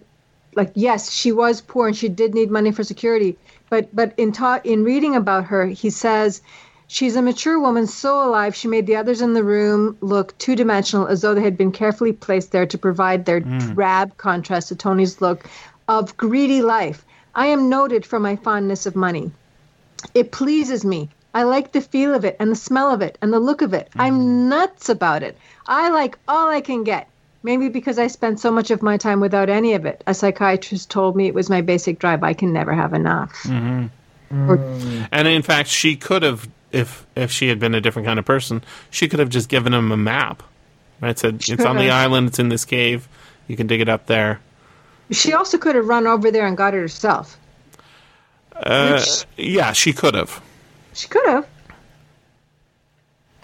like 0.54 0.70
yes, 0.74 1.10
she 1.10 1.32
was 1.32 1.60
poor 1.62 1.88
and 1.88 1.96
she 1.96 2.08
did 2.08 2.34
need 2.34 2.50
money 2.50 2.70
for 2.70 2.84
security. 2.84 3.36
But 3.70 3.94
but 3.96 4.12
in 4.18 4.32
ta- 4.32 4.60
in 4.62 4.84
reading 4.84 5.16
about 5.16 5.44
her, 5.46 5.66
he 5.66 5.90
says 5.90 6.42
she's 6.88 7.14
a 7.14 7.22
mature 7.22 7.60
woman, 7.60 7.86
so 7.86 8.26
alive 8.26 8.56
she 8.56 8.66
made 8.66 8.86
the 8.86 8.96
others 8.96 9.20
in 9.20 9.34
the 9.34 9.44
room 9.44 9.96
look 10.00 10.36
two 10.38 10.56
dimensional, 10.56 11.06
as 11.06 11.20
though 11.20 11.34
they 11.34 11.42
had 11.42 11.56
been 11.56 11.70
carefully 11.70 12.12
placed 12.12 12.50
there 12.50 12.66
to 12.66 12.76
provide 12.76 13.24
their 13.24 13.40
mm. 13.40 13.74
drab 13.74 14.16
contrast 14.16 14.68
to 14.68 14.76
Tony's 14.76 15.20
look 15.20 15.48
of 15.86 16.16
greedy 16.16 16.60
life. 16.62 17.04
I 17.34 17.46
am 17.46 17.68
noted 17.68 18.04
for 18.04 18.18
my 18.18 18.34
fondness 18.36 18.86
of 18.86 18.96
money. 18.96 19.30
It 20.14 20.32
pleases 20.32 20.84
me. 20.84 21.08
I 21.34 21.44
like 21.44 21.72
the 21.72 21.80
feel 21.80 22.14
of 22.14 22.24
it 22.24 22.36
and 22.40 22.50
the 22.50 22.56
smell 22.56 22.90
of 22.90 23.02
it 23.02 23.16
and 23.22 23.32
the 23.32 23.38
look 23.38 23.62
of 23.62 23.74
it. 23.74 23.88
I'm 23.96 24.18
mm. 24.18 24.48
nuts 24.48 24.88
about 24.88 25.22
it. 25.22 25.36
I 25.66 25.90
like 25.90 26.18
all 26.26 26.48
I 26.48 26.60
can 26.60 26.82
get. 26.84 27.06
Maybe 27.44 27.68
because 27.68 27.98
I 28.00 28.08
spent 28.08 28.40
so 28.40 28.50
much 28.50 28.72
of 28.72 28.82
my 28.82 28.96
time 28.96 29.20
without 29.20 29.48
any 29.48 29.74
of 29.74 29.86
it. 29.86 30.02
A 30.08 30.14
psychiatrist 30.14 30.90
told 30.90 31.14
me 31.14 31.28
it 31.28 31.34
was 31.34 31.48
my 31.48 31.60
basic 31.60 32.00
drive. 32.00 32.24
I 32.24 32.34
can 32.34 32.52
never 32.52 32.74
have 32.74 32.92
enough. 32.94 33.32
Mm-hmm. 33.44 33.86
Mm. 34.32 35.08
And 35.12 35.28
in 35.28 35.42
fact, 35.42 35.68
she 35.68 35.94
could 35.94 36.22
have, 36.22 36.48
if 36.72 37.06
if 37.16 37.30
she 37.30 37.48
had 37.48 37.58
been 37.58 37.74
a 37.74 37.80
different 37.80 38.06
kind 38.06 38.18
of 38.18 38.24
person, 38.24 38.62
she 38.90 39.08
could 39.08 39.20
have 39.20 39.28
just 39.28 39.48
given 39.48 39.74
him 39.74 39.92
a 39.92 39.96
map. 39.96 40.42
Right? 41.00 41.18
Said 41.18 41.36
it's 41.48 41.64
on 41.64 41.76
the 41.76 41.90
island. 41.90 42.28
It's 42.28 42.38
in 42.38 42.48
this 42.48 42.64
cave. 42.64 43.08
You 43.46 43.56
can 43.56 43.66
dig 43.66 43.80
it 43.80 43.88
up 43.88 44.06
there. 44.06 44.40
She 45.10 45.32
also 45.32 45.56
could 45.56 45.74
have 45.74 45.86
run 45.86 46.06
over 46.06 46.30
there 46.30 46.46
and 46.46 46.56
got 46.56 46.74
it 46.74 46.78
herself. 46.78 47.38
Uh, 48.54 49.02
yeah, 49.36 49.72
she 49.72 49.92
could 49.92 50.14
have. 50.14 50.42
She 50.92 51.08
could 51.08 51.26
have. 51.26 51.46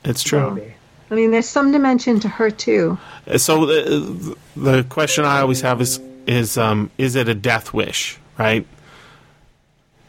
It's 0.05 0.23
true. 0.23 0.51
Maybe. 0.51 0.75
I 1.11 1.15
mean, 1.15 1.31
there's 1.31 1.49
some 1.49 1.73
dimension 1.73 2.21
to 2.21 2.29
her 2.29 2.51
too. 2.51 2.99
So 3.37 3.67
the 3.67 4.37
the 4.57 4.83
question 4.85 5.25
I 5.25 5.41
always 5.41 5.61
have 5.61 5.81
is 5.81 6.01
is 6.27 6.59
um, 6.59 6.91
is 6.99 7.15
it 7.15 7.29
a 7.29 7.35
death 7.35 7.73
wish, 7.73 8.19
right? 8.39 8.67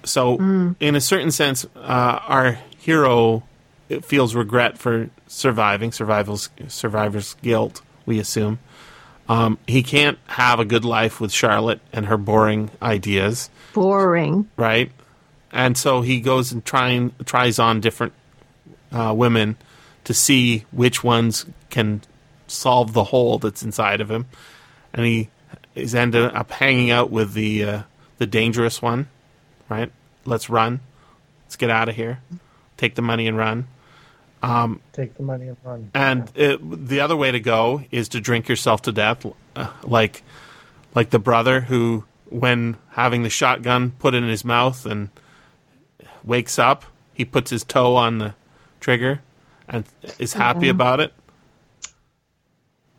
So 0.04 0.38
in 0.80 0.96
a 0.96 1.02
certain 1.02 1.32
sense, 1.32 1.66
uh, 1.76 2.20
our 2.28 2.60
hero 2.86 3.44
feels 4.04 4.36
regret 4.36 4.78
for 4.78 5.10
surviving, 5.28 5.92
survival's 5.92 6.50
survivor's 6.68 7.34
guilt. 7.42 7.82
We 8.06 8.20
assume 8.20 8.60
um, 9.28 9.58
he 9.68 9.82
can't 9.82 10.20
have 10.28 10.60
a 10.60 10.66
good 10.66 10.86
life 10.86 11.20
with 11.20 11.32
Charlotte 11.32 11.82
and 11.92 12.06
her 12.06 12.18
boring 12.18 12.70
ideas, 12.82 13.50
Boring. 13.74 14.48
right? 14.56 14.92
And 15.52 15.76
so 15.78 16.02
he 16.02 16.20
goes 16.22 16.52
and 16.52 16.64
trying 16.64 17.14
tries 17.26 17.58
on 17.58 17.82
different 17.82 18.14
uh, 18.92 19.14
women 19.18 19.58
to 20.04 20.14
see 20.14 20.66
which 20.72 21.04
ones 21.04 21.46
can 21.72 22.02
solve 22.48 22.94
the 22.94 23.06
hole 23.06 23.40
that's 23.40 23.64
inside 23.64 24.00
of 24.02 24.12
him, 24.12 24.28
and 24.94 25.06
he 25.06 25.30
is 25.74 25.96
ended 25.96 26.24
up 26.36 26.52
hanging 26.52 26.92
out 26.92 27.10
with 27.10 27.34
the 27.34 27.64
uh, 27.64 27.82
the 28.20 28.28
dangerous 28.28 28.82
one, 28.82 29.08
right? 29.70 29.92
Let's 30.26 30.50
run, 30.50 30.82
let's 31.46 31.56
get 31.56 31.70
out 31.72 31.90
of 31.90 31.96
here, 31.96 32.20
take 32.78 32.96
the 32.96 33.02
money 33.02 33.28
and 33.28 33.38
run. 33.38 33.68
Take 34.94 35.16
the 35.16 35.24
money 35.24 35.48
and 35.48 35.58
run. 35.64 35.90
And 35.94 36.32
it, 36.36 36.60
the 36.88 37.00
other 37.00 37.16
way 37.16 37.32
to 37.32 37.40
go 37.40 37.84
is 37.92 38.10
to 38.10 38.22
drink 38.22 38.48
yourself 38.48 38.84
to 38.84 38.92
death, 38.92 39.26
uh, 39.56 39.72
like 39.84 40.24
like 40.94 41.10
the 41.10 41.20
brother 41.20 41.62
who, 41.62 42.06
when 42.30 42.78
having 42.92 43.24
the 43.24 43.30
shotgun 43.30 43.92
put 43.92 44.14
in 44.14 44.28
his 44.28 44.46
mouth 44.46 44.86
and 44.86 45.10
wakes 46.24 46.58
up, 46.58 46.86
he 47.14 47.26
puts 47.26 47.52
his 47.52 47.64
toe 47.64 47.96
on 47.96 48.20
the 48.20 48.36
trigger 48.80 49.22
and 49.68 49.86
is 50.20 50.34
happy 50.34 50.70
about 50.70 51.00
it. 51.00 51.14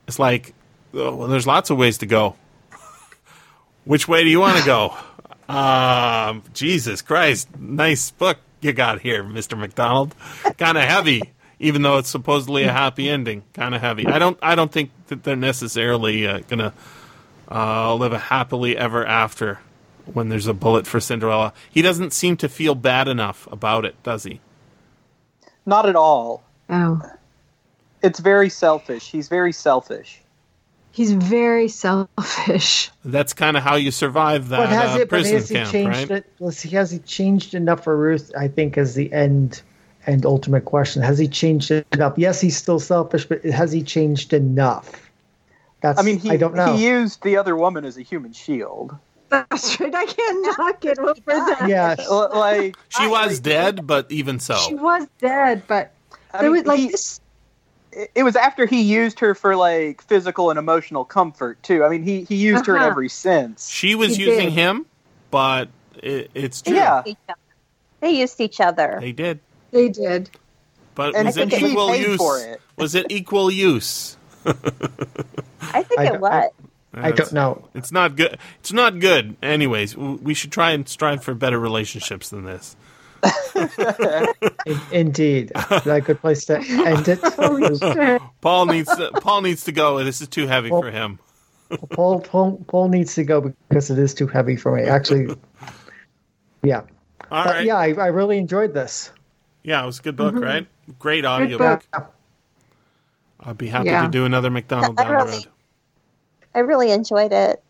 It's 0.06 0.18
like, 0.18 0.54
oh, 0.94 1.14
well, 1.16 1.28
there's 1.28 1.46
lots 1.46 1.70
of 1.70 1.78
ways 1.78 1.98
to 1.98 2.06
go. 2.06 2.36
Which 3.84 4.06
way 4.08 4.22
do 4.24 4.28
you 4.28 4.40
want 4.40 4.58
to 4.58 4.64
go? 4.64 4.94
Um, 5.48 6.42
Jesus 6.54 7.02
Christ, 7.02 7.56
nice 7.56 8.10
book 8.10 8.38
you 8.66 8.74
got 8.74 9.00
here, 9.00 9.24
Mister 9.24 9.56
MacDonald. 9.56 10.14
Kind 10.58 10.76
of 10.78 10.84
heavy, 10.84 11.22
even 11.60 11.82
though 11.82 11.98
it's 11.98 12.10
supposedly 12.10 12.64
a 12.64 12.72
happy 12.72 13.08
ending. 13.08 13.44
Kind 13.54 13.74
of 13.74 13.80
heavy. 13.80 14.06
I 14.06 14.18
don't. 14.18 14.38
I 14.42 14.54
don't 14.56 14.72
think 14.72 14.90
that 15.08 15.24
they're 15.24 15.36
necessarily 15.36 16.26
uh, 16.26 16.40
gonna 16.48 16.74
uh, 17.50 17.94
live 17.94 18.12
a 18.12 18.18
happily 18.18 18.76
ever 18.76 19.06
after 19.06 19.60
when 20.12 20.28
there's 20.28 20.46
a 20.48 20.54
bullet 20.54 20.86
for 20.86 21.00
Cinderella. 21.00 21.52
He 21.70 21.82
doesn't 21.82 22.12
seem 22.12 22.36
to 22.38 22.48
feel 22.48 22.74
bad 22.76 23.08
enough 23.08 23.48
about 23.50 23.84
it, 23.86 24.00
does 24.02 24.24
he? 24.24 24.40
Not 25.66 25.88
at 25.88 25.96
all. 25.96 26.44
Oh, 26.70 27.02
It's 28.02 28.20
very 28.20 28.48
selfish. 28.50 29.10
He's 29.10 29.28
very 29.28 29.52
selfish. 29.52 30.22
He's 30.96 31.12
very 31.12 31.68
selfish. 31.68 32.90
That's 33.04 33.34
kind 33.34 33.56
of 33.56 33.62
how 33.62 33.76
you 33.76 33.90
survive 33.90 34.48
that 34.48 34.56
But 34.56 34.68
has 34.70 34.96
uh, 34.96 35.00
it? 35.00 35.08
Prison 35.10 35.34
has 35.34 35.48
he 35.48 35.54
camp, 35.56 35.70
changed 35.70 35.98
right? 35.98 36.10
it? 36.10 36.32
Let's. 36.40 36.62
Has 36.62 36.90
he 36.90 36.98
changed 37.00 37.54
enough 37.54 37.84
for 37.84 37.96
Ruth? 37.96 38.32
I 38.36 38.48
think 38.48 38.78
is 38.78 38.94
the 38.94 39.12
end 39.12 39.62
and 40.06 40.24
ultimate 40.24 40.64
question. 40.64 41.02
Has 41.02 41.18
he 41.18 41.28
changed 41.28 41.70
it 41.70 41.86
enough? 41.92 42.14
Yes, 42.16 42.40
he's 42.40 42.56
still 42.56 42.80
selfish, 42.80 43.26
but 43.26 43.44
has 43.44 43.70
he 43.72 43.82
changed 43.82 44.32
enough? 44.32 44.90
That's. 45.82 45.98
I 46.00 46.02
mean, 46.02 46.18
he 46.18 46.30
I 46.30 46.36
don't 46.38 46.54
know. 46.54 46.74
he 46.74 46.86
used 46.88 47.22
the 47.22 47.36
other 47.36 47.56
woman 47.56 47.84
as 47.84 47.96
a 47.98 48.02
human 48.02 48.32
shield. 48.32 48.96
That's 49.28 49.78
right. 49.80 49.92
I 49.94 50.06
cannot 50.06 50.80
get 50.80 50.98
over 51.00 51.14
that. 51.26 51.66
yes. 51.68 52.08
Like 52.08 52.76
She 52.88 53.06
was 53.08 53.40
dead, 53.40 53.86
but 53.86 54.10
even 54.10 54.38
so, 54.38 54.56
She 54.56 54.74
was 54.74 55.06
dead, 55.18 55.64
but 55.66 55.92
I 56.32 56.42
there 56.42 56.50
mean, 56.50 56.60
was 56.62 56.66
like 56.66 56.78
he- 56.78 56.88
this. 56.90 57.20
It 57.96 58.10
it 58.14 58.22
was 58.22 58.36
after 58.36 58.66
he 58.66 58.82
used 58.82 59.18
her 59.20 59.34
for 59.34 59.56
like 59.56 60.02
physical 60.02 60.50
and 60.50 60.58
emotional 60.58 61.04
comfort 61.04 61.62
too. 61.62 61.82
I 61.84 61.88
mean, 61.88 62.02
he 62.02 62.22
he 62.24 62.36
used 62.36 62.66
her 62.66 62.76
in 62.76 62.82
Uh-huh. 62.82 62.90
every 62.90 63.08
sense. 63.08 63.68
she 63.68 63.94
was 63.94 64.16
He 64.16 64.24
using 64.24 64.46
did. 64.50 64.52
him, 64.52 64.86
but 65.30 65.68
it, 66.02 66.30
it's 66.34 66.62
true. 66.62 66.74
Yeah. 66.76 67.02
They 68.00 68.10
used 68.10 68.40
each 68.40 68.60
other. 68.60 68.98
They 69.00 69.12
did. 69.12 69.40
They 69.70 69.88
did. 69.88 70.30
But 70.94 71.14
And 71.16 71.26
was 71.26 71.36
it 71.36 71.52
equal 71.52 71.94
use? 71.96 72.16
for 72.18 72.38
it. 72.38 72.60
Was 72.76 72.94
it 72.94 73.06
equal 73.10 73.50
use? 73.50 74.16
I 74.44 75.82
think 75.82 76.00
I 76.00 76.04
it 76.14 76.20
was. 76.20 76.50
I 76.94 77.10
don't 77.10 77.32
know. 77.32 77.68
It's 77.74 77.92
not 77.92 78.16
good. 78.16 78.38
It's 78.60 78.72
not 78.72 79.00
good. 79.00 79.36
Anyways, 79.42 79.96
we 79.96 80.32
should 80.34 80.52
try 80.52 80.70
and 80.70 80.88
strive 80.88 81.22
for 81.22 81.34
better 81.34 81.58
relationships 81.58 82.30
than 82.30 82.44
this. 82.44 82.76
In- 84.66 84.80
indeed, 84.92 85.52
is 85.54 85.82
that 85.84 85.96
a 85.96 86.00
good 86.00 86.20
place 86.20 86.44
to 86.46 86.56
end 86.58 87.08
it? 87.08 87.20
Shit. 87.94 88.22
Paul 88.40 88.66
needs 88.66 88.94
to, 88.96 89.10
Paul 89.20 89.42
needs 89.42 89.64
to 89.64 89.72
go. 89.72 90.02
This 90.04 90.20
is 90.20 90.28
too 90.28 90.46
heavy 90.46 90.70
Well- 90.70 90.82
for 90.82 90.90
him. 90.90 91.18
Paul, 91.90 92.20
Paul, 92.20 92.64
Paul 92.68 92.88
needs 92.90 93.14
to 93.16 93.24
go 93.24 93.52
because 93.68 93.90
it 93.90 93.98
is 93.98 94.14
too 94.14 94.28
heavy 94.28 94.54
for 94.54 94.76
me. 94.76 94.84
Actually, 94.84 95.34
yeah, 96.62 96.82
All 97.30 97.42
but 97.44 97.46
right. 97.46 97.64
yeah, 97.66 97.76
I, 97.76 97.92
I 97.94 98.06
really 98.06 98.38
enjoyed 98.38 98.72
this. 98.72 99.10
Yeah, 99.64 99.82
it 99.82 99.86
was 99.86 99.98
a 99.98 100.02
good 100.02 100.14
book, 100.16 100.36
right? 100.36 100.64
Great 101.00 101.24
audio 101.24 101.58
book. 101.58 101.82
I'd 103.40 103.58
be 103.58 103.66
happy 103.66 103.86
Yeah. 103.88 104.02
to 104.02 104.08
do 104.08 104.24
another 104.24 104.48
MacDonald 104.48 104.98
I 105.00 105.02
down 105.02 105.12
the 105.12 105.24
really- 105.24 105.36
road. 105.38 105.46
I 106.54 106.58
really 106.60 106.90
enjoyed 106.92 107.32
it. 107.32 107.60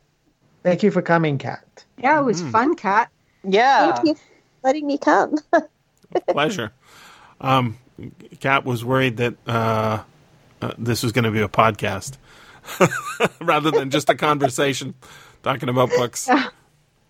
Thank 0.62 0.82
you 0.82 0.90
for 0.90 1.00
coming, 1.00 1.38
Cat. 1.38 1.84
Yeah, 1.96 2.20
it 2.20 2.24
was 2.24 2.42
Mm-hmm. 2.42 2.50
fun, 2.50 2.74
Cat. 2.76 3.10
Yeah. 3.44 3.94
Thank 3.94 4.08
you 4.08 4.14
for 4.16 4.20
letting 4.66 4.86
me 4.86 4.98
come. 4.98 5.36
Pleasure. 6.28 6.72
Um, 7.40 7.78
Cat 8.40 8.64
was 8.64 8.84
worried 8.84 9.18
that 9.18 9.34
uh, 9.46 10.02
uh, 10.60 10.72
this 10.76 11.02
was 11.04 11.12
going 11.12 11.24
to 11.24 11.30
be 11.30 11.40
a 11.40 11.48
podcast 11.48 12.16
rather 13.40 13.70
than 13.70 13.90
just 13.90 14.10
a 14.10 14.16
conversation 14.16 14.94
talking 15.42 15.70
about 15.70 15.88
books. 15.90 16.28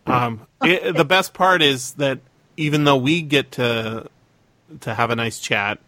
Um, 0.09 0.47
it, 0.62 0.95
the 0.97 1.05
best 1.05 1.35
part 1.35 1.62
is 1.62 1.95
that 1.95 2.20
even 2.57 2.85
though 2.85 2.97
we 2.97 3.23
get 3.23 3.51
to 3.53 4.09
to 4.83 4.95
have 4.95 5.11
a 5.11 5.16
nice 5.16 5.41
chat 5.41 5.81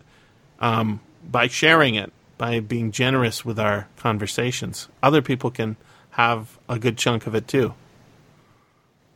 um, 0.58 0.98
by 1.22 1.46
sharing 1.46 1.94
it, 1.94 2.12
by 2.36 2.58
being 2.58 2.90
generous 2.90 3.44
with 3.44 3.60
our 3.60 3.86
conversations, 3.96 4.88
other 5.04 5.22
people 5.22 5.52
can 5.52 5.76
have 6.10 6.58
a 6.68 6.80
good 6.80 6.98
chunk 6.98 7.28
of 7.28 7.36
it 7.36 7.46
too. 7.46 7.74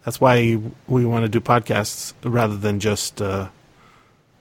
That's 0.05 0.20
why 0.20 0.59
we 0.89 1.05
want 1.05 1.24
to 1.24 1.29
do 1.29 1.41
podcasts 1.41 2.12
rather 2.24 2.57
than 2.57 2.81
just 2.81 3.23
uh, 3.23 3.49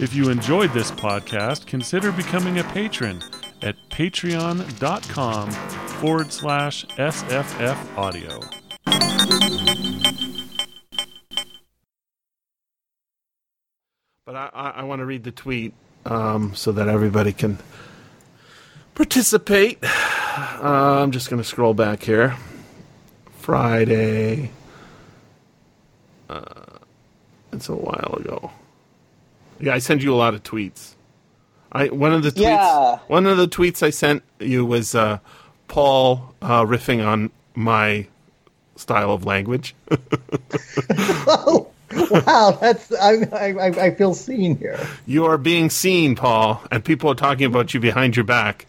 If 0.01 0.13
you 0.13 0.29
enjoyed 0.29 0.73
this 0.73 0.91
podcast, 0.91 1.65
consider 1.65 2.11
becoming 2.11 2.59
a 2.59 2.63
patron 2.65 3.23
at 3.61 3.77
patreon.com 3.89 5.51
forward 5.51 6.33
slash 6.33 6.85
SFF 6.85 7.97
Audio. 7.97 8.64
But 14.25 14.35
I, 14.35 14.49
I, 14.55 14.69
I 14.69 14.83
want 14.85 15.01
to 15.01 15.05
read 15.05 15.23
the 15.23 15.29
tweet 15.29 15.71
um, 16.03 16.55
so 16.55 16.71
that 16.71 16.87
everybody 16.87 17.31
can 17.31 17.59
participate. 18.95 19.83
Uh, 20.37 21.01
I'm 21.01 21.11
just 21.11 21.29
going 21.29 21.41
to 21.41 21.47
scroll 21.47 21.73
back 21.73 22.03
here. 22.03 22.35
Friday. 23.37 24.51
Uh, 26.29 26.43
it's 27.53 27.69
a 27.69 27.75
while 27.75 28.17
ago. 28.19 28.51
Yeah, 29.61 29.75
I 29.75 29.79
send 29.79 30.03
you 30.03 30.13
a 30.13 30.17
lot 30.17 30.33
of 30.33 30.43
tweets. 30.43 30.95
I 31.71 31.87
one 31.87 32.11
of 32.11 32.23
the 32.23 32.31
tweets. 32.31 32.41
Yeah. 32.41 32.99
One 33.07 33.27
of 33.27 33.37
the 33.37 33.47
tweets 33.47 33.81
I 33.81 33.91
sent 33.91 34.23
you 34.41 34.65
was 34.65 34.93
uh, 34.93 35.19
Paul 35.69 36.35
uh, 36.41 36.63
riffing 36.63 37.05
on 37.05 37.31
my 37.53 38.07
style 38.75 39.11
of 39.11 39.23
language. 39.23 39.73
Oh, 41.27 41.71
wow, 42.11 42.57
that's 42.61 42.91
I, 42.93 43.13
I 43.33 43.67
I 43.87 43.95
feel 43.95 44.13
seen 44.13 44.57
here. 44.57 44.91
You 45.05 45.25
are 45.25 45.37
being 45.37 45.69
seen, 45.69 46.15
Paul, 46.15 46.61
and 46.71 46.83
people 46.85 47.11
are 47.11 47.15
talking 47.15 47.45
about 47.45 47.73
you 47.73 47.79
behind 47.79 48.15
your 48.15 48.25
back. 48.25 48.67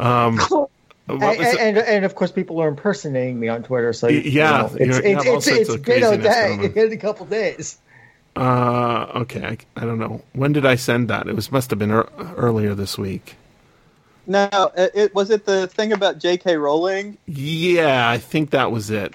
Um, 0.00 0.38
what 1.06 1.38
And, 1.40 1.58
and, 1.58 1.78
and 1.78 2.04
of 2.04 2.14
course, 2.14 2.32
people 2.32 2.60
are 2.60 2.68
impersonating 2.68 3.38
me 3.40 3.48
on 3.48 3.62
Twitter. 3.62 3.92
So 3.92 4.08
you 4.08 4.22
Yeah, 4.22 4.50
know, 4.50 4.76
it's 4.78 4.98
you're- 4.98 5.02
it's 5.04 5.24
it's, 5.26 5.46
sorts 5.46 5.68
it's 5.70 5.70
of 5.70 5.84
been 5.84 6.02
a 6.02 6.18
day 6.18 6.58
going 6.58 6.60
on. 6.60 6.76
in 6.76 6.92
a 6.92 6.96
couple 6.98 7.26
days. 7.26 7.78
uh, 8.36 9.06
okay, 9.22 9.44
I, 9.46 9.58
I 9.76 9.86
don't 9.86 9.98
know. 9.98 10.22
When 10.32 10.52
did 10.52 10.66
I 10.66 10.76
send 10.76 11.08
that? 11.08 11.28
It 11.28 11.36
was 11.36 11.52
must 11.52 11.70
have 11.70 11.78
been 11.78 11.90
ear 11.90 12.08
earlier 12.36 12.74
this 12.74 12.98
week. 12.98 13.36
No, 14.26 14.48
it, 14.76 14.92
it 14.94 15.14
was 15.14 15.30
it 15.30 15.46
the 15.46 15.68
thing 15.68 15.92
about 15.92 16.18
J.K. 16.18 16.56
Rowling. 16.56 17.18
Yeah, 17.26 18.08
I 18.10 18.18
think 18.18 18.50
that 18.50 18.72
was 18.72 18.90
it. 18.90 19.14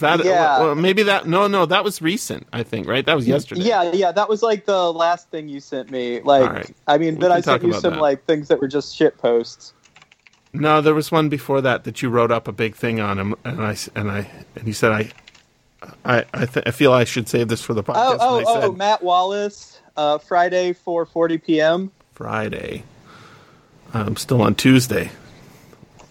That? 0.00 0.24
Yeah. 0.24 0.58
Well, 0.60 0.74
maybe 0.74 1.04
that. 1.04 1.26
No, 1.26 1.46
no, 1.46 1.66
that 1.66 1.84
was 1.84 2.00
recent. 2.02 2.46
I 2.52 2.62
think 2.62 2.86
right. 2.86 3.04
That 3.04 3.14
was 3.16 3.26
yesterday. 3.26 3.62
Yeah, 3.62 3.92
yeah, 3.92 4.12
that 4.12 4.28
was 4.28 4.42
like 4.42 4.64
the 4.64 4.92
last 4.92 5.30
thing 5.30 5.48
you 5.48 5.60
sent 5.60 5.90
me. 5.90 6.20
Like, 6.20 6.50
right. 6.50 6.76
I 6.86 6.98
mean, 6.98 7.18
then 7.18 7.32
I 7.32 7.40
sent 7.40 7.62
you 7.62 7.72
some 7.74 7.94
that. 7.94 8.00
like 8.00 8.24
things 8.24 8.48
that 8.48 8.60
were 8.60 8.68
just 8.68 8.96
shit 8.96 9.18
posts. 9.18 9.72
No, 10.52 10.80
there 10.80 10.94
was 10.94 11.10
one 11.10 11.28
before 11.28 11.60
that 11.62 11.84
that 11.84 12.02
you 12.02 12.10
wrote 12.10 12.30
up 12.30 12.46
a 12.48 12.52
big 12.52 12.74
thing 12.74 13.00
on 13.00 13.18
him, 13.18 13.34
and 13.44 13.62
I 13.62 13.76
and 13.94 14.10
I 14.10 14.30
and 14.56 14.66
he 14.66 14.72
said 14.72 14.92
I. 14.92 15.10
I 16.04 16.24
I, 16.32 16.46
th- 16.46 16.64
I 16.64 16.70
feel 16.70 16.92
I 16.92 17.02
should 17.02 17.28
save 17.28 17.48
this 17.48 17.60
for 17.60 17.74
the 17.74 17.80
Oh, 17.80 17.92
podcast. 17.92 18.16
oh, 18.20 18.38
I 18.38 18.44
said 18.44 18.64
oh, 18.66 18.72
Matt 18.72 19.02
Wallace, 19.02 19.80
uh, 19.96 20.18
Friday, 20.18 20.74
four 20.74 21.04
forty 21.06 21.38
p.m. 21.38 21.90
Friday. 22.12 22.84
I'm 23.92 24.14
still 24.16 24.42
on 24.42 24.54
Tuesday. 24.54 25.10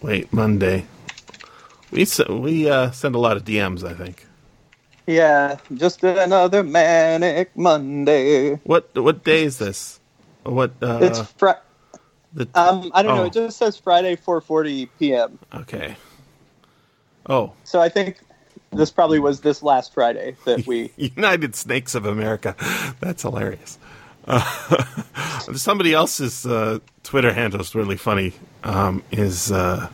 Wait, 0.02 0.30
Monday. 0.30 0.84
We 1.92 2.06
we 2.28 2.70
uh, 2.70 2.90
send 2.90 3.14
a 3.14 3.18
lot 3.18 3.36
of 3.36 3.44
DMs. 3.44 3.84
I 3.84 3.94
think. 3.94 4.26
Yeah, 5.06 5.58
just 5.74 6.02
another 6.04 6.62
manic 6.62 7.56
Monday. 7.56 8.54
What 8.64 8.90
what 8.94 9.24
day 9.24 9.44
is 9.44 9.58
this? 9.58 10.00
What 10.44 10.72
uh, 10.82 11.00
it's 11.02 11.20
fr- 11.20 11.60
the 12.32 12.48
um, 12.54 12.90
I 12.94 13.02
don't 13.02 13.16
know. 13.16 13.22
oh. 13.22 13.26
It 13.26 13.32
just 13.32 13.58
says 13.58 13.76
Friday, 13.76 14.16
four 14.16 14.40
forty 14.40 14.86
p.m. 14.86 15.38
okay? 15.54 15.96
Oh, 17.28 17.52
So 17.64 17.80
I 17.80 17.88
think 17.88 18.18
this 18.72 18.90
probably 18.90 19.20
was 19.20 19.40
this 19.42 19.62
last 19.62 19.94
Friday 19.94 20.36
that 20.44 20.66
we. 20.66 20.90
United 20.96 21.54
Snakes 21.54 21.94
of 21.94 22.06
America. 22.06 22.56
That's 23.00 23.22
hilarious. 23.22 23.78
Uh, 24.26 24.40
somebody 25.54 25.92
else's 25.92 26.46
uh, 26.46 26.78
Twitter 27.02 27.32
handle 27.32 27.60
is 27.60 27.74
really 27.74 27.96
funny. 27.96 28.32
Um, 28.64 29.02
is 29.12 29.52
uh, 29.52 29.88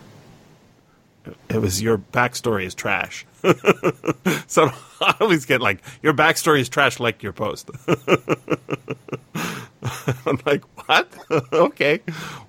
it 1.48 1.58
was 1.58 1.82
your 1.82 1.98
backstory 1.98 2.64
is 2.64 2.74
trash. 2.74 3.26
so 4.46 4.70
I 5.00 5.16
always 5.20 5.44
get 5.44 5.60
like 5.60 5.82
your 6.02 6.14
backstory 6.14 6.60
is 6.60 6.68
trash, 6.68 7.00
like 7.00 7.22
your 7.22 7.32
post. 7.32 7.70
I'm 10.26 10.38
like, 10.44 10.64
what? 10.86 11.08
okay, 11.52 12.00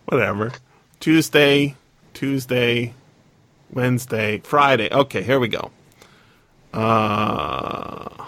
whatever. 0.05 0.51
Tuesday, 0.99 1.75
Tuesday, 2.13 2.93
Wednesday, 3.71 4.41
Friday. 4.43 4.89
Okay, 4.91 5.21
here 5.21 5.39
we 5.39 5.47
go. 5.47 5.71
Uh, 6.73 8.25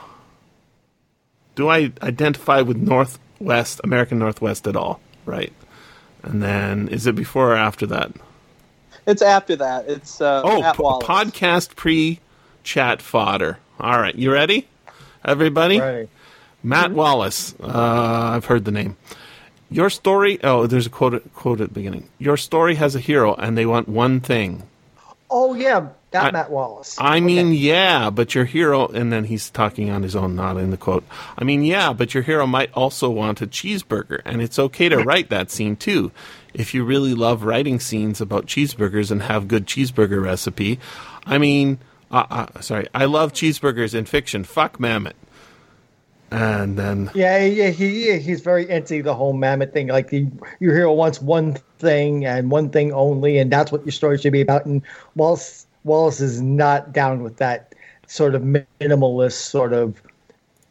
do 1.55 1.69
I 1.69 1.91
identify 2.01 2.61
with 2.61 2.77
Northwest, 2.77 3.81
American 3.83 4.19
Northwest 4.19 4.67
at 4.67 4.75
all? 4.75 5.01
Right. 5.25 5.53
And 6.23 6.41
then 6.41 6.87
is 6.87 7.07
it 7.07 7.15
before 7.15 7.53
or 7.53 7.55
after 7.55 7.85
that? 7.87 8.11
It's 9.07 9.21
after 9.21 9.55
that. 9.57 9.87
It's 9.89 10.21
uh, 10.21 10.41
Oh, 10.43 10.61
Matt 10.61 10.77
p- 10.77 10.83
Wallace. 10.83 11.07
podcast 11.07 11.75
pre 11.75 12.19
chat 12.63 13.01
fodder. 13.01 13.57
All 13.79 13.99
right. 13.99 14.15
You 14.15 14.31
ready? 14.31 14.67
Everybody? 15.25 15.79
Right. 15.79 16.09
Matt 16.63 16.91
Wallace. 16.91 17.55
Uh, 17.61 18.31
I've 18.35 18.45
heard 18.45 18.65
the 18.65 18.71
name. 18.71 18.97
Your 19.69 19.89
story. 19.89 20.39
Oh, 20.43 20.67
there's 20.67 20.85
a 20.85 20.89
quote, 20.89 21.33
quote 21.33 21.61
at 21.61 21.69
the 21.69 21.73
beginning. 21.73 22.09
Your 22.19 22.37
story 22.37 22.75
has 22.75 22.95
a 22.95 22.99
hero, 22.99 23.33
and 23.35 23.57
they 23.57 23.65
want 23.65 23.87
one 23.87 24.19
thing. 24.19 24.63
Oh 25.33 25.53
yeah, 25.55 25.87
that 26.11 26.25
I- 26.25 26.31
Matt 26.31 26.51
Wallace. 26.51 26.97
I 26.99 27.21
mean, 27.21 27.47
Okay. 27.47 27.55
yeah, 27.55 28.09
but 28.09 28.35
your 28.35 28.43
hero, 28.43 28.87
and 28.89 29.13
then 29.13 29.23
he's 29.23 29.49
talking 29.49 29.89
on 29.89 30.03
his 30.03 30.13
own, 30.15 30.35
not 30.35 30.57
in 30.57 30.71
the 30.71 30.77
quote. 30.77 31.05
I 31.37 31.45
mean, 31.45 31.63
yeah, 31.63 31.93
but 31.93 32.13
your 32.13 32.21
hero 32.21 32.45
might 32.45 32.69
also 32.73 33.09
want 33.09 33.41
a 33.41 33.47
cheeseburger, 33.47 34.21
and 34.25 34.41
it's 34.41 34.59
okay 34.59 34.89
to 34.89 34.97
write 35.05 35.29
that 35.29 35.49
scene 35.49 35.77
too. 35.77 36.11
If 36.53 36.73
you 36.73 36.83
really 36.83 37.13
love 37.13 37.43
writing 37.43 37.79
scenes 37.79 38.21
about 38.21 38.45
cheeseburgers 38.45 39.11
and 39.11 39.23
have 39.23 39.47
good 39.47 39.65
cheeseburger 39.65 40.21
recipe, 40.21 40.79
I 41.25 41.37
mean, 41.37 41.79
uh, 42.11 42.25
uh, 42.29 42.61
sorry, 42.61 42.87
I 42.93 43.05
love 43.05 43.33
cheeseburgers 43.33 43.95
in 43.95 44.05
fiction. 44.05 44.43
Fuck 44.43 44.77
Mamet. 44.77 45.13
And 46.31 46.77
then, 46.77 47.11
Yeah, 47.13 47.43
yeah, 47.43 47.69
he 47.69 48.17
he's 48.19 48.39
very 48.39 48.69
into 48.69 49.03
the 49.03 49.13
whole 49.13 49.33
Mamet 49.33 49.73
thing. 49.73 49.87
Like 49.87 50.09
the 50.09 50.27
your 50.61 50.73
hero 50.73 50.93
wants 50.93 51.21
one 51.21 51.55
thing 51.79 52.25
and 52.25 52.49
one 52.49 52.69
thing 52.69 52.93
only, 52.93 53.37
and 53.37 53.51
that's 53.51 53.69
what 53.69 53.85
your 53.85 53.91
story 53.91 54.17
should 54.17 54.31
be 54.31 54.39
about. 54.39 54.65
And 54.65 54.81
Wallace 55.15 55.67
Wallace 55.83 56.21
is 56.21 56.41
not 56.41 56.93
down 56.93 57.21
with 57.21 57.37
that 57.37 57.75
sort 58.07 58.35
of 58.35 58.43
minimalist 58.43 59.33
sort 59.33 59.73
of 59.73 60.01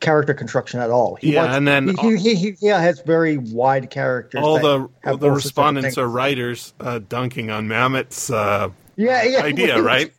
character 0.01 0.35
construction 0.35 0.81
at 0.81 0.90
all. 0.90 1.14
He 1.16 1.35
Yeah, 1.35 1.55
and 1.55 1.68
then 1.68 1.94
he, 1.98 2.16
he, 2.16 2.35
he, 2.35 2.51
he 2.52 2.66
has 2.66 3.01
very 3.02 3.36
wide 3.36 3.90
characters. 3.90 4.43
all 4.43 4.59
the 4.59 4.78
have 4.81 4.90
the 5.02 5.10
all 5.10 5.18
sorts 5.18 5.24
of 5.24 5.35
respondents 5.35 5.98
are 5.98 6.09
writers 6.09 6.74
uh, 6.81 7.01
dunking 7.09 7.51
on 7.51 7.68
Mamet's 7.68 8.31
uh, 8.31 8.70
yeah, 8.97 9.22
yeah, 9.22 9.39
idea, 9.43 9.81
right? 9.82 10.12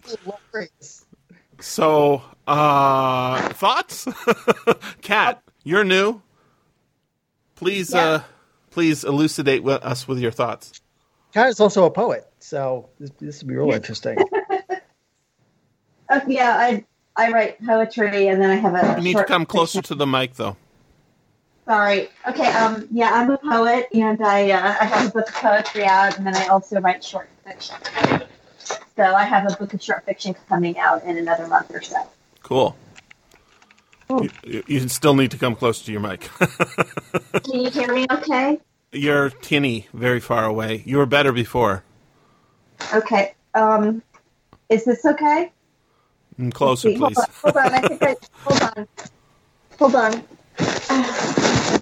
So, 1.60 2.22
uh, 2.48 3.50
thoughts? 3.50 4.08
Cat, 5.02 5.44
you're 5.64 5.84
new. 5.84 6.22
Please, 7.56 7.94
Yeah. 7.94 8.04
uh, 8.04 8.22
please 8.72 9.04
elucidate 9.04 9.62
with 9.64 9.84
us 9.84 10.08
with 10.08 10.18
your 10.20 10.32
thoughts. 10.32 10.72
Cat 11.34 11.50
is 11.50 11.60
also 11.60 11.86
a 11.86 11.92
poet, 11.92 12.26
so 12.40 12.90
this, 13.00 13.12
this 13.20 13.42
would 13.44 13.48
be 13.50 13.56
real 13.56 13.72
interesting. 13.72 14.18
Oh, 16.10 16.22
yeah, 16.28 16.58
I 16.58 16.86
I 17.22 17.32
write 17.32 17.66
poetry 17.66 18.28
and 18.28 18.42
then 18.42 18.50
I 18.50 18.56
have 18.56 18.74
a. 18.76 18.98
You 18.98 19.04
need 19.04 19.18
to 19.18 19.24
come 19.26 19.46
closer 19.46 19.80
fiction- 19.80 19.96
to 19.96 19.96
the 19.96 20.08
mic, 20.08 20.34
though. 20.36 20.58
Sorry. 21.68 22.10
Okay. 22.28 22.48
Um. 22.48 22.88
Yeah, 22.92 23.12
I'm 23.14 23.30
a 23.30 23.38
poet 23.38 23.88
and 23.94 24.22
I 24.22 24.50
uh, 24.52 24.76
I 24.82 24.86
have 24.86 25.08
a 25.10 25.12
book 25.12 25.30
of 25.30 25.36
poetry 25.36 25.86
out 25.86 26.18
and 26.18 26.26
then 26.26 26.36
I 26.36 26.48
also 26.48 26.80
write 26.82 27.04
short 27.04 27.30
fiction. 27.46 27.76
So 28.96 29.04
I 29.04 29.24
have 29.24 29.52
a 29.52 29.56
book 29.56 29.74
of 29.74 29.82
short 29.82 30.06
fiction 30.06 30.36
coming 30.50 30.78
out 30.80 31.04
in 31.04 31.18
another 31.18 31.48
month 31.48 31.72
or 31.74 31.82
so. 31.82 31.98
Cool. 32.44 32.76
You, 34.10 34.30
you- 34.44 34.64
you 34.68 34.88
still 34.90 35.14
need 35.16 35.32
to 35.32 35.38
come 35.38 35.56
close 35.56 35.82
to 35.84 35.92
your 35.92 36.02
mic. 36.02 36.30
Can 37.44 37.62
you 37.62 37.70
hear 37.70 37.94
me? 37.94 38.06
Okay. 38.12 38.60
you're 38.92 39.30
tinny, 39.30 39.88
very 39.94 40.20
far 40.20 40.44
away. 40.46 40.82
You 40.86 40.98
were 40.98 41.06
better 41.06 41.32
before. 41.32 41.84
Okay. 42.94 43.34
Um. 43.54 44.02
Is 44.68 44.84
this 44.86 45.06
okay? 45.06 45.52
Mm, 46.40 46.54
Closer, 46.54 46.90
Wait, 46.90 46.98
hold 46.98 47.14
please. 47.14 47.20
on. 47.20 47.26
Hold 47.44 47.58
on. 47.58 47.74
I 47.74 47.82
think 47.88 48.04
I. 48.04 48.16
Hold 48.44 48.62
on. 48.62 49.80
Hold 49.80 49.96
on. 49.96 50.24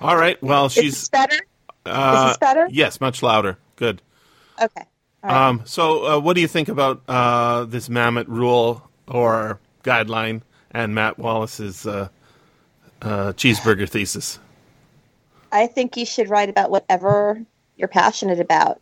All 0.00 0.16
right. 0.16 0.42
Well, 0.42 0.66
Is 0.66 0.74
this 0.74 0.84
she's. 0.84 1.08
better? 1.10 1.36
Uh, 1.86 2.28
this 2.28 2.38
better? 2.38 2.68
Yes, 2.70 3.00
much 3.00 3.22
louder. 3.22 3.58
Good. 3.76 4.02
Okay. 4.60 4.82
Right. 5.22 5.32
Um, 5.48 5.62
so, 5.64 6.06
uh, 6.06 6.18
what 6.20 6.34
do 6.34 6.40
you 6.40 6.48
think 6.48 6.68
about 6.68 7.02
uh, 7.08 7.64
this 7.64 7.88
Mamet 7.88 8.26
rule 8.28 8.88
or 9.06 9.60
guideline? 9.84 10.42
and 10.74 10.94
Matt 10.94 11.18
Wallace's 11.18 11.86
uh, 11.86 12.08
uh, 13.02 13.32
cheeseburger 13.34 13.88
thesis. 13.88 14.38
I 15.52 15.66
think 15.66 15.96
you 15.96 16.06
should 16.06 16.30
write 16.30 16.48
about 16.48 16.70
whatever 16.70 17.42
you're 17.76 17.88
passionate 17.88 18.40
about. 18.40 18.80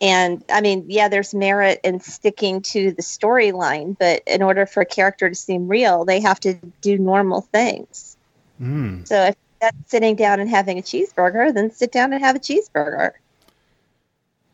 And 0.00 0.44
I 0.50 0.60
mean, 0.60 0.86
yeah, 0.88 1.08
there's 1.08 1.34
merit 1.34 1.80
in 1.82 2.00
sticking 2.00 2.60
to 2.62 2.92
the 2.92 3.02
storyline, 3.02 3.96
but 3.98 4.22
in 4.26 4.42
order 4.42 4.66
for 4.66 4.82
a 4.82 4.86
character 4.86 5.28
to 5.28 5.34
seem 5.34 5.68
real, 5.68 6.04
they 6.04 6.20
have 6.20 6.38
to 6.40 6.54
do 6.82 6.98
normal 6.98 7.40
things. 7.40 8.16
Mm. 8.60 9.06
So 9.08 9.24
if 9.24 9.36
that's 9.60 9.76
sitting 9.86 10.16
down 10.16 10.40
and 10.40 10.50
having 10.50 10.78
a 10.78 10.82
cheeseburger, 10.82 11.52
then 11.52 11.70
sit 11.70 11.92
down 11.92 12.12
and 12.12 12.22
have 12.22 12.36
a 12.36 12.38
cheeseburger. 12.38 13.12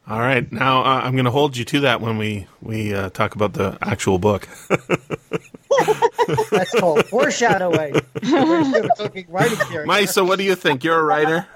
All 0.09 0.19
right, 0.19 0.51
now 0.51 0.83
uh, 0.83 1.01
I'm 1.05 1.13
going 1.13 1.27
to 1.27 1.31
hold 1.31 1.57
you 1.57 1.65
to 1.67 1.81
that 1.81 2.01
when 2.01 2.19
we 2.19 2.47
we 2.61 2.93
uh, 2.93 3.11
talk 3.11 3.37
about 3.37 3.53
the 3.53 3.79
actual 3.81 4.19
book. 4.19 4.49
That's 6.51 6.73
called 6.79 7.07
foreshadowing. 7.07 7.95
We're 8.23 8.89
talking 8.97 9.27
writing 9.29 9.59
here. 9.69 9.87
Maissa, 9.87 10.27
what 10.27 10.39
do 10.39 10.45
you 10.45 10.57
think? 10.57 10.83
You're 10.83 10.99
a 10.99 11.05
writer. 11.05 11.47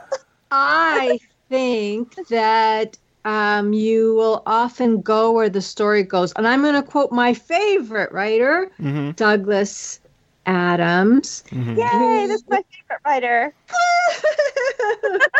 I 0.51 1.19
think 1.49 2.15
that 2.29 2.97
um, 3.27 3.75
you 3.75 4.15
will 4.15 4.43
often 4.47 5.03
go 5.03 5.33
where 5.33 5.51
the 5.51 5.61
story 5.63 6.05
goes. 6.05 6.33
And 6.35 6.49
I'm 6.49 6.63
going 6.63 6.75
to 6.75 6.83
quote 6.83 7.13
my 7.13 7.35
favorite 7.35 8.13
writer, 8.13 8.71
Mm-hmm. 8.81 9.13
Douglas 9.13 10.01
Adams. 10.47 11.45
Yay, 11.77 12.27
that's 12.29 12.45
my 12.49 12.63
favorite 12.73 13.01
writer. 13.05 13.55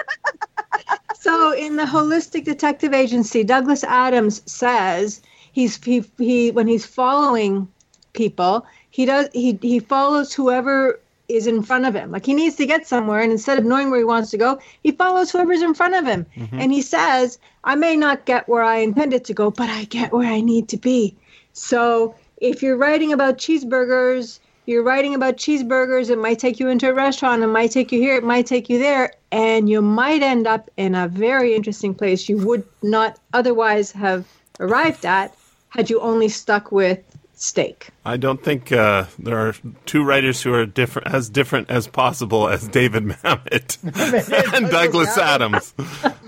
So 1.15 1.53
in 1.53 1.77
the 1.77 1.85
holistic 1.85 2.45
detective 2.45 2.93
agency, 2.95 3.45
Douglas 3.45 3.85
Adams 3.85 4.43
says 4.51 5.23
he's 5.53 5.83
he, 5.83 6.05
he 6.19 6.51
when 6.53 6.69
he's 6.69 6.87
following 6.87 7.69
people, 8.13 8.67
he 8.91 9.07
does 9.07 9.29
he 9.33 9.59
he 9.63 9.81
follows 9.81 10.33
whoever 10.35 11.01
is 11.29 11.47
in 11.47 11.63
front 11.63 11.87
of 11.87 11.95
him. 11.95 12.11
Like 12.11 12.27
he 12.27 12.35
needs 12.35 12.57
to 12.57 12.67
get 12.67 12.87
somewhere 12.87 13.21
and 13.21 13.33
instead 13.33 13.59
of 13.59 13.65
knowing 13.65 13.91
where 13.91 13.99
he 13.99 14.05
wants 14.05 14.31
to 14.31 14.39
go, 14.39 14.59
he 14.83 14.93
follows 14.93 15.31
whoever's 15.31 15.63
in 15.63 15.75
front 15.75 15.95
of 15.95 16.07
him. 16.07 16.27
Mm-hmm. 16.37 16.61
And 16.61 16.73
he 16.73 16.83
says, 16.83 17.39
I 17.65 17.75
may 17.75 17.97
not 17.97 18.27
get 18.27 18.49
where 18.49 18.63
I 18.63 18.79
intended 18.79 19.25
to 19.27 19.35
go, 19.35 19.51
but 19.51 19.69
I 19.69 19.85
get 19.85 20.13
where 20.13 20.31
I 20.31 20.41
need 20.41 20.69
to 20.69 20.77
be. 20.77 21.17
So 21.53 22.15
if 22.37 22.63
you're 22.63 22.77
writing 22.77 23.13
about 23.13 23.39
cheeseburgers, 23.39 24.39
you're 24.67 24.83
writing 24.83 25.15
about 25.15 25.37
cheeseburgers, 25.37 26.11
it 26.11 26.19
might 26.19 26.39
take 26.39 26.59
you 26.59 26.69
into 26.69 26.91
a 26.91 26.95
restaurant, 26.95 27.43
it 27.43 27.47
might 27.47 27.71
take 27.71 27.93
you 27.93 28.01
here, 28.01 28.17
it 28.17 28.25
might 28.25 28.47
take 28.47 28.69
you 28.69 28.79
there, 28.79 29.13
and 29.31 29.71
you 29.71 29.81
might 29.81 30.23
end 30.23 30.47
up 30.47 30.71
in 30.77 30.95
a 30.95 31.09
very 31.09 31.55
interesting 31.55 31.95
place 31.95 32.29
you 32.29 32.37
would 32.39 32.65
not 32.83 33.19
otherwise 33.33 33.93
have 33.93 34.27
arrived 34.59 35.07
at 35.07 35.35
had 35.69 35.91
you 35.91 36.01
only 36.01 36.29
stuck 36.29 36.73
with 36.73 36.99
steak. 37.37 37.91
I 38.05 38.17
don't 38.17 38.43
think 38.43 38.73
uh, 38.73 39.05
there 39.19 39.39
are 39.39 39.55
two 39.85 40.03
writers 40.03 40.43
who 40.43 40.53
are 40.55 40.67
different, 40.67 41.09
as 41.09 41.29
different 41.29 41.71
as 41.71 41.87
possible 41.87 42.49
as 42.49 42.67
David 42.67 43.05
Mamet 43.23 44.55
and 44.55 44.69
Douglas 44.71 45.17
Adams. 45.19 45.73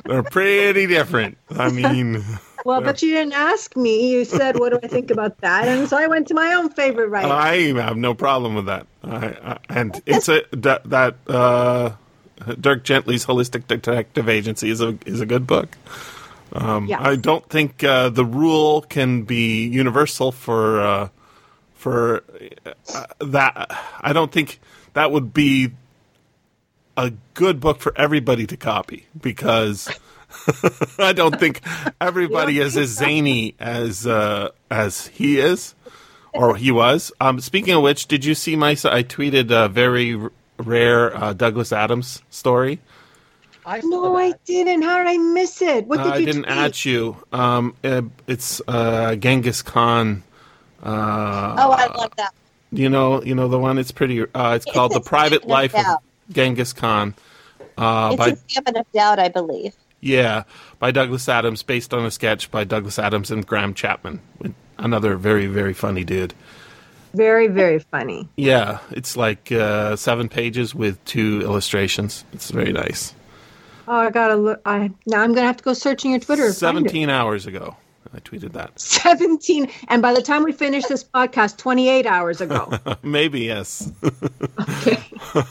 They're 0.04 0.22
pretty 0.22 0.86
different. 0.86 1.38
I 1.50 1.70
mean, 1.70 2.22
Well, 2.64 2.80
but 2.80 3.02
you 3.02 3.10
didn't 3.10 3.32
ask 3.32 3.76
me. 3.76 4.10
You 4.10 4.24
said, 4.24 4.58
"What 4.58 4.72
do 4.72 4.78
I 4.82 4.86
think 4.88 5.10
about 5.10 5.38
that?" 5.40 5.66
And 5.66 5.88
so 5.88 5.96
I 5.96 6.06
went 6.06 6.28
to 6.28 6.34
my 6.34 6.52
own 6.54 6.68
favorite 6.70 7.08
writer. 7.08 7.28
I 7.32 7.72
have 7.80 7.96
no 7.96 8.14
problem 8.14 8.54
with 8.54 8.66
that. 8.66 8.86
I, 9.02 9.26
I, 9.26 9.58
and 9.68 10.00
it's 10.06 10.28
a 10.28 10.42
that, 10.52 10.84
that 10.90 11.16
uh, 11.26 11.92
Dirk 12.60 12.84
Gently's 12.84 13.24
Holistic 13.26 13.66
Detective 13.66 14.28
Agency 14.28 14.70
is 14.70 14.80
a 14.80 14.98
is 15.06 15.20
a 15.20 15.26
good 15.26 15.46
book. 15.46 15.76
Um, 16.52 16.86
Yes. 16.86 17.00
I 17.02 17.16
don't 17.16 17.48
think 17.48 17.84
uh, 17.84 18.08
the 18.08 18.24
rule 18.24 18.82
can 18.82 19.22
be 19.22 19.66
universal 19.66 20.32
for 20.32 20.80
uh, 20.80 21.08
for 21.74 22.24
uh, 22.94 23.04
that. 23.20 23.76
I 24.00 24.12
don't 24.12 24.32
think 24.32 24.60
that 24.94 25.12
would 25.12 25.32
be 25.32 25.70
a 26.96 27.12
good 27.34 27.60
book 27.60 27.80
for 27.80 27.92
everybody 27.96 28.46
to 28.46 28.56
copy 28.56 29.06
because 29.20 29.88
I 30.98 31.12
don't 31.12 31.38
think 31.38 31.60
everybody 32.00 32.58
is 32.58 32.76
as 32.76 32.88
zany 32.90 33.54
as 33.60 34.06
uh, 34.06 34.50
as 34.70 35.06
he 35.08 35.38
is 35.38 35.74
or 36.32 36.56
he 36.56 36.70
was. 36.70 37.12
Um, 37.20 37.40
speaking 37.40 37.74
of 37.74 37.82
which, 37.82 38.06
did 38.06 38.24
you 38.24 38.34
see 38.34 38.56
my? 38.56 38.70
I 38.70 39.02
tweeted 39.02 39.50
a 39.50 39.68
very 39.68 40.14
r- 40.14 40.32
rare 40.58 41.16
uh, 41.16 41.32
Douglas 41.32 41.72
Adams 41.72 42.22
story. 42.30 42.80
I 43.68 43.80
no, 43.84 44.16
I 44.16 44.32
didn't. 44.46 44.82
How 44.82 44.98
did 44.98 45.06
I 45.08 45.18
miss 45.18 45.60
it? 45.60 45.86
What 45.86 45.98
did 45.98 46.06
Uh, 46.06 46.10
I 46.10 46.16
you 46.18 46.26
didn't 46.26 46.42
tweet? 46.44 46.56
at 46.56 46.84
you. 46.84 47.16
Um, 47.32 47.74
uh, 47.84 48.02
it's 48.26 48.62
uh, 48.66 49.14
Genghis 49.16 49.62
Khan. 49.62 50.22
Uh, 50.82 50.88
Oh, 51.58 51.70
I 51.72 51.86
love 51.96 52.12
that. 52.16 52.32
You 52.70 52.88
know, 52.88 53.22
you 53.22 53.34
know 53.34 53.48
the 53.48 53.58
one. 53.58 53.78
It's 53.78 53.92
pretty. 53.92 54.22
Uh, 54.22 54.54
it's 54.54 54.64
called 54.64 54.92
"The 54.92 55.00
Private 55.00 55.42
Salmon 55.42 55.66
of 55.66 55.74
Life 55.74 55.74
of 55.74 55.96
Genghis 56.32 56.72
Khan." 56.72 57.14
Uh, 57.76 58.10
It's 58.12 58.18
by 58.18 58.28
a 58.30 58.36
Salmon 58.48 58.76
of 58.80 58.92
Doubt, 58.92 59.18
I 59.18 59.28
believe. 59.28 59.74
yeah, 60.00 60.44
by 60.78 60.90
Douglas 60.90 61.28
Adams, 61.28 61.62
based 61.62 61.92
on 61.94 62.04
a 62.04 62.10
sketch 62.10 62.50
by 62.50 62.64
Douglas 62.64 62.98
Adams 62.98 63.30
and 63.30 63.46
Graham 63.46 63.74
Chapman. 63.74 64.20
Another 64.78 65.16
very 65.16 65.46
very 65.46 65.74
funny 65.74 66.04
dude. 66.04 66.34
Very, 67.14 67.48
very 67.48 67.78
funny. 67.78 68.28
Yeah, 68.36 68.78
it's 68.90 69.16
like 69.16 69.50
uh, 69.50 69.96
seven 69.96 70.28
pages 70.28 70.74
with 70.74 71.02
two 71.06 71.40
illustrations. 71.42 72.24
It's 72.34 72.50
very 72.50 72.72
nice. 72.72 73.14
Oh, 73.90 73.96
I 73.96 74.10
gotta 74.10 74.36
look. 74.36 74.60
I 74.66 74.90
now 75.06 75.22
I'm 75.22 75.32
gonna 75.32 75.46
have 75.46 75.56
to 75.56 75.64
go 75.64 75.72
searching 75.72 76.10
your 76.10 76.20
Twitter. 76.20 76.42
to 76.42 76.52
find 76.52 76.76
it. 76.78 76.80
Seventeen 76.82 77.08
hours 77.10 77.46
ago, 77.46 77.74
I 78.14 78.18
tweeted 78.20 78.52
that. 78.52 78.78
17 78.80 79.70
and 79.88 80.02
by 80.02 80.12
the 80.12 80.20
time 80.22 80.42
we 80.44 80.52
finish 80.52 80.84
this 80.84 81.02
podcast 81.04 81.56
28 81.56 82.06
hours 82.06 82.40
ago 82.40 82.70
Maybe 83.02 83.40
yes. 83.40 83.90
okay 84.60 85.02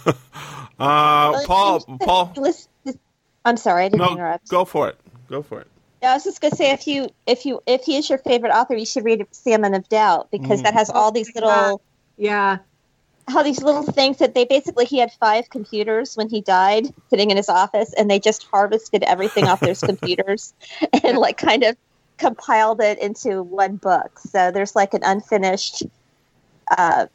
Uh, 0.80 1.43
Paul, 1.45 1.80
Paul, 2.01 2.34
I'm 3.43 3.57
sorry, 3.57 3.85
I 3.85 3.89
didn't 3.89 4.05
no, 4.05 4.11
interrupt. 4.11 4.47
go 4.47 4.64
for 4.64 4.88
it. 4.89 4.99
Go 5.27 5.41
for 5.41 5.59
it. 5.61 5.68
Yeah, 6.03 6.11
I 6.11 6.14
was 6.14 6.23
just 6.23 6.39
gonna 6.39 6.55
say 6.55 6.69
if 6.69 6.85
you 6.85 7.09
if 7.26 7.47
you 7.47 7.61
if 7.65 7.84
he 7.84 7.97
is 7.97 8.07
your 8.07 8.19
favorite 8.19 8.51
author, 8.51 8.76
you 8.76 8.85
should 8.85 9.03
read 9.03 9.26
Salmon 9.31 9.73
of 9.73 9.89
Doubt 9.89 10.30
because 10.30 10.61
that 10.61 10.76
has 10.76 10.91
all 10.91 11.11
these 11.11 11.34
little 11.34 11.81
yeah 12.18 12.59
all 13.35 13.43
these 13.43 13.61
little 13.61 13.83
things 13.83 14.17
that 14.17 14.33
they 14.35 14.45
basically 14.45 14.85
he 14.85 14.99
had 14.99 15.11
five 15.19 15.49
computers 15.49 16.15
when 16.15 16.29
he 16.29 16.41
died 16.41 16.85
sitting 17.09 17.29
in 17.31 17.37
his 17.37 17.49
office 17.49 17.93
and 17.97 18.09
they 18.09 18.19
just 18.19 18.45
harvested 18.51 19.03
everything 19.03 19.45
off 19.45 19.61
those 19.61 19.81
computers 19.83 20.53
and 21.03 21.17
like 21.17 21.37
kind 21.37 21.63
of 21.63 21.75
compiled 22.17 22.81
it 22.81 22.99
into 22.99 23.43
one 23.43 23.75
book. 23.77 24.19
So 24.19 24.51
there's 24.51 24.75
like 24.75 24.93
an 24.93 25.01
unfinished 25.03 25.83
uh, 26.77 27.07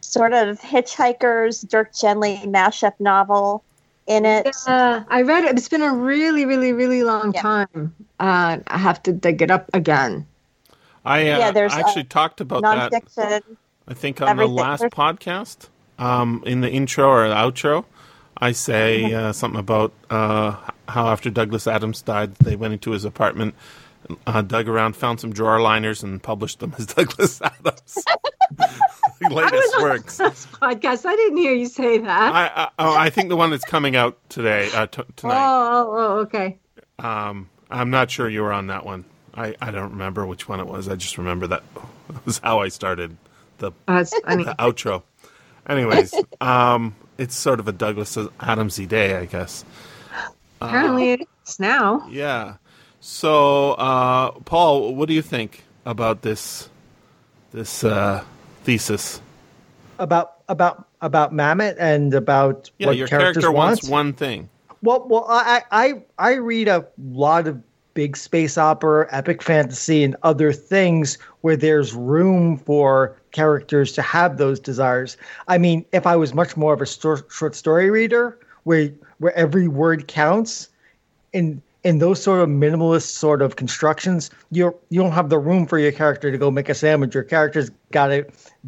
sort 0.00 0.32
of 0.32 0.60
hitchhikers 0.60 1.66
Dirk 1.68 1.94
Gently 1.94 2.36
mashup 2.46 2.92
novel 3.00 3.64
in 4.06 4.24
it. 4.24 4.46
uh, 4.68 5.02
i 5.08 5.22
read 5.22 5.44
it 5.44 5.58
it's 5.58 5.68
been 5.68 5.82
a 5.82 5.92
really 5.92 6.44
really 6.44 6.72
really 6.72 7.02
long 7.02 7.32
Yeah. 7.32 7.42
time 7.42 7.94
uh, 8.20 8.58
i 8.68 8.78
have 8.78 9.02
to 9.02 9.12
dig 9.12 9.42
it 9.42 9.50
up 9.50 9.68
again 9.74 10.26
I 11.04 11.30
uh, 11.30 11.38
Yeah, 11.38 11.50
there's, 11.52 11.72
I 11.72 11.80
actually 11.80 12.02
uh, 12.02 12.06
talked 12.08 12.40
about 12.40 12.62
that. 12.62 13.04
I 13.88 13.94
think 13.94 14.20
on 14.20 14.28
everything. 14.28 14.54
the 14.56 14.62
last 14.62 14.82
podcast, 14.84 15.68
um, 15.98 16.42
in 16.46 16.60
the 16.60 16.70
intro 16.70 17.08
or 17.08 17.28
the 17.28 17.34
outro, 17.34 17.84
I 18.36 18.52
say 18.52 19.12
uh, 19.14 19.32
something 19.32 19.60
about 19.60 19.92
uh, 20.10 20.56
how 20.88 21.08
after 21.08 21.30
Douglas 21.30 21.66
Adams 21.66 22.02
died, 22.02 22.34
they 22.36 22.56
went 22.56 22.72
into 22.72 22.90
his 22.90 23.04
apartment, 23.04 23.54
uh, 24.26 24.42
dug 24.42 24.68
around, 24.68 24.96
found 24.96 25.20
some 25.20 25.32
drawer 25.32 25.60
liners, 25.60 26.02
and 26.02 26.22
published 26.22 26.58
them 26.60 26.74
as 26.78 26.86
Douglas 26.94 27.40
Adams. 27.40 28.04
latest 29.30 29.80
works. 29.80 30.18
podcast 30.18 31.04
i 31.06 31.16
didn't 31.16 31.38
hear 31.38 31.52
you 31.52 31.66
say 31.66 31.98
that 31.98 32.32
I, 32.32 32.62
I, 32.64 32.68
oh, 32.78 32.94
I 32.94 33.10
think 33.10 33.28
the 33.28 33.36
one 33.36 33.50
that's 33.50 33.64
coming 33.64 33.96
out 33.96 34.18
today, 34.28 34.68
uh, 34.72 34.86
t- 34.86 35.02
oh, 35.02 35.06
tonight. 35.16 35.34
oh 35.36 35.92
oh 35.96 36.18
okay 36.20 36.58
Um, 36.98 37.48
I'm 37.70 37.90
not 37.90 38.10
sure 38.10 38.28
you 38.28 38.42
were 38.42 38.52
on 38.52 38.68
that 38.68 38.84
one. 38.86 39.04
I, 39.34 39.54
I 39.60 39.70
don't 39.70 39.90
remember 39.92 40.26
which 40.26 40.48
one 40.48 40.60
it 40.60 40.66
was. 40.66 40.88
I 40.88 40.94
just 40.96 41.18
remember 41.18 41.46
that 41.48 41.62
was 42.24 42.38
how 42.38 42.60
I 42.60 42.68
started 42.68 43.16
the 43.58 43.72
that's 43.86 44.16
funny 44.20 44.44
the 44.44 44.54
outro. 44.58 45.02
Anyways, 45.68 46.14
um, 46.40 46.94
it's 47.18 47.34
sort 47.34 47.58
of 47.60 47.68
a 47.68 47.72
Douglas 47.72 48.16
Adamsy 48.16 48.86
day, 48.88 49.16
I 49.16 49.24
guess. 49.26 49.64
apparently 50.60 51.12
it 51.12 51.28
is 51.46 51.58
now 51.60 52.06
Yeah. 52.10 52.54
So, 53.00 53.72
uh, 53.72 54.32
Paul, 54.44 54.94
what 54.94 55.06
do 55.08 55.14
you 55.14 55.22
think 55.22 55.62
about 55.84 56.22
this 56.22 56.68
this 57.52 57.84
uh, 57.84 58.24
thesis? 58.64 59.20
about 59.98 60.34
about 60.48 60.86
about 61.00 61.32
Mamet 61.32 61.76
and 61.78 62.12
about 62.14 62.70
Yeah, 62.78 62.88
what 62.88 62.96
your 62.96 63.08
characters 63.08 63.42
character 63.44 63.52
want. 63.52 63.68
wants 63.70 63.88
one 63.88 64.12
thing. 64.12 64.48
Well, 64.82 65.06
well, 65.08 65.26
I, 65.28 65.62
I 65.70 66.02
I 66.18 66.32
read 66.34 66.68
a 66.68 66.86
lot 66.98 67.48
of 67.48 67.62
big 67.96 68.14
space 68.16 68.58
opera, 68.58 69.08
epic 69.10 69.42
fantasy, 69.42 70.04
and 70.04 70.14
other 70.22 70.52
things 70.52 71.16
where 71.40 71.56
there's 71.56 71.94
room 71.94 72.58
for 72.58 73.16
characters 73.32 73.92
to 73.92 74.02
have 74.02 74.36
those 74.36 74.60
desires. 74.60 75.16
I 75.48 75.56
mean, 75.56 75.84
if 75.92 76.06
I 76.06 76.14
was 76.14 76.34
much 76.34 76.56
more 76.56 76.74
of 76.74 76.82
a 76.82 76.86
short 76.86 77.56
story 77.56 77.90
reader, 77.90 78.38
where 78.64 78.92
where 79.18 79.34
every 79.34 79.66
word 79.66 80.06
counts, 80.06 80.68
in 81.32 81.62
in 81.84 81.98
those 81.98 82.22
sort 82.22 82.40
of 82.40 82.48
minimalist 82.48 83.10
sort 83.10 83.40
of 83.40 83.56
constructions, 83.56 84.30
you're 84.50 84.74
you 84.90 85.00
don't 85.00 85.12
have 85.12 85.30
the 85.30 85.38
room 85.38 85.66
for 85.66 85.78
your 85.78 85.92
character 85.92 86.30
to 86.30 86.36
go 86.36 86.50
make 86.50 86.68
a 86.68 86.74
sandwich. 86.74 87.14
Your 87.14 87.24
character's 87.24 87.70
got 87.92 88.08
to 88.08 88.26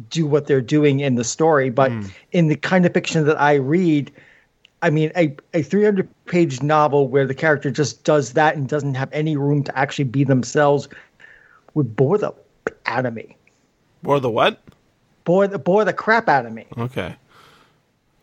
do 0.09 0.25
what 0.25 0.47
they're 0.47 0.59
doing 0.59 1.01
in 1.01 1.15
the 1.15 1.23
story. 1.23 1.69
But 1.69 1.91
hmm. 1.91 2.07
in 2.31 2.47
the 2.47 2.55
kind 2.55 2.85
of 2.85 2.93
fiction 2.93 3.25
that 3.25 3.39
I 3.39 3.55
read, 3.55 4.11
I 4.81 4.89
mean, 4.89 5.11
a, 5.15 5.35
a 5.53 5.61
300 5.61 6.07
page 6.25 6.61
novel 6.61 7.07
where 7.07 7.27
the 7.27 7.33
character 7.33 7.69
just 7.69 8.03
does 8.03 8.33
that 8.33 8.55
and 8.55 8.67
doesn't 8.67 8.95
have 8.95 9.09
any 9.11 9.35
room 9.35 9.63
to 9.63 9.77
actually 9.77 10.05
be 10.05 10.23
themselves 10.23 10.87
would 11.73 11.95
bore 11.95 12.17
the 12.17 12.33
out 12.85 13.05
of 13.05 13.13
me. 13.13 13.35
Bore 14.03 14.19
the 14.19 14.29
what? 14.29 14.59
Bore 15.25 15.47
the 15.47 15.59
bore 15.59 15.85
the 15.85 15.93
crap 15.93 16.29
out 16.29 16.45
of 16.45 16.53
me. 16.53 16.65
Okay. 16.77 17.15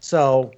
So, 0.01 0.53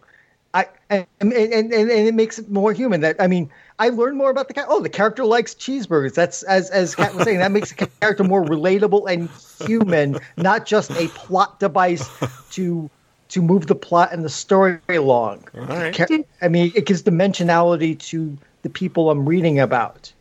I 0.55 0.66
and 0.89 1.07
and, 1.20 1.33
and, 1.33 1.73
and 1.73 1.91
it 1.91 2.15
makes 2.15 2.39
it 2.39 2.51
more 2.51 2.73
human. 2.73 3.01
That 3.01 3.16
I 3.20 3.27
mean, 3.27 3.51
I 3.79 3.89
learned 3.89 4.16
more 4.16 4.31
about 4.31 4.49
the 4.49 4.55
character. 4.55 4.75
Oh, 4.75 4.81
the 4.81 4.89
character 4.89 5.25
likes 5.25 5.55
cheeseburgers. 5.55 6.15
That's 6.15 6.43
as 6.45 6.70
as 6.70 6.95
Cat 6.95 7.15
was 7.15 7.25
saying. 7.25 7.39
That 7.39 7.53
makes 7.53 7.73
the 7.73 7.87
character 8.01 8.25
more 8.25 8.45
relatable 8.45 9.11
and 9.11 9.29
human, 9.66 10.19
not 10.37 10.65
just 10.65 10.91
a 10.93 11.09
plot 11.09 11.59
device 11.59 12.09
to 12.53 12.89
to 13.29 13.43
move 13.43 13.67
the 13.67 13.75
plot 13.75 14.13
and 14.13 14.25
the 14.25 14.29
story 14.29 14.79
along. 14.89 15.45
All 15.55 15.65
right. 15.67 15.95
Ca- 15.95 16.25
I 16.43 16.49
mean, 16.49 16.73
it 16.75 16.87
gives 16.87 17.03
dimensionality 17.03 17.99
to 18.01 18.37
the 18.63 18.71
people 18.71 19.11
I'm 19.11 19.29
reading 19.29 19.59
about. 19.61 20.13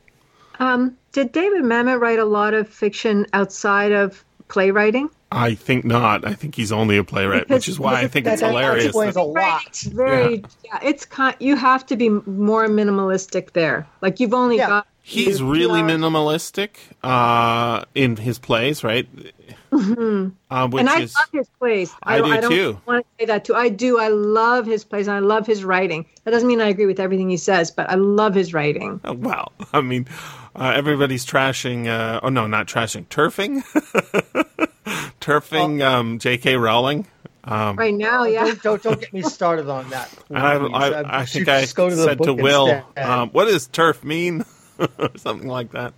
Um, 0.60 0.98
did 1.12 1.32
David 1.32 1.64
Mamet 1.64 2.00
write 2.00 2.20
a 2.20 2.26
lot 2.26 2.54
of 2.54 2.68
fiction 2.68 3.26
outside 3.34 3.92
of 3.92 4.24
playwriting? 4.48 5.10
I 5.32 5.56
think 5.56 5.84
not. 5.84 6.26
I 6.26 6.34
think 6.34 6.56
he's 6.56 6.72
only 6.72 6.96
a 6.98 7.04
playwright, 7.04 7.50
which 7.50 7.68
is 7.68 7.80
why 7.80 8.02
I 8.02 8.08
think 8.08 8.26
that- 8.26 8.34
it's 8.34 8.42
that 8.42 8.50
hilarious. 8.52 8.86
explains 8.86 9.16
that- 9.16 9.22
a 9.22 9.24
lot. 9.24 9.64
It's 9.68 9.84
very, 9.84 10.44
yeah. 10.64 10.80
it's 10.84 11.06
kind. 11.06 11.36
You 11.40 11.56
have 11.58 11.86
to 11.88 11.98
be 11.98 12.10
more 12.10 12.68
minimalistic 12.68 13.52
there. 13.52 13.86
Like 14.02 14.20
you've 14.20 14.34
only 14.34 14.58
Yeah. 14.58 14.68
got. 14.68 14.88
He's 15.10 15.42
really 15.42 15.82
minimalistic 15.82 16.72
uh, 17.02 17.86
in 17.96 18.18
his 18.18 18.40
plays, 18.40 18.84
right? 18.84 19.08
Uh, 19.16 19.22
which 19.22 19.26
Mm-hmm. 19.72 20.78
and 20.80 20.90
I 20.90 21.02
is 21.02 21.16
love 21.16 21.30
his 21.32 21.48
plays. 21.60 21.94
I 22.04 22.18
do 22.22 22.42
don't 22.42 22.52
too. 22.52 22.82
want 22.86 23.06
to 23.06 23.10
say 23.20 23.26
that 23.28 23.46
too. 23.46 23.56
I 23.56 23.70
do. 23.70 24.00
I 24.00 24.10
love 24.10 24.66
his 24.66 24.84
plays 24.84 25.08
and 25.08 25.16
I 25.16 25.20
love 25.20 25.48
his 25.48 25.64
writing. 25.64 26.06
That 26.26 26.32
doesn't 26.32 26.48
mean 26.48 26.60
I 26.60 26.68
agree 26.68 26.86
with 26.88 27.00
everything 27.00 27.30
he 27.30 27.38
says, 27.38 27.72
but 27.72 27.90
I 27.90 27.96
love 27.96 28.36
his 28.36 28.54
writing. 28.54 29.00
well. 29.06 29.54
I 29.74 29.80
mean, 29.80 30.08
uh, 30.56 30.74
everybody's 30.76 31.26
trashing. 31.26 31.88
Uh, 31.88 32.20
oh 32.24 32.30
no, 32.30 32.46
not 32.48 32.68
trashing. 32.68 33.06
Turfing, 33.08 33.64
turfing. 35.22 35.82
Oh. 35.82 35.88
Um, 36.00 36.20
J.K. 36.20 36.58
Rowling. 36.58 37.08
Right 37.46 37.94
now, 37.94 38.26
yeah. 38.26 38.44
Don't, 38.44 38.62
don't 38.62 38.84
don't 38.84 39.00
get 39.00 39.14
me 39.14 39.22
started 39.22 39.70
on 39.70 39.90
that. 39.92 40.10
And 40.30 40.38
I, 40.38 40.58
please. 40.60 40.72
I, 40.74 40.90
Uh, 40.90 41.04
I 41.06 41.26
think 41.26 41.30
should 41.46 41.50
I 41.50 41.62
just 41.62 41.76
go 41.78 41.90
to 41.90 41.96
the 41.96 42.04
said 42.04 42.22
to 42.24 42.34
Will, 42.34 42.84
um, 42.98 43.30
"What 43.30 43.46
does 43.46 43.68
turf 43.68 44.04
mean?" 44.04 44.44
or 44.98 45.10
something 45.18 45.48
like 45.48 45.72
that. 45.72 45.94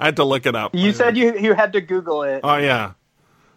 I 0.00 0.06
had 0.06 0.16
to 0.16 0.24
look 0.24 0.46
it 0.46 0.54
up. 0.54 0.74
You 0.78 0.92
said 0.92 1.16
you 1.16 1.38
you 1.38 1.54
had 1.54 1.72
to 1.74 1.80
Google 1.80 2.22
it. 2.22 2.40
Oh 2.44 2.56
yeah, 2.56 2.92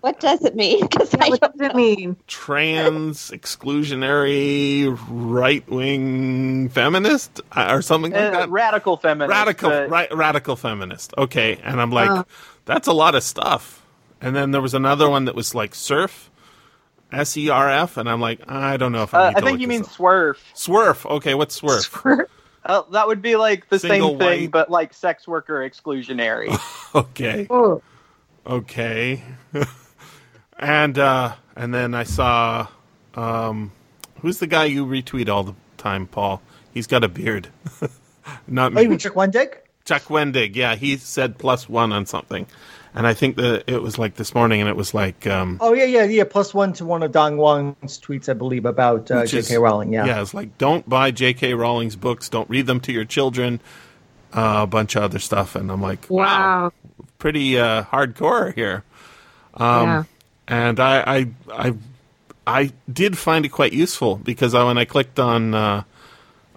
What 0.01 0.19
does 0.19 0.43
it 0.43 0.55
mean? 0.55 0.81
Because 0.87 1.13
I 1.15 1.29
What 1.29 1.41
does 1.41 1.69
it 1.69 1.75
mean? 1.75 2.17
trans 2.27 3.31
exclusionary 3.31 4.95
right 5.09 5.67
wing 5.69 6.69
feminist 6.69 7.41
uh, 7.51 7.67
or 7.71 7.81
something 7.81 8.11
like 8.11 8.21
Uh, 8.21 8.31
that. 8.31 8.49
radical 8.49 8.97
feminist. 8.97 9.31
radical 9.31 9.69
but- 9.69 9.89
right, 9.89 10.13
radical 10.15 10.55
feminist. 10.55 11.13
Okay, 11.17 11.57
and 11.63 11.81
I'm 11.81 11.91
like, 11.91 12.09
Oh. 12.09 12.25
that's 12.65 12.87
a 12.87 12.93
lot 12.93 13.15
of 13.15 13.23
stuff. 13.23 13.85
And 14.21 14.35
then 14.35 14.51
there 14.51 14.61
was 14.61 14.73
another 14.73 15.09
one 15.09 15.25
that 15.25 15.35
was 15.35 15.55
like 15.55 15.73
surf, 15.75 16.29
S 17.11 17.35
E 17.37 17.49
R 17.49 17.69
F, 17.69 17.97
and 17.97 18.07
I'm 18.09 18.21
like, 18.21 18.39
I 18.49 18.77
don't 18.77 18.91
know 18.91 19.03
if 19.03 19.13
I 19.13 19.17
Uh, 19.17 19.29
I 19.29 19.33
to 19.33 19.41
think 19.41 19.51
look 19.53 19.61
you 19.61 19.67
this 19.67 19.73
mean 19.77 19.81
up. 19.83 19.89
swerve. 19.91 20.39
swerf. 20.55 21.05
Okay, 21.17 21.33
what's 21.33 21.59
swerf? 21.59 22.27
Uh, 22.63 22.83
that 22.91 23.07
would 23.07 23.21
be 23.21 23.35
like 23.35 23.69
the 23.69 23.79
Single 23.79 24.09
same 24.11 24.19
thing, 24.19 24.41
white. 24.43 24.51
but 24.51 24.69
like 24.69 24.93
sex 24.93 25.27
worker 25.27 25.67
exclusionary. 25.67 26.49
Okay. 26.93 27.47
Oh, 27.49 27.81
Okay. 28.45 29.23
and 30.59 30.97
uh 30.99 31.33
and 31.55 31.73
then 31.73 31.93
I 31.93 32.03
saw 32.03 32.67
um 33.15 33.71
who's 34.19 34.39
the 34.39 34.47
guy 34.47 34.65
you 34.65 34.85
retweet 34.85 35.29
all 35.29 35.43
the 35.43 35.55
time, 35.77 36.05
Paul? 36.07 36.41
He's 36.73 36.87
got 36.87 37.03
a 37.03 37.07
beard. 37.07 37.47
Not 38.47 38.71
Oh, 38.71 38.75
me. 38.75 38.83
you 38.83 38.89
mean 38.89 38.99
Chuck 38.99 39.13
Wendig? 39.13 39.53
Chuck 39.85 40.03
Wendig, 40.03 40.55
yeah, 40.55 40.75
he 40.75 40.97
said 40.97 41.37
plus 41.37 41.67
one 41.69 41.91
on 41.91 42.05
something. 42.05 42.45
And 42.93 43.07
I 43.07 43.13
think 43.13 43.37
that 43.37 43.63
it 43.67 43.81
was 43.81 43.97
like 43.97 44.15
this 44.15 44.35
morning 44.35 44.59
and 44.59 44.69
it 44.69 44.75
was 44.75 44.93
like 44.93 45.25
um 45.25 45.57
Oh 45.61 45.73
yeah, 45.73 45.85
yeah, 45.85 46.03
yeah. 46.03 46.23
Plus 46.25 46.53
one 46.53 46.73
to 46.73 46.85
one 46.85 47.03
of 47.03 47.11
Dong 47.11 47.37
Wang's 47.37 47.99
tweets, 47.99 48.27
I 48.27 48.33
believe, 48.33 48.65
about 48.65 49.09
uh, 49.09 49.21
which 49.21 49.33
is- 49.33 49.47
J.K. 49.47 49.59
Rowling. 49.59 49.93
Yeah. 49.93 50.05
Yeah, 50.05 50.21
it's 50.21 50.33
like 50.33 50.57
don't 50.57 50.87
buy 50.89 51.11
J.K. 51.11 51.53
Rowling's 51.53 51.95
books, 51.95 52.27
don't 52.29 52.49
read 52.49 52.65
them 52.67 52.79
to 52.81 52.91
your 52.91 53.05
children, 53.05 53.61
uh, 54.33 54.59
a 54.63 54.67
bunch 54.67 54.95
of 54.95 55.03
other 55.03 55.19
stuff 55.19 55.55
and 55.55 55.71
I'm 55.71 55.81
like, 55.81 56.09
wow, 56.09 56.23
wow. 56.25 56.71
pretty 57.17 57.57
uh 57.59 57.83
hardcore 57.83 58.53
here. 58.53 58.83
Um, 59.53 59.87
yeah. 59.87 60.03
and 60.47 60.79
I, 60.79 61.03
I 61.05 61.27
I 61.51 61.73
I 62.47 62.71
did 62.91 63.17
find 63.17 63.45
it 63.45 63.49
quite 63.49 63.71
useful 63.73 64.15
because 64.17 64.53
I, 64.53 64.63
when 64.63 64.77
I 64.77 64.85
clicked 64.85 65.19
on 65.19 65.53
uh, 65.53 65.83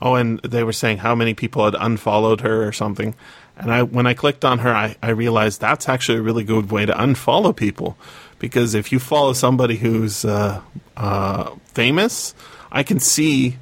oh, 0.01 0.15
and 0.15 0.40
they 0.40 0.65
were 0.65 0.73
saying 0.73 0.98
how 0.98 1.15
many 1.15 1.35
people 1.35 1.65
had 1.65 1.74
unfollowed 1.78 2.40
her 2.40 2.66
or 2.66 2.73
something, 2.73 3.15
and 3.56 3.72
I 3.72 3.82
when 3.82 4.06
I 4.06 4.14
clicked 4.14 4.44
on 4.44 4.59
her, 4.60 4.72
I, 4.74 4.97
I 5.02 5.10
realized 5.10 5.60
that's 5.60 5.89
actually 5.89 6.18
a 6.18 6.22
really 6.22 6.44
good 6.44 6.70
way 6.70 6.86
to 6.86 6.93
unfollow 6.93 7.55
people 7.55 7.97
because 8.39 8.74
if 8.74 8.93
you 8.93 8.98
follow 8.98 9.32
somebody 9.32 9.76
who's 9.76 10.24
uh, 10.24 10.60
uh, 10.97 11.51
famous, 11.66 12.35
I 12.72 12.82
can 12.82 12.98
see 13.01 13.56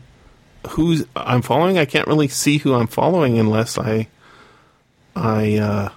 who's 0.70 1.04
I'm 1.14 1.42
following. 1.42 1.78
I 1.78 1.84
can't 1.84 2.06
really 2.06 2.28
see 2.28 2.58
who 2.58 2.74
I'm 2.74 2.86
following 2.86 3.38
unless 3.38 3.78
I 3.78 4.08
I 5.14 5.56
uh, 5.58 5.88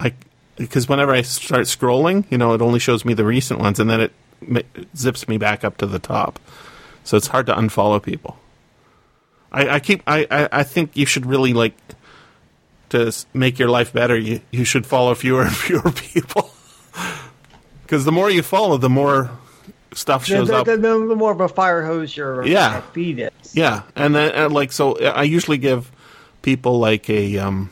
I 0.00 0.12
because 0.56 0.88
whenever 0.88 1.12
I 1.12 1.22
start 1.22 1.62
scrolling, 1.62 2.24
you 2.30 2.38
know, 2.38 2.52
it 2.52 2.62
only 2.62 2.78
shows 2.78 3.04
me 3.04 3.14
the 3.14 3.24
recent 3.24 3.60
ones, 3.60 3.78
and 3.78 3.88
then 3.88 4.00
it 4.00 4.12
ma- 4.40 4.60
zips 4.96 5.28
me 5.28 5.38
back 5.38 5.64
up 5.64 5.76
to 5.78 5.86
the 5.86 5.98
top. 5.98 6.40
So 7.04 7.16
it's 7.16 7.28
hard 7.28 7.46
to 7.46 7.54
unfollow 7.54 8.02
people. 8.02 8.38
I, 9.52 9.68
I 9.68 9.80
keep. 9.80 10.02
I, 10.06 10.26
I, 10.30 10.48
I 10.52 10.62
think 10.64 10.96
you 10.96 11.06
should 11.06 11.26
really 11.26 11.52
like 11.52 11.76
to 12.94 13.12
make 13.34 13.58
your 13.58 13.68
life 13.68 13.92
better. 13.92 14.16
You 14.16 14.40
you 14.50 14.64
should 14.64 14.86
follow 14.86 15.14
fewer 15.14 15.42
and 15.42 15.54
fewer 15.66 15.90
people. 15.92 16.50
Because 17.82 18.04
the 18.04 18.12
more 18.12 18.30
you 18.30 18.42
follow, 18.42 18.76
the 18.78 18.88
more 18.90 19.30
stuff 19.94 20.22
The, 20.22 20.26
shows 20.26 20.48
the, 20.48 20.56
up. 20.56 20.66
the, 20.66 20.76
the, 20.76 21.06
the 21.06 21.14
more 21.16 21.32
of 21.32 21.40
a 21.40 21.48
fire 21.48 21.84
hose 21.84 22.16
your 22.16 22.44
Yeah. 22.46 22.80
feed 22.92 23.18
is. 23.20 23.54
Yeah, 23.54 23.82
and 23.94 24.14
then 24.14 24.32
and 24.32 24.52
like 24.54 24.72
so, 24.72 24.98
I 24.98 25.22
usually 25.24 25.58
give 25.58 25.90
people 26.42 26.78
like 26.78 27.08
a 27.10 27.38
um, 27.38 27.70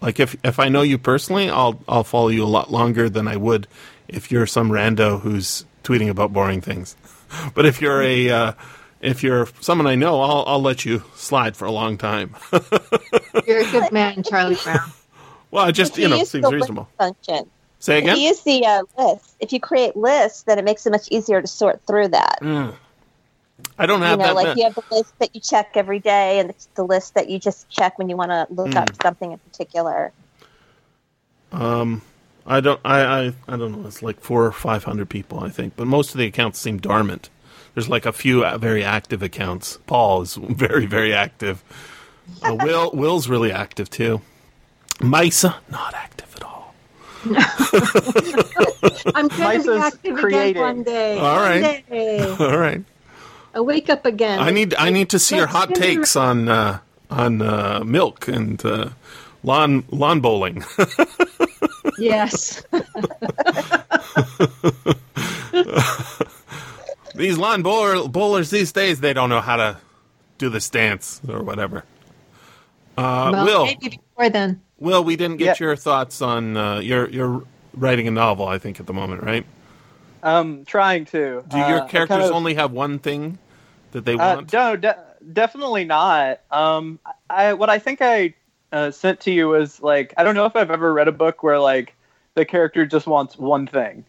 like 0.00 0.20
if 0.20 0.36
if 0.44 0.58
I 0.60 0.68
know 0.68 0.82
you 0.82 0.98
personally, 0.98 1.48
I'll 1.50 1.80
I'll 1.88 2.04
follow 2.04 2.28
you 2.28 2.44
a 2.44 2.46
lot 2.50 2.70
longer 2.70 3.08
than 3.08 3.26
I 3.26 3.36
would 3.36 3.66
if 4.06 4.30
you're 4.30 4.46
some 4.46 4.70
rando 4.70 5.20
who's 5.20 5.64
tweeting 5.82 6.08
about 6.10 6.32
boring 6.32 6.60
things. 6.60 6.96
But 7.54 7.66
if 7.66 7.80
you're 7.82 8.00
a 8.00 8.30
uh, 8.30 8.52
if 9.04 9.22
you're 9.22 9.46
someone 9.60 9.86
I 9.86 9.94
know, 9.94 10.20
I'll 10.20 10.44
I'll 10.46 10.62
let 10.62 10.84
you 10.84 11.02
slide 11.14 11.56
for 11.56 11.66
a 11.66 11.70
long 11.72 11.96
time. 11.98 12.34
You're 13.46 13.60
a 13.60 13.70
good 13.70 13.92
man, 13.92 14.22
Charlie 14.22 14.56
Brown. 14.64 14.90
well, 15.50 15.68
it 15.68 15.72
just 15.72 15.96
He 15.96 16.02
you 16.02 16.08
know 16.08 16.16
used 16.16 16.30
seems 16.32 16.50
reasonable. 16.50 16.88
function. 16.98 17.48
Say 17.78 17.98
If 17.98 18.04
again. 18.04 18.16
you 18.16 18.22
use 18.28 18.40
the 18.42 18.64
uh, 18.64 18.82
list, 18.98 19.36
if 19.40 19.52
you 19.52 19.60
create 19.60 19.94
lists, 19.94 20.42
then 20.44 20.58
it 20.58 20.64
makes 20.64 20.86
it 20.86 20.90
much 20.90 21.06
easier 21.10 21.40
to 21.42 21.46
sort 21.46 21.82
through 21.86 22.08
that. 22.08 22.38
I 23.78 23.86
don't 23.86 24.00
have 24.02 24.18
you 24.20 24.26
know, 24.26 24.34
that. 24.34 24.34
like 24.34 24.46
ma- 24.48 24.54
you 24.56 24.64
have 24.64 24.74
the 24.74 24.82
list 24.90 25.12
that 25.18 25.34
you 25.34 25.40
check 25.40 25.72
every 25.74 26.00
day, 26.00 26.38
and 26.40 26.50
it's 26.50 26.66
the 26.74 26.84
list 26.84 27.14
that 27.14 27.28
you 27.28 27.38
just 27.38 27.68
check 27.68 27.98
when 27.98 28.08
you 28.08 28.16
want 28.16 28.30
to 28.30 28.46
look 28.50 28.68
Mm. 28.68 28.76
up 28.76 29.02
something 29.02 29.32
in 29.32 29.38
particular. 29.38 30.12
Um, 31.52 32.02
I 32.46 32.60
don't. 32.60 32.80
I, 32.84 33.00
I. 33.26 33.32
I 33.48 33.56
don't 33.56 33.72
know. 33.80 33.86
It's 33.86 34.02
like 34.02 34.20
four 34.20 34.44
or 34.44 34.52
five 34.52 34.84
hundred 34.84 35.08
people, 35.08 35.40
I 35.40 35.48
think. 35.50 35.74
But 35.76 35.86
most 35.86 36.10
of 36.12 36.18
the 36.18 36.26
accounts 36.26 36.58
seem 36.58 36.78
dormant. 36.78 37.30
There's 37.74 37.88
like 37.88 38.06
a 38.06 38.12
few 38.12 38.44
uh, 38.44 38.56
very 38.58 38.84
active 38.84 39.22
accounts. 39.22 39.78
Paul 39.86 40.22
is 40.22 40.34
very, 40.40 40.86
very 40.86 41.12
active. 41.12 41.62
Uh, 42.42 42.56
Will 42.62 42.90
Will's 42.94 43.28
really 43.28 43.52
active 43.52 43.90
too. 43.90 44.20
Maissa 45.00 45.56
not 45.70 45.92
active 45.94 46.34
at 46.36 46.42
all. 46.44 46.74
I'm 49.14 49.28
going 49.28 49.62
to 49.62 49.72
be 49.74 49.78
active 49.80 50.16
creating. 50.16 50.50
again 50.50 50.62
one 50.62 50.82
day. 50.84 51.18
All 51.18 51.40
right. 51.40 51.62
One 51.62 51.82
day. 51.98 52.36
All 52.38 52.58
right. 52.58 52.84
I'll 53.54 53.64
wake 53.64 53.90
up 53.90 54.06
again. 54.06 54.38
I 54.40 54.50
need. 54.50 54.74
I 54.74 54.90
need 54.90 55.10
to 55.10 55.18
see 55.18 55.36
your 55.36 55.46
hot 55.46 55.68
Let's 55.68 55.80
do 55.80 55.84
it. 55.84 55.94
takes 55.96 56.16
on 56.16 56.48
uh, 56.48 56.78
on 57.10 57.42
uh, 57.42 57.82
milk 57.84 58.26
and 58.28 58.64
uh, 58.64 58.88
lawn 59.42 59.84
lawn 59.90 60.20
bowling. 60.20 60.64
Yes. 61.98 62.62
These 67.14 67.38
lawn 67.38 67.62
bowler, 67.62 68.08
bowlers 68.08 68.50
these 68.50 68.72
days 68.72 69.00
they 69.00 69.12
don't 69.12 69.28
know 69.28 69.40
how 69.40 69.56
to 69.56 69.76
do 70.38 70.48
this 70.48 70.68
dance 70.70 71.20
or 71.28 71.42
whatever. 71.42 71.84
Uh, 72.96 73.30
well, 73.32 73.44
Will. 73.44 73.64
maybe 73.66 73.88
before 73.90 74.30
then. 74.30 74.60
Will, 74.78 75.02
we 75.04 75.16
didn't 75.16 75.38
get 75.38 75.58
Yeah. 75.60 75.66
your 75.66 75.76
thoughts 75.76 76.20
on 76.22 76.56
uh, 76.56 76.78
you're 76.80 77.08
you're 77.08 77.44
writing 77.74 78.06
a 78.08 78.10
novel, 78.10 78.46
I 78.46 78.58
think, 78.58 78.78
at 78.80 78.86
the 78.86 78.92
moment, 78.92 79.22
right? 79.22 79.44
Um, 80.22 80.64
trying 80.64 81.04
to. 81.06 81.44
Do 81.48 81.56
your 81.58 81.82
Uh, 81.82 81.86
characters 81.88 82.08
kind 82.18 82.22
of- 82.22 82.32
only 82.32 82.54
have 82.54 82.72
one 82.72 82.98
thing 82.98 83.38
that 83.92 84.04
they 84.04 84.14
Uh, 84.14 84.36
want? 84.36 84.52
no, 84.52 84.76
de- 84.76 84.96
definitely 85.32 85.84
not. 85.84 86.40
Um, 86.50 86.98
I 87.30 87.52
what 87.54 87.68
I 87.70 87.78
think 87.78 88.00
I 88.02 88.34
uh, 88.72 88.90
sent 88.90 89.20
to 89.20 89.30
you 89.30 89.48
was 89.48 89.80
like 89.82 90.14
I 90.16 90.24
don't 90.24 90.34
know 90.34 90.46
if 90.46 90.56
I've 90.56 90.70
ever 90.70 90.92
read 90.92 91.08
a 91.08 91.12
book 91.12 91.42
where 91.42 91.58
like 91.60 91.94
the 92.34 92.44
character 92.44 92.84
just 92.86 93.06
wants 93.06 93.36
one 93.38 93.66
thing. 93.66 94.04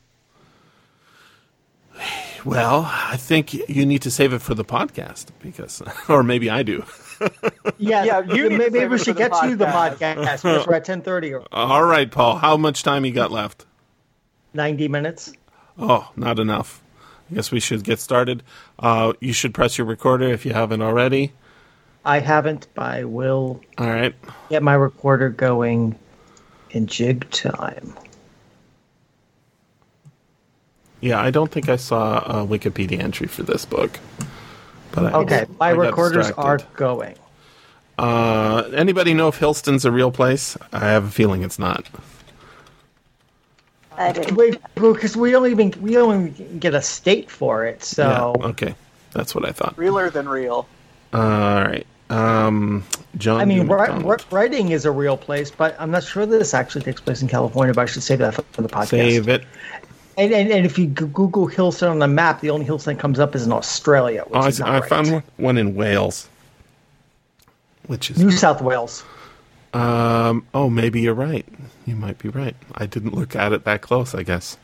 Well, 2.45 2.85
I 2.89 3.17
think 3.17 3.53
you 3.53 3.85
need 3.85 4.03
to 4.03 4.11
save 4.11 4.31
it 4.31 4.39
for 4.41 4.53
the 4.53 4.63
podcast 4.63 5.27
because, 5.39 5.81
or 6.09 6.21
maybe 6.23 6.49
I 6.49 6.63
do. 6.63 6.85
Yeah, 7.77 8.03
Yeah, 8.03 8.19
you 8.21 8.49
need 8.49 8.57
maybe 8.59 8.85
we 8.85 8.97
should 8.97 9.07
for 9.17 9.23
the 9.23 9.29
get 9.29 9.43
to 9.49 9.55
the 9.55 9.65
podcast. 9.65 10.15
podcast 10.15 10.43
because 10.43 10.67
we're 10.67 10.75
at 10.75 10.85
ten 10.85 11.01
thirty. 11.01 11.33
All 11.51 11.83
right, 11.83 12.09
Paul. 12.11 12.37
How 12.37 12.55
much 12.57 12.83
time 12.83 13.03
you 13.05 13.11
got 13.11 13.31
left? 13.31 13.65
ninety 14.53 14.87
minutes. 14.87 15.33
Oh, 15.77 16.11
not 16.15 16.39
enough. 16.39 16.81
I 17.31 17.35
guess 17.35 17.51
we 17.51 17.59
should 17.59 17.83
get 17.83 17.99
started. 17.99 18.43
Uh, 18.77 19.13
you 19.19 19.33
should 19.33 19.53
press 19.53 19.77
your 19.77 19.87
recorder 19.87 20.27
if 20.27 20.45
you 20.45 20.53
haven't 20.53 20.81
already. 20.81 21.33
I 22.05 22.19
haven't, 22.19 22.67
but 22.75 22.83
I 22.85 23.03
will 23.05 23.61
All 23.79 23.87
right. 23.89 24.13
get 24.49 24.61
my 24.61 24.75
recorder 24.75 25.29
going 25.29 25.97
in 26.69 26.85
jig 26.85 27.27
time. 27.31 27.95
Yeah, 31.05 31.21
I 31.21 31.29
don't 31.29 31.51
think 31.51 31.69
I 31.69 31.75
saw 31.75 32.17
a 32.17 32.47
Wikipedia 32.47 32.99
entry 32.99 33.27
for 33.27 33.43
this 33.43 33.63
book. 33.63 33.99
But 34.91 35.05
I, 35.05 35.11
Okay, 35.19 35.45
my 35.59 35.67
I 35.67 35.69
recorders 35.69 36.27
distracted. 36.27 36.65
are 36.65 36.75
going. 36.75 37.15
Uh, 37.99 38.63
anybody 38.73 39.13
know 39.13 39.27
if 39.27 39.37
Hillston's 39.37 39.85
a 39.85 39.91
real 39.91 40.11
place? 40.11 40.57
I 40.73 40.79
have 40.79 41.03
a 41.05 41.11
feeling 41.11 41.43
it's 41.43 41.59
not. 41.59 41.87
I 43.95 44.11
didn't. 44.13 44.35
Wait, 44.35 44.57
because 44.73 45.15
we 45.15 45.35
only 45.35 45.51
even 45.51 45.73
we 45.79 45.95
only 45.97 46.31
get 46.59 46.73
a 46.73 46.81
state 46.81 47.29
for 47.29 47.65
it, 47.65 47.83
so 47.83 48.33
Yeah, 48.39 48.47
okay, 48.47 48.75
that's 49.11 49.35
what 49.35 49.47
I 49.47 49.51
thought. 49.51 49.77
Realer 49.77 50.09
than 50.09 50.27
real. 50.27 50.67
all 51.13 51.19
right. 51.21 51.85
Um, 52.09 52.83
John. 53.17 53.39
I 53.41 53.45
mean, 53.45 53.67
D. 53.67 53.73
ri- 53.73 54.17
writing 54.31 54.69
is 54.69 54.85
a 54.85 54.91
real 54.91 55.17
place, 55.17 55.49
but 55.51 55.75
I'm 55.79 55.91
not 55.91 56.03
sure 56.03 56.25
that 56.25 56.37
this 56.37 56.53
actually 56.55 56.81
takes 56.83 56.99
place 56.99 57.21
in 57.21 57.27
California. 57.27 57.73
But 57.75 57.83
I 57.83 57.85
should 57.85 58.03
save 58.03 58.19
that 58.19 58.33
for, 58.33 58.41
for 58.51 58.61
the 58.63 58.69
podcast. 58.69 58.87
Save 58.89 59.29
it. 59.29 59.43
And, 60.17 60.31
and 60.33 60.49
and 60.51 60.65
if 60.65 60.77
you 60.79 60.87
Google 60.87 61.47
Hillston 61.49 61.91
on 61.91 61.99
the 61.99 62.07
map, 62.07 62.39
the 62.41 62.49
only 62.49 62.65
Hillston 62.65 62.85
that 62.85 62.99
comes 62.99 63.19
up 63.19 63.35
is 63.35 63.45
in 63.45 63.51
Australia, 63.51 64.23
which 64.27 64.33
Oh, 64.35 64.41
I, 64.45 64.47
is 64.47 64.61
I 64.61 64.79
right. 64.79 64.89
found 64.89 65.11
one, 65.11 65.23
one 65.37 65.57
in 65.57 65.75
Wales, 65.75 66.29
which 67.87 68.09
is 68.11 68.17
New 68.23 68.31
South 68.31 68.61
Wales. 68.61 69.03
Um. 69.73 70.45
Oh, 70.53 70.69
maybe 70.69 71.01
you're 71.01 71.13
right. 71.13 71.45
You 71.85 71.95
might 71.97 72.17
be 72.17 72.29
right. 72.29 72.55
I 72.75 72.85
didn't 72.85 73.13
look 73.13 73.35
at 73.35 73.51
it 73.51 73.65
that 73.65 73.81
close. 73.81 74.15
I 74.15 74.23
guess. 74.23 74.57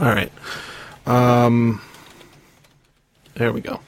All 0.00 0.06
right. 0.08 0.32
Um. 1.06 1.80
There 3.34 3.52
we 3.52 3.60
go. 3.60 3.80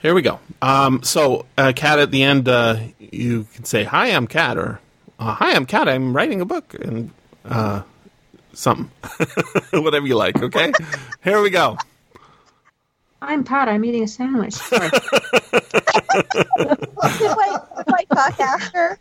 Here 0.00 0.14
we 0.14 0.22
go. 0.22 0.40
Um. 0.62 1.02
So, 1.02 1.44
uh, 1.58 1.72
Cat, 1.76 1.98
at 1.98 2.10
the 2.12 2.22
end, 2.22 2.48
uh, 2.48 2.78
you 2.98 3.46
can 3.54 3.64
say, 3.64 3.84
"Hi, 3.84 4.06
I'm 4.08 4.26
Cat," 4.26 4.56
or 4.56 4.80
uh, 5.18 5.34
"Hi, 5.34 5.52
I'm 5.54 5.66
Cat. 5.66 5.86
I'm 5.86 6.16
writing 6.16 6.40
a 6.40 6.46
book," 6.46 6.74
and 6.80 7.10
uh, 7.44 7.82
something, 8.54 8.90
whatever 9.82 10.06
you 10.06 10.16
like. 10.16 10.42
Okay. 10.42 10.72
Here 11.22 11.40
we 11.40 11.50
go. 11.50 11.76
I'm 13.22 13.42
Pat. 13.42 13.68
I'm 13.68 13.84
eating 13.84 14.02
a 14.02 14.08
sandwich. 14.08 14.52
Sorry. 14.54 14.90
Did 14.90 15.00
I, 16.22 17.60
did 17.76 17.94
I 17.94 18.04
talk 18.12 18.40
after? 18.40 18.98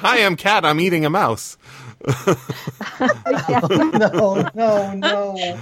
Hi, 0.00 0.24
I'm 0.24 0.34
Cat. 0.36 0.64
I'm 0.64 0.80
eating 0.80 1.04
a 1.04 1.10
mouse. 1.10 1.56
Oh, 3.00 4.50
no, 4.54 4.92
no, 4.92 4.92
no. 4.94 5.54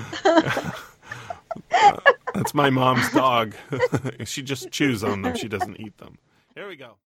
That's 2.34 2.54
my 2.54 2.70
mom's 2.70 3.10
dog. 3.12 3.54
she 4.24 4.42
just 4.42 4.70
chews 4.70 5.02
on 5.04 5.22
them. 5.22 5.36
She 5.36 5.48
doesn't 5.48 5.80
eat 5.80 5.96
them. 5.98 6.18
Here 6.54 6.68
we 6.68 6.76
go. 6.76 6.96